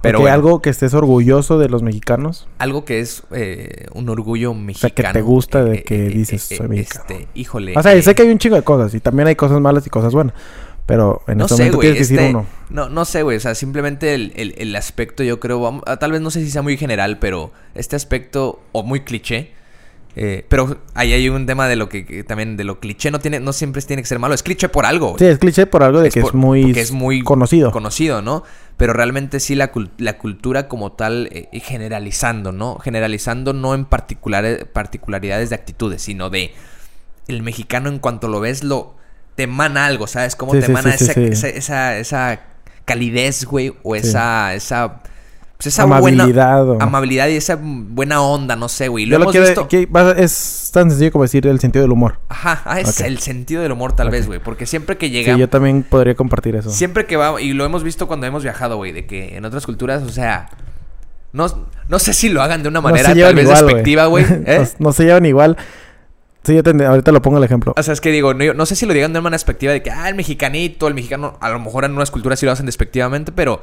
Pero 0.00 0.18
bueno, 0.18 0.34
algo... 0.34 0.48
algo 0.48 0.62
que 0.62 0.70
estés 0.70 0.94
orgulloso 0.94 1.58
de 1.60 1.68
los 1.68 1.82
mexicanos. 1.84 2.48
que 2.84 2.98
es 3.00 3.22
eh, 3.32 3.86
un 3.94 4.08
orgullo 4.08 4.52
sea, 4.52 4.60
mexicano. 4.60 4.92
que 4.94 5.12
te 5.12 5.22
gusta 5.22 5.62
de 5.64 5.76
eh, 5.76 5.82
que 5.84 6.06
eh, 6.06 6.08
dices, 6.08 6.50
eh, 6.50 6.56
"Soy 6.56 6.66
eh, 6.66 6.68
mexicano". 6.68 7.04
Este, 7.08 7.28
híjole. 7.34 7.74
O 7.76 7.82
sea, 7.82 7.94
eh, 7.94 8.02
sé 8.02 8.14
que 8.16 8.22
hay 8.22 8.28
un 8.30 8.38
chingo 8.38 8.56
de 8.56 8.62
cosas 8.62 8.94
y 8.94 9.00
también 9.00 9.28
hay 9.28 9.36
cosas 9.36 9.60
malas 9.60 9.86
y 9.86 9.90
cosas 9.90 10.12
buenas. 10.12 10.34
Pero 10.92 11.22
en 11.26 11.38
No 11.38 11.44
este 11.46 11.56
sé, 11.56 11.62
momento 11.62 11.76
güey. 11.78 11.88
tienes 11.92 12.08
que 12.08 12.14
decir 12.14 12.18
este, 12.26 12.30
uno. 12.36 12.46
No, 12.68 12.88
no 12.90 13.04
sé, 13.06 13.22
güey. 13.22 13.38
O 13.38 13.40
sea, 13.40 13.54
simplemente 13.54 14.12
el, 14.14 14.32
el- 14.36 14.54
el 14.58 14.76
aspecto, 14.76 15.22
yo 15.22 15.40
creo, 15.40 15.82
ah, 15.86 15.96
tal 15.96 16.12
vez 16.12 16.20
no 16.20 16.30
sé 16.30 16.40
si 16.44 16.50
sea 16.50 16.60
muy 16.60 16.76
general, 16.76 17.18
pero 17.18 17.50
este 17.74 17.96
aspecto, 17.96 18.60
o 18.72 18.82
muy 18.82 19.00
cliché. 19.00 19.52
eh, 20.14 20.44
pero 20.50 20.76
ahí 20.92 21.14
hay 21.14 21.30
un 21.30 21.46
tema 21.46 21.66
de 21.68 21.76
lo 21.76 21.88
que, 21.88 22.04
que 22.04 22.22
también, 22.24 22.58
de 22.58 22.64
lo 22.64 22.78
cliché 22.78 23.10
no 23.10 23.18
tiene, 23.20 23.40
no 23.40 23.54
siempre 23.54 23.80
tiene 23.80 24.02
que 24.02 24.08
ser 24.08 24.18
malo. 24.18 24.34
Es 24.34 24.42
cliché 24.42 24.68
por 24.68 24.84
algo. 24.84 25.12
güey. 25.12 25.18
Sí, 25.20 25.24
es 25.24 25.38
cliché 25.38 25.64
por 25.66 25.82
algo 25.82 26.00
de 26.02 26.10
que 26.10 26.20
por- 26.20 26.32
es 26.32 26.34
muy, 26.34 26.70
es 26.78 26.92
muy 26.92 27.22
conocido. 27.22 27.70
Conocido, 27.70 28.20
¿no? 28.20 28.42
Pero 28.76 28.92
realmente 28.92 29.40
sí 29.40 29.54
la, 29.54 29.72
la 29.96 30.18
cultura 30.18 30.68
como 30.68 30.92
tal, 30.92 31.30
eh, 31.32 31.48
y 31.52 31.60
generalizando, 31.60 32.52
¿no? 32.52 32.78
Generalizando 32.80 33.54
no 33.54 33.74
en 33.74 33.86
particular, 33.86 34.66
particularidades 34.74 35.48
de 35.48 35.54
actitudes, 35.56 36.02
sino 36.02 36.28
de 36.28 36.52
el 37.28 37.42
mexicano 37.42 37.88
en 37.88 37.98
cuanto 37.98 38.28
lo 38.28 38.40
ves, 38.40 38.62
lo 38.62 39.00
te 39.34 39.44
emana 39.44 39.86
algo, 39.86 40.06
¿sabes? 40.06 40.36
Cómo 40.36 40.52
Sí, 40.52 40.60
te 40.60 40.66
emana 40.66 40.92
sí, 40.96 41.04
sí, 41.06 41.10
esa. 41.10 41.20
Esa, 41.20 41.48
esa, 41.48 41.96
esa 41.98 42.40
calidez, 42.84 43.44
güey, 43.44 43.72
o 43.82 43.94
esa, 43.96 44.54
esa, 44.54 45.02
pues 45.56 45.68
esa 45.68 45.84
Amabilidad 45.84 46.62
o- 46.62 46.66
buena 46.66 46.84
amabilidad 46.84 47.28
y 47.28 47.36
esa 47.36 47.56
buena 47.62 48.20
onda, 48.20 48.56
no 48.56 48.68
sé, 48.68 48.88
güey. 48.88 49.06
Lo 49.06 49.12
Yo 49.12 49.18
lo 49.24 49.30
hemos 49.30 49.48
visto. 49.48 49.68
que 49.68 49.86
va- 49.86 50.12
es 50.12 50.70
tan 50.72 50.90
sencillo 50.90 51.12
como 51.12 51.22
decir 51.24 51.46
el 51.46 51.60
sentido 51.60 51.82
del 51.84 51.92
humor. 51.92 52.18
Ajá, 52.28 52.60
ah, 52.64 52.80
es 52.80 53.00
el 53.00 53.18
sentido 53.20 53.62
del 53.62 53.70
humor 53.72 53.92
tal 53.94 54.10
vez, 54.10 54.26
güey, 54.26 54.40
porque 54.40 54.66
siempre 54.66 54.96
que 54.98 55.10
llega 55.10 55.34
Sí, 55.34 55.38
yo 55.40 55.48
también 55.48 55.84
podría 55.84 56.14
compartir 56.16 56.56
eso. 56.56 56.70
Siempre 56.70 57.06
que 57.06 57.16
va, 57.16 57.40
y 57.40 57.52
lo 57.52 57.64
hemos 57.64 57.84
visto 57.84 58.08
cuando 58.08 58.26
hemos 58.26 58.42
viajado, 58.42 58.76
güey, 58.76 58.92
de 58.92 59.06
que 59.06 59.36
en 59.36 59.44
otras 59.44 59.64
culturas, 59.64 60.02
o 60.02 60.08
sea, 60.10 60.50
no, 61.32 61.46
no 61.88 61.98
sé 61.98 62.12
si 62.12 62.28
lo 62.28 62.42
hagan 62.42 62.62
de 62.62 62.68
una 62.68 62.80
manera 62.80 63.14
tal 63.14 63.34
vez 63.34 63.44
igual, 63.44 63.64
despectiva, 63.64 64.06
güey. 64.06 64.24
¿eh? 64.46 64.66
no, 64.78 64.86
no 64.88 64.92
se 64.92 65.04
llevan 65.04 65.24
igual. 65.24 65.56
Sí, 66.44 66.54
yo 66.54 66.62
te- 66.62 66.84
ahorita 66.84 67.12
lo 67.12 67.22
pongo 67.22 67.38
el 67.38 67.44
ejemplo. 67.44 67.72
O 67.76 67.82
sea, 67.82 67.92
es 67.94 68.00
que 68.00 68.10
digo, 68.10 68.34
no, 68.34 68.52
no 68.54 68.66
sé 68.66 68.74
si 68.76 68.84
lo 68.86 68.92
digan 68.94 69.12
de 69.12 69.18
una 69.18 69.24
manera 69.24 69.36
despectiva 69.36 69.72
de 69.72 69.82
que, 69.82 69.90
ah, 69.90 70.08
el 70.08 70.14
mexicanito, 70.16 70.88
el 70.88 70.94
mexicano, 70.94 71.36
a 71.40 71.50
lo 71.50 71.58
mejor 71.60 71.84
en 71.84 71.92
unas 71.92 72.10
culturas 72.10 72.38
sí 72.40 72.46
lo 72.46 72.52
hacen 72.52 72.66
despectivamente, 72.66 73.30
pero, 73.30 73.60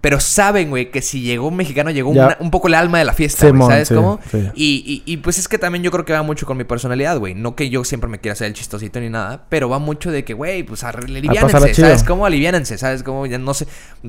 pero 0.00 0.20
saben, 0.20 0.70
güey, 0.70 0.90
que 0.90 1.00
si 1.02 1.20
llegó 1.22 1.48
un 1.48 1.56
mexicano, 1.56 1.90
llegó 1.90 2.12
Ya. 2.14 2.26
una- 2.26 2.36
un 2.40 2.50
poco 2.50 2.68
el 2.68 2.74
alma 2.74 2.98
de 2.98 3.04
la 3.04 3.12
fiesta, 3.14 3.46
Simón, 3.46 3.70
¿sabes 3.70 3.88
sí, 3.88 3.94
cómo? 3.94 4.20
sí. 4.30 4.38
Y, 4.54 5.02
y, 5.06 5.12
y 5.12 5.16
pues 5.18 5.38
es 5.38 5.48
que 5.48 5.58
también 5.58 5.82
yo 5.82 5.90
creo 5.90 6.04
que 6.04 6.12
va 6.14 6.22
mucho 6.22 6.46
con 6.46 6.56
mi 6.56 6.64
personalidad, 6.64 7.18
güey. 7.18 7.34
No 7.34 7.54
que 7.56 7.68
yo 7.70 7.84
siempre 7.84 8.08
me 8.08 8.18
quiera 8.20 8.32
hacer 8.34 8.46
el 8.48 8.54
chistosito 8.54 9.00
ni 9.00 9.10
nada, 9.10 9.44
pero 9.48 9.68
va 9.68 9.78
mucho 9.78 10.10
de 10.10 10.24
que, 10.24 10.32
güey, 10.34 10.62
pues 10.62 10.82
aliviánense. 10.84 11.74
¿sabes 11.74 12.04
cómo? 12.04 12.26
Aliviánense, 12.26 12.78
¿sabes 12.78 13.02
cómo? 13.02 13.26
Ya 13.26 13.38
no 13.38 13.54
sé, 13.54 13.66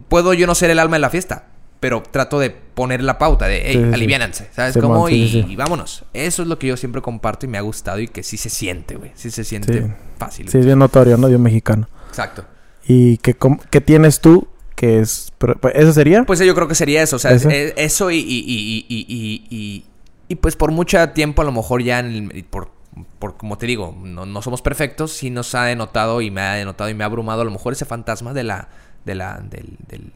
puedo 0.08 0.34
yo 0.34 0.48
no 0.48 0.56
ser 0.56 0.70
el 0.70 0.80
alma 0.80 0.96
de 0.98 1.02
la 1.02 1.10
fiesta, 1.10 1.46
pero 1.80 2.02
trato 2.04 2.40
de 2.40 2.50
poner 2.50 3.04
la 3.04 3.18
pauta 3.18 3.48
de, 3.48 3.62
hey, 3.66 3.86
Sí, 3.88 3.94
aliviánense, 3.94 4.50
¿sabes 4.54 4.78
cómo? 4.78 5.08
sí, 5.08 5.46
y, 5.48 5.56
vámonos. 5.56 6.04
Eso 6.14 6.42
es 6.42 6.48
lo 6.48 6.58
que 6.58 6.68
yo 6.68 6.78
siempre 6.78 7.02
comparto 7.02 7.46
y 7.46 7.50
me 7.50 7.58
ha 7.58 7.62
gustado 7.62 8.00
y 8.00 8.08
que 8.08 8.24
sí 8.24 8.38
se 8.38 8.50
siente, 8.50 8.96
güey. 8.96 9.12
Sí 9.16 9.32
se 9.32 9.44
siente 9.44 9.94
fácil. 10.18 10.50
Sí, 10.50 10.58
es 10.58 10.66
bien 10.66 10.80
notorio, 10.80 11.18
¿no? 11.18 11.28
De 11.28 11.36
un 11.36 11.44
mexicano. 11.44 11.88
Exacto. 12.10 12.46
¿Y 12.88 13.18
qué, 13.18 13.36
qué 13.70 13.82
tienes 13.82 14.20
tú 14.22 14.48
que 14.76 15.00
es... 15.00 15.32
pues, 15.38 15.56
¿Eso 15.76 15.94
sería? 15.94 16.24
Pues 16.24 16.40
yo 16.40 16.54
creo 16.56 16.68
que 16.68 16.76
sería 16.76 17.02
eso, 17.02 17.16
o 17.16 17.20
sea, 17.20 17.32
¿Eso? 17.32 17.50
eh, 17.50 17.74
eso 17.78 18.12
y, 18.12 18.18
y, 18.18 18.44
y, 18.46 18.86
y, 18.90 19.06
y, 19.08 19.48
y- 19.50 19.86
y, 20.28 20.36
pues 20.36 20.56
por 20.56 20.72
mucho 20.72 21.08
tiempo 21.12 21.42
a 21.44 21.46
lo 21.46 21.52
mejor 21.52 21.82
ya, 21.84 22.00
en 22.00 22.32
el- 22.34 22.44
por, 22.46 22.72
por 23.20 23.38
como 23.38 23.58
te 23.58 23.68
digo, 23.68 23.96
no, 24.04 24.26
no 24.26 24.42
somos 24.42 24.62
perfectos, 24.62 25.14
sí 25.14 25.30
nos 25.30 25.54
ha 25.56 25.66
denotado 25.66 26.22
y 26.22 26.32
me 26.32 26.42
ha 26.42 26.54
denotado 26.56 26.90
y 26.90 26.94
me 26.94 27.04
ha 27.04 27.08
abrumado 27.08 27.42
a 27.42 27.46
lo 27.46 27.52
mejor 27.52 27.74
ese 27.74 27.86
fantasma 27.86 28.34
de 28.34 28.44
la, 28.44 28.68
de 29.06 29.16
la, 29.16 29.40
del, 29.40 29.78
del 29.88 30.12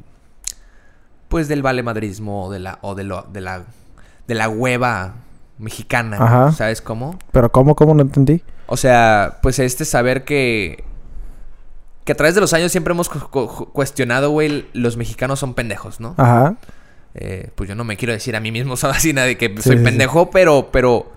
pues 1.29 1.47
del 1.47 1.61
valemadrismo 1.61 2.45
o 2.45 2.51
de 2.51 2.59
la, 2.59 2.79
o 2.81 2.95
de 2.95 3.03
lo, 3.05 3.23
de 3.31 3.41
la, 3.41 3.63
de 4.27 4.35
la 4.35 4.49
hueva 4.49 5.15
mexicana, 5.57 6.17
Ajá. 6.19 6.51
¿sabes 6.51 6.81
cómo? 6.81 7.17
¿Pero 7.31 7.51
cómo? 7.51 7.75
¿Cómo 7.75 7.93
no 7.93 8.01
entendí? 8.01 8.43
O 8.67 8.77
sea, 8.77 9.39
pues 9.41 9.59
este 9.59 9.85
saber 9.85 10.23
que. 10.25 10.83
Que 12.05 12.13
a 12.13 12.15
través 12.15 12.33
de 12.35 12.41
los 12.41 12.53
años 12.53 12.71
siempre 12.71 12.93
hemos 12.93 13.07
cu- 13.09 13.29
cu- 13.29 13.71
cuestionado, 13.71 14.31
güey, 14.31 14.67
los 14.73 14.97
mexicanos 14.97 15.39
son 15.39 15.53
pendejos, 15.53 15.99
¿no? 15.99 16.15
Ajá. 16.17 16.55
Eh, 17.13 17.51
pues 17.55 17.67
yo 17.69 17.75
no 17.75 17.83
me 17.83 17.97
quiero 17.97 18.13
decir 18.13 18.35
a 18.35 18.39
mí 18.39 18.51
mismo. 18.51 18.73
Así 18.81 19.13
nada 19.13 19.27
de 19.27 19.37
que 19.37 19.47
soy 19.61 19.73
sí, 19.73 19.77
sí. 19.79 19.83
pendejo, 19.83 20.29
pero, 20.31 20.69
pero 20.71 21.11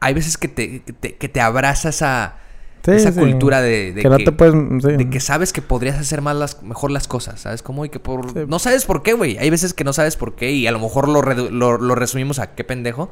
hay 0.00 0.14
veces 0.14 0.36
que 0.36 0.46
te, 0.48 0.82
que 0.82 0.92
te, 0.92 1.16
que 1.16 1.28
te 1.28 1.40
abraza 1.40 1.88
esa, 1.88 2.36
Sí, 2.84 2.92
esa 2.92 3.12
sí. 3.12 3.18
cultura 3.18 3.60
de, 3.60 3.92
de 3.92 4.02
que, 4.02 4.08
no 4.08 4.18
te 4.18 4.32
puedes... 4.32 4.54
sí. 4.82 4.96
de 4.96 5.10
que 5.10 5.20
sabes 5.20 5.52
que 5.52 5.60
podrías 5.60 5.98
hacer 5.98 6.22
más 6.22 6.36
las, 6.36 6.62
mejor 6.62 6.90
las 6.90 7.06
cosas, 7.08 7.40
¿sabes? 7.40 7.62
Como 7.62 7.84
y 7.84 7.90
que 7.90 8.00
por... 8.00 8.48
No 8.48 8.58
sabes 8.58 8.86
por 8.86 9.02
qué, 9.02 9.12
güey. 9.12 9.36
Hay 9.38 9.50
veces 9.50 9.74
que 9.74 9.84
no 9.84 9.92
sabes 9.92 10.16
por 10.16 10.34
qué 10.34 10.52
y 10.52 10.66
a 10.66 10.72
lo 10.72 10.78
mejor 10.78 11.08
lo, 11.08 11.22
lo, 11.22 11.78
lo 11.78 11.94
resumimos 11.94 12.38
a 12.38 12.54
qué 12.54 12.64
pendejo. 12.64 13.10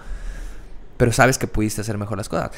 Pero 0.96 1.12
sabes 1.12 1.36
que 1.36 1.46
pudiste 1.46 1.82
hacer 1.82 1.98
mejor 1.98 2.16
las 2.16 2.28
cosas. 2.28 2.50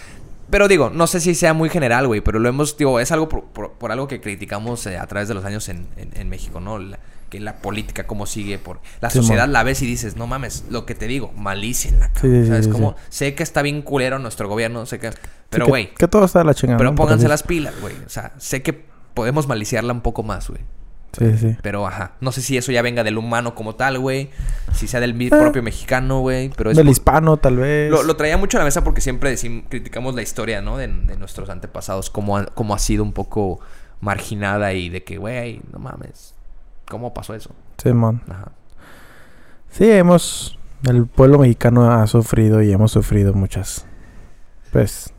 Pero 0.51 0.67
digo, 0.69 0.91
no 0.91 1.07
sé 1.07 1.21
si 1.21 1.35
sea 1.35 1.53
muy 1.55 1.69
general, 1.69 2.07
güey, 2.07 2.21
pero 2.23 2.39
lo 2.39 2.49
hemos, 2.49 2.77
digo, 2.77 3.01
es 3.01 3.13
algo 3.13 3.29
por, 3.29 3.45
por- 3.45 3.73
por 3.73 3.93
algo 3.93 4.09
que 4.09 4.21
criticamos 4.21 4.87
eh, 4.87 4.97
a 4.97 5.07
través 5.07 5.29
de 5.29 5.35
los 5.35 5.45
años 5.45 5.69
en, 5.69 5.87
en- 5.97 6.11
en 6.19 6.29
México, 6.29 6.61
¿no? 6.61 6.79
La- 6.79 6.99
que 7.29 7.41
la 7.41 7.57
política, 7.59 8.07
cómo 8.07 8.25
sigue, 8.25 8.57
por 8.59 8.81
la 9.03 9.11
Sí, 9.11 9.19
sociedad 9.19 9.47
la 9.47 9.63
ves 9.63 9.83
y 9.83 9.87
dices, 9.87 10.17
no 10.17 10.27
mames, 10.27 10.65
lo 10.71 10.87
que 10.87 10.95
te 10.95 11.07
digo, 11.07 11.31
malícenla, 11.37 12.07
Sí, 12.07 12.13
cabrón", 12.15 12.33
sí, 12.37 12.43
sí, 12.45 12.49
¿sabes? 12.49 12.65
sí, 12.65 12.71
Como, 12.71 12.93
sí. 12.93 12.97
sé 13.11 13.35
que 13.35 13.43
está 13.43 13.61
bien 13.61 13.83
culero 13.83 14.19
nuestro 14.19 14.49
gobierno, 14.49 14.87
sé 14.87 14.99
que... 14.99 15.11
Pero, 15.51 15.67
que- 15.67 15.71
güey, 15.71 15.95
Que, 15.95 16.09
todo 16.09 16.25
está 16.25 16.39
de 16.39 16.47
la 16.47 16.55
chingada. 16.55 16.79
pero 16.79 16.95
pónganse 16.95 17.29
las 17.29 17.43
pilas, 17.43 17.75
güey. 17.83 17.95
O 18.07 18.09
sea, 18.09 18.33
sé 18.39 18.63
que 18.63 18.73
podemos 19.13 19.47
maliciarla 19.47 19.93
un 19.93 20.01
poco 20.01 20.23
más, 20.23 20.49
güey. 20.49 20.63
Sí, 21.17 21.37
sí. 21.39 21.57
Pero 21.63 21.87
ajá, 21.87 22.13
no 22.21 22.33
sé 22.33 22.43
si 22.43 22.57
eso 22.57 22.71
ya 22.71 22.83
venga 22.83 23.03
del 23.03 23.17
humano 23.19 23.55
como 23.55 23.75
tal, 23.75 23.99
güey. 23.99 24.31
Si 24.73 24.87
sea 24.87 25.01
del 25.01 25.21
Eh. 25.21 25.31
propio 25.31 25.63
mexicano, 25.63 26.21
güey. 26.21 26.51
Pero 26.57 26.71
es 26.71 26.77
Del 26.77 26.87
por- 26.87 26.93
hispano, 26.93 27.37
tal 27.39 27.57
vez. 27.57 27.91
lo, 27.91 28.03
lo 28.03 28.15
traía 28.17 28.37
mucho 28.37 28.59
a 28.59 28.61
la 28.61 28.65
mesa 28.67 28.85
porque 28.85 29.01
siempre 29.01 29.33
decim- 29.33 29.65
criticamos 29.69 30.15
la 30.15 30.23
historia, 30.23 30.61
¿no? 30.61 30.77
De, 30.77 30.87
de 30.87 31.17
nuestros 31.17 31.49
antepasados, 31.51 32.11
cómo 32.11 32.37
ha, 32.37 32.45
cómo 32.47 32.75
ha 32.75 32.79
sido 32.79 33.03
un 33.03 33.13
poco, 33.13 33.59
marginada 34.01 34.73
y 34.75 34.91
de 34.91 35.03
que, 35.03 35.17
güey, 35.19 35.61
no 35.73 35.79
mames, 35.81 36.35
¿cómo 36.89 37.13
pasó 37.15 37.35
eso? 37.35 37.51
Simón. 37.83 38.23
Ajá. 38.29 38.53
Sí, 39.71 39.91
hemos. 39.91 40.59
El 40.87 41.07
pueblo 41.07 41.39
mexicano 41.39 41.91
ha 41.91 42.07
sufrido 42.07 42.63
y 42.63 42.71
hemos 42.73 42.93
sufrido 42.93 43.33
muchas. 43.35 43.87
Pues. 44.73 45.13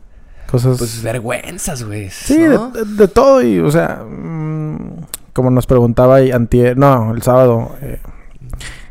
Cosas. 0.50 0.78
Pues 0.78 1.02
vergüenzas, 1.02 1.84
güey. 1.84 2.10
sí, 2.10 2.38
¿no? 2.38 2.70
de, 2.70 2.84
de 2.84 3.08
todo. 3.08 3.42
Y, 3.42 3.58
o 3.60 3.70
sea. 3.70 4.02
mm, 4.08 4.96
como 5.32 5.50
nos 5.50 5.66
preguntaba 5.66 6.18
antier. 6.18 6.76
No, 6.76 7.14
el 7.14 7.22
sábado. 7.22 7.76
eh, 7.82 7.98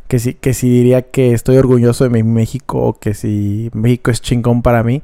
que 0.07 0.17
si, 0.17 0.33
que 0.33 0.55
si 0.55 0.67
diría 0.69 1.03
que 1.03 1.33
estoy 1.33 1.57
orgulloso 1.57 2.03
de 2.03 2.09
mi 2.09 2.23
México 2.23 2.79
o 2.79 2.93
que 2.99 3.13
si 3.13 3.69
México 3.73 4.09
es 4.09 4.21
chingón 4.21 4.61
para 4.63 4.81
mí. 4.83 5.03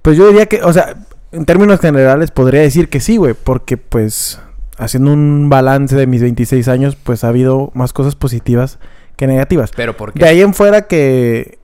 Pues 0.00 0.16
yo 0.16 0.26
diría 0.28 0.46
que, 0.46 0.62
o 0.62 0.72
sea, 0.72 0.96
en 1.32 1.44
términos 1.44 1.78
generales 1.80 2.30
podría 2.30 2.62
decir 2.62 2.88
que 2.88 3.00
sí, 3.00 3.18
güey, 3.18 3.34
porque 3.34 3.76
pues 3.76 4.40
haciendo 4.78 5.12
un 5.12 5.48
balance 5.50 5.94
de 5.94 6.06
mis 6.06 6.22
26 6.22 6.68
años, 6.68 6.96
pues 6.96 7.22
ha 7.22 7.28
habido 7.28 7.70
más 7.74 7.92
cosas 7.92 8.14
positivas 8.14 8.78
que 9.16 9.26
negativas. 9.26 9.72
Pero 9.76 9.94
¿por 9.94 10.14
qué? 10.14 10.20
De 10.20 10.28
ahí 10.30 10.40
en 10.40 10.54
fuera 10.54 10.82
que 10.82 11.58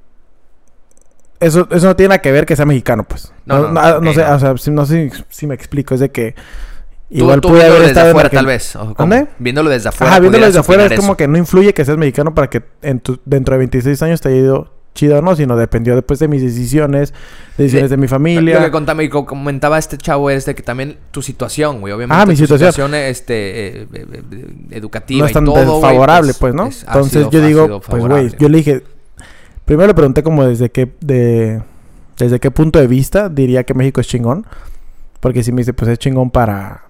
eso, 1.41 1.66
eso 1.70 1.87
no 1.87 1.97
tiene 1.97 2.09
nada 2.11 2.20
que 2.22 2.33
ver 2.33 2.47
que 2.47 2.57
sea 2.57 2.64
mexicano, 2.66 3.05
pues. 3.05 3.33
No, 3.47 3.59
No, 3.59 3.68
no, 3.72 3.81
no, 3.81 3.97
ok, 3.99 4.03
no 4.05 4.12
sé, 4.12 4.25
no. 4.25 4.35
o 4.35 4.39
sea, 4.39 4.57
si- 4.59 4.70
no 4.70 4.87
sé 4.87 5.11
si 5.29 5.47
me 5.47 5.55
explico, 5.55 5.95
es 5.95 6.01
de 6.01 6.11
que 6.11 6.35
igual 7.21 7.41
tú 7.41 7.49
pude 7.49 7.59
viéndolo 7.59 7.77
haber 7.77 7.89
desde 7.89 7.93
estado 8.01 8.11
afuera, 8.11 8.31
tal 8.31 8.47
vez. 8.47 8.77
o 8.77 8.95
¿Dónde? 8.97 9.27
Viéndolo 9.39 9.71
desde 9.71 9.89
afuera. 9.89 10.11
Ajá, 10.12 10.21
viéndolo 10.21 10.47
desde 10.47 10.61
afuera 10.61 10.87
es 10.87 10.93
como 10.99 11.17
que 11.17 11.29
no 11.29 11.39
influye 11.39 11.73
que 11.75 11.85
seas 11.85 11.97
mexicano 11.99 12.35
para 12.35 12.49
que 12.51 12.62
en 12.83 13.01
tu, 13.01 13.19
dentro 13.25 13.55
de 13.55 13.59
26 13.59 14.03
años 14.03 14.21
te 14.21 14.29
haya 14.29 14.39
ido 14.39 14.71
chido 14.95 15.19
o 15.19 15.23
no, 15.23 15.35
sino 15.35 15.57
dependió 15.57 15.97
después 15.97 16.21
de 16.21 16.29
mis 16.29 16.41
decisiones, 16.41 17.12
decisiones 17.59 17.91
de 17.91 17.97
mi 17.97 18.05
Lo 18.05 18.09
familia. 18.11 18.65
que 18.65 18.71
contaba 18.71 19.03
y 19.03 19.09
co- 19.09 19.27
comentaba 19.27 19.77
este 19.77 19.99
chavo 19.99 20.31
es 20.31 20.45
de 20.47 20.55
que 20.55 20.62
también 20.62 20.99
tu 21.11 21.21
situación, 21.21 21.81
güey. 21.81 21.93
Obviamente 21.93 22.23
Ah, 22.23 22.25
mi 22.27 22.37
tu 22.37 22.47
situación. 22.47 22.95
este, 22.95 23.35
eh, 23.83 23.89
eh, 23.93 24.07
eh, 24.12 24.47
educativa 24.71 25.19
no 25.21 25.25
es 25.27 25.31
y 25.33 25.35
tan 25.35 25.45
todo, 25.47 25.81
güey, 25.81 25.81
favorable, 25.83 26.33
pues, 26.39 26.55
¿no? 26.55 26.67
es- 26.67 26.85
ha 26.87 26.93
Entonces 26.93 27.27
yo 27.31 27.45
digo, 27.45 27.81
pues, 27.81 28.05
güey, 28.07 28.31
yo 28.39 28.49
le 28.49 28.59
dije, 28.59 28.83
primero 29.65 29.89
le 29.89 29.95
pregunté 29.95 30.23
como 30.23 30.45
desde 30.47 30.71
qué, 30.71 30.93
de, 31.01 31.61
desde 32.17 32.39
qué 32.39 32.53
punto 32.53 32.79
de 32.79 32.87
vista 32.87 33.29
diría 33.29 33.65
que 33.65 33.75
México 33.75 34.01
es 34.01 34.07
chingón, 34.07 34.47
porque 35.19 35.43
si 35.43 35.51
me 35.51 35.62
dice, 35.62 35.73
pues 35.73 35.91
es 35.91 35.99
chingón 35.99 36.31
para 36.31 36.84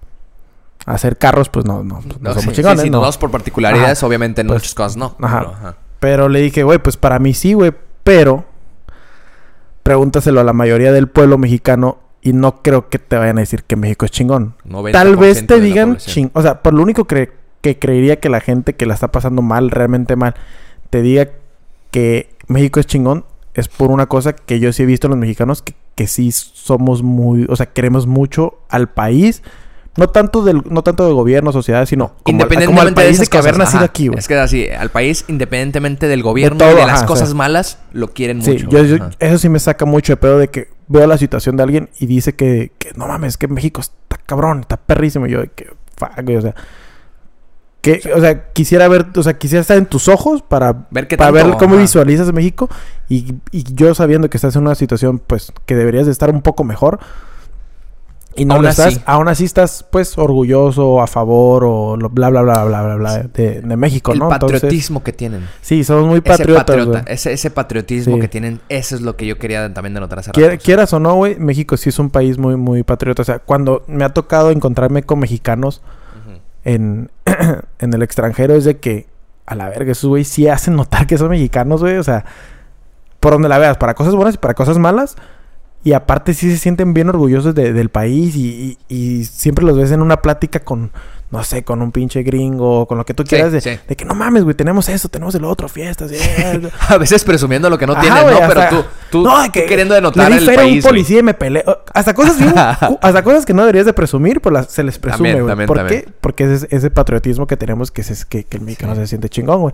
hacer 0.85 1.17
carros, 1.17 1.49
pues 1.49 1.65
no, 1.65 1.83
no, 1.83 2.01
pues, 2.01 2.21
no 2.21 2.29
No, 2.29 2.35
somos 2.35 2.43
sí, 2.45 2.51
chingones, 2.53 2.79
sí, 2.81 2.85
sí, 2.87 2.89
no. 2.91 3.01
vamos 3.01 3.17
por 3.17 3.31
particularidades, 3.31 4.01
obviamente 4.03 4.41
en 4.41 4.47
Pues, 4.47 4.61
muchas 4.61 4.73
cosas 4.75 4.97
no. 4.97 5.15
ajá. 5.21 5.39
pero, 5.39 5.51
ajá. 5.53 5.75
Pero 5.99 6.29
le 6.29 6.41
dije, 6.41 6.63
güey, 6.63 6.77
pues 6.79 6.97
para 6.97 7.17
mí 7.19 7.33
sí, 7.33 7.53
güey, 7.53 7.73
pero 8.03 8.45
pregúntaselo 9.83 10.41
a 10.41 10.43
la 10.43 10.53
mayoría 10.53 10.91
del 10.91 11.07
pueblo 11.07 11.37
mexicano 11.37 11.99
y 12.21 12.33
no 12.33 12.61
creo 12.63 12.89
que 12.89 12.97
te 12.99 13.17
vayan 13.17 13.37
a 13.37 13.41
decir 13.41 13.63
que 13.63 13.75
México 13.75 14.05
es 14.05 14.11
chingón. 14.11 14.55
90% 14.67 14.91
Tal 14.91 15.15
vez 15.15 15.45
te 15.45 15.59
digan 15.59 15.97
ching... 15.97 16.31
O 16.33 16.41
sea, 16.41 16.63
por 16.63 16.73
lo 16.73 16.81
único 16.81 17.05
cre- 17.05 17.31
que 17.61 17.77
creería 17.77 18.19
que 18.19 18.29
la 18.29 18.39
gente 18.41 18.73
que 18.75 18.85
la 18.87 18.95
está 18.95 19.11
pasando 19.11 19.41
mal, 19.43 19.69
realmente 19.69 20.15
mal, 20.15 20.33
te 20.89 21.01
diga 21.03 21.29
que 21.91 22.35
México 22.47 22.79
es 22.79 22.87
chingón, 22.87 23.25
es 23.53 23.67
por 23.67 23.91
una 23.91 24.07
cosa 24.07 24.33
que 24.33 24.59
yo 24.59 24.73
sí 24.73 24.83
he 24.83 24.85
visto 24.87 25.05
en 25.07 25.11
los 25.11 25.19
mexicanos, 25.19 25.61
que, 25.61 25.75
que 25.93 26.07
sí 26.07 26.31
somos 26.31 27.03
muy... 27.03 27.45
O 27.49 27.55
sea, 27.55 27.67
queremos 27.67 28.07
mucho 28.07 28.57
al 28.69 28.89
país. 28.89 29.43
No 29.97 30.09
tanto 30.09 30.43
del, 30.43 30.61
no 30.69 30.83
tanto 30.83 31.05
del 31.05 31.13
gobierno, 31.13 31.51
sociedad, 31.53 31.85
sino 31.85 32.07
como, 32.09 32.17
al- 32.25 32.31
Independientemente 32.33 32.65
como 32.67 32.81
al 32.81 32.87
de 32.89 32.93
país 32.95 33.09
esas 33.15 33.27
de 33.27 33.29
que 33.29 33.37
haber 33.37 33.57
nacido 33.57 33.77
ajá. 33.79 33.85
aquí, 33.85 34.07
güey. 34.07 34.19
Es 34.19 34.27
que 34.27 34.35
así, 34.37 34.67
al 34.69 34.89
país, 34.89 35.23
independientemente 35.29 36.07
del 36.07 36.21
gobierno 36.21 36.57
todo, 36.57 36.71
y 36.73 36.75
de 36.75 36.85
las 36.85 36.97
ajá, 36.99 37.05
cosas 37.05 37.33
malas, 37.33 37.79
lo 37.93 38.09
quieren 38.09 38.41
Sí, 38.41 38.51
mucho. 38.51 38.69
yo, 38.69 38.83
yo- 38.83 38.95
ajá. 38.97 39.09
eso 39.19 39.37
sí 39.37 39.47
me 39.47 39.59
saca 39.59 39.85
mucho 39.85 40.11
de 40.13 40.17
pedo 40.17 40.37
de 40.37 40.49
que 40.49 40.67
veo 40.87 41.07
la 41.07 41.17
situación 41.17 41.55
de 41.55 41.63
alguien 41.63 41.89
y 41.99 42.07
dice 42.07 42.35
que, 42.35 42.73
que 42.77 42.91
no 42.95 43.07
mames, 43.07 43.37
que 43.37 43.47
México 43.47 43.79
está 43.81 44.17
cabrón, 44.25 44.59
está 44.61 44.75
perrísimo. 44.77 45.27
Y 45.27 45.31
yo, 45.31 45.39
de 45.41 45.47
que 45.47 45.69
fuck, 45.95 46.09
güey, 46.23 46.35
o 46.37 46.41
sea, 46.41 46.53
que, 47.81 48.01
o 48.15 48.19
sea, 48.19 48.51
quisiera 48.51 48.87
ver, 48.87 49.05
o 49.15 49.23
sea, 49.23 49.37
quisiera 49.37 49.61
estar 49.61 49.77
en 49.77 49.85
tus 49.85 50.07
ojos 50.07 50.41
para, 50.41 50.87
Ver 50.89 51.07
qué 51.07 51.17
para 51.17 51.31
tanto, 51.31 51.49
ver 51.49 51.57
cómo 51.57 51.75
ajá. 51.75 51.81
visualizas 51.83 52.33
México 52.33 52.67
y, 53.07 53.35
y 53.51 53.63
yo 53.75 53.93
sabiendo 53.93 54.29
que 54.29 54.37
estás 54.37 54.55
en 54.55 54.63
una 54.63 54.73
situación, 54.75 55.19
pues, 55.19 55.53
que 55.67 55.75
deberías 55.75 56.05
de 56.07 56.11
estar 56.11 56.29
un 56.31 56.41
poco 56.41 56.63
mejor. 56.63 56.99
Y 58.37 58.43
no 58.45 58.55
Aún 58.55 58.63
lo 58.63 58.69
así. 58.69 58.81
estás, 58.81 59.03
aún 59.05 59.27
así 59.29 59.45
estás, 59.45 59.85
pues, 59.89 60.17
orgulloso, 60.17 61.01
a 61.01 61.07
favor 61.07 61.63
o 61.63 61.95
lo, 61.95 62.09
bla, 62.09 62.29
bla, 62.29 62.41
bla, 62.41 62.65
bla, 62.65 62.81
bla, 62.81 62.95
bla, 62.95 63.17
de, 63.33 63.61
de 63.61 63.77
México, 63.77 64.11
El 64.11 64.19
¿no? 64.19 64.31
Entonces, 64.31 64.59
patriotismo 64.61 65.03
que 65.03 65.13
tienen. 65.13 65.47
sí, 65.61 65.85
somos 65.85 66.05
muy 66.05 66.17
Ese, 66.19 66.21
patriotas, 66.37 66.65
patriota- 66.65 67.03
ese, 67.07 67.31
ese 67.31 67.49
patriotismo 67.51 68.15
Sí. 68.15 68.21
que 68.21 68.27
tienen, 68.27 68.59
eso 68.67 68.95
es 68.95 69.01
lo 69.01 69.15
que 69.15 69.25
yo 69.25 69.37
quería 69.37 69.73
también 69.73 69.93
denotar 69.93 70.19
hace 70.19 70.31
Quier- 70.31 70.59
quieras 70.61 70.91
o 70.91 70.99
no, 70.99 71.15
güey, 71.15 71.37
México 71.39 71.77
sí 71.77 71.87
es 71.89 71.97
un 71.97 72.09
país 72.09 72.37
muy, 72.37 72.57
muy 72.57 72.83
patriota. 72.83 73.21
O 73.21 73.25
sea, 73.25 73.39
cuando 73.39 73.83
me 73.87 74.03
ha 74.03 74.09
tocado 74.13 74.51
encontrarme 74.51 75.03
con 75.03 75.19
mexicanos 75.19 75.81
en, 76.65 77.11
en 77.79 77.93
el 77.93 78.01
extranjero, 78.03 78.53
es 78.55 78.65
de 78.65 78.77
que, 78.79 79.07
a 79.45 79.55
la 79.55 79.69
verga, 79.69 79.93
esos 79.93 80.09
güey 80.09 80.25
sí 80.25 80.47
hacen 80.49 80.75
notar 80.75 81.07
que 81.07 81.17
son 81.17 81.29
mexicanos, 81.29 81.79
güey. 81.81 81.95
O 81.97 82.03
sea, 82.03 82.25
por 83.21 83.31
donde 83.31 83.47
la 83.47 83.59
veas, 83.59 83.77
para 83.77 83.93
cosas 83.93 84.13
buenas 84.15 84.35
y 84.35 84.39
para 84.39 84.55
cosas 84.55 84.77
malas. 84.77 85.15
Y 85.85 85.93
aparte 85.93 86.33
sí 86.33 86.49
se 86.51 86.57
sienten 86.57 86.93
bien 86.93 87.07
orgullosos 87.09 87.53
de- 87.55 87.71
del 87.71 87.89
país 87.89 88.35
y, 88.35 88.77
y- 88.89 88.95
y 89.19 89.23
siempre 89.25 89.63
los 89.63 89.77
ves 89.77 89.91
en 89.91 90.01
una 90.01 90.19
plática 90.21 90.59
con, 90.61 90.91
no 91.29 91.43
sé, 91.43 91.63
con 91.63 91.81
un 91.83 91.91
pinche 91.91 92.23
gringo, 92.23 92.87
con 92.87 92.97
lo 92.97 93.05
que 93.05 93.13
tú 93.13 93.21
Sí, 93.21 93.29
quieras, 93.29 93.51
de, 93.51 93.61
sí. 93.61 93.77
de 93.87 93.95
que 93.95 94.03
no 94.03 94.15
mames, 94.15 94.43
güey, 94.43 94.55
tenemos 94.55 94.89
eso, 94.89 95.09
tenemos 95.09 95.35
el 95.35 95.45
otro, 95.45 95.69
fiestas. 95.69 96.11
A 96.89 96.97
veces 96.97 97.23
presumiendo 97.23 97.69
lo 97.69 97.77
que 97.77 97.85
no 97.85 97.93
Ajá, 97.93 98.01
tienen, 98.01 98.25
¿no? 98.31 98.47
Pero 98.47 98.61
tú, 98.69 98.85
tú, 99.11 99.23
No, 99.23 99.39
de 99.41 99.45
tú 99.45 99.51
que 99.51 99.65
queriendo 99.67 99.93
denotar 99.93 100.27
le 100.31 100.39
di 100.39 100.47
el 100.49 100.55
país, 100.55 100.83
un 100.83 100.89
policía 100.89 101.19
y 101.19 101.23
me 101.23 101.35
peleé. 101.35 101.63
Hasta 101.93 102.15
cosas 102.15 102.39
bien, 102.39 102.53
hasta 102.57 103.23
cosas 103.23 103.45
que 103.45 103.53
no 103.53 103.61
deberías 103.61 103.85
de 103.85 103.93
presumir, 103.93 104.41
pues 104.41 104.53
las- 104.53 104.71
se 104.71 104.81
les 104.83 104.97
presume, 104.97 105.33
güey. 105.35 105.45
también, 105.47 105.67
¿Por 105.67 105.77
también. 105.77 106.01
qué? 106.05 106.11
Porque 106.19 106.51
ese, 106.51 106.67
ese 106.75 106.89
patriotismo 106.89 107.45
que 107.45 107.57
tenemos 107.57 107.91
que, 107.91 108.01
es, 108.01 108.25
que, 108.25 108.43
que 108.43 108.57
el 108.57 108.63
mexicano 108.63 108.95
Sí. 108.95 109.01
se 109.01 109.07
siente 109.07 109.29
chingón, 109.29 109.61
güey. 109.61 109.73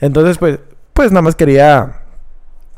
Entonces, 0.00 0.36
pues, 0.36 0.58
pues 0.92 1.10
nada 1.10 1.22
más 1.22 1.36
quería 1.36 2.00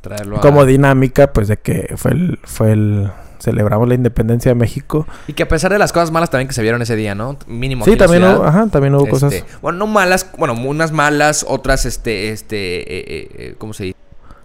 Traerlo 0.04 0.36
a- 0.36 0.40
como 0.40 0.64
dinámica, 0.66 1.32
pues, 1.32 1.48
de 1.48 1.56
que 1.56 1.94
fue 1.96 2.12
el, 2.12 2.38
fue 2.44 2.72
el 2.72 3.10
celebramos 3.40 3.88
la 3.88 3.94
independencia 3.94 4.50
de 4.50 4.54
México. 4.54 5.06
Y 5.26 5.32
que 5.34 5.42
a 5.42 5.48
pesar 5.48 5.70
de 5.72 5.78
las 5.78 5.92
cosas 5.92 6.10
malas 6.10 6.30
también 6.30 6.48
que 6.48 6.54
se 6.54 6.62
vieron 6.62 6.80
ese 6.80 6.96
día, 6.96 7.14
¿no? 7.14 7.36
Mínimo. 7.46 7.84
Sí, 7.84 7.96
también 7.96 8.22
hubo, 8.24 8.44
ajá, 8.44 8.68
también 8.68 8.94
hubo 8.94 9.02
este, 9.04 9.10
cosas. 9.10 9.44
Bueno, 9.60 9.78
no 9.78 9.86
malas, 9.86 10.30
bueno, 10.38 10.54
unas 10.54 10.92
malas, 10.92 11.44
otras, 11.48 11.84
este, 11.84 12.30
este, 12.30 12.80
eh, 12.80 13.04
eh, 13.06 13.28
eh, 13.38 13.54
¿cómo 13.58 13.74
se 13.74 13.84
dice? 13.84 13.96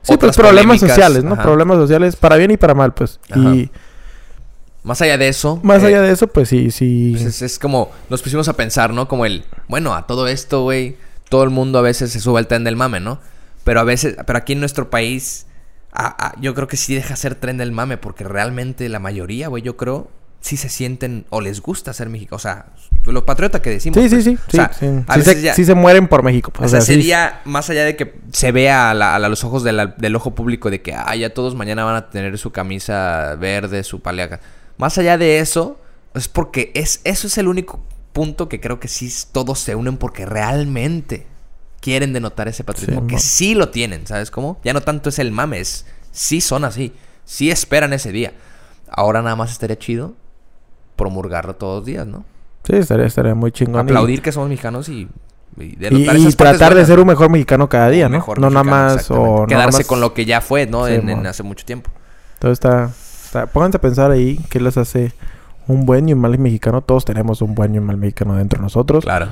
Sí, 0.02 0.08
pues 0.08 0.16
otras 0.18 0.36
problemas 0.38 0.80
polémicas, 0.80 0.90
sociales, 0.90 1.24
¿no? 1.24 1.34
ajá. 1.34 1.44
Problemas 1.44 1.78
sociales 1.78 2.16
para 2.16 2.36
bien 2.38 2.52
y 2.52 2.58
para 2.58 2.74
mal, 2.74 2.94
pues. 2.94 3.20
Ajá. 3.30 3.40
Y 3.40 3.70
Más 4.84 5.02
allá 5.02 5.18
de 5.18 5.28
eso. 5.28 5.60
más 5.64 5.84
eh, 5.84 5.88
allá 5.88 6.02
de 6.02 6.12
eso, 6.12 6.28
pues 6.28 6.50
sí, 6.50 6.72
sí. 6.72 7.12
pues 7.14 7.26
es, 7.26 7.42
es 7.42 7.60
como, 7.60 7.92
nos 8.10 8.22
pusimos 8.22 8.48
a 8.50 8.54
pensar, 8.54 8.94
¿no? 8.94 9.08
Como 9.08 9.26
el, 9.26 9.44
bueno, 9.68 9.94
a 9.94 10.08
todo 10.08 10.28
esto, 10.28 10.64
güey, 10.64 10.98
todo 11.30 11.44
el 11.44 11.50
mundo 11.52 11.80
a 11.80 11.82
veces 11.82 12.12
se 12.12 12.20
sube 12.20 12.40
al 12.40 12.48
tren 12.48 12.64
del 12.64 12.76
mame, 12.76 13.00
¿no? 13.00 13.20
Pero 13.64 13.80
a 13.82 13.84
veces, 13.84 14.16
pero 14.26 14.40
aquí 14.40 14.54
en 14.54 14.62
nuestro 14.62 14.90
país, 14.90 15.46
a- 15.92 16.28
a- 16.28 16.40
yo 16.42 16.54
creo 16.56 16.68
que 16.68 16.78
sí 16.78 16.96
deja 16.96 17.16
ser 17.16 17.36
tren 17.36 17.58
del 17.58 17.72
mame, 17.72 17.98
porque 17.98 18.24
realmente 18.24 18.88
la 18.90 19.00
mayoría, 19.00 19.48
güey, 19.48 19.64
yo 19.64 19.76
creo, 19.78 20.10
sí 20.42 20.56
se 20.56 20.70
sienten 20.70 21.26
o 21.32 21.42
les 21.42 21.62
gusta 21.62 21.92
ser 21.94 22.08
México. 22.10 22.36
O 22.36 22.40
sea, 22.40 22.68
lo 23.06 23.26
patriota 23.26 23.62
que 23.62 23.72
decimos. 23.72 23.98
Sí, 24.02 24.08
sí, 24.10 24.16
pues. 24.16 24.24
sí. 24.24 24.36
O 24.36 24.52
sí, 24.52 24.58
sea, 24.58 24.72
sí. 24.74 24.86
a 25.08 25.18
veces 25.18 25.34
se, 25.38 25.42
ya- 25.42 25.54
sí 25.54 25.66
se 25.66 25.74
mueren 25.76 26.08
por 26.08 26.24
México. 26.24 26.52
pues, 26.52 26.68
o 26.68 26.70
sea, 26.70 26.82
sí. 26.82 26.94
sería 26.94 27.42
más 27.44 27.70
allá 27.70 27.84
de 27.84 27.96
que 27.96 28.16
se 28.32 28.52
vea 28.52 28.92
a, 28.92 28.94
la- 28.94 29.16
a 29.16 29.20
los 29.20 29.44
ojos 29.44 29.64
de 29.64 29.72
la- 29.74 29.88
del 29.88 30.16
ojo 30.16 30.36
público 30.36 30.70
de 30.70 30.82
que 30.82 30.94
ah, 30.94 31.14
ya 31.16 31.34
todos 31.34 31.56
mañana 31.56 31.84
van 31.84 31.96
a 31.96 32.10
tener 32.10 32.38
su 32.38 32.52
camisa 32.52 33.36
verde, 33.36 33.84
su 33.84 34.00
paleaca. 34.02 34.40
Más 34.78 34.98
allá 34.98 35.18
de 35.18 35.40
eso, 35.40 35.78
es 36.14 36.28
porque 36.30 36.72
es, 36.74 37.02
eso 37.04 37.28
es 37.28 37.38
el 37.38 37.48
único 37.50 37.82
punto 38.14 38.48
que 38.48 38.60
creo 38.62 38.80
que 38.80 38.88
sí 38.88 39.12
todos 39.34 39.60
se 39.60 39.76
unen 39.76 39.98
porque 39.98 40.26
realmente 40.26 41.28
quieren 41.82 42.14
denotar 42.14 42.48
ese 42.48 42.64
patriotismo. 42.64 43.02
Sí, 43.02 43.08
que 43.08 43.20
sí 43.20 43.56
lo 43.56 43.70
tienen, 43.70 44.06
¿sabes 44.08 44.32
cómo? 44.32 44.60
Ya 44.64 44.74
no 44.74 44.82
tanto 44.82 45.10
es 45.10 45.20
el 45.20 45.32
mame, 45.32 45.60
es 45.60 45.86
sí 46.12 46.42
son 46.42 46.66
así. 46.66 46.94
Sí 47.26 47.52
esperan 47.52 47.94
ese 47.94 48.12
día. 48.12 48.34
Ahora 48.92 49.22
nada 49.22 49.36
más 49.36 49.52
estaría 49.52 49.78
chido 49.78 50.16
promulgarlo 50.96 51.56
todos 51.56 51.78
los 51.80 51.86
días, 51.86 52.06
¿no? 52.08 52.26
Sí, 52.64 52.76
estaría, 52.76 53.06
estaría 53.06 53.36
muy 53.36 53.52
chingón. 53.52 53.88
y- 53.88 53.92
Aplaudir 53.92 54.22
que 54.22 54.32
somos 54.32 54.50
mexicanos 54.50 54.90
y, 54.90 55.08
y 55.58 55.64
Y, 55.64 56.28
y 56.28 56.32
tratar 56.34 56.76
de 56.76 56.86
ser 56.86 57.00
un 57.00 57.08
mejor 57.08 57.30
mexicano 57.30 57.70
cada 57.70 57.90
día, 57.90 58.10
¿no? 58.10 58.18
mejor 58.18 58.40
no 58.40 58.50
nada 58.50 58.64
más 58.64 59.10
o 59.12 59.46
nada 59.46 59.48
Quedarse 59.48 59.80
más- 59.80 59.88
con 59.88 60.02
lo 60.02 60.14
que 60.14 60.26
ya 60.26 60.42
fue, 60.42 60.66
¿no? 60.66 60.86
Sí, 60.88 60.94
en, 60.94 61.10
en 61.10 61.26
hace 61.28 61.44
mucho 61.44 61.66
tiempo. 61.66 61.90
Todo 62.40 62.52
está, 62.52 62.92
está- 63.26 63.46
Pónganse 63.48 63.78
a 63.78 63.82
pensar 63.82 64.12
ahí 64.12 64.40
qué 64.50 64.60
les 64.60 64.78
hace 64.78 65.14
un 65.68 65.86
buen 65.86 66.10
y 66.10 66.14
un 66.14 66.20
mal 66.20 66.38
mexicano. 66.38 66.82
Todos 66.82 67.06
tenemos 67.06 67.42
un 67.42 67.56
buen 67.56 67.76
y 67.76 67.78
un 67.78 67.86
mal 67.86 67.98
mexicano 67.98 68.36
dentro 68.36 68.58
de 68.60 68.64
nosotros. 68.64 69.04
Claro. 69.04 69.28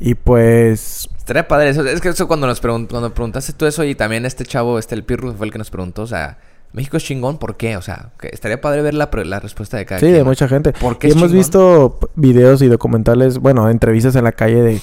Y 0.00 0.14
pues... 0.14 1.08
Estaría 1.18 1.46
padre 1.46 1.68
eso. 1.68 1.84
Es 1.86 2.00
que 2.00 2.08
eso 2.08 2.26
cuando 2.26 2.46
nos 2.46 2.60
pregun- 2.62 2.88
cuando 2.88 3.12
preguntaste 3.14 3.52
tú 3.52 3.66
eso 3.66 3.84
y 3.84 3.94
también 3.94 4.24
este 4.26 4.44
chavo, 4.44 4.78
este 4.78 4.94
el 4.94 5.04
Pirru 5.04 5.32
fue 5.34 5.46
el 5.46 5.52
que 5.52 5.58
nos 5.58 5.70
preguntó, 5.70 6.02
o 6.02 6.06
sea, 6.06 6.38
México 6.72 6.96
es 6.96 7.04
chingón, 7.04 7.38
¿por 7.38 7.56
qué? 7.56 7.76
O 7.76 7.82
sea, 7.82 8.10
que 8.18 8.28
estaría 8.32 8.60
padre 8.60 8.80
ver 8.82 8.94
la, 8.94 9.10
la 9.24 9.40
respuesta 9.40 9.76
de 9.76 9.84
cada 9.86 10.00
Sí, 10.00 10.06
quien. 10.06 10.16
de 10.16 10.24
mucha 10.24 10.48
gente. 10.48 10.72
¿Por 10.72 10.98
qué 10.98 11.08
Y 11.08 11.10
es 11.10 11.16
hemos 11.16 11.28
chingón? 11.28 11.38
visto 11.38 11.98
videos 12.16 12.62
y 12.62 12.68
documentales, 12.68 13.38
bueno, 13.38 13.68
entrevistas 13.68 14.16
en 14.16 14.24
la 14.24 14.32
calle 14.32 14.62
de, 14.62 14.80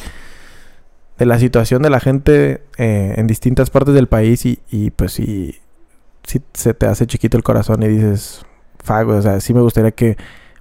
de 1.17 1.25
la 1.25 1.39
situación 1.39 1.81
de 1.81 1.89
la 1.89 1.99
gente 1.99 2.61
eh, 2.77 3.15
en 3.17 3.25
distintas 3.27 3.69
partes 3.69 3.93
del 3.95 4.07
país 4.07 4.45
y, 4.45 4.59
y 4.69 4.91
pues 4.91 5.13
sí, 5.13 5.57
sí 6.23 6.41
se 6.53 6.73
te 6.73 6.85
hace 6.85 7.07
chiquito 7.07 7.37
el 7.37 7.43
corazón 7.43 7.81
y 7.83 7.87
dices, 7.87 8.45
güey, 8.87 9.17
o 9.17 9.21
sea, 9.21 9.39
sí 9.39 9.53
me 9.53 9.61
gustaría 9.61 9.91
que 9.91 10.15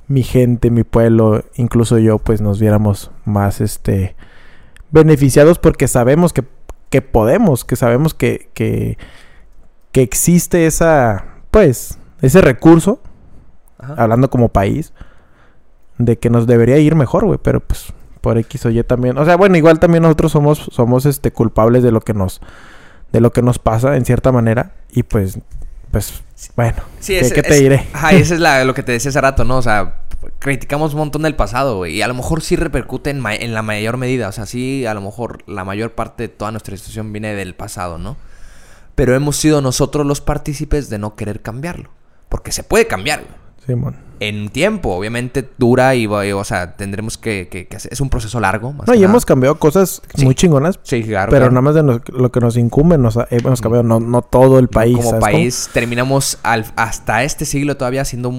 mi 0.09 0.23
gente, 0.23 0.71
mi 0.71 0.85
pueblo, 0.85 1.45
incluso 1.57 1.99
yo, 1.99 2.19
pues 2.19 2.41
nos 2.41 2.59
viéramos 2.61 3.11
más 3.25 3.61
este 3.61 4.17
beneficiados 4.91 5.59
porque 5.59 5.89
sabemos 5.89 6.33
que, 6.33 6.45
que 6.91 7.03
podemos, 7.03 7.65
que 7.65 7.77
sabemos 7.77 8.15
que, 8.15 8.49
que, 8.55 8.97
que 9.93 10.03
existe 10.03 10.67
esa, 10.67 11.25
pues, 11.51 11.99
ese 12.23 12.41
recurso, 12.41 13.01
Ajá. 13.79 13.95
hablando 13.99 14.31
como 14.31 14.49
país, 14.49 14.93
de 15.99 16.19
que 16.19 16.31
nos 16.31 16.47
debería 16.47 16.79
ir 16.79 16.95
mejor, 16.95 17.25
güey, 17.25 17.39
pero 17.43 17.61
pues 17.61 17.93
por 18.21 18.39
X 18.39 18.67
o 18.67 18.71
Y 18.71 18.83
también. 18.85 19.17
O 19.19 19.25
sea, 19.25 19.37
bueno, 19.37 19.57
igual 19.57 19.79
también 19.79 20.03
nosotros 20.03 20.33
somos, 20.33 20.69
somos 20.73 21.07
este 21.07 21.31
culpables 21.33 21.83
de 21.83 21.93
lo 21.93 22.01
que 22.01 22.13
nos, 22.15 22.41
de 23.13 23.21
lo 23.21 23.33
que 23.33 23.41
nos 23.43 23.59
pasa 23.59 23.97
en 23.97 24.05
cierta 24.05 24.33
manera. 24.33 24.73
Y 24.91 25.05
pues, 25.05 25.39
pues, 25.91 26.23
bueno, 26.57 26.83
Sí, 27.01 27.15
¿qué, 27.15 27.21
es- 27.21 27.33
qué 27.33 27.43
te 27.43 27.55
es- 27.55 27.61
diré? 27.61 27.87
Ajá, 27.93 28.13
y 28.15 28.17
eso 28.21 28.35
es 28.35 28.41
la- 28.41 28.65
lo 28.65 28.75
que 28.75 28.83
te 28.83 28.93
decía 28.93 29.09
hace 29.11 29.21
rato, 29.21 29.45
¿no? 29.45 29.57
O 29.59 29.63
sea, 29.63 30.01
criticamos 30.39 30.93
un 30.93 30.99
montón 30.99 31.23
del 31.23 31.37
pasado, 31.37 31.77
güey. 31.79 31.97
Y 31.97 32.03
a 32.03 32.09
lo 32.09 32.15
mejor 32.15 32.43
sí 32.43 32.57
repercute 32.57 33.11
en, 33.11 33.23
la 33.23 33.63
mayor 33.63 33.97
medida. 33.97 34.29
O 34.29 34.33
sea, 34.33 34.47
sí, 34.47 34.87
a 34.87 34.95
lo 34.95 35.01
mejor 35.01 35.43
la 35.47 35.65
mayor 35.65 35.95
parte 35.95 36.25
de 36.25 36.29
toda 36.29 36.51
nuestra 36.51 36.77
situación 36.77 37.13
viene 37.13 37.35
del 37.35 37.55
pasado, 37.55 37.99
¿no? 37.99 38.17
Pero 38.95 39.15
hemos 39.15 39.37
sido 39.37 39.61
nosotros 39.61 40.07
los 40.07 40.21
partícipes 40.21 40.89
de 40.89 40.99
no 40.99 41.17
querer 41.17 41.43
cambiarlo. 41.43 41.91
Porque 42.29 42.53
se 42.53 42.63
puede 42.63 42.87
cambiar, 42.87 43.21
güey. 43.21 43.46
Simón. 43.67 43.97
En 44.19 44.49
tiempo, 44.49 44.95
obviamente 44.95 45.47
dura 45.59 45.95
y, 45.95 46.07
o 46.07 46.45
sea, 46.45 46.75
tendremos 46.77 47.19
que, 47.19 47.49
que- 47.51 47.67
que 47.67 47.77
hacer- 47.77 47.93
Es 47.93 48.01
un 48.01 48.09
proceso 48.09 48.41
largo, 48.41 48.73
más 48.73 48.89
No, 48.89 48.95
y 48.95 48.99
nada. 49.01 49.11
hemos 49.11 49.27
cambiado 49.27 49.59
cosas 49.59 50.01
Sí. 50.15 50.25
muy 50.25 50.35
chingonas, 50.35 50.81
Sí, 50.85 51.03
claro. 51.03 51.29
pero 51.31 51.41
claro. 51.43 51.53
nada 51.53 51.61
más 51.61 51.75
de 51.75 51.83
lo, 51.83 52.01
lo 52.19 52.33
que 52.33 52.41
nos 52.41 52.57
incumbe 52.57 52.97
nos 52.97 53.19
hemos 53.31 53.61
cambiado, 53.61 53.83
no, 53.83 54.01
no 54.01 54.23
todo 54.23 54.59
el 54.59 54.69
país. 54.69 54.97
Como 54.97 55.11
¿sabes 55.11 55.23
cómo? 55.25 55.33
país 55.33 55.69
terminamos 55.75 56.39
al- 56.45 56.73
hasta 56.77 57.25
este 57.25 57.45
siglo 57.45 57.77
todavía 57.77 58.01
haciendo 58.01 58.33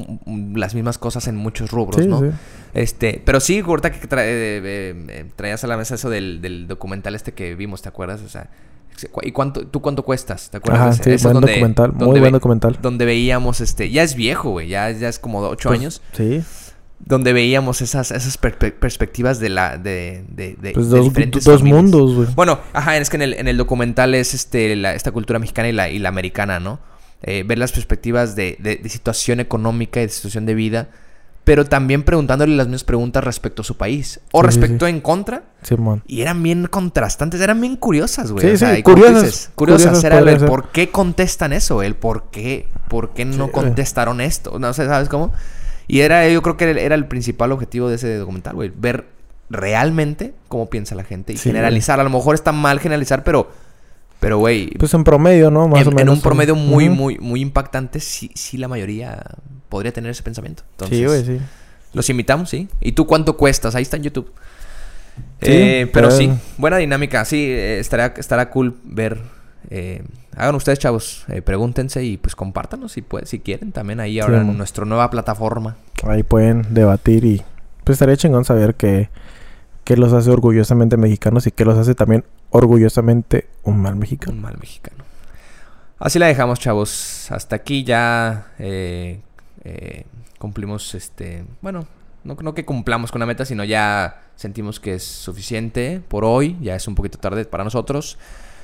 las 0.55 0.73
mismas 0.73 0.97
cosas 0.97 1.27
en 1.27 1.35
muchos 1.35 1.69
rubros, 1.69 2.01
Sí, 2.01 2.07
¿no? 2.07 2.21
sí. 2.21 2.27
Este, 2.73 3.21
pero 3.23 3.39
sí, 3.39 3.59
ahorita 3.59 3.91
que 3.91 4.07
tra- 4.09 4.21
eh, 4.23 4.61
eh, 4.63 5.05
eh, 5.09 5.25
traías 5.35 5.63
a 5.63 5.67
la 5.67 5.77
mesa 5.77 5.93
eso 5.95 6.09
del, 6.09 6.41
del 6.41 6.67
documental 6.67 7.13
este 7.13 7.33
que 7.33 7.53
vimos, 7.55 7.83
¿te 7.83 7.89
acuerdas? 7.89 8.21
O 8.21 8.29
sea, 8.29 8.49
¿y 9.23 9.31
cuánto, 9.31 9.67
tú 9.67 9.81
cuánto 9.81 10.03
cuestas? 10.03 10.49
¿Te 10.49 10.57
acuerdas? 10.57 10.99
Ajá, 10.99 11.17
sí, 11.17 11.23
buen 11.23 11.41
documental, 11.41 11.93
muy 11.93 12.13
ve- 12.15 12.19
buen 12.21 12.33
documental. 12.33 12.77
Donde 12.81 13.05
veíamos, 13.05 13.61
este, 13.61 13.89
ya 13.89 14.03
es 14.03 14.15
viejo, 14.15 14.51
güey, 14.51 14.67
ya, 14.69 14.89
ya 14.91 15.09
es 15.09 15.19
como 15.19 15.39
ocho 15.41 15.69
Pues, 15.69 15.79
años, 15.79 16.01
Sí. 16.13 16.41
donde 16.99 17.31
veíamos 17.33 17.81
esas, 17.81 18.11
esas 18.11 18.37
per- 18.37 18.57
per- 18.57 18.75
perspectivas 18.79 19.39
de 19.39 19.49
la, 19.49 19.77
de, 19.77 20.23
de, 20.29 20.55
de- 20.59 20.71
Pues 20.71 20.89
de 20.89 20.97
dos, 20.97 21.05
diferentes 21.05 21.43
dos 21.43 21.59
familias. 21.59 21.81
mundos, 21.83 22.15
güey. 22.15 22.27
Bueno, 22.35 22.59
ajá, 22.73 22.97
es 22.97 23.09
que 23.09 23.17
en 23.17 23.21
el, 23.21 23.33
en 23.33 23.47
el 23.47 23.57
documental 23.57 24.15
es 24.15 24.33
este 24.33 24.75
la- 24.75 24.93
esta 24.95 25.11
cultura 25.11 25.37
mexicana 25.39 25.69
y 25.69 25.73
la, 25.73 25.89
y 25.89 25.99
la 25.99 26.09
americana, 26.09 26.59
¿no? 26.59 26.79
Eh, 27.23 27.43
ver 27.45 27.57
las 27.57 27.71
perspectivas 27.71 28.35
de, 28.35 28.57
de- 28.59 28.75
de 28.77 28.89
situación 28.89 29.39
económica 29.39 29.99
y 30.01 30.03
de 30.07 30.09
situación 30.09 30.45
de 30.45 30.53
vida, 30.55 30.89
pero 31.47 31.63
también 31.63 32.03
preguntándole 32.03 32.53
las 32.57 32.67
mismas 32.67 32.83
preguntas 32.83 33.23
respecto 33.23 33.61
a 33.61 33.65
su 33.65 33.77
país. 33.77 34.19
O 34.33 34.41
Sí, 34.41 34.47
respecto 34.47 34.85
sí. 34.85 34.89
en 34.91 34.99
contra. 34.99 35.43
Simón. 35.61 36.03
Y 36.05 36.19
eran 36.19 36.43
bien 36.43 36.67
contrastantes, 36.67 37.39
eran 37.39 37.61
bien 37.61 37.77
curiosas, 37.77 38.33
güey. 38.33 38.45
Sí, 38.45 38.53
o 38.55 38.57
sea, 38.57 38.75
sí, 38.75 38.83
curiosas, 38.83 39.23
dices, 39.23 39.51
curiosas. 39.55 39.85
curiosas 39.87 40.03
era 40.03 40.19
el 40.19 40.45
por 40.45 40.71
qué 40.71 40.89
contestan 40.89 41.53
eso, 41.53 41.81
el 41.83 41.95
por 41.95 42.25
qué, 42.31 42.67
por 42.89 43.13
qué 43.13 43.23
no 43.23 43.49
contestaron 43.49 44.19
esto. 44.19 44.59
No 44.59 44.73
sé, 44.73 44.87
¿sabes 44.87 45.07
cómo? 45.07 45.31
Y 45.87 46.01
era, 46.01 46.27
yo 46.27 46.41
creo 46.41 46.57
que 46.57 46.69
era 46.83 46.95
el 46.95 47.07
principal 47.07 47.53
objetivo 47.53 47.87
de 47.87 47.95
ese 47.95 48.17
documental, 48.17 48.53
güey. 48.53 48.69
Ver 48.77 49.05
realmente 49.49 50.33
cómo 50.49 50.69
piensa 50.69 50.95
la 50.95 51.05
gente 51.05 51.31
y 51.31 51.37
generalizar. 51.37 51.97
A 52.01 52.03
lo 52.03 52.09
mejor 52.09 52.35
está 52.35 52.51
mal 52.51 52.81
generalizar, 52.81 53.23
pero, 53.23 53.49
pero, 54.19 54.37
güey, 54.39 54.71
Pues 54.77 54.93
en 54.93 55.03
promedio, 55.03 55.51
¿no? 55.51 55.67
Más 55.67 55.81
en, 55.81 55.87
o 55.87 55.91
en 55.91 55.95
menos. 55.95 56.15
un 56.15 56.21
promedio 56.21 56.55
muy, 56.55 56.89
muy, 56.89 57.17
muy 57.19 57.41
impactante, 57.41 57.99
sí, 57.99 58.31
sí 58.35 58.57
la 58.57 58.67
mayoría 58.67 59.21
podría 59.69 59.91
tener 59.93 60.11
ese 60.11 60.23
pensamiento. 60.23 60.63
Entonces, 60.71 60.97
Sí, 60.97 61.05
güey, 61.05 61.25
sí. 61.25 61.39
los 61.93 62.09
invitamos, 62.09 62.49
sí. 62.49 62.67
¿Y 62.81 62.93
tú 62.93 63.05
cuánto 63.05 63.37
cuestas? 63.37 63.75
Ahí 63.75 63.83
está 63.83 63.97
en 63.97 64.03
YouTube. 64.03 64.31
Sí, 65.41 65.51
Eh, 65.51 65.89
pero 65.93 66.09
pero- 66.09 66.17
sí, 66.17 66.31
buena 66.57 66.77
dinámica. 66.77 67.25
Sí, 67.25 67.45
eh, 67.49 67.79
estará, 67.79 68.13
estará 68.17 68.49
cool 68.49 68.75
ver. 68.83 69.19
eh, 69.69 70.01
hagan 70.35 70.55
ustedes, 70.55 70.79
chavos. 70.79 71.25
eh, 71.27 71.41
pregúntense 71.41 72.03
y 72.03 72.17
pues 72.17 72.35
compártanos 72.35 72.91
si, 72.93 73.01
puede, 73.01 73.25
si 73.25 73.39
quieren 73.39 73.71
también 73.71 73.99
ahí 73.99 74.19
ahora 74.19 74.41
en 74.41 74.57
nuestra 74.57 74.85
nueva 74.85 75.09
plataforma. 75.09 75.75
Ahí 76.03 76.23
pueden 76.23 76.73
debatir 76.73 77.25
y 77.25 77.41
pues 77.83 77.95
estaría 77.95 78.15
chingón 78.15 78.45
saber 78.45 78.75
qué, 78.75 79.09
qué 79.87 79.95
los 79.95 80.11
hace 80.11 80.29
orgullosamente 80.31 80.97
mexicanos 80.97 81.47
y 81.47 81.51
qué 81.51 81.63
los 81.63 81.77
hace 81.77 81.95
también 81.95 82.25
orgullosamente 82.49 83.47
un 83.63 83.79
mal 83.81 83.95
mexicano. 83.95 84.33
Un 84.33 84.41
mal 84.41 84.57
mexicano. 84.59 85.05
Así 85.97 86.19
la 86.19 86.25
dejamos, 86.27 86.59
chavos. 86.59 87.31
Hasta 87.31 87.55
aquí 87.55 87.85
ya 87.85 88.47
eh, 88.59 89.21
eh, 89.63 90.03
cumplimos 90.39 90.93
este. 90.93 91.45
Bueno, 91.61 91.87
no, 92.25 92.35
no 92.41 92.53
que 92.53 92.65
cumplamos 92.65 93.13
con 93.13 93.19
la 93.19 93.25
meta, 93.25 93.45
sino 93.45 93.63
ya 93.63 94.23
sentimos 94.35 94.81
que 94.81 94.95
es 94.95 95.03
suficiente 95.05 96.01
por 96.05 96.25
hoy. 96.25 96.57
Ya 96.61 96.75
es 96.75 96.85
un 96.89 96.95
poquito 96.95 97.17
tarde 97.17 97.45
para 97.45 97.63
nosotros. 97.63 98.17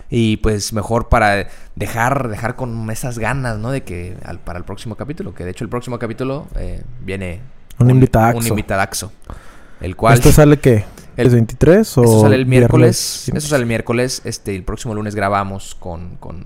Y 0.09 0.35
pues 0.37 0.73
mejor 0.73 1.07
para 1.07 1.47
dejar, 1.75 2.27
dejar 2.27 2.57
con 2.57 2.91
esas 2.91 3.17
ganas, 3.17 3.59
¿no? 3.59 3.71
De 3.71 3.83
que 3.83 4.17
al- 4.25 4.39
para 4.39 4.59
el 4.59 4.65
próximo 4.65 4.95
capítulo, 4.95 5.33
que 5.33 5.45
de 5.45 5.51
hecho 5.51 5.63
el 5.63 5.69
próximo 5.69 5.97
capítulo 5.99 6.47
eh, 6.57 6.83
viene 6.99 7.39
Un 7.79 7.89
invitadaxo. 7.89 8.39
Un 8.39 8.47
invitadaxo. 8.47 9.11
El 9.79 9.95
cual. 9.95 10.15
¿Esto 10.15 10.33
sale 10.33 10.59
qué? 10.59 10.83
El- 11.17 11.27
¿Es 11.27 11.33
23 11.33 11.97
o 11.97 12.03
Eso 12.03 12.21
sale 12.21 12.35
el 12.35 12.45
miércoles. 12.45 13.23
viernes? 13.25 13.43
Eso 13.43 13.49
sale 13.51 13.61
el 13.61 13.67
miércoles. 13.67 14.21
Este, 14.25 14.55
el 14.55 14.63
próximo 14.63 14.93
lunes 14.95 15.15
grabamos 15.15 15.75
con. 15.79 16.15
con... 16.17 16.45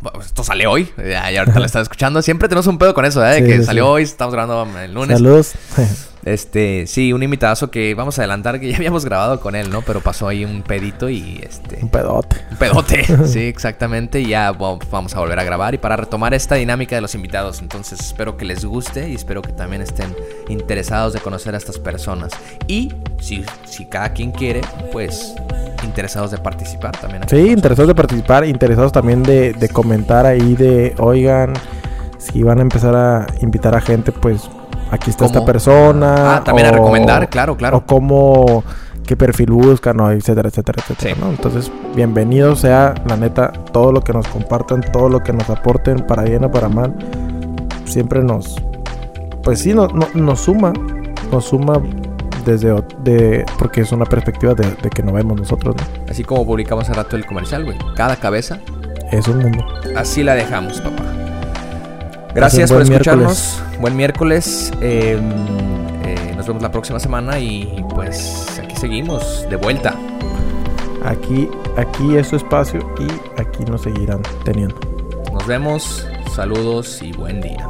Bueno, 0.00 0.20
esto 0.20 0.42
sale 0.42 0.66
hoy. 0.66 0.90
Ya, 0.98 1.30
ya 1.30 1.40
ahorita 1.40 1.58
lo 1.60 1.64
están 1.66 1.82
escuchando. 1.82 2.22
Siempre 2.22 2.48
tenemos 2.48 2.66
un 2.66 2.78
pedo 2.78 2.92
con 2.94 3.04
eso, 3.04 3.24
¿eh? 3.24 3.30
De 3.34 3.38
Sí, 3.40 3.44
que 3.46 3.58
sí, 3.58 3.64
salió 3.64 3.84
sí. 3.84 3.90
hoy, 3.90 4.02
estamos 4.02 4.34
grabando 4.34 4.78
el 4.80 4.92
lunes. 4.94 5.18
Saludos. 5.18 5.52
Este, 6.24 6.86
sí, 6.86 7.12
un 7.12 7.22
invitadazo 7.22 7.70
que 7.70 7.94
vamos 7.94 8.18
a 8.18 8.22
adelantar 8.22 8.60
que 8.60 8.68
ya 8.70 8.76
habíamos 8.76 9.04
grabado 9.04 9.40
con 9.40 9.56
él, 9.56 9.70
¿no? 9.70 9.82
Pero 9.82 10.00
pasó 10.00 10.28
ahí 10.28 10.44
un 10.44 10.62
pedito 10.62 11.08
y 11.10 11.40
este. 11.42 11.78
un 11.82 11.88
pedote. 11.88 12.36
Un 12.52 12.56
pedote. 12.58 13.26
sí, 13.26 13.40
exactamente. 13.40 14.20
Y 14.20 14.28
ya 14.28 14.52
va- 14.52 14.78
vamos 14.90 15.14
a 15.16 15.18
volver 15.18 15.38
a 15.40 15.44
grabar 15.44 15.74
y 15.74 15.78
para 15.78 15.96
retomar 15.96 16.32
esta 16.34 16.54
dinámica 16.54 16.94
de 16.94 17.02
los 17.02 17.14
invitados. 17.16 17.60
Entonces 17.60 17.98
espero 18.00 18.36
que 18.36 18.44
les 18.44 18.64
guste 18.64 19.08
y 19.10 19.14
espero 19.16 19.42
que 19.42 19.52
también 19.52 19.82
estén 19.82 20.14
interesados 20.48 21.12
de 21.12 21.20
conocer 21.20 21.54
a 21.54 21.58
estas 21.58 21.78
personas. 21.78 22.30
Y 22.68 22.92
si, 23.20 23.44
si 23.64 23.86
cada 23.86 24.12
quien 24.12 24.30
quiere, 24.30 24.60
pues 24.92 25.34
interesados 25.82 26.30
de 26.30 26.38
participar 26.38 26.96
también. 26.96 27.24
Sí, 27.28 27.36
interesados 27.50 27.88
de 27.88 27.94
participar, 27.96 28.46
interesados 28.46 28.92
también 28.92 29.24
de, 29.24 29.52
de 29.54 29.68
comentar 29.68 30.24
ahí 30.26 30.54
de, 30.54 30.94
oigan, 30.98 31.52
si 32.18 32.44
van 32.44 32.60
a 32.60 32.62
empezar 32.62 32.94
a 32.94 33.26
invitar 33.40 33.74
a 33.74 33.80
gente, 33.80 34.12
pues 34.12 34.48
aquí 34.92 35.10
está 35.10 35.26
esta 35.26 35.44
persona. 35.44 36.36
Ah, 36.36 36.44
también 36.44 36.68
a 36.68 36.72
recomendar, 36.72 37.28
claro, 37.28 37.56
claro. 37.56 37.78
O 37.78 37.86
cómo, 37.86 38.62
qué 39.06 39.16
perfil 39.16 39.50
buscan, 39.50 39.98
o 40.00 40.10
etcétera, 40.12 40.48
etcétera, 40.48 40.80
etcétera. 40.82 41.14
Sí. 41.14 41.20
¿no? 41.20 41.30
Entonces, 41.30 41.72
bienvenido 41.96 42.54
sea, 42.54 42.94
la 43.08 43.16
neta, 43.16 43.52
todo 43.72 43.90
lo 43.90 44.00
que 44.02 44.12
nos 44.12 44.28
compartan, 44.28 44.80
todo 44.92 45.08
lo 45.08 45.20
que 45.20 45.32
nos 45.32 45.50
aporten, 45.50 46.06
para 46.06 46.22
bien 46.22 46.44
o 46.44 46.50
para 46.52 46.68
mal, 46.68 46.94
siempre 47.84 48.22
nos, 48.22 48.54
pues 49.42 49.58
sí, 49.60 49.74
no, 49.74 49.88
no- 49.88 50.08
nos 50.14 50.40
suma, 50.40 50.72
nos 51.32 51.44
suma 51.46 51.80
desde, 52.44 52.72
o- 52.72 52.84
de, 53.02 53.44
porque 53.58 53.80
es 53.82 53.92
una 53.92 54.04
perspectiva 54.04 54.54
de, 54.54 54.64
de 54.82 54.90
que 54.90 55.02
no 55.02 55.12
vemos 55.12 55.38
nosotros, 55.38 55.74
¿no? 55.76 55.82
Así 56.10 56.24
como 56.24 56.44
publicamos 56.46 56.84
hace 56.84 56.94
rato 56.94 57.16
el 57.16 57.26
comercial, 57.26 57.64
güey. 57.64 57.76
Cada 57.96 58.16
cabeza, 58.16 58.58
Es 59.10 59.28
un 59.28 59.38
mundo. 59.38 59.64
así 59.96 60.22
la 60.22 60.34
dejamos, 60.34 60.80
papá. 60.80 61.02
Gracias 62.34 62.72
por 62.72 62.82
escucharnos. 62.82 63.62
Buen 63.80 63.96
miércoles. 63.96 64.72
Eh, 64.80 65.18
eh, 66.04 66.34
nos 66.36 66.46
vemos 66.46 66.62
la 66.62 66.70
próxima 66.70 66.98
semana 66.98 67.38
y 67.38 67.84
pues 67.94 68.58
aquí 68.62 68.76
seguimos 68.76 69.46
de 69.48 69.56
vuelta. 69.56 69.96
Aquí, 71.04 71.48
aquí 71.76 72.16
es 72.16 72.28
su 72.28 72.36
espacio 72.36 72.80
y 72.98 73.40
aquí 73.40 73.64
nos 73.64 73.82
seguirán 73.82 74.22
teniendo. 74.44 74.76
Nos 75.32 75.46
vemos, 75.46 76.06
saludos 76.34 77.02
y 77.02 77.12
buen 77.12 77.40
día. 77.40 77.66